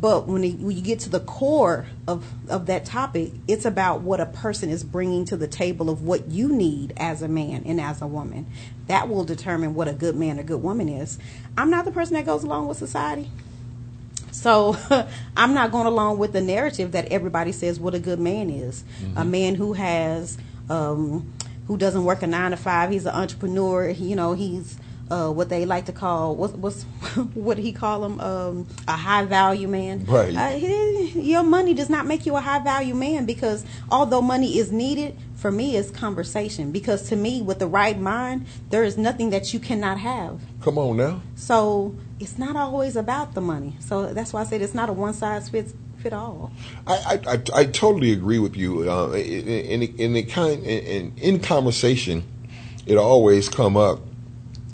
But 0.00 0.28
when, 0.28 0.44
it, 0.44 0.58
when 0.58 0.76
you 0.76 0.82
get 0.82 1.00
to 1.00 1.08
the 1.08 1.18
core 1.18 1.86
of, 2.06 2.24
of 2.48 2.66
that 2.66 2.84
topic, 2.84 3.32
it's 3.48 3.64
about 3.64 4.02
what 4.02 4.20
a 4.20 4.26
person 4.26 4.70
is 4.70 4.84
bringing 4.84 5.24
to 5.24 5.36
the 5.36 5.48
table 5.48 5.90
of 5.90 6.02
what 6.02 6.28
you 6.28 6.52
need 6.52 6.92
as 6.96 7.20
a 7.20 7.26
man 7.26 7.64
and 7.66 7.80
as 7.80 8.00
a 8.00 8.06
woman. 8.06 8.46
That 8.86 9.08
will 9.08 9.24
determine 9.24 9.74
what 9.74 9.88
a 9.88 9.92
good 9.92 10.14
man 10.14 10.38
or 10.38 10.44
good 10.44 10.62
woman 10.62 10.88
is. 10.88 11.18
I'm 11.56 11.68
not 11.68 11.84
the 11.84 11.90
person 11.90 12.14
that 12.14 12.24
goes 12.24 12.44
along 12.44 12.68
with 12.68 12.78
society. 12.78 13.28
So 14.30 14.76
I'm 15.36 15.52
not 15.52 15.72
going 15.72 15.86
along 15.86 16.18
with 16.18 16.32
the 16.32 16.42
narrative 16.42 16.92
that 16.92 17.06
everybody 17.06 17.50
says 17.50 17.80
what 17.80 17.94
a 17.94 17.98
good 17.98 18.20
man 18.20 18.50
is. 18.50 18.84
A 19.16 19.24
man 19.24 19.56
who 19.56 19.72
has, 19.72 20.38
um, 20.70 21.32
who 21.66 21.76
doesn't 21.76 22.04
work 22.04 22.22
a 22.22 22.28
nine 22.28 22.52
to 22.52 22.56
five. 22.56 22.90
He's 22.90 23.04
an 23.04 23.14
entrepreneur. 23.14 23.88
You 23.88 24.14
know, 24.14 24.34
he's 24.34 24.78
uh, 25.10 25.30
what 25.30 25.48
they 25.48 25.64
like 25.64 25.86
to 25.86 25.92
call 25.92 26.36
what's 26.36 26.54
what's 26.54 26.82
what 27.34 27.58
he 27.58 27.72
call 27.72 28.04
him? 28.04 28.20
Um, 28.20 28.66
a 28.86 28.92
high 28.92 29.24
value 29.24 29.68
man. 29.68 30.04
Right. 30.04 30.34
Uh, 30.34 30.56
your 31.18 31.42
money 31.42 31.74
does 31.74 31.88
not 31.88 32.06
make 32.06 32.26
you 32.26 32.36
a 32.36 32.40
high 32.40 32.58
value 32.60 32.94
man 32.94 33.26
because 33.26 33.64
although 33.90 34.22
money 34.22 34.58
is 34.58 34.70
needed, 34.70 35.16
for 35.34 35.50
me 35.50 35.76
it's 35.76 35.90
conversation. 35.90 36.72
Because 36.72 37.08
to 37.08 37.16
me, 37.16 37.42
with 37.42 37.58
the 37.58 37.66
right 37.66 37.98
mind, 37.98 38.46
there 38.70 38.84
is 38.84 38.98
nothing 38.98 39.30
that 39.30 39.54
you 39.54 39.60
cannot 39.60 39.98
have. 39.98 40.40
Come 40.62 40.78
on 40.78 40.96
now. 40.96 41.22
So 41.36 41.94
it's 42.20 42.38
not 42.38 42.56
always 42.56 42.96
about 42.96 43.34
the 43.34 43.40
money. 43.40 43.76
So 43.80 44.12
that's 44.12 44.32
why 44.32 44.42
I 44.42 44.44
said 44.44 44.62
it's 44.62 44.74
not 44.74 44.88
a 44.88 44.92
one 44.92 45.14
size 45.14 45.48
fits 45.48 45.74
fit 45.98 46.12
all. 46.12 46.52
I, 46.86 46.94
I, 46.94 47.32
I, 47.32 47.42
I 47.54 47.64
totally 47.64 48.12
agree 48.12 48.38
with 48.38 48.56
you. 48.56 48.90
Uh, 48.90 49.10
in, 49.12 49.82
in, 49.82 49.82
in 49.96 50.12
the 50.12 50.22
kind 50.22 50.64
in, 50.64 51.12
in 51.16 51.40
conversation, 51.40 52.24
it 52.86 52.96
always 52.96 53.48
come 53.48 53.76
up, 53.76 54.00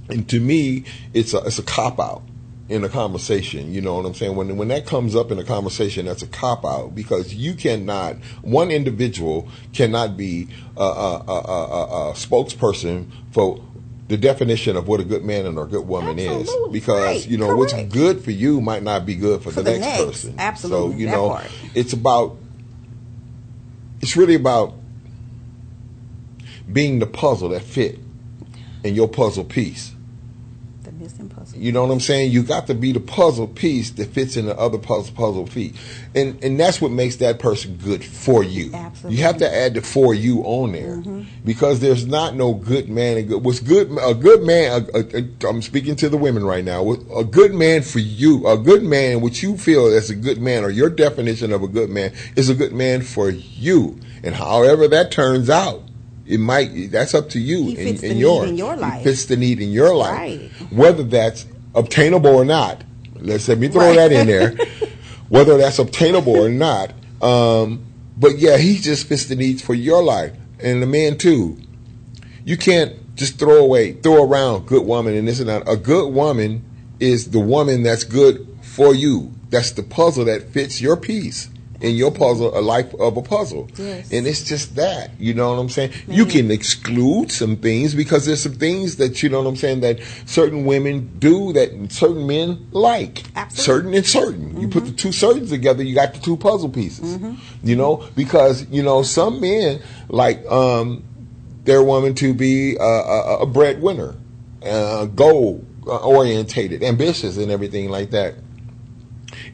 and 0.09 0.29
to 0.29 0.41
me, 0.41 0.85
it's 1.13 1.33
a 1.35 1.39
it's 1.39 1.59
a 1.59 1.63
cop 1.63 1.99
out 2.01 2.23
in 2.69 2.83
a 2.85 2.89
conversation. 2.89 3.73
You 3.73 3.81
know 3.83 3.95
what 3.95 4.07
I'm 4.07 4.15
saying? 4.15 4.37
When 4.37 4.57
when 4.57 4.69
that 4.69 4.87
comes 4.87 5.15
up 5.15 5.31
in 5.31 5.39
a 5.39 5.45
conversation, 5.45 6.07
that's 6.07 6.23
a 6.23 6.27
cop 6.27 6.65
out 6.65 6.95
because 6.95 7.35
you 7.35 7.55
cannot 7.55 8.17
one 8.43 8.71
individual 8.71 9.49
cannot 9.73 10.17
be 10.17 10.49
a, 10.77 10.83
a, 10.83 10.85
a, 11.27 11.41
a, 11.41 12.11
a 12.11 12.13
spokesperson 12.15 13.07
for. 13.33 13.63
The 14.07 14.19
definition 14.19 14.77
of 14.77 14.87
what 14.87 15.01
a 15.01 15.05
good 15.05 15.25
man 15.25 15.47
and 15.47 15.59
a 15.59 15.65
good 15.65 15.89
woman 15.89 16.19
is, 16.19 16.51
because 16.71 17.03
Right. 17.03 17.27
you 17.27 17.39
know 17.39 17.57
what's 17.57 17.73
good 17.85 18.23
for 18.23 18.33
you 18.33 18.61
might 18.61 18.83
not 18.83 19.07
be 19.07 19.15
good 19.15 19.43
for, 19.43 19.51
For 19.51 19.63
the, 19.63 19.73
the 19.73 19.79
next, 19.79 19.87
next. 19.87 20.05
person. 20.05 20.35
Absolutely. 20.39 20.93
So 20.93 20.99
you 20.99 21.07
That 21.07 21.13
know, 21.13 21.29
part. 21.31 21.51
it's 21.75 21.95
about 21.95 22.37
it's 24.03 24.15
really 24.15 24.35
about 24.35 24.75
being 26.71 26.99
the 26.99 27.07
puzzle 27.07 27.49
that 27.49 27.63
fit 27.63 27.99
in 28.85 28.95
your 28.95 29.09
puzzle 29.09 29.43
piece. 29.45 29.94
The 31.05 31.11
missing 31.11 31.29
puzzle. 31.29 31.59
You 31.59 31.73
know 31.73 31.85
what 31.85 31.93
I'm 31.93 32.01
saying? 32.01 32.33
You 32.33 32.43
got 32.43 32.67
to 32.69 32.75
be 32.75 32.93
the 32.93 33.01
puzzle 33.01 33.47
piece 33.47 33.91
that 33.93 34.11
fits 34.11 34.37
in 34.37 34.47
the 34.47 34.59
other 34.59 34.79
puzzle 34.79 35.15
puzzle 35.15 35.47
piece, 35.47 35.77
and 36.15 36.43
and 36.43 36.59
that's 36.59 36.81
what 36.81 36.91
makes 36.91 37.17
that 37.17 37.39
person 37.39 37.77
good 37.77 38.05
for 38.05 38.43
you. 38.43 38.73
Absolutely. 38.73 39.17
You 39.17 39.25
have 39.25 39.39
to 39.39 39.55
add 39.55 39.75
the 39.75 39.83
for 39.83 40.15
you 40.15 40.43
on 40.43 40.73
there 40.73 40.97
mm-hmm. 40.97 41.23
because 41.45 41.81
there's 41.81 42.07
not 42.07 42.35
no 42.35 42.55
good 42.55 42.89
man 42.89 43.19
and 43.19 43.29
good. 43.29 43.45
What's 43.45 43.61
good? 43.61 43.91
A 44.03 44.15
good 44.15 44.43
man. 44.43 44.87
A, 44.95 45.47
I'm 45.47 45.63
speaking 45.63 45.97
to 45.97 46.09
the 46.09 46.17
women 46.17 46.45
right 46.45 46.65
now. 46.65 46.93
A 46.93 47.25
good 47.25 47.55
man 47.55 47.83
for 47.83 47.99
you. 47.99 48.47
A 48.47 48.57
good 48.57 48.83
man, 48.83 49.21
what 49.21 49.43
you 49.43 49.59
feel 49.59 49.87
as 49.87 50.11
a 50.11 50.15
good 50.15 50.41
man, 50.41 50.65
or 50.65 50.71
your 50.71 50.91
definition 50.91 51.53
of 51.53 51.63
a 51.63 51.69
good 51.69 51.91
man, 51.91 52.13
is 52.37 52.49
a 52.49 52.55
good 52.55 52.73
man 52.73 53.03
for 53.03 53.29
you. 53.31 54.01
And 54.23 54.35
however 54.35 54.89
that 54.89 55.11
turns 55.11 55.51
out. 55.51 55.83
It 56.27 56.39
might. 56.41 56.91
That's 56.91 57.15
up 57.15 57.29
to 57.31 57.39
you. 57.41 57.65
He 57.65 57.75
fits 57.77 57.91
in, 57.91 57.97
the 57.97 58.07
in 58.09 58.15
need 58.15 58.21
yours. 58.21 58.51
in 58.51 58.57
your 58.57 58.75
He 58.75 58.81
life. 58.81 59.03
fits 59.05 59.25
the 59.27 59.37
need 59.37 59.61
in 59.61 59.71
your 59.73 59.95
life 59.95 60.15
Right. 60.19 60.51
whether 60.71 61.03
that's 61.03 61.47
obtainable 61.75 62.31
or 62.35 62.45
not. 62.45 62.83
Let's 63.21 63.47
let 63.49 63.59
me 63.59 63.69
throw 63.69 63.89
Right. 63.89 63.97
that 63.97 64.13
in 64.13 64.27
there. 64.27 64.57
whether 65.29 65.57
that's 65.59 65.79
obtainable 65.79 66.37
or 66.37 66.49
not. 66.49 66.93
Um, 67.23 67.81
but 68.17 68.39
yeah, 68.39 68.57
he 68.59 68.77
just 68.79 69.07
fits 69.07 69.25
the 69.27 69.37
needs 69.37 69.61
for 69.63 69.75
your 69.75 70.03
life 70.03 70.33
and 70.61 70.83
the 70.83 70.87
man 70.87 71.19
too. 71.19 71.57
You 72.45 72.57
can't 72.57 72.93
just 73.17 73.39
throw 73.39 73.59
away, 73.59 73.93
throw 73.93 74.25
around 74.25 74.67
good 74.67 74.85
woman 74.87 75.15
and 75.15 75.27
this 75.27 75.41
and 75.41 75.49
that. 75.49 75.63
A 75.69 75.77
good 75.77 76.13
woman 76.13 76.63
is 77.01 77.31
the 77.31 77.41
woman 77.41 77.83
that's 77.83 78.05
good 78.05 78.47
for 78.63 78.95
you. 78.95 79.33
That's 79.51 79.71
the 79.73 79.83
puzzle 79.83 80.25
that 80.27 80.51
fits 80.51 80.81
your 80.81 80.97
piece. 80.97 81.49
In 81.85 81.97
your 81.97 82.11
puzzle, 82.11 82.57
a 82.57 82.63
life 82.63 82.95
of 82.95 83.17
a 83.19 83.23
puzzle. 83.23 83.69
Yes. 83.77 84.11
And 84.11 84.27
it's 84.27 84.43
just 84.43 84.75
that. 84.77 85.11
You 85.21 85.35
know 85.35 85.51
what 85.53 85.59
I'm 85.59 85.69
saying? 85.69 85.93
You 86.09 86.25
can 86.25 86.51
exclude 86.51 87.31
some 87.31 87.57
things 87.57 87.95
because 87.95 88.25
there's 88.25 88.43
some 88.43 88.55
things 88.55 88.97
that, 88.97 89.23
you 89.23 89.29
know 89.29 89.43
what 89.43 89.49
I'm 89.49 89.57
saying, 89.57 89.81
that 89.81 90.01
certain 90.25 90.65
women 90.65 91.19
do 91.19 91.53
that 91.53 91.93
certain 91.93 92.27
men 92.27 92.67
like. 92.73 93.23
Absolutely. 93.37 93.65
Certain 93.65 93.95
and 93.95 94.07
certain. 94.07 94.61
You 94.61 94.69
put 94.69 94.87
the 94.87 94.93
two 94.93 95.13
certains 95.13 95.51
together, 95.51 95.83
you 95.83 95.95
got 95.95 96.15
the 96.15 96.21
two 96.21 96.39
puzzle 96.39 96.71
pieces. 96.71 97.19
You 97.63 97.77
know, 97.77 98.09
because, 98.17 98.67
you 98.71 98.83
know, 98.83 99.03
some 99.03 99.41
men 99.41 99.83
like 100.09 100.45
um, 100.51 101.05
their 101.65 101.83
woman 101.83 102.15
to 102.15 102.33
be 102.33 102.77
a, 102.77 102.83
a, 102.83 103.39
a 103.41 103.47
breadwinner, 103.47 104.17
uh, 104.65 105.05
goal 105.05 105.65
orientated, 105.87 106.83
ambitious, 106.83 107.37
and 107.37 107.51
everything 107.51 107.91
like 107.91 108.11
that 108.13 108.37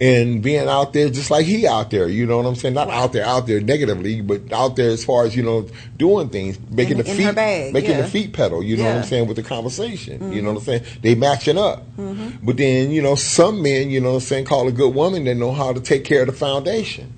and 0.01 0.43
being 0.43 0.69
out 0.69 0.93
there 0.93 1.09
just 1.11 1.31
like 1.31 1.47
he 1.47 1.67
out 1.67 1.91
there. 1.91 2.09
You 2.09 2.27
know 2.27 2.37
what 2.39 2.47
I'm 2.47 2.55
saying? 2.55 2.75
Not 2.75 2.89
out 2.91 3.13
there, 3.13 3.25
out 3.25 3.47
there 3.47 3.61
negatively, 3.61 4.21
but 4.21 4.53
out 4.53 4.77
there 4.77 4.91
as 4.91 5.05
far 5.05 5.25
as 5.25 5.35
you 5.37 5.43
know, 5.43 5.67
doing 5.97 6.29
things, 6.29 6.59
making 6.71 6.99
In- 6.99 7.05
the 7.05 7.05
feet, 7.05 7.35
bag, 7.35 7.73
making 7.73 7.91
yeah. 7.91 8.03
the 8.03 8.09
feet 8.09 8.33
pedal. 8.33 8.63
You 8.63 8.77
know 8.77 8.85
what 8.85 8.91
I'm 8.91 9.01
Mm-hmm. 9.01 9.09
saying 9.09 9.27
with 9.29 9.37
the 9.37 9.43
conversation. 9.43 10.33
You 10.33 10.43
know 10.43 10.53
what 10.53 10.59
I'm 10.61 10.65
saying? 10.65 10.83
They 11.03 11.15
matching 11.15 11.59
up. 11.59 11.85
But 12.43 12.57
then 12.57 12.91
you 12.91 13.03
know, 13.03 13.15
some 13.15 13.63
men, 13.63 13.91
you 13.91 14.01
know 14.01 14.11
what 14.11 14.15
I'm 14.17 14.21
saying, 14.23 14.45
call 14.47 14.67
a 14.69 14.73
good 14.73 14.95
woman 14.95 15.25
that 15.25 15.35
know 15.37 15.53
how 15.53 15.73
to 15.73 15.81
take 15.81 16.05
care 16.05 16.23
of 16.23 16.27
the 16.27 16.33
foundation. 16.33 17.13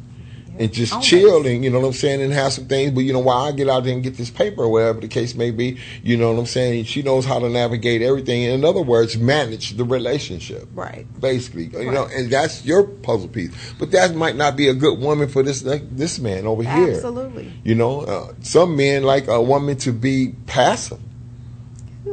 And 0.58 0.72
just 0.72 0.92
Always. 0.92 1.08
chill 1.08 1.46
and 1.46 1.64
you 1.64 1.70
know 1.70 1.80
what 1.80 1.86
I'm 1.88 1.92
saying 1.94 2.20
and 2.20 2.32
have 2.32 2.52
some 2.52 2.66
things, 2.66 2.92
but 2.92 3.00
you 3.00 3.12
know 3.12 3.20
while 3.20 3.44
I 3.46 3.52
get 3.52 3.68
out 3.68 3.84
there 3.84 3.94
and 3.94 4.02
get 4.02 4.16
this 4.16 4.30
paper 4.30 4.62
or 4.62 4.68
whatever 4.68 5.00
the 5.00 5.08
case 5.08 5.34
may 5.34 5.50
be, 5.50 5.78
you 6.02 6.16
know 6.16 6.30
what 6.30 6.38
I'm 6.38 6.46
saying. 6.46 6.84
She 6.84 7.02
knows 7.02 7.24
how 7.24 7.38
to 7.38 7.48
navigate 7.48 8.02
everything. 8.02 8.42
In 8.42 8.64
other 8.64 8.82
words, 8.82 9.16
manage 9.16 9.76
the 9.76 9.84
relationship 9.84 10.68
Right. 10.74 11.06
basically. 11.20 11.70
You 11.72 11.90
know, 11.90 12.06
and 12.14 12.30
that's 12.30 12.64
your 12.64 12.82
puzzle 12.84 13.28
piece. 13.28 13.50
But 13.78 13.92
that 13.92 14.14
might 14.14 14.36
not 14.36 14.56
be 14.56 14.68
a 14.68 14.74
good 14.74 14.98
woman 14.98 15.28
for 15.28 15.42
this 15.42 15.62
this 15.62 16.18
man 16.18 16.46
over 16.46 16.62
here. 16.62 16.94
Absolutely. 16.94 17.50
You 17.64 17.74
know, 17.74 18.02
uh, 18.02 18.32
some 18.42 18.76
men 18.76 19.04
like 19.04 19.28
a 19.28 19.40
woman 19.40 19.76
to 19.78 19.92
be 19.92 20.34
passive, 20.46 21.00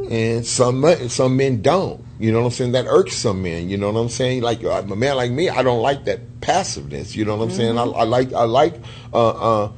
and 0.09 0.45
some 0.45 0.85
some 1.09 1.35
men 1.37 1.61
don't. 1.61 2.03
You 2.19 2.33
know 2.33 2.39
what 2.39 2.47
I'm 2.47 2.51
saying? 2.51 2.71
That 2.73 2.85
irks 2.87 3.15
some 3.15 3.41
men. 3.41 3.69
You 3.69 3.77
know 3.77 3.91
what 3.91 3.99
I'm 3.99 4.09
saying? 4.09 4.41
Like 4.41 4.63
uh, 4.63 4.83
a 4.87 4.95
man 4.95 5.15
like 5.15 5.31
me, 5.31 5.49
I 5.49 5.63
don't 5.63 5.81
like 5.81 6.03
that 6.05 6.41
passiveness. 6.41 7.15
You 7.15 7.23
know 7.23 7.37
what 7.37 7.45
I'm 7.45 7.51
saying? 7.51 7.77
I, 7.77 7.83
I 7.83 8.03
like 8.03 8.33
I 8.33 8.43
like 8.43 8.75
uh, 9.13 9.63
uh, 9.63 9.71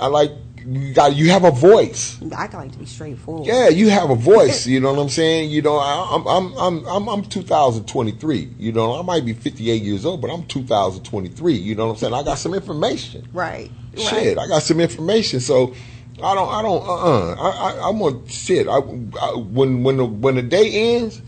I 0.00 0.06
like 0.06 0.30
you 0.66 0.94
got 0.94 1.14
you 1.14 1.30
have 1.30 1.44
a 1.44 1.50
voice. 1.50 2.18
I 2.22 2.46
like 2.46 2.72
to 2.72 2.78
be 2.78 2.86
straightforward. 2.86 3.46
Yeah, 3.46 3.68
you 3.68 3.90
have 3.90 4.10
a 4.10 4.14
voice. 4.14 4.66
You 4.76 4.80
know 4.80 4.92
what 4.94 5.02
I'm 5.02 5.08
saying? 5.10 5.50
You 5.50 5.62
know, 5.62 5.76
I, 5.76 6.08
I'm 6.12 6.26
I'm 6.26 6.58
I'm 6.58 6.86
I'm 6.86 7.08
I'm 7.08 7.22
2023. 7.22 8.54
You 8.58 8.72
know, 8.72 8.98
I 8.98 9.02
might 9.02 9.24
be 9.24 9.34
58 9.34 9.82
years 9.82 10.04
old, 10.06 10.22
but 10.22 10.30
I'm 10.30 10.44
2023. 10.46 11.52
You 11.54 11.74
know 11.74 11.86
what 11.86 11.92
I'm 11.92 11.98
saying? 11.98 12.14
I 12.14 12.22
got 12.22 12.38
some 12.38 12.54
information. 12.54 13.28
Right. 13.34 13.70
Shit, 13.96 14.38
I 14.38 14.46
got 14.48 14.62
some 14.62 14.80
information. 14.80 15.40
So 15.40 15.74
I 16.22 16.34
don't 16.34 16.48
I 16.48 16.62
don't 16.62 16.82
uh 16.82 16.94
uh 16.94 17.34
I 17.38 17.50
I 17.50 17.88
I'm 17.88 17.98
gonna 17.98 18.28
shit. 18.28 18.66
I, 18.66 18.78
I 18.78 19.36
when 19.36 19.82
when 19.82 19.98
the 19.98 20.04
when 20.06 20.34
the 20.36 20.42
day 20.42 20.96
ends 20.96 21.20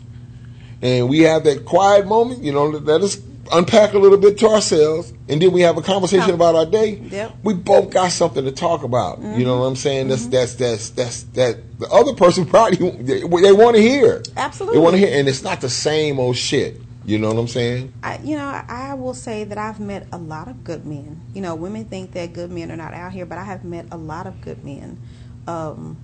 and 0.83 1.09
we 1.09 1.21
have 1.21 1.45
that 1.45 1.65
quiet 1.65 2.07
moment, 2.07 2.43
you 2.43 2.53
know, 2.53 2.67
let 2.67 3.03
us 3.03 3.19
unpack 3.53 3.95
a 3.95 3.99
little 3.99 4.19
bit 4.19 4.39
to 4.39 4.49
ourselves, 4.49 5.13
and 5.29 5.41
then 5.41 5.53
we 5.53 5.63
have 5.63 5.77
a 5.77 5.83
conversation 5.83 6.31
about 6.31 6.55
our 6.55 6.67
day. 6.67 6.97
Yep. 6.97 7.37
We 7.43 7.55
both 7.55 7.91
got 7.91 8.13
something 8.13 8.45
to 8.45 8.53
talk 8.53 8.83
about. 8.83 9.21
You 9.21 9.45
know 9.45 9.59
what 9.61 9.67
I'm 9.67 9.77
saying? 9.77 10.09
That's 10.09 10.27
that's 10.27 10.55
that's 10.55 10.91
that's 10.91 11.23
that 11.35 11.79
the 11.79 11.89
other 11.89 12.15
person 12.15 12.47
probably 12.47 12.91
they, 12.91 13.21
they 13.21 13.53
want 13.53 13.77
to 13.77 13.83
hear. 13.83 14.23
Absolutely. 14.37 14.79
they 14.79 14.83
want 14.83 14.95
to 14.95 14.99
hear, 14.99 15.19
and 15.19 15.29
it's 15.29 15.43
not 15.43 15.61
the 15.61 15.71
same 15.71 16.19
old 16.19 16.37
shit. 16.37 16.81
You 17.05 17.19
know 17.19 17.29
what 17.29 17.41
I'm 17.41 17.49
saying? 17.49 17.95
I, 18.03 18.19
you 18.19 18.37
know, 18.37 18.45
I 18.45 18.93
will 18.93 19.15
say 19.15 19.45
that 19.45 19.57
I've 19.57 19.81
met 19.81 20.07
a 20.13 20.19
lot 20.19 20.47
of 20.47 20.63
good 20.63 20.85
men. 20.85 21.23
You 21.33 21.41
know, 21.41 21.55
women 21.55 21.87
think 21.87 22.13
that 22.13 22.35
good 22.35 22.51
men 22.51 22.71
are 22.71 22.77
not 22.77 22.93
out 22.93 23.13
here, 23.13 23.25
but 23.25 23.39
I 23.39 23.45
have 23.45 23.65
met 23.65 23.87
a 23.91 23.97
lot 23.97 24.27
of 24.27 24.43
good 24.43 24.63
men. 24.63 25.01
Um, 25.47 25.97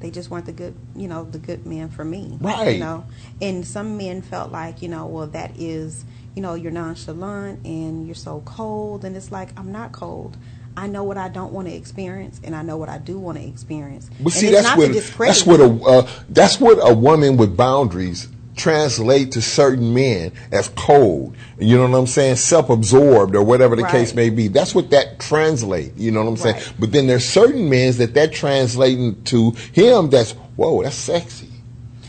they 0.00 0.10
just 0.10 0.30
weren't 0.30 0.46
the 0.46 0.52
good, 0.52 0.74
you 0.94 1.08
know, 1.08 1.24
the 1.24 1.38
good 1.38 1.66
men 1.66 1.88
for 1.88 2.04
me. 2.04 2.38
Right. 2.40 2.74
You 2.74 2.80
know, 2.80 3.06
and 3.40 3.66
some 3.66 3.96
men 3.96 4.22
felt 4.22 4.52
like, 4.52 4.82
you 4.82 4.88
know, 4.88 5.06
well, 5.06 5.26
that 5.28 5.52
is, 5.58 6.04
you 6.34 6.42
know, 6.42 6.54
you're 6.54 6.72
nonchalant 6.72 7.64
and 7.64 8.06
you're 8.06 8.14
so 8.14 8.42
cold, 8.44 9.04
and 9.04 9.16
it's 9.16 9.32
like 9.32 9.50
I'm 9.58 9.72
not 9.72 9.92
cold. 9.92 10.36
I 10.76 10.88
know 10.88 11.04
what 11.04 11.16
I 11.16 11.28
don't 11.28 11.52
want 11.52 11.68
to 11.68 11.74
experience, 11.74 12.40
and 12.42 12.54
I 12.54 12.62
know 12.62 12.76
what 12.76 12.88
I 12.88 12.98
do 12.98 13.18
want 13.18 13.38
to 13.38 13.46
experience. 13.46 14.10
But 14.18 14.24
And 14.24 14.32
see, 14.32 14.48
it's 14.48 14.62
that's 14.62 14.76
not 14.76 14.78
what 14.78 15.26
that's 15.28 15.46
what 15.46 15.60
a 15.60 15.84
uh, 15.84 16.10
that's 16.28 16.60
what 16.60 16.78
a 16.80 16.92
woman 16.92 17.36
with 17.36 17.56
boundaries 17.56 18.28
translate 18.56 19.32
to 19.32 19.42
certain 19.42 19.92
men 19.94 20.32
as 20.52 20.68
cold. 20.70 21.36
You 21.58 21.76
know 21.76 21.88
what 21.88 21.98
I'm 21.98 22.06
saying? 22.06 22.36
Self-absorbed 22.36 23.34
or 23.34 23.42
whatever 23.42 23.76
the 23.76 23.82
Right. 23.82 23.90
case 23.92 24.14
may 24.14 24.30
be. 24.30 24.48
That's 24.48 24.74
what 24.74 24.90
that 24.90 25.18
translate. 25.18 25.96
You 25.96 26.10
know 26.10 26.22
what 26.22 26.28
I'm 26.30 26.36
saying? 26.36 26.54
Right. 26.56 26.72
But 26.78 26.92
then 26.92 27.06
there's 27.06 27.24
certain 27.28 27.68
men 27.68 27.92
that 27.98 28.14
that 28.14 28.32
translating 28.32 29.22
to 29.24 29.50
him. 29.72 30.10
That's 30.10 30.32
whoa, 30.56 30.82
that's 30.82 30.96
sexy. 30.96 31.48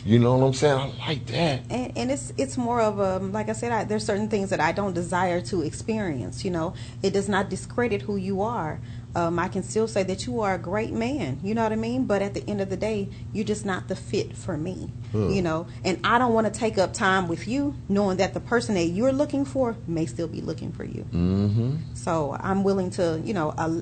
You 0.05 0.19
know 0.19 0.37
what 0.37 0.45
I'm 0.45 0.53
saying? 0.53 0.77
I 1.01 1.07
like 1.07 1.25
that. 1.27 1.61
and, 1.69 1.91
and 1.97 2.11
it's 2.11 2.31
it's 2.37 2.57
more 2.57 2.79
of 2.79 2.99
a 2.99 3.17
like 3.17 3.49
I 3.49 3.53
said, 3.53 3.71
I, 3.71 3.83
there's 3.85 4.05
certain 4.05 4.29
things 4.29 4.51
that 4.51 4.59
I 4.59 4.71
don't 4.71 4.93
desire 4.93 5.41
to 5.41 5.63
experience. 5.63 6.45
You 6.45 6.51
know, 6.51 6.75
it 7.01 7.11
does 7.11 7.27
not 7.27 7.49
discredit 7.49 8.03
who 8.03 8.15
you 8.15 8.41
are. 8.41 8.79
Um, 9.15 9.39
I 9.39 9.47
can 9.47 9.63
still 9.63 9.87
say 9.87 10.03
that 10.03 10.25
you 10.25 10.41
are 10.41 10.55
a 10.55 10.57
great 10.57 10.91
man. 10.91 11.39
You 11.41 11.55
know 11.55 11.63
what 11.63 11.71
I 11.71 11.77
mean? 11.77 12.03
But 12.05 12.21
at 12.21 12.33
the 12.33 12.43
end 12.49 12.59
of 12.59 12.69
the 12.69 12.75
day, 12.75 13.07
you're 13.31 13.45
just 13.45 13.65
not 13.65 13.87
the 13.87 13.95
fit 13.95 14.35
for 14.35 14.57
me. 14.57 14.91
You 15.33 15.41
know, 15.41 15.67
and 15.85 15.97
I 16.03 16.19
don't 16.19 16.33
want 16.33 16.51
to 16.53 16.59
take 16.59 16.77
up 16.77 16.91
time 16.91 17.29
with 17.29 17.47
you, 17.47 17.75
knowing 17.87 18.17
that 18.17 18.33
the 18.33 18.41
person 18.41 18.75
that 18.75 18.83
you're 18.83 19.13
looking 19.13 19.45
for 19.45 19.77
may 19.87 20.05
still 20.05 20.27
be 20.27 20.41
looking 20.41 20.73
for 20.73 20.83
you. 20.83 21.05
Mm-hmm. 21.13 21.75
So 21.93 22.35
I'm 22.37 22.65
willing 22.65 22.89
to, 22.91 23.21
you 23.23 23.33
know, 23.33 23.51
uh, 23.57 23.79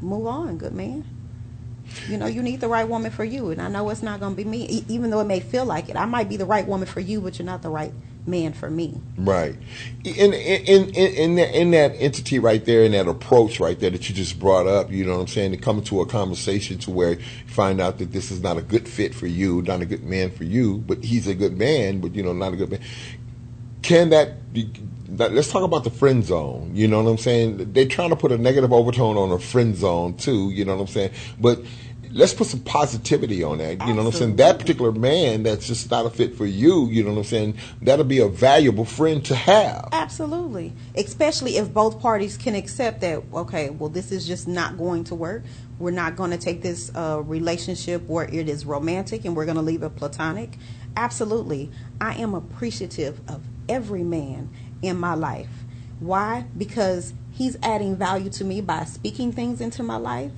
move 0.00 0.26
on, 0.26 0.58
good 0.58 0.72
man. 0.72 1.04
You 2.08 2.16
know, 2.16 2.26
you 2.26 2.42
need 2.42 2.60
the 2.60 2.68
right 2.68 2.88
woman 2.88 3.10
for 3.10 3.24
you, 3.24 3.50
and 3.50 3.60
I 3.60 3.68
know 3.68 3.88
it's 3.90 4.02
not 4.02 4.18
going 4.18 4.32
to 4.32 4.36
be 4.36 4.48
me, 4.48 4.66
e- 4.68 4.84
even 4.88 5.10
though 5.10 5.20
it 5.20 5.26
may 5.26 5.40
feel 5.40 5.64
like 5.64 5.88
it. 5.88 5.96
I 5.96 6.06
might 6.06 6.28
be 6.28 6.36
the 6.36 6.46
right 6.46 6.66
woman 6.66 6.88
for 6.88 7.00
you, 7.00 7.20
but 7.20 7.38
you're 7.38 7.46
not 7.46 7.62
the 7.62 7.70
right 7.70 7.92
man 8.26 8.52
for 8.52 8.70
me. 8.70 9.00
Right. 9.16 9.56
In 10.04 10.32
in 10.32 10.90
in 10.94 10.94
in 10.94 11.34
that, 11.36 11.54
in 11.54 11.70
that 11.72 11.94
entity 11.98 12.38
right 12.38 12.64
there, 12.64 12.84
in 12.84 12.92
that 12.92 13.08
approach 13.08 13.60
right 13.60 13.78
there 13.78 13.90
that 13.90 14.08
you 14.08 14.14
just 14.14 14.38
brought 14.38 14.66
up, 14.66 14.90
you 14.90 15.04
know 15.04 15.14
what 15.14 15.22
I'm 15.22 15.26
saying, 15.28 15.52
to 15.52 15.56
come 15.56 15.82
to 15.84 16.00
a 16.00 16.06
conversation 16.06 16.78
to 16.78 16.90
where 16.90 17.12
you 17.12 17.24
find 17.46 17.80
out 17.80 17.98
that 17.98 18.12
this 18.12 18.30
is 18.30 18.42
not 18.42 18.56
a 18.56 18.62
good 18.62 18.88
fit 18.88 19.14
for 19.14 19.26
you, 19.26 19.62
not 19.62 19.80
a 19.80 19.86
good 19.86 20.04
man 20.04 20.30
for 20.30 20.44
you, 20.44 20.78
but 20.78 21.04
he's 21.04 21.26
a 21.26 21.34
good 21.34 21.56
man, 21.56 22.00
but 22.00 22.14
you 22.14 22.22
know, 22.22 22.32
not 22.32 22.52
a 22.52 22.56
good 22.56 22.70
man. 22.70 22.80
Can 23.82 24.10
that 24.10 24.52
be? 24.52 24.70
Let's 25.08 25.50
talk 25.50 25.62
about 25.62 25.84
the 25.84 25.90
friend 25.90 26.24
zone. 26.24 26.70
You 26.74 26.88
know 26.88 27.02
what 27.02 27.10
I'm 27.10 27.18
saying? 27.18 27.72
They're 27.72 27.84
trying 27.84 28.10
to 28.10 28.16
put 28.16 28.32
a 28.32 28.38
negative 28.38 28.72
overtone 28.72 29.18
on 29.18 29.30
a 29.30 29.38
friend 29.38 29.76
zone 29.76 30.16
too. 30.16 30.50
You 30.50 30.64
know 30.64 30.74
what 30.74 30.82
I'm 30.82 30.86
saying? 30.86 31.10
But 31.38 31.60
let's 32.12 32.34
put 32.34 32.46
some 32.46 32.60
positivity 32.60 33.42
on 33.42 33.58
that. 33.58 33.86
You 33.86 33.94
know 33.94 34.04
what 34.04 34.14
I'm 34.14 34.18
saying? 34.18 34.36
That 34.36 34.58
particular 34.58 34.92
man 34.92 35.42
that's 35.42 35.66
just 35.66 35.90
not 35.90 36.06
a 36.06 36.10
fit 36.10 36.36
for 36.36 36.46
you. 36.46 36.86
You 36.88 37.02
know 37.04 37.10
what 37.10 37.18
I'm 37.18 37.24
saying? 37.24 37.56
That'll 37.80 38.04
be 38.04 38.18
a 38.18 38.28
valuable 38.28 38.84
friend 38.84 39.24
to 39.26 39.34
have. 39.34 39.88
Absolutely. 39.92 40.72
Especially 40.94 41.56
if 41.56 41.72
both 41.72 42.00
parties 42.00 42.36
can 42.36 42.54
accept 42.54 43.00
that, 43.00 43.22
okay, 43.32 43.70
well, 43.70 43.88
this 43.88 44.12
is 44.12 44.26
just 44.26 44.46
not 44.46 44.76
going 44.76 45.04
to 45.04 45.14
work. 45.14 45.42
We're 45.78 45.90
not 45.90 46.16
going 46.16 46.30
to 46.30 46.38
take 46.38 46.62
this 46.62 46.92
uh, 46.94 47.22
relationship 47.24 48.06
where 48.06 48.24
it 48.24 48.48
is 48.48 48.64
romantic 48.64 49.24
and 49.24 49.34
we're 49.34 49.46
going 49.46 49.56
to 49.56 49.62
leave 49.62 49.82
it 49.82 49.96
platonic. 49.96 50.58
Absolutely. 50.96 51.70
I 52.00 52.14
am 52.14 52.34
appreciative 52.34 53.20
of 53.28 53.42
every 53.68 54.02
man 54.02 54.50
in 54.82 54.98
my 54.98 55.14
life. 55.14 55.48
Why? 56.00 56.46
Because 56.56 57.14
he's 57.30 57.56
adding 57.62 57.96
value 57.96 58.30
to 58.30 58.44
me 58.44 58.60
by 58.60 58.84
speaking 58.84 59.32
things 59.32 59.60
into 59.60 59.82
my 59.82 59.96
life. 59.96 60.32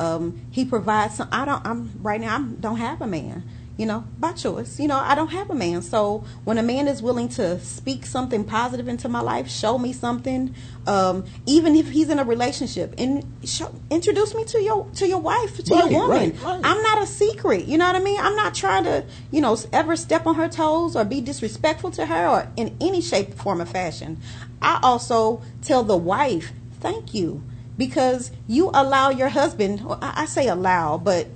Um, 0.00 0.40
he 0.50 0.64
provides 0.64 1.14
some. 1.16 1.28
I 1.30 1.44
don't. 1.44 1.64
I'm 1.66 1.92
right 2.02 2.20
now. 2.20 2.36
I 2.36 2.42
don't 2.60 2.78
have 2.78 3.00
a 3.02 3.06
man. 3.06 3.44
You 3.76 3.86
know, 3.86 4.04
by 4.18 4.32
choice. 4.32 4.78
You 4.78 4.88
know, 4.88 4.98
I 4.98 5.14
don't 5.14 5.30
have 5.32 5.48
a 5.48 5.54
man. 5.54 5.80
So 5.80 6.24
when 6.44 6.58
a 6.58 6.62
man 6.62 6.86
is 6.86 7.00
willing 7.02 7.30
to 7.30 7.58
speak 7.60 8.04
something 8.04 8.44
positive 8.44 8.88
into 8.88 9.08
my 9.08 9.20
life, 9.22 9.48
show 9.48 9.78
me 9.78 9.94
something, 9.94 10.54
um, 10.86 11.24
even 11.46 11.74
if 11.74 11.88
he's 11.90 12.10
in 12.10 12.18
a 12.18 12.24
relationship, 12.24 12.94
and 12.98 13.24
show, 13.44 13.74
introduce 13.88 14.34
me 14.34 14.44
to 14.46 14.60
your 14.60 14.86
to 14.96 15.06
your 15.08 15.20
wife, 15.20 15.56
to 15.64 15.74
Right, 15.74 15.90
your 15.90 16.00
woman. 16.08 16.30
right, 16.32 16.42
right. 16.42 16.60
I'm 16.62 16.82
not 16.82 17.02
a 17.02 17.06
secret. 17.06 17.64
You 17.66 17.78
know 17.78 17.86
what 17.86 17.96
I 17.96 18.00
mean? 18.00 18.20
I'm 18.20 18.36
not 18.36 18.54
trying 18.54 18.84
to, 18.84 19.04
you 19.30 19.40
know, 19.40 19.56
ever 19.72 19.96
step 19.96 20.26
on 20.26 20.34
her 20.34 20.48
toes 20.48 20.94
or 20.94 21.04
be 21.06 21.22
disrespectful 21.22 21.90
to 21.92 22.04
her 22.04 22.26
or 22.28 22.48
in 22.56 22.76
any 22.82 23.00
shape, 23.00 23.32
form, 23.34 23.62
or 23.62 23.66
fashion. 23.66 24.18
I 24.60 24.78
also 24.82 25.40
tell 25.62 25.84
the 25.84 25.96
wife, 25.96 26.52
thank 26.80 27.14
you, 27.14 27.42
because 27.80 28.30
you 28.46 28.70
allow 28.74 29.08
your 29.08 29.30
husband. 29.30 29.82
I, 30.02 30.26
say 30.26 30.48
allow, 30.48 30.98
but 30.98 31.28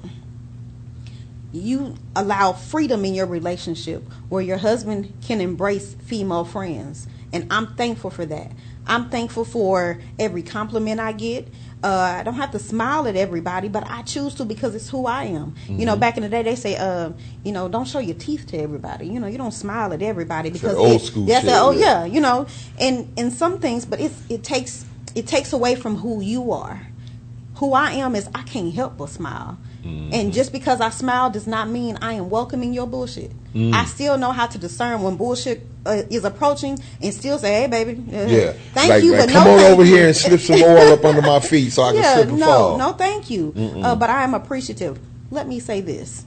you 1.52 1.94
allow 2.14 2.52
freedom 2.52 3.02
in 3.06 3.14
your 3.14 3.24
relationship 3.24 4.02
where 4.28 4.42
your 4.42 4.58
husband 4.58 5.10
can 5.22 5.40
embrace 5.40 5.94
female 5.94 6.44
friends. 6.44 7.08
And 7.32 7.46
I'm 7.50 7.74
thankful 7.76 8.10
for 8.10 8.26
that. 8.26 8.52
I'm 8.86 9.08
thankful 9.08 9.46
for 9.46 9.98
every 10.18 10.42
compliment 10.42 11.00
I 11.00 11.12
get. 11.12 11.48
Uh, 11.82 11.88
I 12.18 12.22
don't 12.22 12.34
have 12.34 12.50
to 12.50 12.58
smile 12.58 13.08
at 13.08 13.16
everybody, 13.16 13.68
but 13.68 13.88
I 13.88 14.02
choose 14.02 14.34
to 14.34 14.44
because 14.44 14.74
it's 14.74 14.90
who 14.90 15.06
I 15.06 15.24
am. 15.24 15.54
You 15.66 15.86
know, 15.86 15.96
back 15.96 16.18
in 16.18 16.24
the 16.24 16.28
day, 16.28 16.42
they 16.42 16.56
say, 16.56 16.76
uh, 16.76 17.12
you 17.42 17.52
know, 17.52 17.68
don't 17.68 17.88
show 17.88 18.00
your 18.00 18.16
teeth 18.16 18.46
to 18.48 18.58
everybody. 18.58 19.06
You 19.06 19.18
know, 19.18 19.28
you 19.28 19.38
don't 19.38 19.52
smile 19.52 19.94
at 19.94 20.02
everybody 20.02 20.50
that 20.50 20.60
because 20.60 20.76
old 20.76 21.00
it- 21.00 21.04
school 21.04 21.24
That's 21.24 21.40
shit, 21.40 21.50
that, 21.52 21.62
oh 21.62 21.70
yeah. 21.70 22.04
yeah, 22.04 22.04
you 22.04 22.20
know, 22.20 22.46
and 22.78 23.10
and 23.16 23.32
some 23.32 23.60
things, 23.60 23.86
but 23.86 23.98
it's 24.00 24.22
it 24.28 24.44
takes 24.44 24.84
it 25.14 25.26
takes 25.26 25.52
away 25.52 25.74
from 25.74 25.96
who 25.96 26.20
you 26.20 26.52
are 26.52 26.86
who 27.56 27.72
I 27.72 27.92
am 27.92 28.14
is 28.14 28.28
I 28.34 28.42
can't 28.42 28.74
help 28.74 28.96
but 28.98 29.08
smile. 29.08 29.58
And 29.84 30.32
just 30.32 30.50
because 30.50 30.80
I 30.80 30.88
smile 30.88 31.28
does 31.28 31.46
not 31.46 31.68
mean 31.68 31.98
I 32.00 32.14
am 32.14 32.30
welcoming 32.30 32.72
your 32.72 32.86
bullshit. 32.86 33.32
I 33.54 33.84
still 33.84 34.16
know 34.16 34.32
how 34.32 34.46
to 34.46 34.56
discern 34.56 35.02
when 35.02 35.16
bullshit 35.16 35.66
uh, 35.84 36.02
is 36.10 36.24
approaching 36.24 36.78
and 37.02 37.12
still 37.12 37.38
say, 37.38 37.60
"Hey, 37.60 37.66
baby, 37.66 38.02
uh, 38.10 38.26
Yeah. 38.26 38.52
thank 38.72 38.88
like, 38.88 39.04
you, 39.04 39.12
like, 39.12 39.26
but 39.26 39.28
come 39.30 39.44
no 39.44 39.52
on 39.54 39.72
over 39.72 39.84
you." 39.84 39.94
here 39.94 40.06
and 40.06 40.16
slip 40.16 40.40
some 40.40 40.62
oil 40.62 40.92
up 40.94 41.04
under 41.04 41.20
my 41.20 41.38
feet 41.38 41.70
so 41.70 41.82
I 41.82 41.92
can 41.92 41.96
yeah, 42.02 42.14
slip 42.14 42.28
and 42.30 42.38
no, 42.40 42.46
fall. 42.46 42.78
no, 42.78 42.92
thank 42.94 43.28
you. 43.28 43.52
Uh, 43.56 43.94
but 43.94 44.08
I 44.08 44.24
am 44.24 44.32
appreciative. 44.32 44.98
Let 45.30 45.46
me 45.46 45.60
say 45.60 45.82
this: 45.82 46.24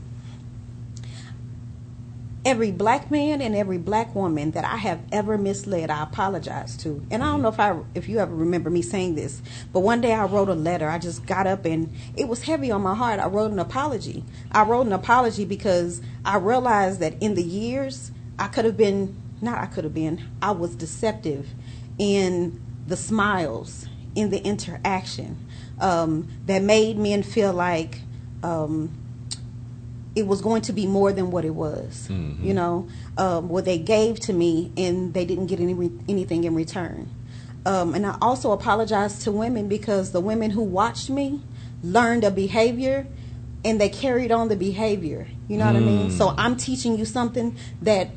every 2.48 2.72
black 2.72 3.12
man 3.12 3.42
and 3.42 3.54
every 3.54 3.78
black 3.78 4.16
woman 4.16 4.52
that 4.52 4.64
I 4.64 4.78
have 4.78 5.02
ever 5.12 5.38
misled, 5.38 5.90
I 5.90 6.04
apologize 6.04 6.78
to. 6.78 7.06
And 7.12 7.22
I 7.22 7.26
don't 7.26 7.42
know 7.42 7.50
if 7.50 7.60
I, 7.60 7.78
if 7.94 8.08
you 8.08 8.20
ever 8.20 8.34
remember 8.34 8.70
me 8.70 8.82
saying 8.82 9.16
this, 9.16 9.42
but 9.74 9.82
one 9.82 10.00
day 10.00 10.14
I 10.14 10.24
wrote 10.24 10.48
a 10.48 10.56
letter. 10.56 10.88
I 10.88 10.98
just 10.98 11.26
got 11.26 11.46
up 11.46 11.66
and 11.66 11.94
it 12.16 12.30
was 12.30 12.44
heavy 12.44 12.72
on 12.72 12.82
my 12.82 12.96
heart. 12.96 13.20
I 13.20 13.28
wrote 13.28 13.52
an 13.52 13.60
apology. 13.60 14.24
I 14.50 14.64
wrote 14.64 14.86
an 14.88 14.94
apology 14.94 15.44
because 15.44 16.00
I 16.24 16.38
realized 16.38 17.02
that 17.02 17.22
in 17.22 17.36
the 17.36 17.44
years 17.44 18.12
I 18.40 18.48
could 18.48 18.64
have 18.64 18.78
been, 18.78 19.22
not 19.42 19.58
I 19.58 19.66
could 19.66 19.84
have 19.84 19.94
been, 19.94 20.24
I 20.42 20.52
was 20.52 20.74
deceptive 20.74 21.50
in 22.00 22.62
the 22.88 22.96
smiles, 22.96 23.88
in 24.16 24.30
the 24.30 24.42
interaction 24.42 25.46
um, 25.82 26.30
that 26.46 26.62
made 26.64 26.98
men 26.98 27.24
feel 27.24 27.52
like. 27.52 28.00
Um, 28.42 28.92
it 30.18 30.26
was 30.26 30.42
going 30.42 30.64
to 30.64 30.74
be 30.74 30.88
more 30.88 31.14
than 31.14 31.30
what 31.30 31.46
it 31.46 31.54
was. 31.54 32.10
You 32.44 32.54
know, 32.56 32.88
um, 33.20 33.50
what 33.50 33.66
they 33.66 33.78
gave 33.78 34.20
to 34.22 34.34
me, 34.34 34.72
and 34.76 35.14
they 35.14 35.26
didn't 35.26 35.46
get 35.46 35.60
any 35.60 35.76
re- 35.76 36.00
anything 36.10 36.44
in 36.44 36.56
return. 36.56 37.12
Um, 37.68 37.94
and 37.94 38.04
I 38.04 38.18
also 38.20 38.52
apologize 38.52 39.20
to 39.26 39.32
women 39.32 39.68
because 39.68 40.12
the 40.14 40.22
women 40.22 40.50
who 40.52 40.64
watched 40.64 41.10
me 41.12 41.44
learned 41.84 42.24
a 42.24 42.32
behavior, 42.32 43.06
and 43.64 43.80
they 43.80 43.90
carried 43.90 44.32
on 44.32 44.48
the 44.48 44.56
behavior. 44.56 45.28
You 45.48 45.58
know 45.58 45.68
what 45.68 45.76
I 45.76 45.82
mean? 45.82 46.10
So 46.10 46.34
I'm 46.36 46.56
teaching 46.58 46.98
you 46.98 47.06
something 47.06 47.56
that 47.84 48.10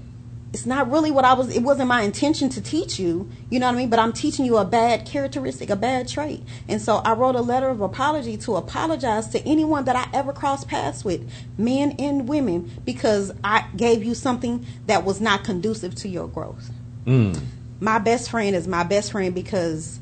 it's 0.52 0.66
not 0.66 0.90
really 0.90 1.12
what 1.12 1.24
I 1.24 1.34
was. 1.34 1.54
It 1.54 1.62
wasn't 1.62 1.88
my 1.88 2.02
intention 2.02 2.48
to 2.50 2.60
teach 2.60 2.98
you. 2.98 3.30
You 3.50 3.60
know 3.60 3.66
what 3.66 3.74
I 3.76 3.78
mean? 3.78 3.90
But 3.90 4.00
I'm 4.00 4.12
teaching 4.12 4.44
you 4.44 4.56
a 4.56 4.64
bad 4.64 5.06
characteristic, 5.06 5.70
a 5.70 5.76
bad 5.76 6.08
trait. 6.08 6.42
And 6.68 6.82
so 6.82 6.96
I 6.96 7.12
wrote 7.12 7.36
a 7.36 7.40
letter 7.40 7.68
of 7.68 7.80
apology 7.80 8.36
to 8.38 8.56
apologize 8.56 9.28
to 9.28 9.40
anyone 9.46 9.84
that 9.84 9.94
I 9.94 10.08
ever 10.12 10.32
crossed 10.32 10.66
paths 10.66 11.04
with, 11.04 11.30
men 11.56 11.94
and 12.00 12.28
women, 12.28 12.70
because 12.84 13.32
I 13.44 13.66
gave 13.76 14.02
you 14.02 14.14
something 14.14 14.66
that 14.86 15.04
was 15.04 15.20
not 15.20 15.44
conducive 15.44 15.94
to 15.96 16.08
your 16.08 16.26
growth. 16.26 16.70
Mm. 17.06 17.40
My 17.78 18.00
best 18.00 18.30
friend 18.30 18.56
is 18.56 18.66
my 18.66 18.82
best 18.82 19.12
friend 19.12 19.32
because 19.32 20.00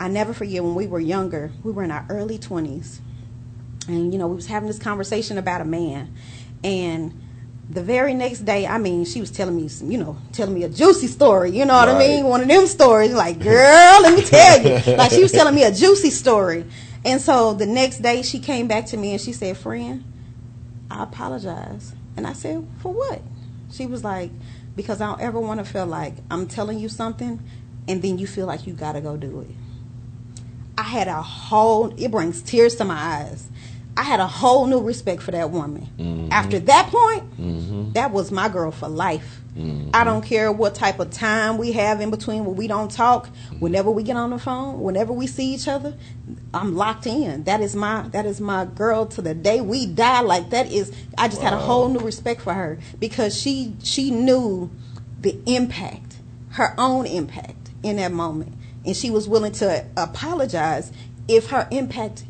I 0.00 0.08
never 0.08 0.34
forget 0.34 0.64
when 0.64 0.74
we 0.74 0.88
were 0.88 1.00
younger. 1.00 1.52
We 1.62 1.70
were 1.70 1.84
in 1.84 1.92
our 1.92 2.04
early 2.10 2.36
twenties, 2.36 3.00
and 3.86 4.12
you 4.12 4.18
know 4.18 4.26
we 4.26 4.34
was 4.34 4.46
having 4.46 4.66
this 4.66 4.80
conversation 4.80 5.38
about 5.38 5.60
a 5.60 5.64
man, 5.64 6.12
and 6.64 7.18
the 7.70 7.82
very 7.82 8.12
next 8.12 8.40
day, 8.40 8.66
I 8.66 8.78
mean, 8.78 9.04
she 9.04 9.20
was 9.20 9.30
telling 9.30 9.56
me, 9.56 9.68
some, 9.68 9.90
you 9.90 9.98
know, 9.98 10.16
telling 10.32 10.54
me 10.54 10.64
a 10.64 10.68
juicy 10.68 11.06
story. 11.06 11.50
You 11.50 11.64
know 11.64 11.74
what 11.74 11.88
I 11.88 11.98
mean? 11.98 12.24
One 12.24 12.40
of 12.40 12.48
them 12.48 12.66
stories, 12.66 13.12
like, 13.12 13.38
girl, 13.38 14.02
let 14.02 14.14
me 14.14 14.22
tell 14.22 14.62
you. 14.62 14.96
like 14.96 15.12
she 15.12 15.22
was 15.22 15.32
telling 15.32 15.54
me 15.54 15.64
a 15.64 15.72
juicy 15.72 16.10
story, 16.10 16.64
and 17.04 17.20
so 17.20 17.54
the 17.54 17.66
next 17.66 17.98
day 17.98 18.22
she 18.22 18.38
came 18.38 18.68
back 18.68 18.86
to 18.86 18.96
me 18.96 19.12
and 19.12 19.20
she 19.20 19.32
said, 19.32 19.56
"Friend, 19.56 20.04
I 20.90 21.04
apologize," 21.04 21.94
and 22.16 22.26
I 22.26 22.32
said, 22.32 22.66
"For 22.80 22.92
what?" 22.92 23.22
She 23.70 23.86
was 23.86 24.04
like, 24.04 24.30
"Because 24.76 25.00
I 25.00 25.06
don't 25.06 25.20
ever 25.20 25.40
want 25.40 25.58
to 25.60 25.64
feel 25.64 25.86
like 25.86 26.14
I'm 26.30 26.46
telling 26.46 26.78
you 26.78 26.88
something, 26.88 27.42
and 27.88 28.02
then 28.02 28.18
you 28.18 28.26
feel 28.26 28.46
like 28.46 28.66
you 28.66 28.74
got 28.74 28.92
to 28.92 29.00
go 29.00 29.16
do 29.16 29.40
it." 29.40 29.50
I 30.76 30.84
had 30.84 31.06
a 31.06 31.22
whole, 31.22 31.94
it 31.96 32.10
brings 32.10 32.42
tears 32.42 32.76
to 32.76 32.84
my 32.84 32.94
eyes. 32.94 33.48
I 33.96 34.02
had 34.02 34.20
a 34.20 34.26
whole 34.26 34.66
new 34.66 34.80
respect 34.80 35.22
for 35.22 35.32
that 35.32 35.50
woman. 35.50 35.88
Mm-hmm. 35.98 36.32
After 36.32 36.58
that 36.58 36.86
point, 36.88 37.38
mm-hmm. 37.38 37.92
that 37.92 38.10
was 38.10 38.30
my 38.30 38.48
girl 38.48 38.70
for 38.70 38.88
life. 38.88 39.40
Mm-hmm. 39.56 39.90
I 39.92 40.04
don't 40.04 40.22
care 40.22 40.50
what 40.50 40.74
type 40.74 40.98
of 40.98 41.10
time 41.10 41.58
we 41.58 41.72
have 41.72 42.00
in 42.00 42.10
between 42.10 42.46
where 42.46 42.54
we 42.54 42.66
don't 42.66 42.90
talk. 42.90 43.28
Whenever 43.58 43.90
we 43.90 44.02
get 44.02 44.16
on 44.16 44.30
the 44.30 44.38
phone, 44.38 44.80
whenever 44.80 45.12
we 45.12 45.26
see 45.26 45.52
each 45.52 45.68
other, 45.68 45.94
I'm 46.54 46.74
locked 46.74 47.06
in. 47.06 47.44
That 47.44 47.60
is 47.60 47.76
my 47.76 48.08
that 48.08 48.24
is 48.24 48.40
my 48.40 48.64
girl 48.64 49.04
to 49.06 49.20
the 49.20 49.34
day 49.34 49.60
we 49.60 49.84
die. 49.84 50.22
Like 50.22 50.50
that 50.50 50.72
is 50.72 50.90
I 51.18 51.28
just 51.28 51.42
had 51.42 51.52
a 51.52 51.58
whole 51.58 51.88
new 51.88 52.00
respect 52.00 52.40
for 52.40 52.54
her 52.54 52.78
because 52.98 53.38
she 53.38 53.76
she 53.82 54.10
knew 54.10 54.70
the 55.20 55.38
impact, 55.44 56.16
her 56.52 56.74
own 56.78 57.04
impact 57.06 57.70
in 57.82 57.96
that 57.96 58.12
moment. 58.12 58.54
And 58.86 58.96
she 58.96 59.10
was 59.10 59.28
willing 59.28 59.52
to 59.52 59.84
apologize 59.98 60.92
if 61.28 61.50
her 61.50 61.68
impact 61.70 62.24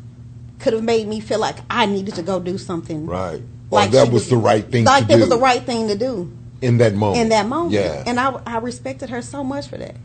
could 0.63 0.73
have 0.73 0.83
made 0.83 1.07
me 1.07 1.19
feel 1.19 1.39
like 1.39 1.57
I 1.69 1.85
needed 1.85 2.15
to 2.15 2.23
go 2.23 2.39
do 2.39 2.57
something 2.57 3.05
Right. 3.05 3.41
Or 3.69 3.79
Like 3.79 3.91
that 3.91 4.07
she 4.07 4.13
was 4.13 4.29
the 4.29 4.37
right 4.37 4.65
thing 4.65 4.85
like 4.85 5.03
it 5.05 5.15
do 5.15 5.19
was 5.19 5.29
the 5.29 5.37
right 5.37 5.61
thing 5.61 5.89
to 5.89 5.95
do 5.95 6.31
in 6.61 6.77
that 6.77 6.93
moment. 6.95 7.21
in 7.21 7.29
that 7.29 7.45
moment. 7.47 7.73
Yeah. 7.73 8.03
And 8.07 8.19
I, 8.19 8.39
I 8.47 8.57
respected 8.59 9.09
her 9.09 9.21
so 9.21 9.43
much 9.43 9.67
for 9.67 9.77
that. 9.77 9.95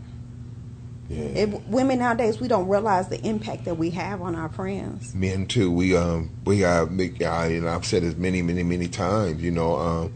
yeah. 1.08 1.24
It, 1.42 1.48
women 1.68 2.00
nowadays, 2.00 2.40
we 2.40 2.48
don't 2.48 2.66
realize 2.68 3.08
the 3.08 3.24
impact 3.24 3.64
that 3.66 3.76
we 3.76 3.90
have 3.90 4.20
on 4.20 4.34
our 4.34 4.48
friends. 4.48 5.14
Men 5.14 5.46
too. 5.46 5.70
We 5.70 5.96
um 5.96 6.30
we 6.44 6.64
make 6.90 7.22
I 7.22 7.46
and 7.48 7.68
I've 7.68 7.86
said 7.86 8.02
this 8.02 8.16
many 8.16 8.42
many 8.42 8.64
many 8.64 8.88
times. 8.88 9.40
You 9.42 9.52
know 9.52 9.76
um 9.76 10.14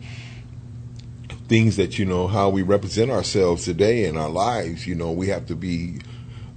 things 1.48 1.76
that 1.76 1.98
you 1.98 2.04
know 2.04 2.26
how 2.26 2.48
we 2.48 2.62
represent 2.62 3.10
ourselves 3.10 3.64
today 3.64 4.06
in 4.06 4.16
our 4.16 4.30
lives. 4.30 4.86
You 4.86 4.94
know 4.96 5.12
we 5.12 5.28
have 5.28 5.46
to 5.46 5.54
be 5.54 6.00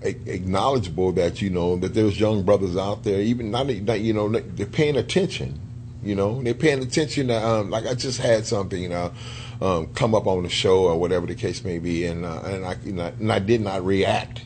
acknowledgeable 0.05 1.11
that 1.13 1.41
you 1.41 1.49
know 1.49 1.75
that 1.77 1.93
there's 1.93 2.19
young 2.19 2.43
brothers 2.43 2.77
out 2.77 3.03
there 3.03 3.21
even 3.21 3.51
not, 3.51 3.67
not 3.67 3.99
you 3.99 4.13
know 4.13 4.29
they're 4.29 4.65
paying 4.65 4.95
attention. 4.97 5.59
You 6.03 6.15
know 6.15 6.41
they're 6.41 6.53
paying 6.53 6.81
attention 6.83 7.27
to 7.29 7.35
um 7.47 7.69
like 7.69 7.85
I 7.85 7.93
just 7.95 8.19
had 8.19 8.45
something 8.45 8.81
you 8.81 8.89
know. 8.89 9.11
Um, 9.61 9.87
come 9.93 10.13
up 10.13 10.27
on 10.27 10.43
the 10.43 10.49
show 10.49 10.79
or 10.83 10.99
whatever 10.99 11.25
the 11.25 11.33
case 11.33 11.63
may 11.63 11.79
be, 11.79 12.05
and 12.05 12.25
uh, 12.25 12.41
and 12.43 12.65
I 12.65 12.75
you 12.83 12.91
know, 12.91 13.05
and 13.05 13.31
I 13.31 13.39
did 13.39 13.61
not 13.61 13.85
react 13.85 14.43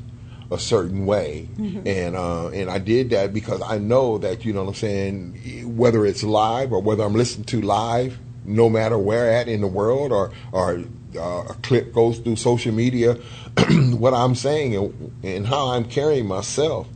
a 0.51 0.59
certain 0.59 1.07
way, 1.07 1.49
and 1.87 2.15
uh, 2.15 2.49
and 2.49 2.69
I 2.69 2.77
did 2.77 3.09
that 3.09 3.33
because 3.33 3.59
I 3.63 3.79
know 3.79 4.19
that 4.19 4.45
you 4.45 4.53
know 4.53 4.61
what 4.61 4.69
I'm 4.69 4.75
saying, 4.75 5.75
whether 5.75 6.05
it's 6.05 6.23
live 6.23 6.71
or 6.71 6.79
whether 6.81 7.03
I'm 7.03 7.15
listening 7.15 7.45
to 7.45 7.61
live, 7.61 8.19
no 8.45 8.69
matter 8.69 8.99
where 8.99 9.31
at 9.31 9.47
in 9.47 9.61
the 9.61 9.67
world, 9.67 10.11
or 10.11 10.31
or 10.51 10.83
uh, 11.15 11.45
a 11.49 11.55
clip 11.61 11.93
goes 11.93 12.19
through 12.19 12.35
social 12.35 12.73
media, 12.73 13.13
what 13.91 14.13
I'm 14.13 14.35
saying 14.35 14.75
and, 14.75 15.11
and 15.23 15.47
how 15.47 15.69
I'm 15.69 15.85
carrying 15.85 16.27
myself 16.27 16.87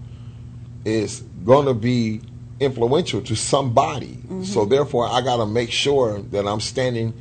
is 0.86 1.22
going 1.46 1.66
to 1.66 1.74
be 1.74 2.22
influential 2.60 3.22
to 3.22 3.36
somebody. 3.36 4.20
So 4.44 4.66
therefore, 4.66 5.08
I 5.08 5.22
got 5.22 5.38
to 5.38 5.46
make 5.46 5.72
sure 5.72 6.20
that 6.20 6.48
I'm 6.48 6.60
standing 6.60 7.14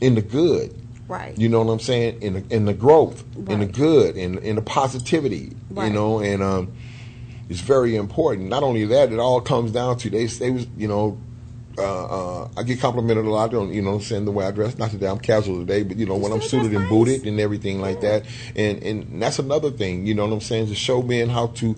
in 0.00 0.14
the 0.14 0.22
good. 0.22 0.74
Right. 1.08 1.36
You 1.36 1.48
know 1.48 1.62
what 1.62 1.72
I'm 1.72 1.80
saying? 1.80 2.22
In 2.22 2.34
the 2.34 2.54
in 2.54 2.66
the 2.66 2.74
growth, 2.74 3.24
in 3.36 3.58
the 3.58 3.66
good, 3.66 4.16
in 4.16 4.38
in 4.38 4.56
the 4.56 4.62
positivity. 4.62 5.52
Right. 5.70 5.88
You 5.88 5.92
know, 5.92 6.20
and 6.20 6.42
um, 6.42 6.72
it's 7.48 7.60
very 7.60 7.96
important. 7.96 8.48
Not 8.48 8.62
only 8.62 8.84
that, 8.86 9.12
it 9.12 9.18
all 9.18 9.40
comes 9.40 9.72
down 9.72 9.98
to 9.98 10.10
they 10.10 10.26
they 10.26 10.50
was 10.50 10.66
you 10.76 10.86
know. 10.88 11.18
Uh, 11.80 12.42
uh, 12.42 12.48
I 12.56 12.62
get 12.62 12.80
complimented 12.80 13.24
a 13.24 13.30
lot 13.30 13.54
on 13.54 13.72
you 13.72 13.82
know 13.82 13.90
what 13.90 13.96
I'm 13.96 14.02
saying 14.02 14.24
the 14.24 14.32
way 14.32 14.46
I 14.46 14.50
dress. 14.50 14.78
Not 14.78 14.90
today, 14.90 15.08
I'm 15.08 15.18
casual 15.18 15.58
today, 15.60 15.82
but 15.82 15.96
you 15.96 16.06
know 16.06 16.16
when 16.16 16.32
I'm 16.32 16.42
suited 16.42 16.72
and 16.72 16.82
nice. 16.82 16.88
booted 16.88 17.26
and 17.26 17.40
everything 17.40 17.80
like 17.80 18.00
that, 18.00 18.24
and 18.56 18.82
and 18.82 19.22
that's 19.22 19.38
another 19.38 19.70
thing. 19.70 20.06
You 20.06 20.14
know 20.14 20.26
what 20.26 20.32
I'm 20.32 20.40
saying 20.40 20.68
to 20.68 20.74
show 20.74 21.02
men 21.02 21.28
how 21.28 21.48
to 21.48 21.76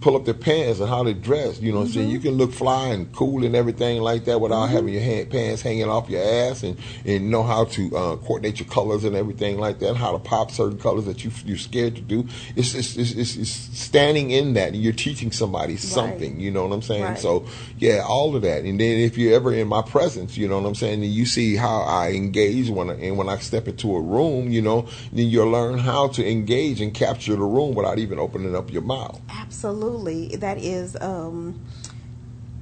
pull 0.00 0.16
up 0.16 0.24
their 0.24 0.34
pants 0.34 0.80
and 0.80 0.88
how 0.88 1.02
they 1.02 1.12
dress. 1.12 1.60
You 1.60 1.72
know 1.72 1.80
what 1.80 1.86
I'm 1.86 1.92
saying? 1.92 2.06
Mm-hmm. 2.06 2.14
You 2.14 2.20
can 2.20 2.32
look 2.32 2.52
fly 2.52 2.88
and 2.88 3.12
cool 3.12 3.44
and 3.44 3.54
everything 3.54 4.00
like 4.00 4.24
that 4.24 4.40
without 4.40 4.66
having 4.66 4.92
your 4.94 5.02
hand, 5.02 5.30
pants 5.30 5.62
hanging 5.62 5.88
off 5.88 6.08
your 6.08 6.22
ass 6.22 6.62
and, 6.62 6.78
and 7.04 7.30
know 7.30 7.42
how 7.42 7.64
to 7.66 7.96
uh, 7.96 8.16
coordinate 8.16 8.60
your 8.60 8.68
colors 8.68 9.04
and 9.04 9.14
everything 9.14 9.58
like 9.58 9.78
that, 9.80 9.96
how 9.96 10.12
to 10.12 10.18
pop 10.18 10.50
certain 10.50 10.78
colors 10.78 11.04
that 11.04 11.24
you, 11.24 11.30
you're 11.44 11.58
scared 11.58 11.96
to 11.96 12.00
do. 12.00 12.26
It's, 12.56 12.74
it's, 12.74 12.96
it's, 12.96 13.12
it's, 13.12 13.36
it's 13.36 13.50
standing 13.50 14.30
in 14.30 14.54
that 14.54 14.68
and 14.68 14.82
you're 14.82 14.92
teaching 14.92 15.32
somebody 15.32 15.76
something. 15.76 16.40
You 16.40 16.50
know 16.50 16.66
what 16.66 16.74
I'm 16.74 16.82
saying? 16.82 17.02
Right. 17.02 17.18
So, 17.18 17.46
yeah, 17.78 18.02
all 18.06 18.34
of 18.34 18.42
that. 18.42 18.64
And 18.64 18.80
then 18.80 18.98
if 18.98 19.18
you're 19.18 19.34
ever 19.34 19.52
in 19.52 19.68
my 19.68 19.82
presence, 19.82 20.36
you 20.36 20.48
know 20.48 20.58
what 20.58 20.66
I'm 20.66 20.74
saying, 20.74 21.02
and 21.02 21.12
you 21.12 21.26
see 21.26 21.56
how 21.56 21.82
I 21.82 22.12
engage 22.12 22.70
when 22.70 22.90
I, 22.90 22.94
and 22.94 23.18
when 23.18 23.28
I 23.28 23.36
step 23.38 23.68
into 23.68 23.94
a 23.94 24.00
room, 24.00 24.50
you 24.50 24.62
know, 24.62 24.88
then 25.12 25.28
you'll 25.28 25.50
learn 25.50 25.78
how 25.78 26.08
to 26.08 26.26
engage 26.26 26.80
and 26.80 26.94
capture 26.94 27.36
the 27.36 27.42
room 27.42 27.74
without 27.74 27.98
even 27.98 28.18
opening 28.18 28.56
up 28.56 28.72
your 28.72 28.82
mouth. 28.82 29.20
Absolutely. 29.28 29.89
That 30.36 30.58
is 30.58 30.96
um, 31.00 31.60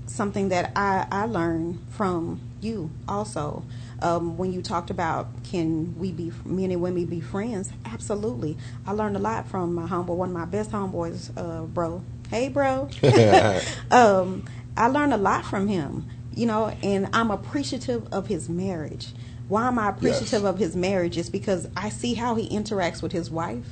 something 0.07 0.49
that 0.49 0.73
I, 0.77 1.07
I 1.11 1.25
learned 1.25 1.81
from 1.91 2.41
you 2.61 2.91
also. 3.07 3.65
Um, 4.01 4.37
when 4.37 4.53
you 4.53 4.63
talked 4.63 4.91
about 4.91 5.29
can 5.45 5.99
we 5.99 6.13
be 6.13 6.33
men 6.45 6.71
and 6.71 6.81
women 6.81 7.07
be 7.07 7.21
friends? 7.21 7.73
Absolutely. 7.85 8.57
I 8.87 8.93
learned 8.93 9.17
a 9.17 9.21
lot 9.21 9.49
from 9.49 9.75
my 9.75 9.87
homeboy, 9.87 10.17
one 10.17 10.29
of 10.29 10.35
my 10.35 10.45
best 10.45 10.71
homeboys, 10.71 11.31
uh, 11.37 11.65
bro. 11.65 12.03
Hey, 12.31 12.49
bro. 12.49 12.89
um, 13.91 14.45
I 14.77 14.89
learned 14.89 15.15
a 15.15 15.17
lot 15.17 15.45
from 15.45 15.67
him, 15.67 16.09
you 16.35 16.47
know, 16.47 16.69
and 16.83 17.09
I'm 17.13 17.31
appreciative 17.31 18.07
of 18.13 18.29
his 18.29 18.49
marriage. 18.49 19.09
Why 19.49 19.67
am 19.67 19.79
I 19.79 19.89
appreciative 19.89 20.45
of 20.45 20.59
his 20.59 20.77
marriage? 20.77 21.17
Is 21.17 21.31
because 21.31 21.69
I 21.77 21.89
see 21.89 22.15
how 22.15 22.35
he 22.35 22.49
interacts 22.51 23.03
with 23.03 23.13
his 23.13 23.31
wife, 23.31 23.67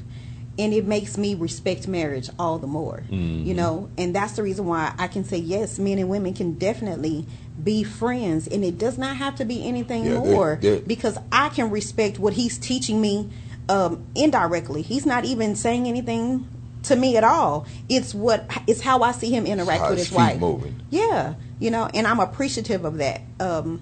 and 0.58 0.72
it 0.72 0.86
makes 0.86 1.18
me 1.18 1.34
respect 1.34 1.86
marriage 1.86 2.30
all 2.38 2.58
the 2.58 2.66
more, 2.66 3.02
you 3.10 3.52
know. 3.54 3.88
And 3.98 4.14
that's 4.14 4.32
the 4.32 4.42
reason 4.42 4.66
why 4.66 4.94
I 4.98 5.06
can 5.08 5.24
say 5.24 5.36
yes, 5.38 5.78
men 5.78 5.98
and 5.98 6.08
women 6.08 6.32
can 6.34 6.54
definitely 6.54 7.26
be 7.62 7.84
friends, 7.84 8.46
and 8.46 8.64
it 8.64 8.78
does 8.78 8.96
not 8.98 9.16
have 9.16 9.36
to 9.36 9.44
be 9.44 9.66
anything 9.66 10.04
Yeah, 10.04 10.18
more 10.18 10.58
they're- 10.60 10.80
because 10.80 11.18
I 11.32 11.48
can 11.50 11.70
respect 11.70 12.18
what 12.18 12.34
he's 12.34 12.58
teaching 12.58 13.00
me 13.00 13.30
um, 13.68 14.04
indirectly. 14.14 14.82
He's 14.82 15.04
not 15.06 15.24
even 15.24 15.56
saying 15.56 15.86
anything 15.88 16.46
to 16.84 16.94
me 16.94 17.16
at 17.16 17.24
all. 17.24 17.66
It's 17.88 18.14
what 18.14 18.48
it's 18.68 18.80
how 18.80 19.02
I 19.02 19.10
see 19.12 19.30
him 19.30 19.44
interact 19.44 19.88
with 19.90 19.98
his 19.98 20.08
his 20.08 20.16
wife. 20.16 20.38
moving. 20.38 20.80
Yeah, 20.90 21.34
you 21.58 21.70
know, 21.72 21.88
and 21.92 22.06
I'm 22.06 22.20
appreciative 22.20 22.84
of 22.84 22.98
that. 22.98 23.22
Um, 23.40 23.80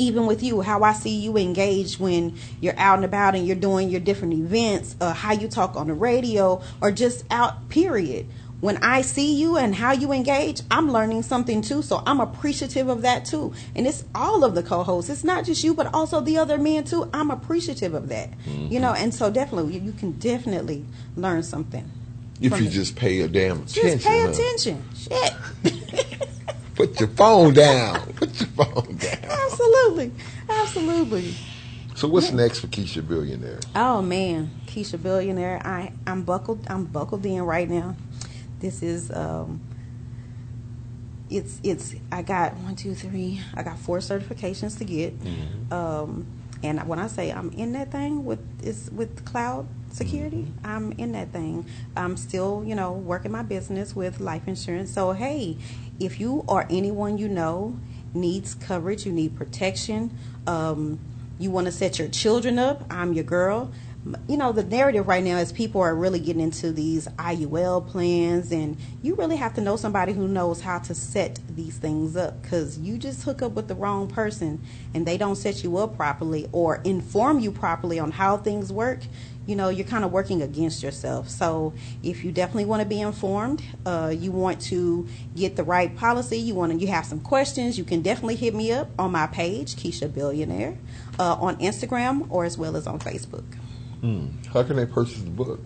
even 0.00 0.26
with 0.26 0.42
you, 0.42 0.62
how 0.62 0.82
I 0.82 0.94
see 0.94 1.10
you 1.10 1.36
engage 1.36 2.00
when 2.00 2.36
you're 2.60 2.78
out 2.78 2.96
and 2.96 3.04
about 3.04 3.34
and 3.34 3.46
you're 3.46 3.54
doing 3.54 3.90
your 3.90 4.00
different 4.00 4.32
events, 4.34 4.96
uh, 5.00 5.12
how 5.12 5.32
you 5.32 5.46
talk 5.46 5.76
on 5.76 5.88
the 5.88 5.94
radio, 5.94 6.62
or 6.80 6.90
just 6.90 7.24
out, 7.30 7.68
period. 7.68 8.26
When 8.60 8.78
I 8.78 9.02
see 9.02 9.34
you 9.34 9.56
and 9.56 9.74
how 9.74 9.92
you 9.92 10.12
engage, 10.12 10.62
I'm 10.70 10.90
learning 10.90 11.22
something 11.22 11.62
too. 11.62 11.82
So 11.82 12.02
I'm 12.06 12.20
appreciative 12.20 12.88
of 12.88 13.02
that 13.02 13.24
too. 13.24 13.54
And 13.74 13.86
it's 13.86 14.04
all 14.14 14.44
of 14.44 14.54
the 14.54 14.62
co 14.62 14.82
hosts. 14.82 15.10
It's 15.10 15.24
not 15.24 15.44
just 15.44 15.64
you, 15.64 15.74
but 15.74 15.92
also 15.94 16.20
the 16.20 16.36
other 16.36 16.58
men 16.58 16.84
too. 16.84 17.08
I'm 17.12 17.30
appreciative 17.30 17.94
of 17.94 18.08
that. 18.08 18.30
You 18.46 18.80
know, 18.80 18.92
and 18.92 19.14
so 19.14 19.30
definitely, 19.30 19.78
you, 19.78 19.92
can 19.92 20.12
definitely 20.12 20.84
learn 21.16 21.42
something. 21.42 21.90
If 22.40 22.58
you 22.58 22.66
it. 22.66 22.70
just 22.70 22.96
pay 22.96 23.20
a 23.20 23.28
damn 23.28 23.62
attention. 23.62 23.98
Just 23.98 24.06
pay 24.06 24.20
huh? 24.20 24.30
attention. 24.30 24.84
Shit. 24.94 25.74
Put 26.80 26.98
your 26.98 27.10
phone 27.10 27.52
down. 27.52 28.00
Put 28.16 28.40
your 28.40 28.48
phone 28.48 28.96
down. 28.96 29.18
Absolutely. 29.24 30.12
Absolutely. 30.48 31.34
So 31.94 32.08
what's 32.08 32.32
next 32.32 32.60
for 32.60 32.68
Keisha 32.68 33.06
Billionaire? 33.06 33.60
Oh 33.76 34.00
man, 34.00 34.50
Keisha 34.66 35.00
Billionaire. 35.00 35.60
I 35.62 35.92
I'm 36.06 36.22
buckled. 36.22 36.66
I'm 36.68 36.86
buckled 36.86 37.26
in 37.26 37.42
right 37.42 37.68
now. 37.68 37.96
This 38.60 38.82
is 38.82 39.10
um. 39.10 39.60
It's 41.28 41.60
it's. 41.62 41.94
I 42.10 42.22
got 42.22 42.56
one, 42.56 42.76
two, 42.76 42.94
three. 42.94 43.42
I 43.52 43.62
got 43.62 43.78
four 43.78 43.98
certifications 43.98 44.78
to 44.78 44.84
get. 44.84 45.12
Um, 45.70 46.26
and 46.62 46.86
when 46.88 46.98
I 46.98 47.06
say 47.06 47.30
I'm 47.30 47.50
in 47.52 47.72
that 47.72 47.92
thing 47.92 48.24
with 48.24 48.40
is 48.64 48.90
with 48.90 49.24
cloud 49.26 49.66
security, 49.92 50.46
I'm 50.64 50.92
in 50.92 51.12
that 51.12 51.30
thing. 51.32 51.66
I'm 51.96 52.16
still, 52.16 52.62
you 52.64 52.74
know, 52.74 52.92
working 52.92 53.32
my 53.32 53.42
business 53.42 53.94
with 53.94 54.20
life 54.20 54.48
insurance. 54.48 54.90
So 54.92 55.12
hey, 55.12 55.56
if 56.00 56.18
you 56.18 56.44
or 56.48 56.66
anyone 56.70 57.18
you 57.18 57.28
know 57.28 57.78
needs 58.14 58.54
coverage, 58.54 59.06
you 59.06 59.12
need 59.12 59.36
protection, 59.36 60.16
um, 60.46 60.98
you 61.38 61.50
want 61.50 61.66
to 61.66 61.72
set 61.72 61.98
your 61.98 62.08
children 62.08 62.58
up, 62.58 62.84
I'm 62.90 63.12
your 63.12 63.24
girl. 63.24 63.70
You 64.28 64.38
know, 64.38 64.50
the 64.50 64.64
narrative 64.64 65.06
right 65.08 65.22
now 65.22 65.36
is 65.36 65.52
people 65.52 65.82
are 65.82 65.94
really 65.94 66.20
getting 66.20 66.40
into 66.40 66.72
these 66.72 67.06
IUL 67.18 67.86
plans, 67.86 68.50
and 68.50 68.78
you 69.02 69.14
really 69.14 69.36
have 69.36 69.52
to 69.54 69.60
know 69.60 69.76
somebody 69.76 70.14
who 70.14 70.26
knows 70.26 70.62
how 70.62 70.78
to 70.78 70.94
set 70.94 71.38
these 71.54 71.76
things 71.76 72.16
up 72.16 72.40
because 72.40 72.78
you 72.78 72.96
just 72.96 73.22
hook 73.24 73.42
up 73.42 73.52
with 73.52 73.68
the 73.68 73.74
wrong 73.74 74.08
person 74.08 74.62
and 74.94 75.06
they 75.06 75.18
don't 75.18 75.36
set 75.36 75.62
you 75.62 75.76
up 75.76 75.96
properly 75.96 76.48
or 76.50 76.76
inform 76.84 77.40
you 77.40 77.52
properly 77.52 77.98
on 77.98 78.10
how 78.10 78.38
things 78.38 78.72
work. 78.72 79.00
You 79.50 79.56
know, 79.56 79.68
you're 79.68 79.86
kind 79.86 80.04
of 80.04 80.12
working 80.12 80.42
against 80.42 80.82
yourself. 80.82 81.28
So, 81.28 81.72
if 82.02 82.24
you 82.24 82.30
definitely 82.30 82.66
want 82.66 82.82
to 82.82 82.88
be 82.88 83.00
informed, 83.00 83.62
uh, 83.84 84.14
you 84.16 84.30
want 84.30 84.60
to 84.62 85.08
get 85.34 85.56
the 85.56 85.64
right 85.64 85.94
policy, 85.96 86.38
you 86.38 86.54
want 86.54 86.70
to, 86.72 86.78
you 86.78 86.86
have 86.86 87.04
some 87.04 87.18
questions, 87.18 87.76
you 87.76 87.82
can 87.82 88.00
definitely 88.00 88.36
hit 88.36 88.54
me 88.54 88.70
up 88.70 88.88
on 88.96 89.10
my 89.10 89.26
page, 89.26 89.74
Keisha 89.74 90.12
Billionaire, 90.12 90.78
uh, 91.18 91.34
on 91.34 91.56
Instagram 91.56 92.26
or 92.30 92.44
as 92.44 92.56
well 92.56 92.76
as 92.76 92.86
on 92.86 93.00
Facebook. 93.00 93.44
How 94.52 94.62
can 94.62 94.76
they 94.76 94.86
purchase 94.86 95.20
the 95.20 95.30
book? 95.30 95.60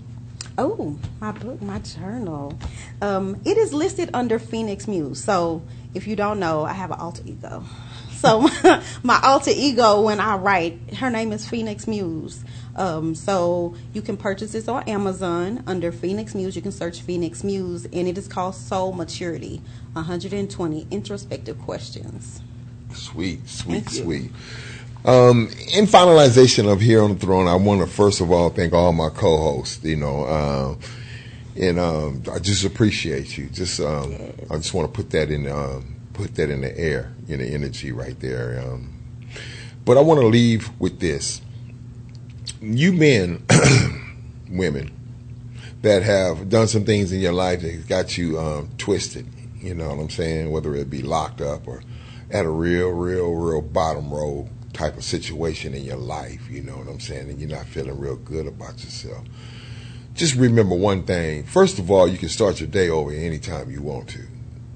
Oh, 0.56 0.98
my 1.20 1.32
book, 1.32 1.60
my 1.62 1.78
journal. 1.80 2.58
Um, 3.02 3.40
it 3.44 3.56
is 3.56 3.72
listed 3.72 4.10
under 4.14 4.38
Phoenix 4.38 4.86
Muse. 4.86 5.22
So 5.22 5.62
if 5.94 6.06
you 6.06 6.16
don't 6.16 6.38
know, 6.38 6.64
I 6.64 6.72
have 6.72 6.90
an 6.90 7.00
alter 7.00 7.22
ego. 7.26 7.64
So 8.12 8.48
my 9.02 9.20
alter 9.22 9.50
ego 9.54 10.02
when 10.02 10.20
I 10.20 10.36
write, 10.36 10.94
her 10.94 11.10
name 11.10 11.32
is 11.32 11.46
Phoenix 11.46 11.86
Muse. 11.86 12.44
Um, 12.76 13.14
so 13.14 13.74
you 13.92 14.02
can 14.02 14.16
purchase 14.16 14.52
this 14.52 14.68
on 14.68 14.82
Amazon 14.88 15.62
under 15.66 15.92
Phoenix 15.92 16.34
Muse. 16.34 16.56
You 16.56 16.62
can 16.62 16.72
search 16.72 17.00
Phoenix 17.00 17.44
Muse, 17.44 17.84
and 17.86 18.08
it 18.08 18.18
is 18.18 18.28
called 18.28 18.54
Soul 18.54 18.92
Maturity: 18.92 19.62
120 19.92 20.86
Introspective 20.90 21.60
Questions. 21.60 22.40
Sweet, 22.92 23.48
sweet, 23.48 23.88
sweet. 23.88 24.30
Um, 25.04 25.50
in 25.74 25.84
finalization 25.84 26.70
of 26.72 26.80
here 26.80 27.02
on 27.02 27.14
the 27.14 27.20
throne, 27.20 27.46
I 27.46 27.56
want 27.56 27.80
to 27.80 27.86
first 27.86 28.20
of 28.20 28.30
all 28.30 28.48
thank 28.50 28.72
all 28.72 28.92
my 28.92 29.10
co-hosts. 29.10 29.84
You 29.84 29.96
know, 29.96 30.26
um, 30.26 30.78
and 31.60 31.78
um, 31.78 32.22
I 32.32 32.38
just 32.38 32.64
appreciate 32.64 33.36
you. 33.36 33.46
Just 33.48 33.80
um, 33.80 34.16
I 34.50 34.56
just 34.56 34.72
want 34.72 34.92
to 34.92 34.96
put 34.96 35.10
that 35.10 35.30
in 35.30 35.46
um, 35.46 35.96
put 36.14 36.34
that 36.36 36.50
in 36.50 36.62
the 36.62 36.76
air, 36.78 37.12
in 37.28 37.40
the 37.40 37.46
energy 37.46 37.92
right 37.92 38.18
there. 38.20 38.64
Um, 38.66 38.94
but 39.84 39.98
I 39.98 40.00
want 40.00 40.20
to 40.20 40.26
leave 40.26 40.70
with 40.80 41.00
this: 41.00 41.42
you 42.64 42.92
men, 42.92 43.44
women 44.50 44.90
that 45.82 46.02
have 46.02 46.48
done 46.48 46.66
some 46.66 46.84
things 46.84 47.12
in 47.12 47.20
your 47.20 47.32
life 47.32 47.60
that 47.60 47.86
got 47.86 48.16
you 48.16 48.38
um, 48.38 48.70
twisted. 48.78 49.26
You 49.58 49.74
know 49.74 49.88
what 49.88 49.98
I'm 49.98 50.10
saying? 50.10 50.50
Whether 50.50 50.74
it 50.74 50.88
be 50.88 51.02
locked 51.02 51.40
up 51.40 51.68
or 51.68 51.82
at 52.30 52.44
a 52.44 52.50
real, 52.50 52.90
real, 52.90 53.32
real 53.34 53.60
bottom 53.60 54.12
row 54.12 54.48
type 54.72 54.96
of 54.96 55.04
situation 55.04 55.74
in 55.74 55.84
your 55.84 55.96
life. 55.96 56.50
You 56.50 56.62
know 56.62 56.76
what 56.76 56.88
I'm 56.88 57.00
saying? 57.00 57.30
And 57.30 57.38
you're 57.38 57.50
not 57.50 57.66
feeling 57.66 57.98
real 57.98 58.16
good 58.16 58.46
about 58.46 58.82
yourself. 58.82 59.24
Just 60.14 60.34
remember 60.36 60.74
one 60.74 61.04
thing. 61.04 61.44
First 61.44 61.78
of 61.78 61.90
all, 61.90 62.08
you 62.08 62.18
can 62.18 62.28
start 62.28 62.60
your 62.60 62.68
day 62.68 62.88
over 62.88 63.10
anytime 63.10 63.70
you 63.70 63.82
want 63.82 64.08
to. 64.10 64.26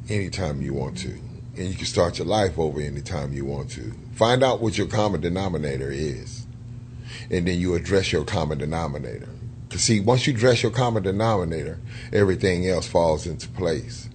Anytime 0.09 0.63
you 0.63 0.75
want 0.75 0.99
to. 0.99 1.11
And 1.57 1.67
you 1.67 1.75
can 1.75 1.87
start 1.87 2.19
your 2.19 2.27
life 2.27 2.59
over 2.59 2.81
anytime 2.81 3.33
you 3.33 3.45
want 3.45 3.71
to. 3.71 3.93
Find 4.13 4.43
out 4.43 4.61
what 4.61 4.79
your 4.79 4.87
common 4.87 5.21
denominator 5.21 5.91
is. 5.91 6.38
And 7.31 7.47
then 7.47 7.59
you 7.59 7.75
address 7.75 8.13
your 8.13 8.25
common 8.25 8.59
denominator. 8.59 9.29
Because, 9.69 9.83
see, 9.83 10.01
once 10.01 10.27
you 10.27 10.35
address 10.35 10.63
your 10.63 10.73
common 10.73 11.03
denominator, 11.03 11.79
everything 12.13 12.67
else 12.67 12.87
falls 12.87 13.27
into 13.27 13.49
place. 13.49 14.09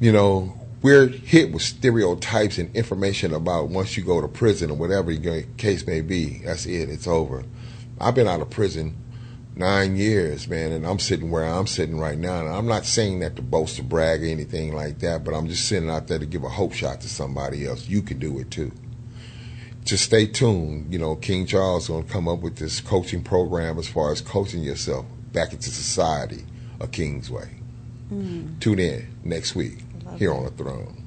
You 0.00 0.12
know, 0.12 0.58
we're 0.82 1.08
hit 1.08 1.50
with 1.50 1.62
stereotypes 1.62 2.58
and 2.58 2.74
information 2.76 3.32
about 3.32 3.68
once 3.68 3.96
you 3.96 4.04
go 4.04 4.20
to 4.20 4.28
prison 4.28 4.70
or 4.70 4.76
whatever 4.76 5.12
the 5.14 5.46
case 5.56 5.86
may 5.86 6.02
be. 6.02 6.42
That's 6.44 6.66
it. 6.66 6.88
It's 6.88 7.06
over. 7.06 7.44
I've 8.00 8.14
been 8.14 8.28
out 8.28 8.42
of 8.42 8.50
prison 8.50 8.96
nine 9.56 9.96
years, 9.96 10.48
man, 10.48 10.72
and 10.72 10.86
I'm 10.86 10.98
sitting 10.98 11.30
where 11.30 11.44
I'm 11.44 11.66
sitting 11.66 11.98
right 11.98 12.18
now. 12.18 12.40
And 12.40 12.54
I'm 12.54 12.66
not 12.66 12.84
saying 12.84 13.20
that 13.20 13.36
to 13.36 13.42
boast 13.42 13.78
or 13.78 13.84
brag 13.84 14.22
or 14.22 14.26
anything 14.26 14.74
like 14.74 14.98
that, 15.00 15.24
but 15.24 15.34
I'm 15.34 15.48
just 15.48 15.68
sitting 15.68 15.90
out 15.90 16.08
there 16.08 16.18
to 16.18 16.26
give 16.26 16.44
a 16.44 16.48
hope 16.48 16.72
shot 16.72 17.00
to 17.00 17.08
somebody 17.08 17.66
else. 17.66 17.88
You 17.88 18.02
can 18.02 18.18
do 18.18 18.38
it 18.38 18.50
too. 18.50 18.72
Just 19.84 20.04
stay 20.04 20.26
tuned. 20.26 20.92
You 20.92 20.98
know, 20.98 21.16
King 21.16 21.46
Charles 21.46 21.84
is 21.84 21.88
going 21.88 22.04
to 22.04 22.12
come 22.12 22.26
up 22.28 22.40
with 22.40 22.56
this 22.56 22.80
coaching 22.80 23.22
program 23.22 23.78
as 23.78 23.86
far 23.86 24.10
as 24.12 24.20
coaching 24.20 24.62
yourself 24.62 25.04
back 25.32 25.52
into 25.52 25.70
society 25.70 26.44
a 26.80 26.88
King's 26.88 27.30
Way. 27.30 27.50
Mm. 28.12 28.60
Tune 28.60 28.78
in 28.78 29.06
next 29.24 29.54
week 29.54 29.78
here 30.16 30.32
on 30.32 30.44
the 30.44 30.50
throne. 30.50 31.03